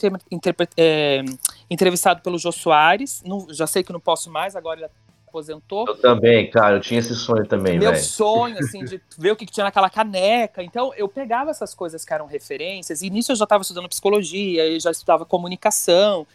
é, 0.78 1.22
entrevistado 1.68 2.22
pelo 2.22 2.38
Jô 2.38 2.51
Soares. 2.51 3.22
Não, 3.26 3.47
já 3.52 3.66
sei 3.66 3.84
que 3.84 3.93
não 3.93 4.01
posso 4.01 4.30
mais, 4.30 4.56
agora 4.56 4.80
ele 4.80 4.88
aposentou. 5.28 5.86
Eu 5.86 6.01
também, 6.01 6.51
cara, 6.51 6.76
eu 6.76 6.80
tinha 6.80 6.98
esse 6.98 7.14
sonho 7.14 7.47
também, 7.47 7.78
Meu 7.78 7.90
véio. 7.90 8.02
sonho, 8.02 8.56
assim, 8.59 8.86
de 8.86 8.98
ver 9.18 9.32
o 9.32 9.36
que 9.36 9.44
tinha 9.44 9.64
naquela 9.64 9.90
caneca. 9.90 10.62
Então, 10.62 10.94
eu 10.94 11.10
pegava 11.10 11.51
essas 11.51 11.74
coisas 11.74 12.06
que 12.06 12.14
eram 12.14 12.24
referências, 12.24 13.02
e 13.02 13.10
nisso 13.10 13.32
eu 13.32 13.36
já 13.36 13.44
estava 13.44 13.60
estudando 13.60 13.86
psicologia, 13.86 14.66
eu 14.66 14.80
já 14.80 14.90
estudava 14.90 15.26
comunicação. 15.26 16.26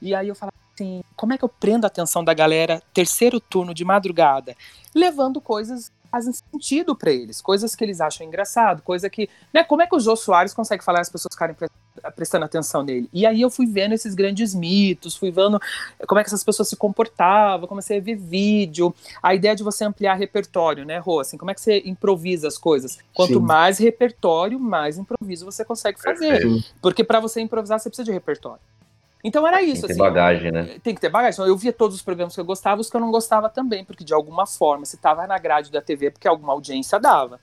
E 0.00 0.14
aí 0.14 0.28
eu 0.28 0.34
falava, 0.34 0.55
assim, 0.76 1.02
como 1.16 1.32
é 1.32 1.38
que 1.38 1.44
eu 1.44 1.48
prendo 1.48 1.84
a 1.84 1.88
atenção 1.88 2.22
da 2.22 2.34
galera 2.34 2.82
terceiro 2.92 3.40
turno 3.40 3.72
de 3.72 3.84
madrugada? 3.84 4.54
Levando 4.94 5.40
coisas 5.40 5.88
que 5.88 6.08
fazem 6.10 6.32
sentido 6.32 6.94
para 6.94 7.10
eles, 7.10 7.40
coisas 7.40 7.74
que 7.74 7.82
eles 7.82 8.00
acham 8.00 8.26
engraçado, 8.26 8.82
coisa 8.82 9.10
que, 9.10 9.28
né, 9.52 9.64
como 9.64 9.82
é 9.82 9.86
que 9.86 9.96
o 9.96 10.00
Jô 10.00 10.14
Soares 10.14 10.54
consegue 10.54 10.84
falar 10.84 10.98
e 10.98 11.02
as 11.02 11.08
pessoas 11.08 11.34
ficarem 11.34 11.56
prestando 12.14 12.44
atenção 12.44 12.82
nele? 12.82 13.08
E 13.12 13.26
aí 13.26 13.40
eu 13.40 13.50
fui 13.50 13.66
vendo 13.66 13.92
esses 13.92 14.14
grandes 14.14 14.54
mitos, 14.54 15.16
fui 15.16 15.30
vendo 15.30 15.60
como 16.06 16.20
é 16.20 16.22
que 16.22 16.28
essas 16.28 16.44
pessoas 16.44 16.68
se 16.68 16.76
comportavam, 16.76 17.66
comecei 17.66 17.98
a 17.98 18.00
ver 18.00 18.16
vídeo, 18.16 18.94
a 19.22 19.34
ideia 19.34 19.56
de 19.56 19.64
você 19.64 19.84
ampliar 19.84 20.14
repertório, 20.14 20.84
né, 20.84 20.98
Rô, 20.98 21.20
assim, 21.20 21.36
como 21.36 21.50
é 21.50 21.54
que 21.54 21.60
você 21.60 21.82
improvisa 21.84 22.46
as 22.46 22.56
coisas? 22.56 22.98
Quanto 23.12 23.34
Sim. 23.34 23.40
mais 23.40 23.78
repertório, 23.78 24.60
mais 24.60 24.98
improviso 24.98 25.44
você 25.44 25.64
consegue 25.64 26.00
fazer, 26.00 26.40
porque 26.80 27.02
para 27.02 27.20
você 27.20 27.40
improvisar 27.40 27.80
você 27.80 27.88
precisa 27.88 28.04
de 28.04 28.12
repertório. 28.12 28.60
Então 29.26 29.44
era 29.44 29.60
isso. 29.60 29.80
Tem 29.80 29.80
que 29.80 29.86
assim, 29.86 29.94
ter 29.94 30.08
bagagem, 30.08 30.52
né? 30.52 30.78
Tem 30.84 30.94
que 30.94 31.00
ter 31.00 31.08
bagagem. 31.08 31.34
Então, 31.34 31.48
eu 31.48 31.56
via 31.56 31.72
todos 31.72 31.96
os 31.96 32.02
programas 32.02 32.32
que 32.32 32.40
eu 32.40 32.44
gostava, 32.44 32.80
os 32.80 32.88
que 32.88 32.96
eu 32.96 33.00
não 33.00 33.10
gostava 33.10 33.50
também, 33.50 33.84
porque 33.84 34.04
de 34.04 34.14
alguma 34.14 34.46
forma, 34.46 34.86
se 34.86 34.94
estava 34.94 35.26
na 35.26 35.36
grade 35.36 35.68
da 35.72 35.82
TV, 35.82 36.12
porque 36.12 36.28
alguma 36.28 36.52
audiência 36.52 37.00
dava. 37.00 37.40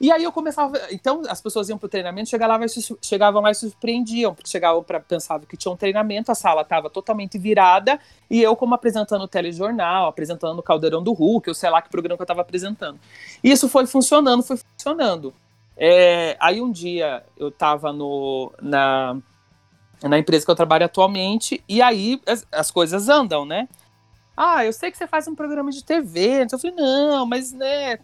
E 0.00 0.10
aí 0.10 0.24
eu 0.24 0.32
começava. 0.32 0.76
Então 0.90 1.22
as 1.28 1.40
pessoas 1.40 1.68
iam 1.68 1.78
pro 1.78 1.88
treinamento, 1.88 2.28
chegavam 2.28 2.58
lá, 2.58 2.66
chegavam 3.00 3.40
lá 3.40 3.52
e 3.52 3.54
surpreendiam, 3.54 4.34
porque 4.34 4.50
chegavam 4.50 4.82
para 4.82 4.98
pensavam 4.98 5.46
que 5.46 5.56
tinha 5.56 5.70
um 5.70 5.76
treinamento, 5.76 6.32
a 6.32 6.34
sala 6.34 6.62
estava 6.62 6.90
totalmente 6.90 7.38
virada, 7.38 8.00
e 8.28 8.42
eu, 8.42 8.56
como 8.56 8.74
apresentando 8.74 9.22
o 9.22 9.28
telejornal, 9.28 10.08
apresentando 10.08 10.58
o 10.58 10.62
Caldeirão 10.62 11.04
do 11.04 11.12
Hulk, 11.12 11.46
eu 11.46 11.54
sei 11.54 11.70
lá 11.70 11.80
que 11.80 11.88
programa 11.88 12.16
que 12.16 12.22
eu 12.22 12.24
estava 12.24 12.40
apresentando. 12.40 12.98
E 13.44 13.52
isso 13.52 13.68
foi 13.68 13.86
funcionando, 13.86 14.42
foi 14.42 14.56
funcionando. 14.56 15.32
É, 15.76 16.36
aí 16.40 16.60
um 16.60 16.72
dia 16.72 17.22
eu 17.36 17.48
estava 17.48 17.92
no, 17.92 18.52
na, 18.60 19.16
na 20.08 20.18
empresa 20.18 20.44
que 20.44 20.50
eu 20.50 20.56
trabalho 20.56 20.84
atualmente, 20.84 21.62
e 21.68 21.80
aí 21.80 22.20
as, 22.26 22.46
as 22.50 22.70
coisas 22.70 23.08
andam, 23.08 23.44
né? 23.44 23.68
Ah, 24.36 24.64
eu 24.64 24.72
sei 24.72 24.90
que 24.90 24.96
você 24.96 25.06
faz 25.06 25.28
um 25.28 25.34
programa 25.34 25.70
de 25.70 25.84
TV. 25.84 26.42
Então 26.42 26.56
eu 26.56 26.60
falei, 26.60 26.76
não, 26.76 27.26
mas 27.26 27.52
né, 27.52 27.98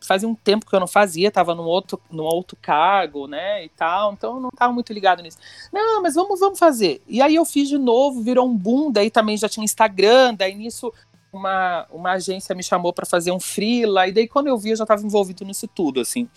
fazia 0.00 0.28
um 0.28 0.34
tempo 0.34 0.66
que 0.66 0.74
eu 0.74 0.80
não 0.80 0.86
fazia, 0.86 1.28
estava 1.28 1.54
num 1.54 1.64
outro, 1.64 2.00
num 2.10 2.24
outro 2.24 2.56
cargo, 2.60 3.26
né, 3.26 3.64
e 3.64 3.68
tal, 3.68 4.12
então 4.12 4.36
eu 4.36 4.40
não 4.40 4.48
estava 4.48 4.72
muito 4.72 4.92
ligado 4.92 5.22
nisso. 5.22 5.38
Não, 5.72 6.02
mas 6.02 6.14
vamos, 6.14 6.40
vamos 6.40 6.58
fazer. 6.58 7.02
E 7.06 7.20
aí 7.20 7.34
eu 7.34 7.44
fiz 7.44 7.68
de 7.68 7.78
novo, 7.78 8.22
virou 8.22 8.48
um 8.48 8.56
boom, 8.56 8.90
daí 8.90 9.10
também 9.10 9.36
já 9.36 9.48
tinha 9.48 9.64
Instagram, 9.64 10.34
daí 10.34 10.54
nisso 10.54 10.92
uma, 11.32 11.86
uma 11.90 12.12
agência 12.12 12.54
me 12.54 12.62
chamou 12.62 12.92
para 12.92 13.06
fazer 13.06 13.30
um 13.30 13.38
freela, 13.38 14.08
e 14.08 14.12
daí 14.12 14.26
quando 14.26 14.48
eu 14.48 14.58
vi 14.58 14.70
eu 14.70 14.76
já 14.76 14.84
estava 14.84 15.02
envolvido 15.02 15.44
nisso 15.44 15.68
tudo, 15.68 16.00
assim. 16.00 16.28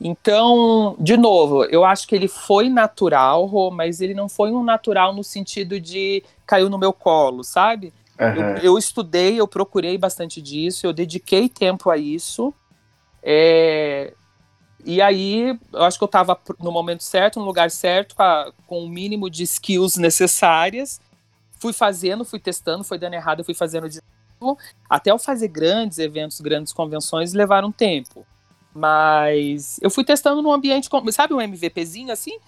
Então, 0.00 0.94
de 0.98 1.16
novo, 1.16 1.64
eu 1.64 1.84
acho 1.84 2.06
que 2.06 2.14
ele 2.14 2.28
foi 2.28 2.68
natural, 2.68 3.48
mas 3.72 4.00
ele 4.00 4.14
não 4.14 4.28
foi 4.28 4.52
um 4.52 4.62
natural 4.62 5.12
no 5.12 5.24
sentido 5.24 5.80
de 5.80 6.22
caiu 6.46 6.70
no 6.70 6.78
meu 6.78 6.92
colo, 6.92 7.42
sabe? 7.42 7.92
Uhum. 8.18 8.26
Eu, 8.26 8.56
eu, 8.58 8.78
estudei, 8.78 9.40
eu 9.40 9.48
procurei 9.48 9.98
bastante 9.98 10.40
disso, 10.40 10.86
eu 10.86 10.92
dediquei 10.92 11.48
tempo 11.48 11.90
a 11.90 11.96
isso, 11.96 12.54
é, 13.22 14.12
e 14.84 15.02
aí, 15.02 15.58
eu 15.72 15.82
acho 15.82 15.98
que 15.98 16.04
eu 16.04 16.06
estava 16.06 16.38
no 16.58 16.70
momento 16.70 17.02
certo, 17.02 17.40
no 17.40 17.44
lugar 17.44 17.70
certo, 17.70 18.14
com, 18.14 18.22
a, 18.22 18.52
com 18.66 18.84
o 18.84 18.88
mínimo 18.88 19.28
de 19.28 19.42
skills 19.42 19.96
necessárias. 19.96 21.00
Fui 21.58 21.72
fazendo, 21.72 22.24
fui 22.24 22.38
testando, 22.38 22.84
foi 22.84 22.98
dando 22.98 23.14
errado, 23.14 23.44
fui 23.44 23.54
fazendo 23.54 23.88
de 23.88 24.00
novo. 24.40 24.58
Até 24.88 25.10
eu 25.10 25.18
fazer 25.18 25.48
grandes 25.48 25.98
eventos, 25.98 26.40
grandes 26.40 26.72
convenções, 26.72 27.32
levaram 27.32 27.72
tempo. 27.72 28.24
Mas 28.78 29.80
eu 29.82 29.90
fui 29.90 30.04
testando 30.04 30.40
num 30.40 30.52
ambiente, 30.52 30.88
sabe 31.10 31.34
um 31.34 31.40
MVPzinho 31.40 32.12
assim? 32.12 32.38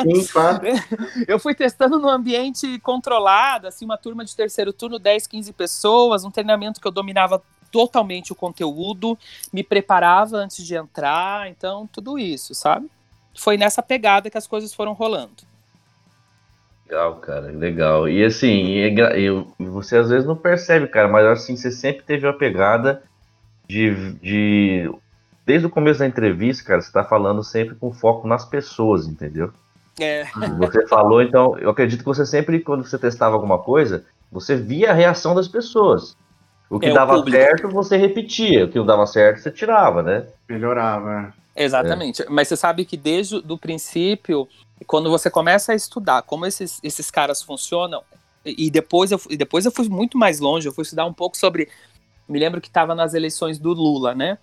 Sim, 0.00 0.26
claro. 0.32 0.62
eu 1.28 1.38
fui 1.38 1.54
testando 1.54 1.98
num 1.98 2.08
ambiente 2.08 2.78
controlado, 2.78 3.66
assim, 3.66 3.84
uma 3.84 3.98
turma 3.98 4.24
de 4.24 4.34
terceiro 4.34 4.72
turno, 4.72 4.98
10, 4.98 5.26
15 5.26 5.52
pessoas, 5.52 6.24
um 6.24 6.30
treinamento 6.30 6.80
que 6.80 6.88
eu 6.88 6.92
dominava 6.92 7.42
totalmente 7.70 8.32
o 8.32 8.34
conteúdo, 8.34 9.18
me 9.52 9.62
preparava 9.62 10.38
antes 10.38 10.64
de 10.64 10.74
entrar, 10.74 11.50
então 11.50 11.86
tudo 11.92 12.18
isso, 12.18 12.54
sabe? 12.54 12.88
Foi 13.36 13.58
nessa 13.58 13.82
pegada 13.82 14.30
que 14.30 14.38
as 14.38 14.46
coisas 14.46 14.72
foram 14.72 14.94
rolando. 14.94 15.42
Legal, 16.86 17.16
cara, 17.16 17.50
legal. 17.50 18.08
E 18.08 18.24
assim, 18.24 18.68
e, 18.68 18.94
e 19.58 19.66
você 19.66 19.98
às 19.98 20.08
vezes 20.08 20.26
não 20.26 20.36
percebe, 20.36 20.86
cara, 20.86 21.08
mas 21.08 21.26
assim, 21.26 21.56
você 21.56 21.70
sempre 21.70 22.04
teve 22.04 22.26
uma 22.26 22.38
pegada 22.38 23.02
de, 23.68 24.12
de. 24.14 24.90
Desde 25.46 25.66
o 25.66 25.70
começo 25.70 25.98
da 25.98 26.06
entrevista, 26.06 26.64
cara, 26.64 26.80
você 26.80 26.90
tá 26.90 27.04
falando 27.04 27.44
sempre 27.44 27.74
com 27.74 27.92
foco 27.92 28.26
nas 28.26 28.44
pessoas, 28.44 29.06
entendeu? 29.06 29.52
É. 30.00 30.24
Você 30.58 30.86
falou, 30.88 31.22
então, 31.22 31.58
eu 31.58 31.70
acredito 31.70 32.00
que 32.00 32.06
você 32.06 32.26
sempre, 32.26 32.60
quando 32.60 32.84
você 32.84 32.98
testava 32.98 33.34
alguma 33.34 33.58
coisa, 33.58 34.04
você 34.32 34.56
via 34.56 34.90
a 34.90 34.94
reação 34.94 35.34
das 35.34 35.46
pessoas. 35.46 36.16
O 36.68 36.80
que 36.80 36.86
é, 36.86 36.94
dava 36.94 37.16
o 37.16 37.30
certo, 37.30 37.68
você 37.68 37.96
repetia. 37.96 38.64
O 38.64 38.68
que 38.68 38.78
não 38.78 38.86
dava 38.86 39.06
certo, 39.06 39.40
você 39.40 39.50
tirava, 39.50 40.02
né? 40.02 40.26
Melhorava. 40.48 41.32
Exatamente. 41.54 42.22
É. 42.22 42.26
Mas 42.28 42.48
você 42.48 42.56
sabe 42.56 42.84
que 42.84 42.96
desde 42.96 43.36
o 43.36 43.58
princípio, 43.58 44.48
quando 44.86 45.10
você 45.10 45.30
começa 45.30 45.72
a 45.72 45.74
estudar 45.74 46.22
como 46.22 46.46
esses, 46.46 46.80
esses 46.82 47.10
caras 47.10 47.42
funcionam, 47.42 48.02
e 48.44 48.70
depois, 48.70 49.10
eu, 49.10 49.20
e 49.30 49.36
depois 49.36 49.64
eu 49.64 49.72
fui 49.72 49.88
muito 49.88 50.18
mais 50.18 50.38
longe, 50.38 50.68
eu 50.68 50.72
fui 50.72 50.82
estudar 50.82 51.06
um 51.06 51.14
pouco 51.14 51.36
sobre. 51.36 51.68
Me 52.28 52.38
lembro 52.38 52.60
que 52.60 52.68
estava 52.68 52.94
nas 52.94 53.14
eleições 53.14 53.58
do 53.58 53.72
Lula, 53.72 54.14
né? 54.14 54.38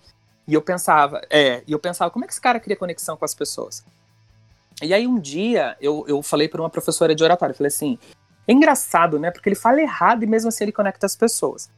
E 0.46 0.54
eu 0.54 0.62
pensava, 0.62 1.20
é, 1.30 1.62
e 1.66 1.72
eu 1.72 1.78
pensava, 1.78 2.10
como 2.10 2.24
é 2.24 2.28
que 2.28 2.34
esse 2.34 2.40
cara 2.40 2.58
cria 2.58 2.76
conexão 2.76 3.16
com 3.16 3.24
as 3.24 3.34
pessoas? 3.34 3.84
E 4.82 4.92
aí 4.92 5.06
um 5.06 5.18
dia 5.18 5.76
eu, 5.80 6.04
eu 6.08 6.22
falei 6.22 6.48
para 6.48 6.60
uma 6.60 6.70
professora 6.70 7.14
de 7.14 7.22
oratório, 7.22 7.54
falei 7.54 7.68
assim, 7.68 7.98
é 8.46 8.52
engraçado, 8.52 9.18
né? 9.18 9.30
Porque 9.30 9.48
ele 9.48 9.56
fala 9.56 9.80
errado 9.80 10.24
e 10.24 10.26
mesmo 10.26 10.48
assim 10.48 10.64
ele 10.64 10.72
conecta 10.72 11.06
as 11.06 11.14
pessoas 11.14 11.70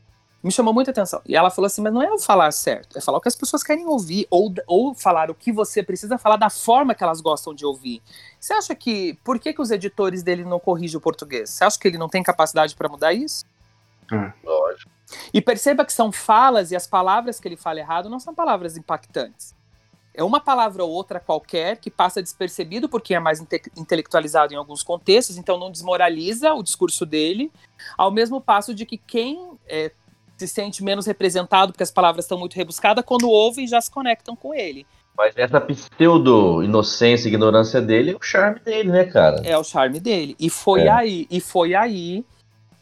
me 0.45 0.53
chamou 0.53 0.75
muita 0.75 0.91
atenção. 0.91 1.23
E 1.25 1.35
ela 1.35 1.51
falou 1.51 1.67
assim: 1.67 1.81
mas 1.81 1.93
não 1.93 2.03
é 2.03 2.13
o 2.13 2.19
falar 2.19 2.53
certo, 2.53 2.99
é 2.99 3.01
falar 3.01 3.17
o 3.17 3.21
que 3.21 3.29
as 3.29 3.35
pessoas 3.35 3.63
querem 3.63 3.87
ouvir, 3.87 4.27
ou, 4.31 4.53
ou 4.67 4.95
falar 4.95 5.31
o 5.31 5.35
que 5.35 5.51
você 5.51 5.83
precisa 5.83 6.19
falar 6.19 6.37
da 6.37 6.51
forma 6.51 6.95
que 6.95 7.03
elas 7.03 7.23
gostam 7.23 7.55
de 7.55 7.65
ouvir. 7.65 8.03
Você 8.39 8.53
acha 8.53 8.75
que. 8.75 9.19
Por 9.25 9.39
que, 9.39 9.55
que 9.55 9.63
os 9.63 9.71
editores 9.71 10.23
dele 10.23 10.45
não 10.45 10.61
corrigem 10.61 10.99
o 10.99 11.01
português? 11.01 11.49
Você 11.49 11.65
acha 11.65 11.79
que 11.79 11.89
ele 11.89 11.97
não 11.97 12.11
tem 12.11 12.23
capacidade 12.23 12.77
para 12.77 12.91
mudar 12.91 13.15
isso? 13.15 13.47
Hum. 14.13 14.31
Lógico. 14.45 14.91
E 15.33 15.41
perceba 15.41 15.85
que 15.85 15.93
são 15.93 16.11
falas 16.13 16.71
e 16.71 16.77
as 16.77 16.87
palavras 16.87 17.41
que 17.41 17.49
ele 17.49 17.57
fala 17.57 17.81
errado 17.81 18.09
não 18.09 18.21
são 18.21 18.35
palavras 18.35 18.77
impactantes. 18.77 19.55
É 20.17 20.23
uma 20.23 20.39
palavra 20.39 20.85
ou 20.85 20.91
outra 20.91 21.19
qualquer 21.19 21.79
que 21.79 21.91
passa 21.91 22.23
despercebido 22.23 22.89
porque 22.89 23.15
é 23.15 23.19
mais 23.19 23.41
inte 23.41 23.61
intelectualizado 23.77 24.55
em 24.55 24.57
alguns 24.57 24.83
contextos, 24.83 25.37
então 25.37 25.59
não 25.59 25.73
desmoraliza 25.73 26.55
o 26.55 26.63
discurso 26.63 27.05
dele, 27.05 27.51
ao 27.99 28.13
mesmo 28.13 28.41
passo 28.41 28.73
de 28.73 28.87
que 28.87 28.97
quem 28.97 29.59
é, 29.67 29.91
se 30.37 30.47
sente 30.47 30.85
menos 30.85 31.05
representado 31.05 31.73
porque 31.73 31.83
as 31.83 31.91
palavras 31.91 32.25
estão 32.25 32.39
muito 32.39 32.55
rebuscadas, 32.55 33.05
quando 33.05 33.29
ouvem 33.29 33.67
já 33.67 33.81
se 33.81 33.91
conectam 33.91 34.37
com 34.37 34.55
ele. 34.55 34.87
Mas 35.17 35.37
essa 35.37 35.61
pseudo-inocência 35.61 37.29
e 37.29 37.33
ignorância 37.33 37.81
dele 37.81 38.13
é 38.13 38.17
o 38.17 38.23
charme 38.23 38.61
dele, 38.61 38.91
né, 38.91 39.05
cara? 39.05 39.41
É 39.45 39.57
o 39.57 39.65
charme 39.65 40.01
dele. 40.01 40.37
E 40.39 40.51
foi 40.51 40.83
é. 40.83 40.89
aí, 40.89 41.27
e 41.31 41.41
foi 41.41 41.75
aí 41.75 42.25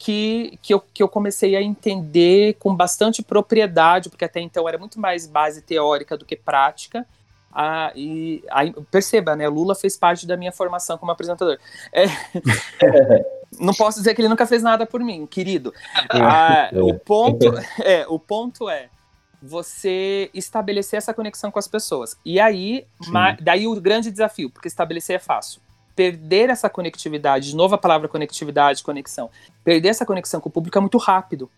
que, 0.03 0.59
que, 0.61 0.73
eu, 0.73 0.81
que 0.81 1.01
eu 1.01 1.07
comecei 1.07 1.55
a 1.55 1.61
entender 1.61 2.55
com 2.55 2.75
bastante 2.75 3.23
propriedade, 3.23 4.09
porque 4.09 4.25
até 4.25 4.41
então 4.41 4.67
era 4.67 4.77
muito 4.77 4.99
mais 4.99 5.25
base 5.25 5.61
teórica 5.61 6.17
do 6.17 6.25
que 6.25 6.35
prática. 6.35 7.07
Ah, 7.53 7.89
e 7.95 8.43
aí, 8.51 8.73
perceba, 8.91 9.33
né? 9.33 9.47
Lula 9.47 9.73
fez 9.73 9.95
parte 9.95 10.27
da 10.27 10.35
minha 10.35 10.51
formação 10.51 10.97
como 10.97 11.09
apresentador. 11.09 11.57
É, 11.93 12.03
não 13.57 13.73
posso 13.73 13.99
dizer 13.99 14.13
que 14.13 14.19
ele 14.19 14.27
nunca 14.27 14.45
fez 14.45 14.61
nada 14.61 14.85
por 14.85 14.99
mim, 14.99 15.25
querido. 15.25 15.73
Ah, 16.09 16.69
o, 16.73 16.99
ponto, 16.99 17.53
é, 17.81 18.05
o 18.09 18.19
ponto 18.19 18.69
é 18.69 18.89
você 19.41 20.29
estabelecer 20.33 20.97
essa 20.97 21.13
conexão 21.13 21.49
com 21.49 21.59
as 21.59 21.67
pessoas. 21.69 22.17
E 22.25 22.41
aí, 22.41 22.85
daí 23.41 23.67
o 23.67 23.79
grande 23.79 24.11
desafio, 24.11 24.49
porque 24.49 24.67
estabelecer 24.67 25.15
é 25.15 25.19
fácil. 25.19 25.61
Perder 25.95 26.49
essa 26.49 26.69
conectividade, 26.69 27.49
de 27.49 27.55
novo 27.55 27.75
a 27.75 27.77
palavra 27.77 28.07
conectividade, 28.07 28.83
conexão. 28.83 29.29
Perder 29.63 29.89
essa 29.89 30.05
conexão 30.05 30.41
com 30.41 30.49
o 30.49 30.51
público 30.51 30.77
é 30.77 30.81
muito 30.81 30.97
rápido. 30.97 31.49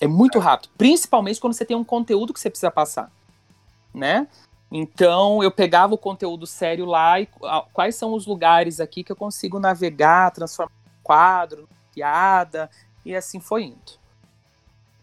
É 0.00 0.06
muito 0.06 0.38
rápido. 0.38 0.70
Principalmente 0.78 1.40
quando 1.40 1.52
você 1.52 1.64
tem 1.64 1.76
um 1.76 1.84
conteúdo 1.84 2.32
que 2.32 2.40
você 2.40 2.50
precisa 2.50 2.70
passar. 2.70 3.10
Né? 3.94 4.26
Então 4.70 5.42
eu 5.42 5.50
pegava 5.50 5.94
o 5.94 5.98
conteúdo 5.98 6.46
sério 6.46 6.86
lá 6.86 7.20
e 7.20 7.28
quais 7.72 7.94
são 7.94 8.14
os 8.14 8.26
lugares 8.26 8.80
aqui 8.80 9.04
que 9.04 9.12
eu 9.12 9.16
consigo 9.16 9.58
navegar, 9.58 10.30
transformar 10.30 10.72
quadro, 11.02 11.68
piada, 11.94 12.70
e 13.04 13.14
assim 13.14 13.38
foi 13.38 13.64
indo. 13.64 14.02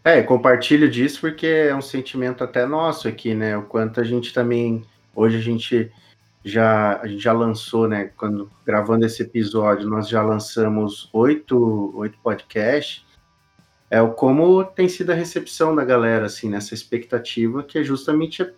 É, 0.02 0.22
compartilho 0.22 0.90
disso 0.90 1.20
porque 1.20 1.46
é 1.46 1.74
um 1.74 1.82
sentimento 1.82 2.42
até 2.42 2.66
nosso 2.66 3.06
aqui, 3.06 3.34
né? 3.34 3.56
O 3.56 3.62
quanto 3.62 4.00
a 4.00 4.04
gente 4.04 4.32
também. 4.32 4.82
Hoje 5.14 5.36
a 5.36 5.40
gente 5.40 5.92
já, 6.44 6.98
a 7.00 7.06
gente 7.06 7.22
já 7.22 7.32
lançou, 7.32 7.86
né? 7.88 8.10
Quando 8.16 8.50
gravando 8.64 9.04
esse 9.04 9.22
episódio, 9.22 9.88
nós 9.88 10.08
já 10.08 10.22
lançamos 10.22 11.08
oito, 11.12 11.92
oito 11.96 12.18
podcasts. 12.22 13.04
É 13.90 14.00
o 14.00 14.12
como 14.12 14.64
tem 14.64 14.88
sido 14.88 15.10
a 15.10 15.14
recepção 15.14 15.74
da 15.74 15.84
galera, 15.84 16.26
assim, 16.26 16.48
nessa 16.48 16.74
expectativa, 16.74 17.62
que 17.62 17.78
é 17.78 17.82
justamente 17.82 18.48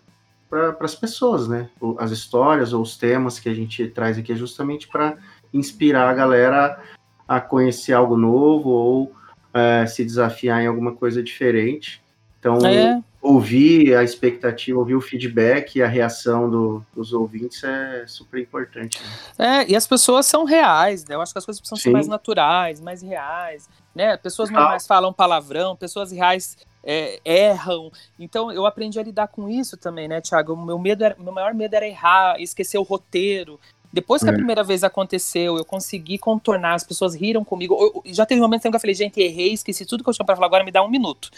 para 0.48 0.76
as 0.80 0.94
pessoas, 0.94 1.48
né? 1.48 1.70
As 1.98 2.10
histórias 2.10 2.74
ou 2.74 2.82
os 2.82 2.96
temas 2.96 3.38
que 3.38 3.48
a 3.48 3.54
gente 3.54 3.88
traz 3.88 4.18
aqui 4.18 4.32
é 4.32 4.36
justamente 4.36 4.86
para 4.86 5.16
inspirar 5.52 6.08
a 6.10 6.14
galera 6.14 6.78
a 7.26 7.40
conhecer 7.40 7.94
algo 7.94 8.16
novo 8.16 8.68
ou 8.68 9.16
é, 9.54 9.86
se 9.86 10.04
desafiar 10.04 10.62
em 10.62 10.66
alguma 10.66 10.94
coisa 10.94 11.22
diferente. 11.22 12.02
Então, 12.38 12.58
é. 12.66 13.02
Ouvir 13.22 13.94
a 13.96 14.02
expectativa, 14.02 14.76
ouvir 14.76 14.96
o 14.96 15.00
feedback 15.00 15.76
e 15.76 15.82
a 15.82 15.86
reação 15.86 16.50
do, 16.50 16.84
dos 16.92 17.12
ouvintes 17.12 17.62
é 17.62 18.04
super 18.06 18.40
importante. 18.40 19.00
Né? 19.38 19.60
É, 19.60 19.70
e 19.70 19.76
as 19.76 19.86
pessoas 19.86 20.26
são 20.26 20.44
reais, 20.44 21.04
né? 21.06 21.14
Eu 21.14 21.20
acho 21.20 21.32
que 21.32 21.38
as 21.38 21.44
coisas 21.44 21.60
precisam 21.60 21.76
Sim. 21.78 21.84
ser 21.84 21.90
mais 21.90 22.08
naturais, 22.08 22.80
mais 22.80 23.00
reais, 23.00 23.68
né? 23.94 24.16
Pessoas 24.16 24.50
normais 24.50 24.88
falam 24.88 25.12
palavrão, 25.12 25.76
pessoas 25.76 26.10
reais 26.10 26.58
é, 26.82 27.20
erram. 27.24 27.92
Então 28.18 28.50
eu 28.50 28.66
aprendi 28.66 28.98
a 28.98 29.02
lidar 29.04 29.28
com 29.28 29.48
isso 29.48 29.76
também, 29.76 30.08
né, 30.08 30.20
Thiago? 30.20 30.54
O 30.54 30.64
meu 30.66 30.78
medo 30.78 31.04
era, 31.04 31.16
meu 31.16 31.32
maior 31.32 31.54
medo 31.54 31.74
era 31.74 31.86
errar, 31.86 32.40
esquecer 32.40 32.76
o 32.76 32.82
roteiro. 32.82 33.60
Depois 33.92 34.20
que 34.22 34.28
a 34.28 34.32
É. 34.32 34.34
primeira 34.34 34.64
vez 34.64 34.82
aconteceu, 34.82 35.56
eu 35.58 35.64
consegui 35.64 36.18
contornar, 36.18 36.74
as 36.74 36.82
pessoas 36.82 37.14
riram 37.14 37.44
comigo. 37.44 37.76
Eu- 37.80 38.02
já 38.12 38.26
teve 38.26 38.40
um 38.40 38.44
momento 38.44 38.62
que 38.62 38.74
eu 38.74 38.80
falei, 38.80 38.94
gente, 38.94 39.20
errei, 39.20 39.52
esqueci 39.52 39.86
tudo 39.86 40.02
que 40.02 40.10
eu 40.10 40.14
tinha 40.14 40.26
pra 40.26 40.34
falar, 40.34 40.46
agora 40.46 40.64
me 40.64 40.72
dá 40.72 40.82
um 40.82 40.90
minuto. 40.90 41.30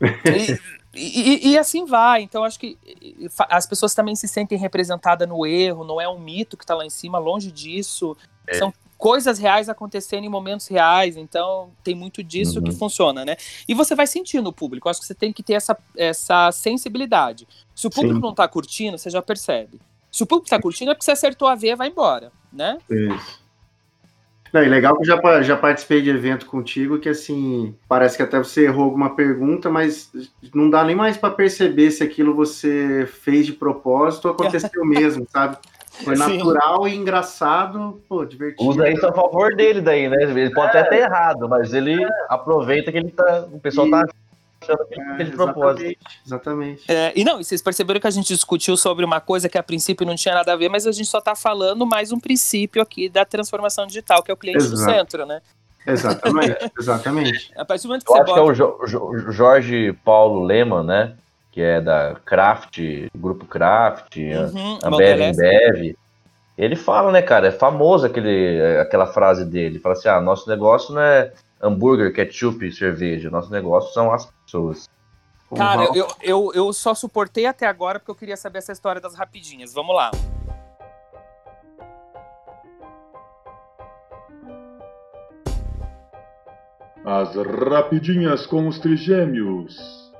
E, 0.26 0.58
e- 1.00 1.48
e 1.52 1.58
assim 1.58 1.84
vai. 1.84 2.22
Então, 2.22 2.44
acho 2.44 2.58
que 2.58 2.78
as 3.48 3.66
pessoas 3.66 3.94
também 3.94 4.14
se 4.14 4.26
sentem 4.28 4.58
representadas 4.58 5.28
no 5.28 5.44
erro, 5.46 5.84
não 5.84 6.00
é 6.00 6.08
um 6.08 6.18
mito 6.18 6.56
que 6.56 6.64
tá 6.66 6.74
lá 6.74 6.84
em 6.84 6.90
cima, 6.90 7.18
longe 7.18 7.50
disso. 7.50 8.16
É. 8.46 8.54
São 8.54 8.72
coisas 8.96 9.38
reais 9.38 9.68
acontecendo 9.68 10.24
em 10.24 10.28
momentos 10.28 10.66
reais, 10.68 11.16
então 11.16 11.70
tem 11.82 11.94
muito 11.94 12.22
disso 12.22 12.58
Uhum. 12.58 12.64
que 12.64 12.72
funciona, 12.72 13.24
né? 13.24 13.36
E 13.68 13.74
você 13.74 13.94
vai 13.94 14.06
sentir 14.06 14.40
no 14.40 14.52
público. 14.52 14.88
Acho 14.88 15.00
que 15.00 15.06
você 15.06 15.14
tem 15.14 15.32
que 15.32 15.42
ter 15.42 15.54
essa, 15.54 15.76
essa 15.96 16.50
sensibilidade. 16.52 17.46
Se 17.74 17.86
o 17.86 17.90
público 17.90 18.16
Sim. 18.16 18.20
não 18.22 18.34
tá 18.34 18.46
curtindo, 18.48 18.96
você 18.96 19.10
já 19.10 19.20
percebe. 19.20 19.80
Se 20.10 20.22
o 20.22 20.26
público 20.26 20.48
tá 20.48 20.60
curtindo, 20.60 20.90
é 20.90 20.94
porque 20.94 21.04
você 21.04 21.10
acertou 21.10 21.48
a 21.48 21.54
ver, 21.54 21.76
vai 21.76 21.88
embora, 21.88 22.30
né? 22.52 22.78
Isso. 22.88 23.43
Não, 24.54 24.62
e 24.62 24.68
legal 24.68 24.94
que 24.96 25.02
eu 25.02 25.04
já, 25.04 25.42
já 25.42 25.56
participei 25.56 26.00
de 26.00 26.10
evento 26.10 26.46
contigo 26.46 27.00
que 27.00 27.08
assim, 27.08 27.74
parece 27.88 28.16
que 28.16 28.22
até 28.22 28.38
você 28.38 28.66
errou 28.66 28.84
alguma 28.84 29.16
pergunta, 29.16 29.68
mas 29.68 30.12
não 30.54 30.70
dá 30.70 30.84
nem 30.84 30.94
mais 30.94 31.16
para 31.16 31.34
perceber 31.34 31.90
se 31.90 32.04
aquilo 32.04 32.36
você 32.36 33.04
fez 33.04 33.46
de 33.46 33.52
propósito 33.52 34.26
ou 34.26 34.34
aconteceu 34.34 34.70
mesmo, 34.86 35.26
sabe? 35.28 35.56
Foi 36.04 36.14
Sim. 36.14 36.38
natural 36.38 36.86
e 36.86 36.94
engraçado, 36.94 38.00
pô, 38.08 38.24
divertido. 38.24 38.70
Usa 38.70 38.88
isso 38.88 39.04
a 39.04 39.12
favor 39.12 39.56
dele 39.56 39.80
daí, 39.80 40.08
né? 40.08 40.22
Ele 40.22 40.50
pode 40.50 40.68
até 40.68 40.84
ter 40.84 41.02
errado, 41.02 41.48
mas 41.48 41.74
ele 41.74 42.06
aproveita 42.28 42.92
que 42.92 42.98
ele 42.98 43.10
tá. 43.10 43.48
O 43.52 43.58
pessoal 43.58 43.90
tá 43.90 44.04
achando 44.72 44.86
que 44.88 44.94
ele 45.00 45.10
É, 45.12 45.16
fez 45.16 45.30
de 45.30 45.36
propósito. 45.36 45.80
exatamente, 45.82 45.98
exatamente. 46.26 46.82
É, 46.88 47.12
e 47.14 47.24
não, 47.24 47.40
e 47.40 47.44
vocês 47.44 47.62
perceberam 47.62 48.00
que 48.00 48.06
a 48.06 48.10
gente 48.10 48.28
discutiu 48.28 48.76
sobre 48.76 49.04
uma 49.04 49.20
coisa 49.20 49.48
que 49.48 49.58
a 49.58 49.62
princípio 49.62 50.06
não 50.06 50.14
tinha 50.16 50.34
nada 50.34 50.52
a 50.52 50.56
ver, 50.56 50.68
mas 50.68 50.86
a 50.86 50.92
gente 50.92 51.08
só 51.08 51.20
tá 51.20 51.34
falando 51.34 51.86
mais 51.86 52.10
um 52.12 52.18
princípio 52.18 52.82
aqui 52.82 53.08
da 53.08 53.24
transformação 53.24 53.86
digital, 53.86 54.22
que 54.22 54.30
é 54.30 54.34
o 54.34 54.36
cliente 54.36 54.58
no 54.58 54.64
Exato. 54.74 54.90
centro, 54.92 55.26
né? 55.26 55.40
Exatamente, 55.86 56.56
exatamente. 56.78 57.52
A 57.56 57.64
partir 57.64 57.82
do 57.82 57.88
momento 57.88 58.04
que 58.04 58.10
Eu 58.10 58.16
você 58.16 58.22
acho 58.22 58.32
que 58.34 58.38
é 58.40 58.42
bota. 58.42 58.52
o 58.52 58.54
Jo- 58.54 58.86
Jo- 58.86 59.30
Jorge 59.32 59.92
Paulo 60.04 60.42
Lehmann, 60.44 60.84
né? 60.84 61.14
Que 61.52 61.60
é 61.60 61.80
da 61.80 62.16
Craft, 62.24 62.78
Grupo 63.16 63.44
Craft, 63.46 64.16
Uhum, 64.16 64.78
a 64.82 64.90
Mondelez. 64.90 65.36
Bev 65.36 65.72
Bev. 65.74 65.96
Ele 66.56 66.76
fala, 66.76 67.12
né, 67.12 67.20
cara? 67.20 67.48
É 67.48 67.50
famoso 67.50 68.06
aquele, 68.06 68.60
aquela 68.80 69.06
frase 69.06 69.44
dele. 69.44 69.74
Ele 69.74 69.78
fala 69.80 69.94
assim: 69.94 70.08
ah, 70.08 70.20
nosso 70.20 70.48
negócio 70.48 70.94
não 70.94 71.02
é 71.02 71.32
hambúrguer, 71.62 72.12
ketchup 72.12 72.66
e 72.66 72.72
cerveja. 72.72 73.28
Nosso 73.30 73.50
negócio 73.50 73.92
são 73.92 74.12
as 74.12 74.28
pessoas. 74.54 74.88
Cara, 75.56 75.84
eu, 75.94 76.08
eu, 76.22 76.52
eu 76.54 76.72
só 76.72 76.94
suportei 76.94 77.46
até 77.46 77.66
agora 77.66 77.98
porque 77.98 78.10
eu 78.10 78.14
queria 78.14 78.36
saber 78.36 78.58
essa 78.58 78.72
história 78.72 79.00
das 79.00 79.14
rapidinhas. 79.14 79.72
Vamos 79.72 79.94
lá. 79.94 80.10
As 87.04 87.34
rapidinhas 87.36 88.46
com 88.46 88.66
os 88.66 88.78
trigêmeos. 88.78 90.12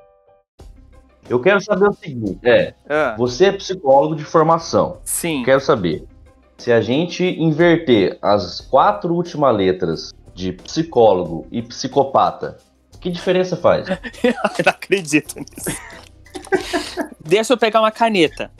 Eu 1.29 1.41
quero 1.41 1.61
saber 1.61 1.89
o 1.89 1.93
seguinte: 1.93 2.39
é, 2.47 2.75
Ah, 2.89 3.15
você 3.17 3.47
é 3.47 3.53
psicólogo 3.53 4.15
de 4.15 4.25
formação. 4.25 4.99
sim. 5.05 5.43
Quero 5.45 5.61
saber. 5.61 6.05
Se 6.59 6.71
a 6.71 6.81
gente 6.81 7.25
inverter 7.25 8.17
as 8.23 8.61
quatro 8.61 9.13
últimas 9.13 9.57
letras 9.57 10.13
de 10.35 10.53
psicólogo 10.53 11.47
e 11.51 11.61
psicopata, 11.63 12.59
que 13.05 13.11
diferença 13.11 13.55
faz? 13.57 13.87
Eu 14.25 14.33
não 14.65 14.71
acredito 14.71 15.37
nisso. 15.39 15.79
Deixa 17.21 17.53
eu 17.53 17.59
pegar 17.59 17.81
uma 17.81 17.91
caneta. 17.91 18.51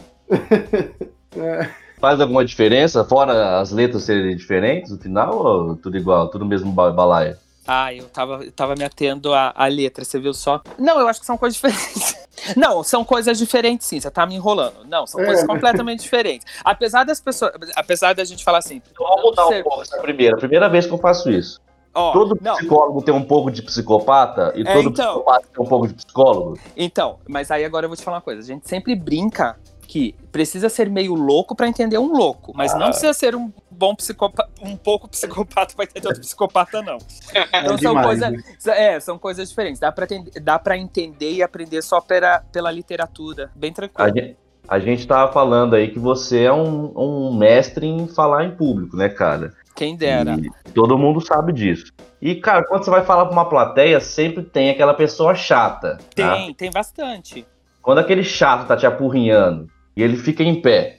Faz 2.01 2.21
alguma 2.21 2.45
diferença, 2.45 3.05
fora 3.05 3.59
as 3.61 3.71
letras 3.71 4.05
serem 4.05 4.37
diferentes 4.37 4.91
no 4.91 4.99
final, 4.99 5.35
ou 5.39 5.77
tudo 5.77 5.97
igual, 5.97 6.29
tudo 6.29 6.45
mesmo 6.45 6.71
ba- 6.71 6.93
balaia? 6.93 7.39
Ah, 7.67 7.95
eu 7.95 8.05
tava, 8.11 8.45
eu 8.45 8.53
tava 8.53 8.75
me 8.75 8.85
atendo 8.85 9.33
à, 9.33 9.51
à 9.57 9.67
letra, 9.67 10.05
você 10.05 10.21
viu 10.21 10.35
só? 10.35 10.61
Não, 10.79 11.01
eu 11.01 11.09
acho 11.09 11.21
que 11.21 11.25
são 11.27 11.39
coisas 11.39 11.55
diferentes. 11.57 12.23
Não, 12.59 12.83
são 12.83 13.03
coisas 13.05 13.39
diferentes 13.39 13.87
sim, 13.87 13.99
você 13.99 14.11
tá 14.11 14.27
me 14.27 14.35
enrolando. 14.35 14.85
Não, 14.87 15.07
são 15.07 15.21
É. 15.23 15.25
coisas 15.25 15.47
completamente 15.47 16.03
diferentes. 16.03 16.47
Apesar 16.63 17.05
das 17.05 17.19
pessoas, 17.19 17.53
apesar 17.75 18.13
da 18.15 18.23
gente 18.25 18.45
falar 18.45 18.59
assim, 18.59 18.83
vamos 18.99 19.23
mudar 19.23 19.47
Ser- 19.47 19.61
um 19.61 19.63
pouco 19.63 19.81
essa 19.81 19.97
primeira. 20.03 20.37
Primeira 20.37 20.69
vez 20.69 20.85
que 20.87 20.93
eu 20.93 20.99
faço 20.99 21.31
isso. 21.31 21.59
Ó, 21.95 22.13
todo 22.13 22.37
não, 22.41 22.57
psicólogo 22.57 23.03
tem 23.03 23.15
um 23.15 23.23
pouco 23.25 23.51
de 23.51 23.63
psicopata 23.63 24.53
e 24.57 24.63
É, 24.63 24.73
todo 24.75 24.89
então. 24.91 25.15
psicopata 25.15 25.47
tem 25.55 25.65
um 25.65 25.69
pouco 25.69 25.89
de 25.89 25.95
psicólogo. 25.95 26.59
Então, 26.77 27.19
mas 27.29 27.51
aí 27.51 27.65
agora 27.65 27.85
eu 27.87 27.89
vou 27.89 27.97
te 27.97 28.03
falar 28.03 28.17
uma 28.19 28.23
coisa. 28.23 28.41
A 28.41 28.45
gente 28.45 28.69
sempre 28.69 28.95
brinca 28.95 29.57
que 29.87 30.15
precisa 30.33 30.69
ser 30.69 30.89
meio 30.91 31.15
louco 31.15 31.55
pra 31.55 31.69
entender 31.69 31.99
um 31.99 32.11
louco, 32.11 32.53
mas 32.55 32.73
não 32.75 32.87
Ah. 32.87 32.89
precisa 32.89 33.13
ser 33.13 33.37
um 33.37 33.53
bom 33.71 33.95
psicopata, 33.95 34.49
um 34.63 34.77
pouco 34.77 35.07
psicopata 35.07 35.75
pra 35.77 35.85
entender 35.85 36.07
outro 36.09 36.23
psicopata, 36.23 36.83
não. 36.83 36.99
Então 37.55 37.75
É 37.75 37.79
são 37.79 38.03
coisas, 38.03 38.33
né? 38.33 38.39
é, 38.69 38.99
são 38.99 39.19
coisas 39.19 39.49
diferentes. 39.51 39.79
Dá 39.79 39.93
pra, 39.93 40.05
entender, 40.07 40.41
dá 40.41 40.59
pra 40.59 40.77
entender 40.77 41.33
e 41.35 41.43
aprender 41.43 41.83
só 41.83 42.01
pela, 42.01 42.41
pela 42.51 42.71
literatura, 42.73 43.51
bem 43.55 43.71
A 43.71 43.75
tranquilo. 43.75 44.15
gente, 44.17 44.37
a 44.67 44.79
gente 44.79 45.07
tava 45.07 45.31
falando 45.33 45.75
aí 45.75 45.91
que 45.91 45.99
você 45.99 46.45
é 46.45 46.53
um, 46.53 46.91
um 46.97 47.35
mestre 47.37 47.87
em 47.87 48.09
falar 48.09 48.45
em 48.45 48.57
público, 48.57 48.97
né, 48.97 49.11
cara? 49.11 49.53
Quem 49.75 49.97
dera. 49.97 50.37
E 50.39 50.71
todo 50.71 50.97
mundo 50.99 51.21
sabe 51.21 51.53
disso. 51.53 51.93
E, 52.21 52.35
cara, 52.37 52.65
quando 52.67 52.85
você 52.85 52.91
vai 52.91 53.05
falar 53.05 53.27
pra 53.27 53.33
uma 53.35 53.49
plateia, 53.49 54.01
sempre 54.01 54.43
tem 54.43 54.71
aquela 54.71 54.95
pessoa 54.95 55.35
chata. 55.35 55.99
tá? 56.17 56.35
Tem, 56.37 56.55
tem 56.55 56.71
bastante. 56.71 57.47
Quando 57.83 57.99
aquele 57.99 58.25
chato 58.25 58.67
tá 58.67 58.77
te 58.77 58.87
apurrinhando 58.87 59.69
e 59.97 60.03
ele 60.03 60.17
fica 60.17 60.43
em 60.43 60.61
pé, 60.61 60.97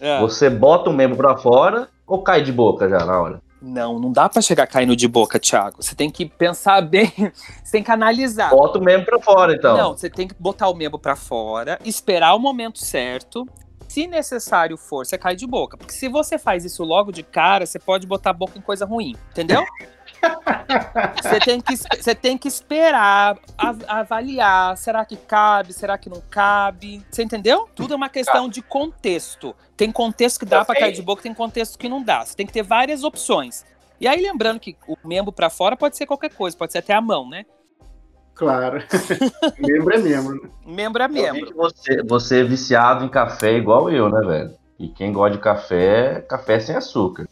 É. 0.00 0.18
você 0.20 0.48
bota 0.48 0.88
o 0.88 0.92
membro 0.92 1.16
pra 1.16 1.36
fora 1.36 1.88
ou 2.06 2.22
cai 2.22 2.42
de 2.42 2.52
boca 2.52 2.88
já 2.88 3.04
na 3.04 3.20
hora? 3.20 3.42
Não, 3.60 3.98
não 4.00 4.10
dá 4.10 4.28
pra 4.28 4.42
chegar 4.42 4.66
caindo 4.66 4.96
de 4.96 5.06
boca, 5.06 5.38
Thiago. 5.38 5.76
Você 5.80 5.94
tem 5.94 6.10
que 6.10 6.26
pensar 6.26 6.80
bem, 6.88 7.12
você 7.62 7.72
tem 7.72 7.82
que 7.82 7.90
analisar. 7.92 8.50
Bota 8.50 8.78
o 8.78 8.82
membro 8.82 9.04
pra 9.06 9.20
fora, 9.20 9.54
então. 9.54 9.76
Não, 9.76 9.96
você 9.96 10.08
tem 10.10 10.26
que 10.26 10.34
botar 10.38 10.68
o 10.68 10.74
membro 10.74 10.98
pra 10.98 11.14
fora, 11.14 11.78
esperar 11.84 12.34
o 12.34 12.38
momento 12.40 12.78
certo. 12.78 13.46
Se 13.92 14.06
necessário 14.06 14.78
for, 14.78 15.04
você 15.04 15.18
cai 15.18 15.36
de 15.36 15.46
boca. 15.46 15.76
Porque 15.76 15.92
se 15.92 16.08
você 16.08 16.38
faz 16.38 16.64
isso 16.64 16.82
logo 16.82 17.12
de 17.12 17.22
cara, 17.22 17.66
você 17.66 17.78
pode 17.78 18.06
botar 18.06 18.30
a 18.30 18.32
boca 18.32 18.56
em 18.56 18.62
coisa 18.62 18.86
ruim, 18.86 19.14
entendeu? 19.30 19.62
Você 21.20 21.40
tem 21.40 21.60
que, 21.60 21.76
você 21.76 22.14
tem 22.14 22.38
que 22.38 22.46
esperar, 22.46 23.36
av- 23.58 23.84
avaliar. 23.88 24.76
Será 24.76 25.04
que 25.04 25.16
cabe? 25.16 25.72
Será 25.72 25.98
que 25.98 26.08
não 26.08 26.22
cabe? 26.30 27.04
Você 27.10 27.24
entendeu? 27.24 27.68
Tudo 27.74 27.94
é 27.94 27.96
uma 27.96 28.08
questão 28.08 28.48
de 28.48 28.62
contexto. 28.62 29.54
Tem 29.76 29.90
contexto 29.90 30.38
que 30.40 30.46
dá 30.46 30.64
pra 30.64 30.76
cair 30.76 30.92
de 30.92 31.02
boca, 31.02 31.22
tem 31.22 31.34
contexto 31.34 31.76
que 31.76 31.88
não 31.88 32.00
dá. 32.02 32.24
Você 32.24 32.36
tem 32.36 32.46
que 32.46 32.52
ter 32.52 32.62
várias 32.62 33.02
opções. 33.02 33.64
E 34.00 34.06
aí, 34.06 34.20
lembrando 34.22 34.60
que 34.60 34.76
o 34.86 34.96
membro 35.04 35.32
pra 35.32 35.50
fora 35.50 35.76
pode 35.76 35.96
ser 35.96 36.06
qualquer 36.06 36.32
coisa, 36.32 36.56
pode 36.56 36.70
ser 36.70 36.78
até 36.78 36.94
a 36.94 37.00
mão, 37.00 37.28
né? 37.28 37.44
Claro. 38.34 38.82
membro 39.58 39.94
é 39.94 39.98
membro. 39.98 40.42
né? 40.42 40.50
Membro 40.66 41.02
é 41.02 41.08
vi 41.08 41.14
membro. 41.14 41.54
você, 41.54 42.02
você 42.02 42.40
é 42.40 42.44
viciado 42.44 43.04
em 43.04 43.08
café 43.08 43.52
igual 43.56 43.90
eu, 43.90 44.08
né, 44.08 44.20
velho? 44.26 44.54
E 44.78 44.88
quem 44.88 45.12
gosta 45.12 45.36
de 45.36 45.42
café, 45.42 46.20
café 46.28 46.58
sem 46.58 46.74
açúcar. 46.74 47.28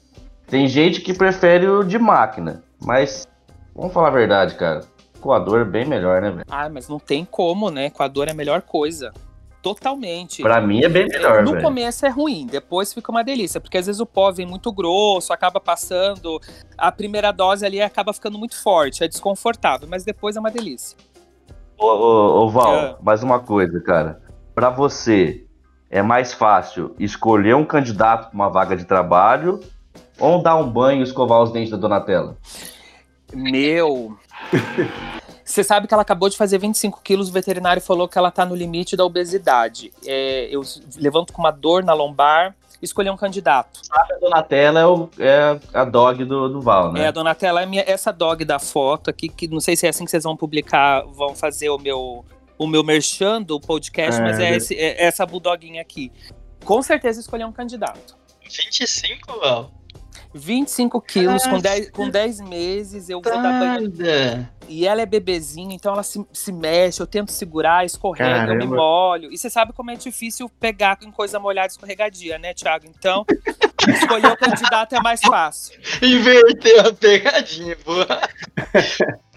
Tem 0.47 0.68
gente 0.68 1.01
que 1.01 1.14
prefere 1.14 1.66
o 1.66 1.82
de 1.82 1.98
máquina, 1.98 2.62
mas 2.81 3.27
vamos 3.74 3.93
falar 3.93 4.09
a 4.09 4.12
verdade, 4.12 4.55
cara. 4.55 4.82
Coador 5.20 5.60
é 5.60 5.64
bem 5.64 5.85
melhor, 5.85 6.20
né, 6.22 6.31
velho? 6.31 6.44
Ah, 6.51 6.68
mas 6.68 6.89
não 6.89 6.98
tem 6.98 7.24
como, 7.24 7.70
né? 7.70 7.90
Coador 7.90 8.28
é 8.28 8.32
a 8.32 8.35
melhor 8.35 8.62
coisa. 8.62 9.12
Totalmente. 9.62 10.43
Pra 10.43 10.61
mim 10.61 10.82
é 10.82 10.89
bem 10.89 11.07
melhor, 11.07 11.43
no 11.43 11.53
velho. 11.53 11.62
começo 11.62 12.07
é 12.07 12.09
ruim, 12.09 12.47
depois 12.47 12.95
fica 12.95 13.11
uma 13.11 13.23
delícia, 13.23 13.61
porque 13.61 13.77
às 13.77 13.87
vezes 13.87 14.01
o 14.01 14.07
pó 14.07 14.32
vem 14.32 14.47
muito 14.47 14.73
grosso, 14.73 15.32
acaba 15.32 15.61
passando, 15.61 16.41
a 16.78 16.91
primeira 16.91 17.31
dose 17.31 17.65
ali 17.66 17.81
acaba 17.82 18.12
ficando 18.12 18.39
muito 18.39 18.61
forte, 18.62 19.05
é 19.05 19.09
desconfortável, 19.09 19.87
mas 19.91 20.03
depois 20.03 20.35
é 20.37 20.41
uma 20.41 20.51
delícia. 20.51 20.97
Ô, 21.78 21.87
ô, 21.87 22.45
ô, 22.45 22.49
Val, 22.51 22.74
É. 22.74 22.97
mais 23.03 23.23
uma 23.23 23.39
coisa, 23.41 23.78
cara. 23.81 24.23
Pra 24.55 24.70
você, 24.70 25.45
é 25.91 26.01
mais 26.03 26.32
fácil 26.32 26.95
escolher 26.99 27.55
um 27.55 27.65
candidato 27.65 28.28
pra 28.31 28.35
uma 28.35 28.49
vaga 28.49 28.74
de 28.77 28.85
trabalho 28.85 29.61
ou 30.19 30.43
dar 30.43 30.57
um 30.57 30.70
banho 30.70 31.01
e 31.01 31.05
escovar 31.05 31.43
os 31.43 31.53
dentes 31.53 31.70
da 31.70 31.77
Donatella? 31.77 32.37
Meu. 33.35 34.16
Você 35.51 35.64
sabe 35.64 35.86
que 35.89 35.94
ela 35.94 36.02
acabou 36.02 36.28
de 36.28 36.36
fazer 36.36 36.59
25 36.59 37.01
quilos, 37.02 37.28
o 37.28 37.32
veterinário 37.32 37.82
falou 37.82 38.09
que 38.09 38.16
ela 38.16 38.31
tá 38.31 38.44
no 38.47 38.55
limite 38.55 38.97
da 38.97 39.05
obesidade. 39.05 39.93
É, 40.06 40.48
eu 40.51 40.62
levanto 40.97 41.32
com 41.32 41.43
uma 41.43 41.51
dor 41.51 41.82
na 41.85 41.93
lombar, 41.93 42.55
escolher 42.81 43.10
um 43.10 43.16
candidato. 43.16 43.81
A 43.90 44.06
Donatella 44.20 44.81
é, 44.81 44.86
o- 44.86 45.10
é 45.18 45.60
a 45.74 45.85
dog 45.85 46.24
do, 46.24 46.48
do 46.48 46.60
Val, 46.60 46.93
né? 46.93 47.02
É, 47.02 47.06
a 47.09 47.10
Donatella 47.10 47.62
é 47.62 47.66
minha, 47.66 47.85
essa 47.86 48.12
dog 48.12 48.44
da 48.44 48.59
foto 48.59 49.10
aqui, 49.10 49.28
que 49.28 49.47
não 49.48 49.60
sei 49.60 49.77
se 49.77 49.86
é 49.86 49.90
assim 49.90 50.05
que 50.05 50.10
vocês 50.10 50.22
vão 50.24 50.36
publicar, 50.36 51.02
vão 51.06 51.35
fazer 51.35 51.68
o 51.68 51.78
meu, 51.78 52.24
o 52.56 52.66
meu 52.66 52.82
merchan 52.85 53.43
do 53.43 53.60
podcast, 53.60 54.20
É, 54.20 54.24
mas 54.24 54.39
é, 54.39 54.56
esse- 54.56 54.74
é 54.77 55.05
essa 55.05 55.27
bulldoguinha 55.27 55.82
aqui. 55.82 56.10
Com 56.64 56.81
certeza 56.82 57.20
escolher 57.20 57.44
um 57.44 57.52
candidato. 57.52 58.16
25, 58.43 59.39
Val? 59.40 59.70
25 60.32 61.01
quilos, 61.01 61.47
com 61.47 61.59
10, 61.59 61.90
com 61.90 62.09
10 62.09 62.40
meses, 62.43 63.09
eu 63.09 63.20
vou 63.20 63.32
dar 63.32 63.61
banho. 63.61 64.48
E 64.69 64.86
ela 64.86 65.02
é 65.02 65.07
bebezinha, 65.07 65.74
então 65.74 65.93
ela 65.93 66.02
se, 66.05 66.24
se 66.32 66.52
mexe, 66.52 67.01
eu 67.02 67.07
tento 67.07 67.32
segurar, 67.32 67.85
escorrega, 67.85 68.52
eu 68.52 68.59
me 68.59 68.66
molho. 68.66 69.32
E 69.32 69.36
você 69.36 69.51
sabe 69.51 69.73
como 69.73 69.90
é 69.90 69.97
difícil 69.97 70.48
pegar 70.61 70.98
em 71.02 71.11
coisa 71.11 71.40
molhada 71.40 71.69
escorregadia, 71.69 72.39
né, 72.39 72.55
Thiago? 72.55 72.86
Então, 72.86 73.27
escolher 73.89 74.32
o 74.32 74.36
candidato 74.36 74.94
é 74.94 75.01
mais 75.01 75.20
fácil. 75.20 75.81
Inverteu 76.01 76.81
a 76.81 76.93
pegadinha, 76.93 77.77
boa. 77.85 78.07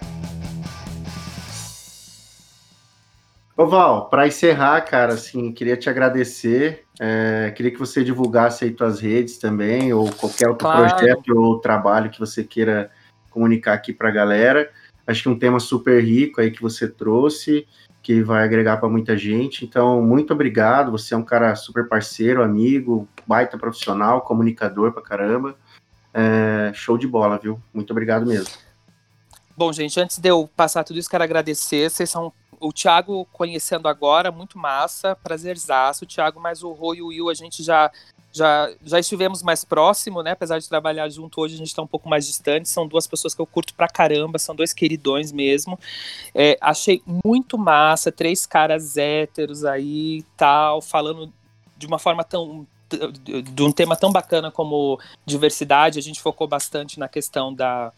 Ô 3.56 3.68
Val, 3.68 4.10
para 4.10 4.28
encerrar, 4.28 4.82
cara, 4.82 5.14
assim, 5.14 5.52
queria 5.52 5.78
te 5.78 5.90
agradecer. 5.90 6.84
é, 7.00 7.52
queria 7.56 7.72
que 7.72 7.80
você 7.80 8.04
divulgasse 8.04 8.66
aí 8.66 8.72
tuas 8.72 9.00
redes 9.00 9.38
também, 9.38 9.92
ou 9.94 10.12
qualquer 10.14 10.48
outro 10.48 10.68
Claro. 10.68 10.88
projeto 10.88 11.36
ou 11.36 11.60
trabalho 11.60 12.10
que 12.12 12.20
você 12.20 12.44
queira 12.44 12.92
comunicar 13.32 13.74
aqui 13.74 13.92
para 13.92 14.10
a 14.10 14.12
galera. 14.12 14.72
Acho 15.06 15.24
que 15.24 15.30
um 15.30 15.38
tema 15.38 15.60
super 15.60 16.04
rico 16.04 16.40
aí 16.40 16.52
que 16.52 16.62
você 16.62 16.88
trouxe, 16.88 17.68
que 18.02 18.22
vai 18.22 18.44
agregar 18.44 18.78
para 18.78 18.88
muita 18.88 19.18
gente. 19.18 19.66
Então, 19.66 20.02
muito 20.04 20.34
obrigado. 20.34 20.92
Você 20.92 21.14
é 21.14 21.18
um 21.18 21.24
cara 21.24 21.56
super 21.56 21.88
parceiro, 21.88 22.44
amigo, 22.44 23.08
baita 23.26 23.58
profissional, 23.58 24.22
comunicador 24.22 24.92
pra 24.94 25.02
caramba. 25.02 25.56
É, 26.14 26.72
show 26.76 26.98
de 26.98 27.08
bola, 27.08 27.40
viu? 27.40 27.60
Muito 27.74 27.90
obrigado 27.92 28.26
mesmo. 28.26 28.54
Bom, 29.58 29.74
gente, 29.74 30.00
antes 30.00 30.20
de 30.20 30.30
eu 30.30 30.48
passar 30.56 30.84
tudo 30.84 31.00
isso, 31.00 31.10
quero 31.10 31.24
agradecer. 31.24 31.90
Vocês 31.90 32.10
são 32.10 32.32
o 32.64 32.72
Thiago 32.72 33.28
conhecendo 33.34 33.88
agora, 33.88 34.32
muito 34.32 34.58
massa, 34.58 35.16
prazerzaço. 35.16 36.06
Thiago 36.06 36.40
mais 36.40 36.64
o 36.64 36.72
Rô 36.72 36.96
e 36.96 37.02
o 37.02 37.08
Will, 37.08 37.30
a 37.30 37.34
gente 37.34 37.62
já, 37.62 37.92
já, 38.32 38.72
já 38.84 39.00
estivemos 39.00 39.44
mais 39.44 39.66
próximo, 39.66 40.24
né? 40.24 40.32
Apesar 40.32 40.60
de 40.60 40.70
trabalhar 40.70 41.10
junto 41.10 41.42
hoje, 41.42 41.56
a 41.56 41.58
gente 41.58 41.68
está 41.68 41.82
um 41.82 41.88
pouco 41.88 42.08
mais 42.08 42.26
distante. 42.26 42.70
São 42.70 42.88
duas 42.88 43.06
pessoas 43.06 43.36
que 43.36 43.42
eu 43.42 43.46
curto 43.46 43.74
pra 43.74 43.90
caramba, 43.90 44.40
são 44.40 44.56
dois 44.56 44.72
queridões 44.72 45.32
mesmo. 45.32 45.78
É, 46.34 46.58
achei 46.62 47.04
muito 47.26 47.58
massa, 47.58 48.12
três 48.12 48.46
caras 48.46 48.96
héteros 48.96 49.66
aí 49.66 50.24
tal, 50.38 50.82
falando 50.82 51.32
de 51.78 51.86
uma 51.86 52.00
forma 52.00 52.24
tão. 52.24 52.66
de 52.90 53.64
um 53.64 53.72
tema 53.74 53.98
tão 53.98 54.12
bacana 54.12 54.50
como 54.50 54.98
diversidade. 55.26 56.00
A 56.00 56.02
gente 56.02 56.22
focou 56.22 56.48
bastante 56.48 56.98
na 56.98 57.10
questão 57.10 57.54
da 57.54 57.92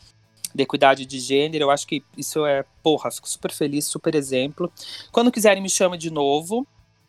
da 0.55 0.63
equidade 0.63 1.05
de 1.05 1.19
gênero. 1.19 1.65
Eu 1.65 1.71
acho 1.71 1.85
que 1.85 2.01
isso 2.17 2.45
é, 2.45 2.63
porra, 2.81 3.11
fico 3.11 3.27
super 3.27 3.51
feliz, 3.51 3.85
super 3.85 4.15
exemplo. 4.15 4.71
Quando 5.11 5.31
quiserem, 5.31 5.61
me 5.61 5.69
chama 5.69 5.97
de 5.97 6.09
novo. 6.09 6.65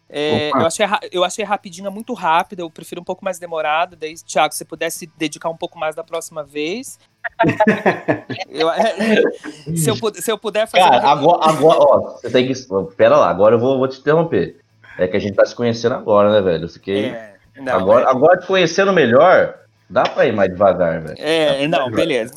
É, 0.08 0.50
eu, 0.50 0.66
achei, 0.66 0.86
eu 1.10 1.24
achei 1.24 1.44
rapidinha, 1.44 1.90
muito 1.90 2.12
rápida, 2.14 2.62
eu 2.62 2.70
prefiro 2.70 3.00
um 3.00 3.04
pouco 3.04 3.24
mais 3.24 3.38
demorada. 3.40 3.96
Daí, 3.96 4.14
Thiago, 4.14 4.52
se 4.52 4.58
você 4.58 4.64
pudesse 4.64 5.10
dedicar 5.16 5.48
um 5.48 5.56
pouco 5.56 5.78
mais 5.78 5.94
da 5.96 6.04
próxima 6.04 6.44
vez. 6.44 6.98
Eu- 8.48 8.68
se, 9.76 9.90
eu, 9.90 9.96
puder- 9.98 10.22
se 10.22 10.30
eu 10.30 10.38
puder 10.38 10.66
fazer. 10.68 10.84
Cara, 10.84 11.04
um- 11.06 11.08
agora, 11.08 11.50
agora, 11.50 11.78
ó, 11.80 12.00
você 12.20 12.30
tem 12.30 12.46
que. 12.46 12.54
Pera 12.96 13.16
lá, 13.16 13.28
agora 13.28 13.56
eu 13.56 13.58
vou, 13.58 13.78
vou 13.78 13.88
te 13.88 13.98
interromper. 13.98 14.60
É 14.96 15.06
que 15.08 15.16
a 15.16 15.20
gente 15.20 15.34
tá 15.34 15.44
se 15.44 15.54
conhecendo 15.56 15.94
agora, 15.96 16.30
né, 16.32 16.40
velho? 16.40 16.64
Eu 16.64 16.68
fiquei. 16.68 17.06
É, 17.06 17.34
não, 17.56 17.74
agora, 17.74 18.06
é- 18.06 18.08
agora 18.10 18.38
te 18.38 18.46
conhecendo 18.46 18.92
melhor, 18.92 19.58
dá 19.88 20.02
pra 20.04 20.26
ir 20.26 20.32
mais 20.32 20.50
devagar, 20.50 21.00
velho. 21.00 21.16
É, 21.18 21.66
não, 21.68 21.90
beleza. 21.90 22.34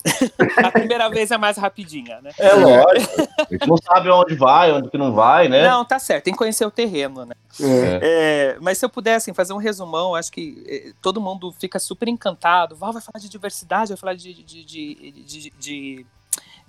A 0.57 0.71
primeira 0.71 1.09
vez 1.09 1.31
é 1.31 1.37
mais 1.37 1.57
rapidinha, 1.57 2.21
né? 2.21 2.31
É 2.37 2.53
lógico. 2.53 3.27
A 3.39 3.47
gente 3.51 3.67
não 3.67 3.77
sabe 3.77 4.09
onde 4.09 4.35
vai, 4.35 4.71
onde 4.71 4.89
que 4.89 4.97
não 4.97 5.13
vai, 5.13 5.47
né? 5.47 5.67
Não, 5.67 5.83
tá 5.83 5.97
certo, 5.99 6.25
tem 6.25 6.33
que 6.33 6.37
conhecer 6.37 6.65
o 6.65 6.71
terreno, 6.71 7.25
né? 7.25 7.35
É. 7.61 7.99
É, 8.01 8.57
mas 8.61 8.77
se 8.77 8.85
eu 8.85 8.89
pudesse 8.89 9.29
assim, 9.29 9.33
fazer 9.35 9.53
um 9.53 9.57
resumão, 9.57 10.15
acho 10.15 10.31
que 10.31 10.63
eh, 10.67 10.93
todo 11.01 11.19
mundo 11.19 11.51
fica 11.59 11.79
super 11.79 12.07
encantado. 12.07 12.75
Val 12.75 12.93
vai 12.93 13.01
falar 13.01 13.19
de 13.19 13.27
diversidade, 13.29 13.89
vai 13.89 13.97
falar 13.97 14.13
de, 14.13 14.33
de, 14.33 14.63
de, 14.63 15.23
de- 15.23 15.53
de, 15.59 16.05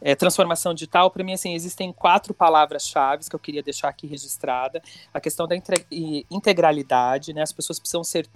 eh, 0.02 0.15
transformação 0.15 0.73
digital. 0.74 1.11
Para 1.11 1.23
mim, 1.23 1.35
assim, 1.35 1.55
existem 1.55 1.93
quatro 1.93 2.32
palavras-chave 2.32 3.28
que 3.28 3.35
eu 3.36 3.39
queria 3.39 3.62
deixar 3.62 3.89
aqui 3.89 4.07
registrada. 4.07 4.82
A 5.12 5.20
questão 5.20 5.47
da 5.47 5.55
integralidade, 6.31 7.32
né? 7.32 7.43
As 7.43 7.52
pessoas 7.52 7.78
precisam 7.78 8.02
ser 8.02 8.27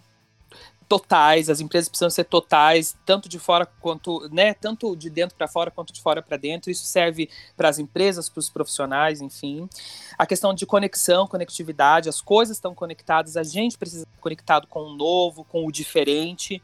totais, 0.95 1.51
as 1.51 1.61
empresas 1.61 1.89
precisam 1.89 2.09
ser 2.09 2.23
totais, 2.23 2.97
tanto 3.05 3.29
de 3.29 3.37
fora 3.37 3.67
quanto, 3.81 4.29
né, 4.31 4.55
tanto 4.55 4.95
de 4.95 5.11
dentro 5.11 5.37
para 5.37 5.49
fora 5.49 5.69
quanto 5.69 5.93
de 5.93 6.01
fora 6.01 6.23
para 6.23 6.37
dentro. 6.37 6.71
Isso 6.71 6.85
serve 6.85 7.29
para 7.57 7.69
as 7.69 7.81
empresas, 7.81 8.29
para 8.29 8.39
os 8.39 8.49
profissionais, 8.49 9.21
enfim. 9.21 9.69
A 10.17 10.25
questão 10.25 10.55
de 10.55 10.65
conexão, 10.65 11.27
conectividade, 11.27 12.09
as 12.09 12.21
coisas 12.21 12.57
estão 12.57 12.73
conectadas, 12.77 13.37
a 13.37 13.43
gente 13.43 13.77
precisa 13.77 14.05
estar 14.05 14.21
conectado 14.21 14.69
com 14.69 14.83
o 14.83 14.95
novo, 14.95 15.43
com 15.43 15.67
o 15.67 15.73
diferente. 15.73 16.63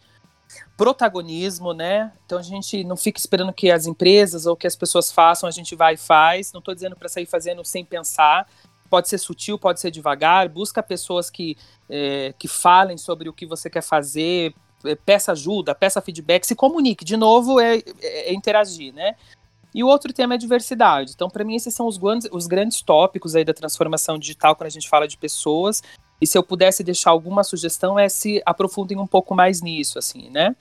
Protagonismo, 0.76 1.72
né? 1.72 2.12
Então 2.24 2.38
a 2.38 2.42
gente 2.42 2.84
não 2.84 2.96
fica 2.96 3.18
esperando 3.18 3.52
que 3.52 3.68
as 3.68 3.86
empresas 3.86 4.46
ou 4.46 4.56
que 4.56 4.66
as 4.66 4.76
pessoas 4.76 5.10
façam, 5.10 5.48
a 5.48 5.52
gente 5.52 5.74
vai 5.74 5.94
e 5.94 5.96
faz. 5.96 6.52
Não 6.52 6.60
estou 6.60 6.72
dizendo 6.72 6.94
para 6.94 7.08
sair 7.08 7.26
fazendo 7.26 7.64
sem 7.64 7.84
pensar. 7.84 8.48
Pode 8.90 9.08
ser 9.08 9.18
sutil, 9.18 9.56
pode 9.58 9.80
ser 9.80 9.90
devagar. 9.90 10.48
Busca 10.48 10.82
pessoas 10.82 11.30
que, 11.30 11.56
eh, 11.88 12.34
que 12.36 12.48
falem 12.48 12.98
sobre 12.98 13.28
o 13.28 13.32
que 13.32 13.46
você 13.46 13.70
quer 13.70 13.82
fazer, 13.82 14.52
eh, 14.84 14.96
peça 14.96 15.30
ajuda, 15.32 15.74
peça 15.74 16.00
feedback, 16.00 16.44
se 16.44 16.56
comunique. 16.56 17.04
De 17.04 17.16
novo, 17.16 17.60
é, 17.60 17.76
é- 17.76 18.30
é 18.30 18.34
interagir, 18.34 18.92
né? 18.92 19.14
E 19.72 19.84
o 19.84 19.86
outro 19.86 20.12
tema 20.12 20.34
é 20.34 20.36
diversidade. 20.36 21.12
Então, 21.14 21.30
para 21.30 21.44
mim, 21.44 21.54
esses 21.54 21.72
são 21.72 21.86
os 21.86 21.96
grandes, 21.96 22.28
os 22.32 22.48
grandes 22.48 22.82
tópicos 22.82 23.36
aí 23.36 23.44
da 23.44 23.54
transformação 23.54 24.18
digital 24.18 24.56
quando 24.56 24.66
a 24.66 24.70
gente 24.70 24.88
fala 24.88 25.06
de 25.06 25.16
pessoas. 25.16 25.80
E 26.20 26.26
se 26.26 26.36
eu 26.36 26.42
pudesse 26.42 26.82
deixar 26.82 27.10
alguma 27.10 27.44
sugestão, 27.44 27.96
é 27.96 28.08
se 28.08 28.42
aprofundem 28.44 28.98
um 28.98 29.06
pouco 29.06 29.34
mais 29.34 29.62
nisso, 29.62 29.98
assim, 29.98 30.28
né? 30.30 30.56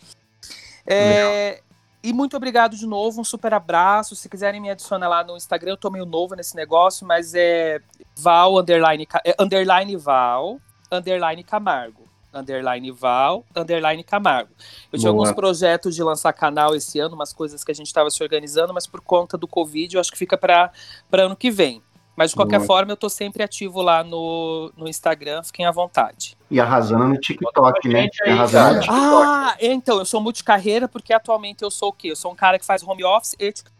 É, 0.86 1.62
e 2.02 2.14
muito 2.14 2.38
obrigado 2.38 2.76
de 2.76 2.88
novo, 2.88 3.20
um 3.20 3.24
super 3.24 3.54
abraço. 3.54 4.16
Se 4.16 4.30
quiserem 4.30 4.62
me 4.62 4.70
adicionar 4.70 5.08
lá 5.08 5.24
no 5.24 5.36
Instagram, 5.36 5.72
eu 5.72 5.78
tô 5.78 5.90
meio 5.90 6.06
novo 6.06 6.36
nesse 6.36 6.56
negócio, 6.56 7.06
mas 7.06 7.34
é 7.36 7.82
Val, 8.18 8.58
underline, 8.58 9.08
é, 9.26 9.36
underline 9.40 9.96
Val, 9.98 10.60
underline 10.92 11.44
Camargo. 11.44 12.08
Underline 12.34 12.92
Val, 12.92 13.44
underline 13.56 14.04
Camargo. 14.04 14.52
Eu 14.94 15.00
tinha 15.00 15.12
Boa. 15.12 15.24
alguns 15.24 15.36
projetos 15.36 15.96
de 15.96 16.04
lançar 16.04 16.32
canal 16.32 16.76
esse 16.76 17.00
ano, 17.00 17.16
umas 17.16 17.34
coisas 17.34 17.64
que 17.64 17.72
a 17.72 17.76
gente 17.76 17.88
estava 17.88 18.10
se 18.12 18.22
organizando, 18.22 18.74
mas 18.74 18.86
por 18.86 19.02
conta 19.02 19.38
do 19.38 19.48
Covid, 19.48 19.96
eu 19.96 20.00
acho 20.00 20.12
que 20.12 20.18
fica 20.18 20.38
para 20.38 20.72
ano 21.12 21.36
que 21.36 21.50
vem. 21.50 21.82
Mas 22.20 22.32
de 22.32 22.36
qualquer 22.36 22.58
Boa. 22.58 22.68
forma, 22.68 22.92
eu 22.92 22.98
tô 22.98 23.08
sempre 23.08 23.42
ativo 23.42 23.82
lá 23.82 24.04
no, 24.04 24.74
no 24.76 24.90
Instagram, 24.90 25.42
fiquem 25.42 25.66
à 25.66 25.72
vontade. 25.72 26.36
E 26.52 26.60
arrasando 26.60 27.08
no 27.08 27.18
TikTok, 27.18 27.88
né? 27.88 28.02
gente 28.02 28.22
aí, 28.24 28.32
Arrasando 28.34 28.74
no. 28.76 28.82
TikTok. 28.82 29.00
Ah, 29.26 29.56
então, 29.62 30.00
eu 30.00 30.04
sou 30.06 30.20
multicarreira 30.20 30.90
porque 30.90 31.14
atualmente 31.14 31.64
eu 31.64 31.72
sou 31.72 31.88
o 31.88 31.94
quê? 31.94 32.12
Eu 32.12 32.18
sou 32.18 32.34
um 32.34 32.36
cara 32.36 32.60
que 32.60 32.66
faz 32.66 32.84
home 32.84 33.06
office 33.06 33.38
e 33.40 33.54
TikTok. 33.54 33.74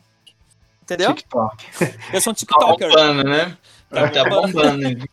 Entendeu? 0.84 1.14
TikTok. 1.14 1.66
Eu 2.14 2.22
sou 2.22 2.32
um 2.32 2.34
Tá 2.34 2.40
TikToker. 2.40 2.88
bombando, 2.90 3.24
né? 3.26 3.58
Tá 3.90 4.08
Tá 4.10 4.24
bombando. 4.30 4.78
bombando. 4.88 5.10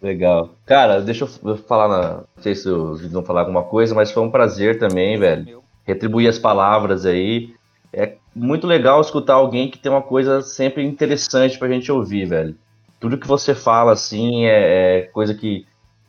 Legal. 0.00 0.54
Cara, 0.64 1.00
deixa 1.02 1.24
eu 1.44 1.56
falar, 1.58 1.86
na... 1.88 2.12
não 2.34 2.42
sei 2.42 2.54
se 2.54 2.66
os 2.68 2.96
vídeos 3.00 3.12
vão 3.12 3.22
falar 3.24 3.40
alguma 3.42 3.62
coisa, 3.62 3.94
mas 3.94 4.10
foi 4.10 4.22
um 4.22 4.30
prazer 4.30 4.78
também, 4.78 5.18
velho. 5.18 5.44
Meu. 5.44 5.64
Retribuir 5.84 6.28
as 6.30 6.38
palavras 6.38 7.04
aí. 7.04 7.54
É 7.96 8.16
muito 8.34 8.66
legal 8.66 9.00
escutar 9.00 9.34
alguém 9.34 9.70
que 9.70 9.78
tem 9.78 9.90
uma 9.90 10.02
coisa 10.02 10.42
sempre 10.42 10.84
interessante 10.84 11.58
pra 11.58 11.68
gente 11.68 11.90
ouvir, 11.90 12.26
velho. 12.26 12.56
Tudo 13.00 13.18
que 13.18 13.26
você 13.26 13.54
fala, 13.54 13.92
assim, 13.92 14.46
é, 14.46 14.98
é 14.98 15.02
coisa 15.02 15.34
que, 15.34 15.66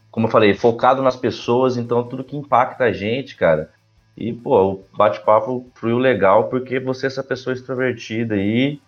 como 0.09 0.27
eu 0.27 0.31
falei, 0.31 0.53
focado 0.53 1.01
nas 1.01 1.15
pessoas, 1.15 1.77
então 1.77 2.03
tudo 2.03 2.23
que 2.23 2.35
impacta 2.35 2.85
a 2.85 2.91
gente, 2.91 3.35
cara. 3.35 3.69
E, 4.17 4.31
pô, 4.31 4.71
o 4.71 4.85
bate-papo 4.97 5.69
fluiu 5.75 5.97
legal 5.97 6.45
porque 6.45 6.79
você 6.79 7.05
é 7.05 7.07
essa 7.07 7.23
pessoa 7.23 7.53
extrovertida 7.53 8.35
aí. 8.35 8.79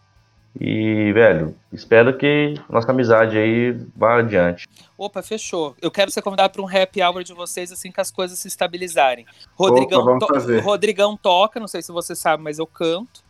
E, 0.59 1.11
velho, 1.13 1.55
espero 1.71 2.17
que 2.17 2.55
nossa 2.69 2.89
amizade 2.91 3.37
aí 3.37 3.73
vá 3.95 4.17
adiante. 4.19 4.67
Opa, 4.97 5.21
fechou. 5.21 5.75
Eu 5.79 5.91
quero 5.91 6.09
ser 6.09 6.23
convidado 6.23 6.51
para 6.53 6.61
um 6.63 6.67
happy 6.67 7.01
hour 7.03 7.23
de 7.23 7.33
vocês 7.33 7.71
assim 7.71 7.91
que 7.91 8.01
as 8.01 8.09
coisas 8.09 8.39
se 8.39 8.47
estabilizarem. 8.47 9.25
Rodrigão, 9.55 10.03
vamos 10.03 10.25
to- 10.25 10.33
fazer. 10.33 10.59
Rodrigão 10.61 11.15
toca, 11.15 11.59
não 11.59 11.67
sei 11.67 11.83
se 11.83 11.91
você 11.91 12.15
sabe, 12.15 12.41
mas 12.41 12.57
eu 12.57 12.65
canto. 12.65 13.23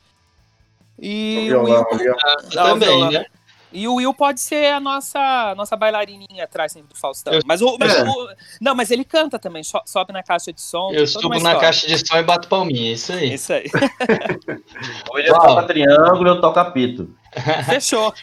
E 0.97 1.37
o 1.53 1.65
Violão, 1.65 1.85
Will, 1.91 1.97
violão. 1.99 2.17
Ah, 2.23 2.37
também, 2.53 2.87
violão. 2.89 3.11
né? 3.11 3.25
E 3.71 3.87
o 3.87 3.95
Will 3.95 4.13
pode 4.13 4.39
ser 4.39 4.73
a 4.73 4.79
nossa, 4.79 5.53
nossa 5.55 5.75
bailarininha 5.75 6.43
atrás 6.43 6.71
sempre 6.71 6.89
do 6.93 6.99
Faustão. 6.99 7.33
Eu- 7.33 7.41
Mas, 7.45 7.61
o, 7.61 7.77
mas 7.79 7.93
É. 7.95 8.03
o- 8.03 8.29
não, 8.61 8.73
mas 8.75 8.91
ele 8.91 9.03
canta 9.03 9.37
também, 9.37 9.63
so- 9.63 9.81
sobe 9.85 10.13
na 10.13 10.23
caixa 10.23 10.51
de 10.53 10.61
som. 10.61 10.91
Eu 10.93 11.05
subo 11.07 11.37
na 11.39 11.55
caixa 11.55 11.85
de 11.87 11.97
som 12.07 12.17
e 12.17 12.23
bato 12.23 12.47
palminha, 12.47 12.89
é 12.91 12.93
isso 12.93 13.11
aí. 13.13 13.33
Isso 13.33 13.53
aí. 13.53 13.65
Ele 15.15 15.27
toca 15.29 15.63
triângulo, 15.63 16.27
eu 16.29 16.41
toco 16.41 16.59
apito. 16.59 17.09
Fechou. 17.65 18.13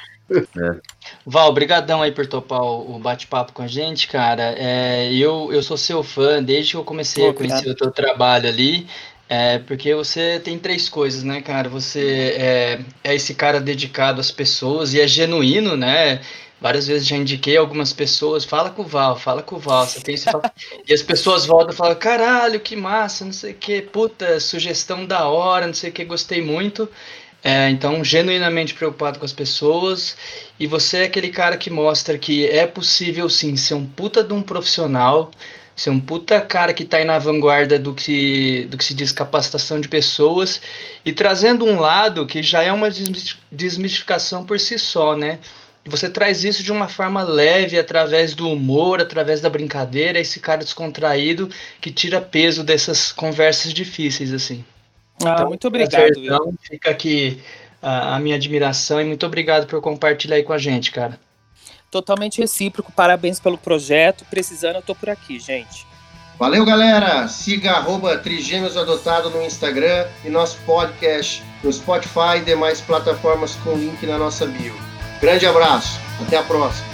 Val, 1.27 1.53
brigadão 1.53 2.01
aí 2.01 2.11
por 2.11 2.27
topar 2.27 2.63
o 2.63 2.97
o 2.97 2.99
bate-papo 2.99 3.53
com 3.53 3.63
a 3.63 3.67
gente, 3.67 4.09
cara. 4.09 4.55
É, 4.57 5.13
eu, 5.13 5.51
eu 5.53 5.63
sou 5.63 5.77
seu 5.77 6.03
fã 6.03 6.43
desde 6.43 6.73
que 6.73 6.77
eu 6.79 6.85
comecei 6.85 7.25
Pô, 7.25 7.31
a 7.31 7.35
conhecer 7.35 7.57
obrigado. 7.57 7.75
o 7.75 7.77
teu 7.77 7.91
trabalho 7.91 8.49
ali. 8.49 8.87
É, 9.29 9.59
porque 9.61 9.95
você 9.95 10.39
tem 10.39 10.59
três 10.59 10.89
coisas, 10.89 11.23
né, 11.23 11.41
cara? 11.41 11.69
Você 11.69 12.35
é, 12.39 12.81
é 13.03 13.15
esse 13.15 13.35
cara 13.35 13.61
dedicado 13.61 14.21
às 14.21 14.31
pessoas 14.31 14.93
e 14.93 15.01
é 15.01 15.09
genuíno, 15.09 15.77
né? 15.77 16.21
Várias 16.61 16.87
vezes 16.87 17.07
já 17.07 17.17
indiquei 17.17 17.57
algumas 17.57 17.93
pessoas, 17.93 18.45
fala 18.45 18.71
com 18.71 18.83
o 18.83 18.87
Val, 18.87 19.19
fala 19.19 19.43
com 19.43 19.57
o 19.57 19.59
Val, 19.59 19.87
você 19.87 20.01
tem 20.01 20.17
fala... 20.17 20.51
E 20.89 20.95
as 20.95 21.03
pessoas 21.03 21.45
voltam 21.45 21.75
e 21.75 21.77
falam, 21.77 21.95
caralho, 21.95 22.61
que 22.61 22.77
massa, 22.77 23.25
não 23.25 23.33
sei 23.33 23.53
o 23.53 23.55
que, 23.55 23.83
puta, 23.83 24.41
sugestão 24.41 25.05
da 25.05 25.27
hora, 25.29 25.67
não 25.67 25.75
sei 25.75 25.91
o 25.91 25.93
que, 25.93 26.05
gostei 26.05 26.43
muito. 26.43 26.89
É, 27.43 27.69
então, 27.69 28.03
genuinamente 28.03 28.73
preocupado 28.73 29.19
com 29.19 29.25
as 29.27 29.33
pessoas. 29.33 30.17
E 30.59 30.67
você 30.67 30.99
é 30.99 31.05
aquele 31.05 31.29
cara 31.29 31.59
que 31.59 31.69
mostra 31.69 32.17
que 32.17 32.47
é 32.47 32.67
possível 32.67 33.29
sim 33.29 33.57
ser 33.57 33.75
um 33.75 33.85
puta 33.85 34.25
de 34.25 34.33
um 34.33 34.41
profissional, 34.41 35.31
ser 35.77 35.91
um 35.91 36.01
puta 36.01 36.41
cara 36.41 36.73
que 36.73 36.85
está 36.85 36.99
aí 36.99 37.05
na 37.05 37.19
vanguarda 37.19 37.79
do 37.79 37.95
que, 37.95 38.67
do 38.71 38.77
que 38.77 38.85
se 38.85 38.95
diz 38.95 39.13
capacitação 39.13 39.81
de 39.81 39.89
pessoas 39.89 40.61
e 41.05 41.13
trazendo 41.13 41.65
um 41.65 41.81
lado 41.81 42.27
que 42.27 42.43
já 42.43 42.63
é 42.63 42.73
uma 42.73 42.89
desmistificação 43.51 44.45
por 44.45 44.61
si 44.61 44.79
só, 44.79 45.17
né? 45.17 45.39
Você 45.87 46.09
traz 46.09 46.45
isso 46.45 46.63
de 46.63 46.73
uma 46.73 46.89
forma 46.89 47.23
leve, 47.23 47.79
através 47.79 48.35
do 48.35 48.49
humor, 48.49 49.03
através 49.03 49.41
da 49.41 49.51
brincadeira, 49.51 50.19
esse 50.19 50.41
cara 50.41 50.65
descontraído 50.65 51.51
que 51.79 51.91
tira 51.91 52.23
peso 52.23 52.65
dessas 52.65 53.13
conversas 53.13 53.73
difíceis, 53.75 54.33
assim. 54.33 54.65
Ah, 55.23 55.35
então, 55.35 55.49
muito 55.49 55.69
obrigado. 55.69 56.19
Então, 56.19 56.55
fica 56.63 56.91
aqui 56.91 57.39
a, 57.83 58.17
a 58.17 58.19
minha 58.19 58.37
admiração 58.37 58.99
e 58.99 59.05
muito 59.05 59.27
obrigado 59.27 59.67
por 59.67 59.81
compartilhar 59.83 60.37
aí 60.37 60.43
com 60.43 60.55
a 60.55 60.59
gente, 60.59 60.91
cara. 60.91 61.21
Totalmente 61.95 62.41
recíproco, 62.41 62.91
parabéns 62.91 63.39
pelo 63.39 63.57
projeto. 63.57 64.25
Precisando, 64.29 64.75
eu 64.75 64.83
tô 64.83 64.97
por 64.97 65.09
aqui, 65.09 65.39
gente. 65.39 65.87
Valeu, 66.37 66.65
galera! 66.65 67.29
Siga 67.29 67.71
arroba 67.71 68.19
Trigêmeos 68.19 68.77
Adotado 68.77 69.31
no 69.31 69.41
Instagram 69.45 70.05
e 70.25 70.29
nosso 70.29 70.59
podcast 70.67 71.41
no 71.63 71.73
Spotify 71.73 72.39
e 72.39 72.45
demais 72.45 72.81
plataformas 72.81 73.55
com 73.63 73.77
link 73.77 74.05
na 74.07 74.19
nossa 74.19 74.45
bio. 74.45 74.75
Grande 75.21 75.47
abraço, 75.47 76.01
até 76.21 76.37
a 76.37 76.43
próxima! 76.43 76.94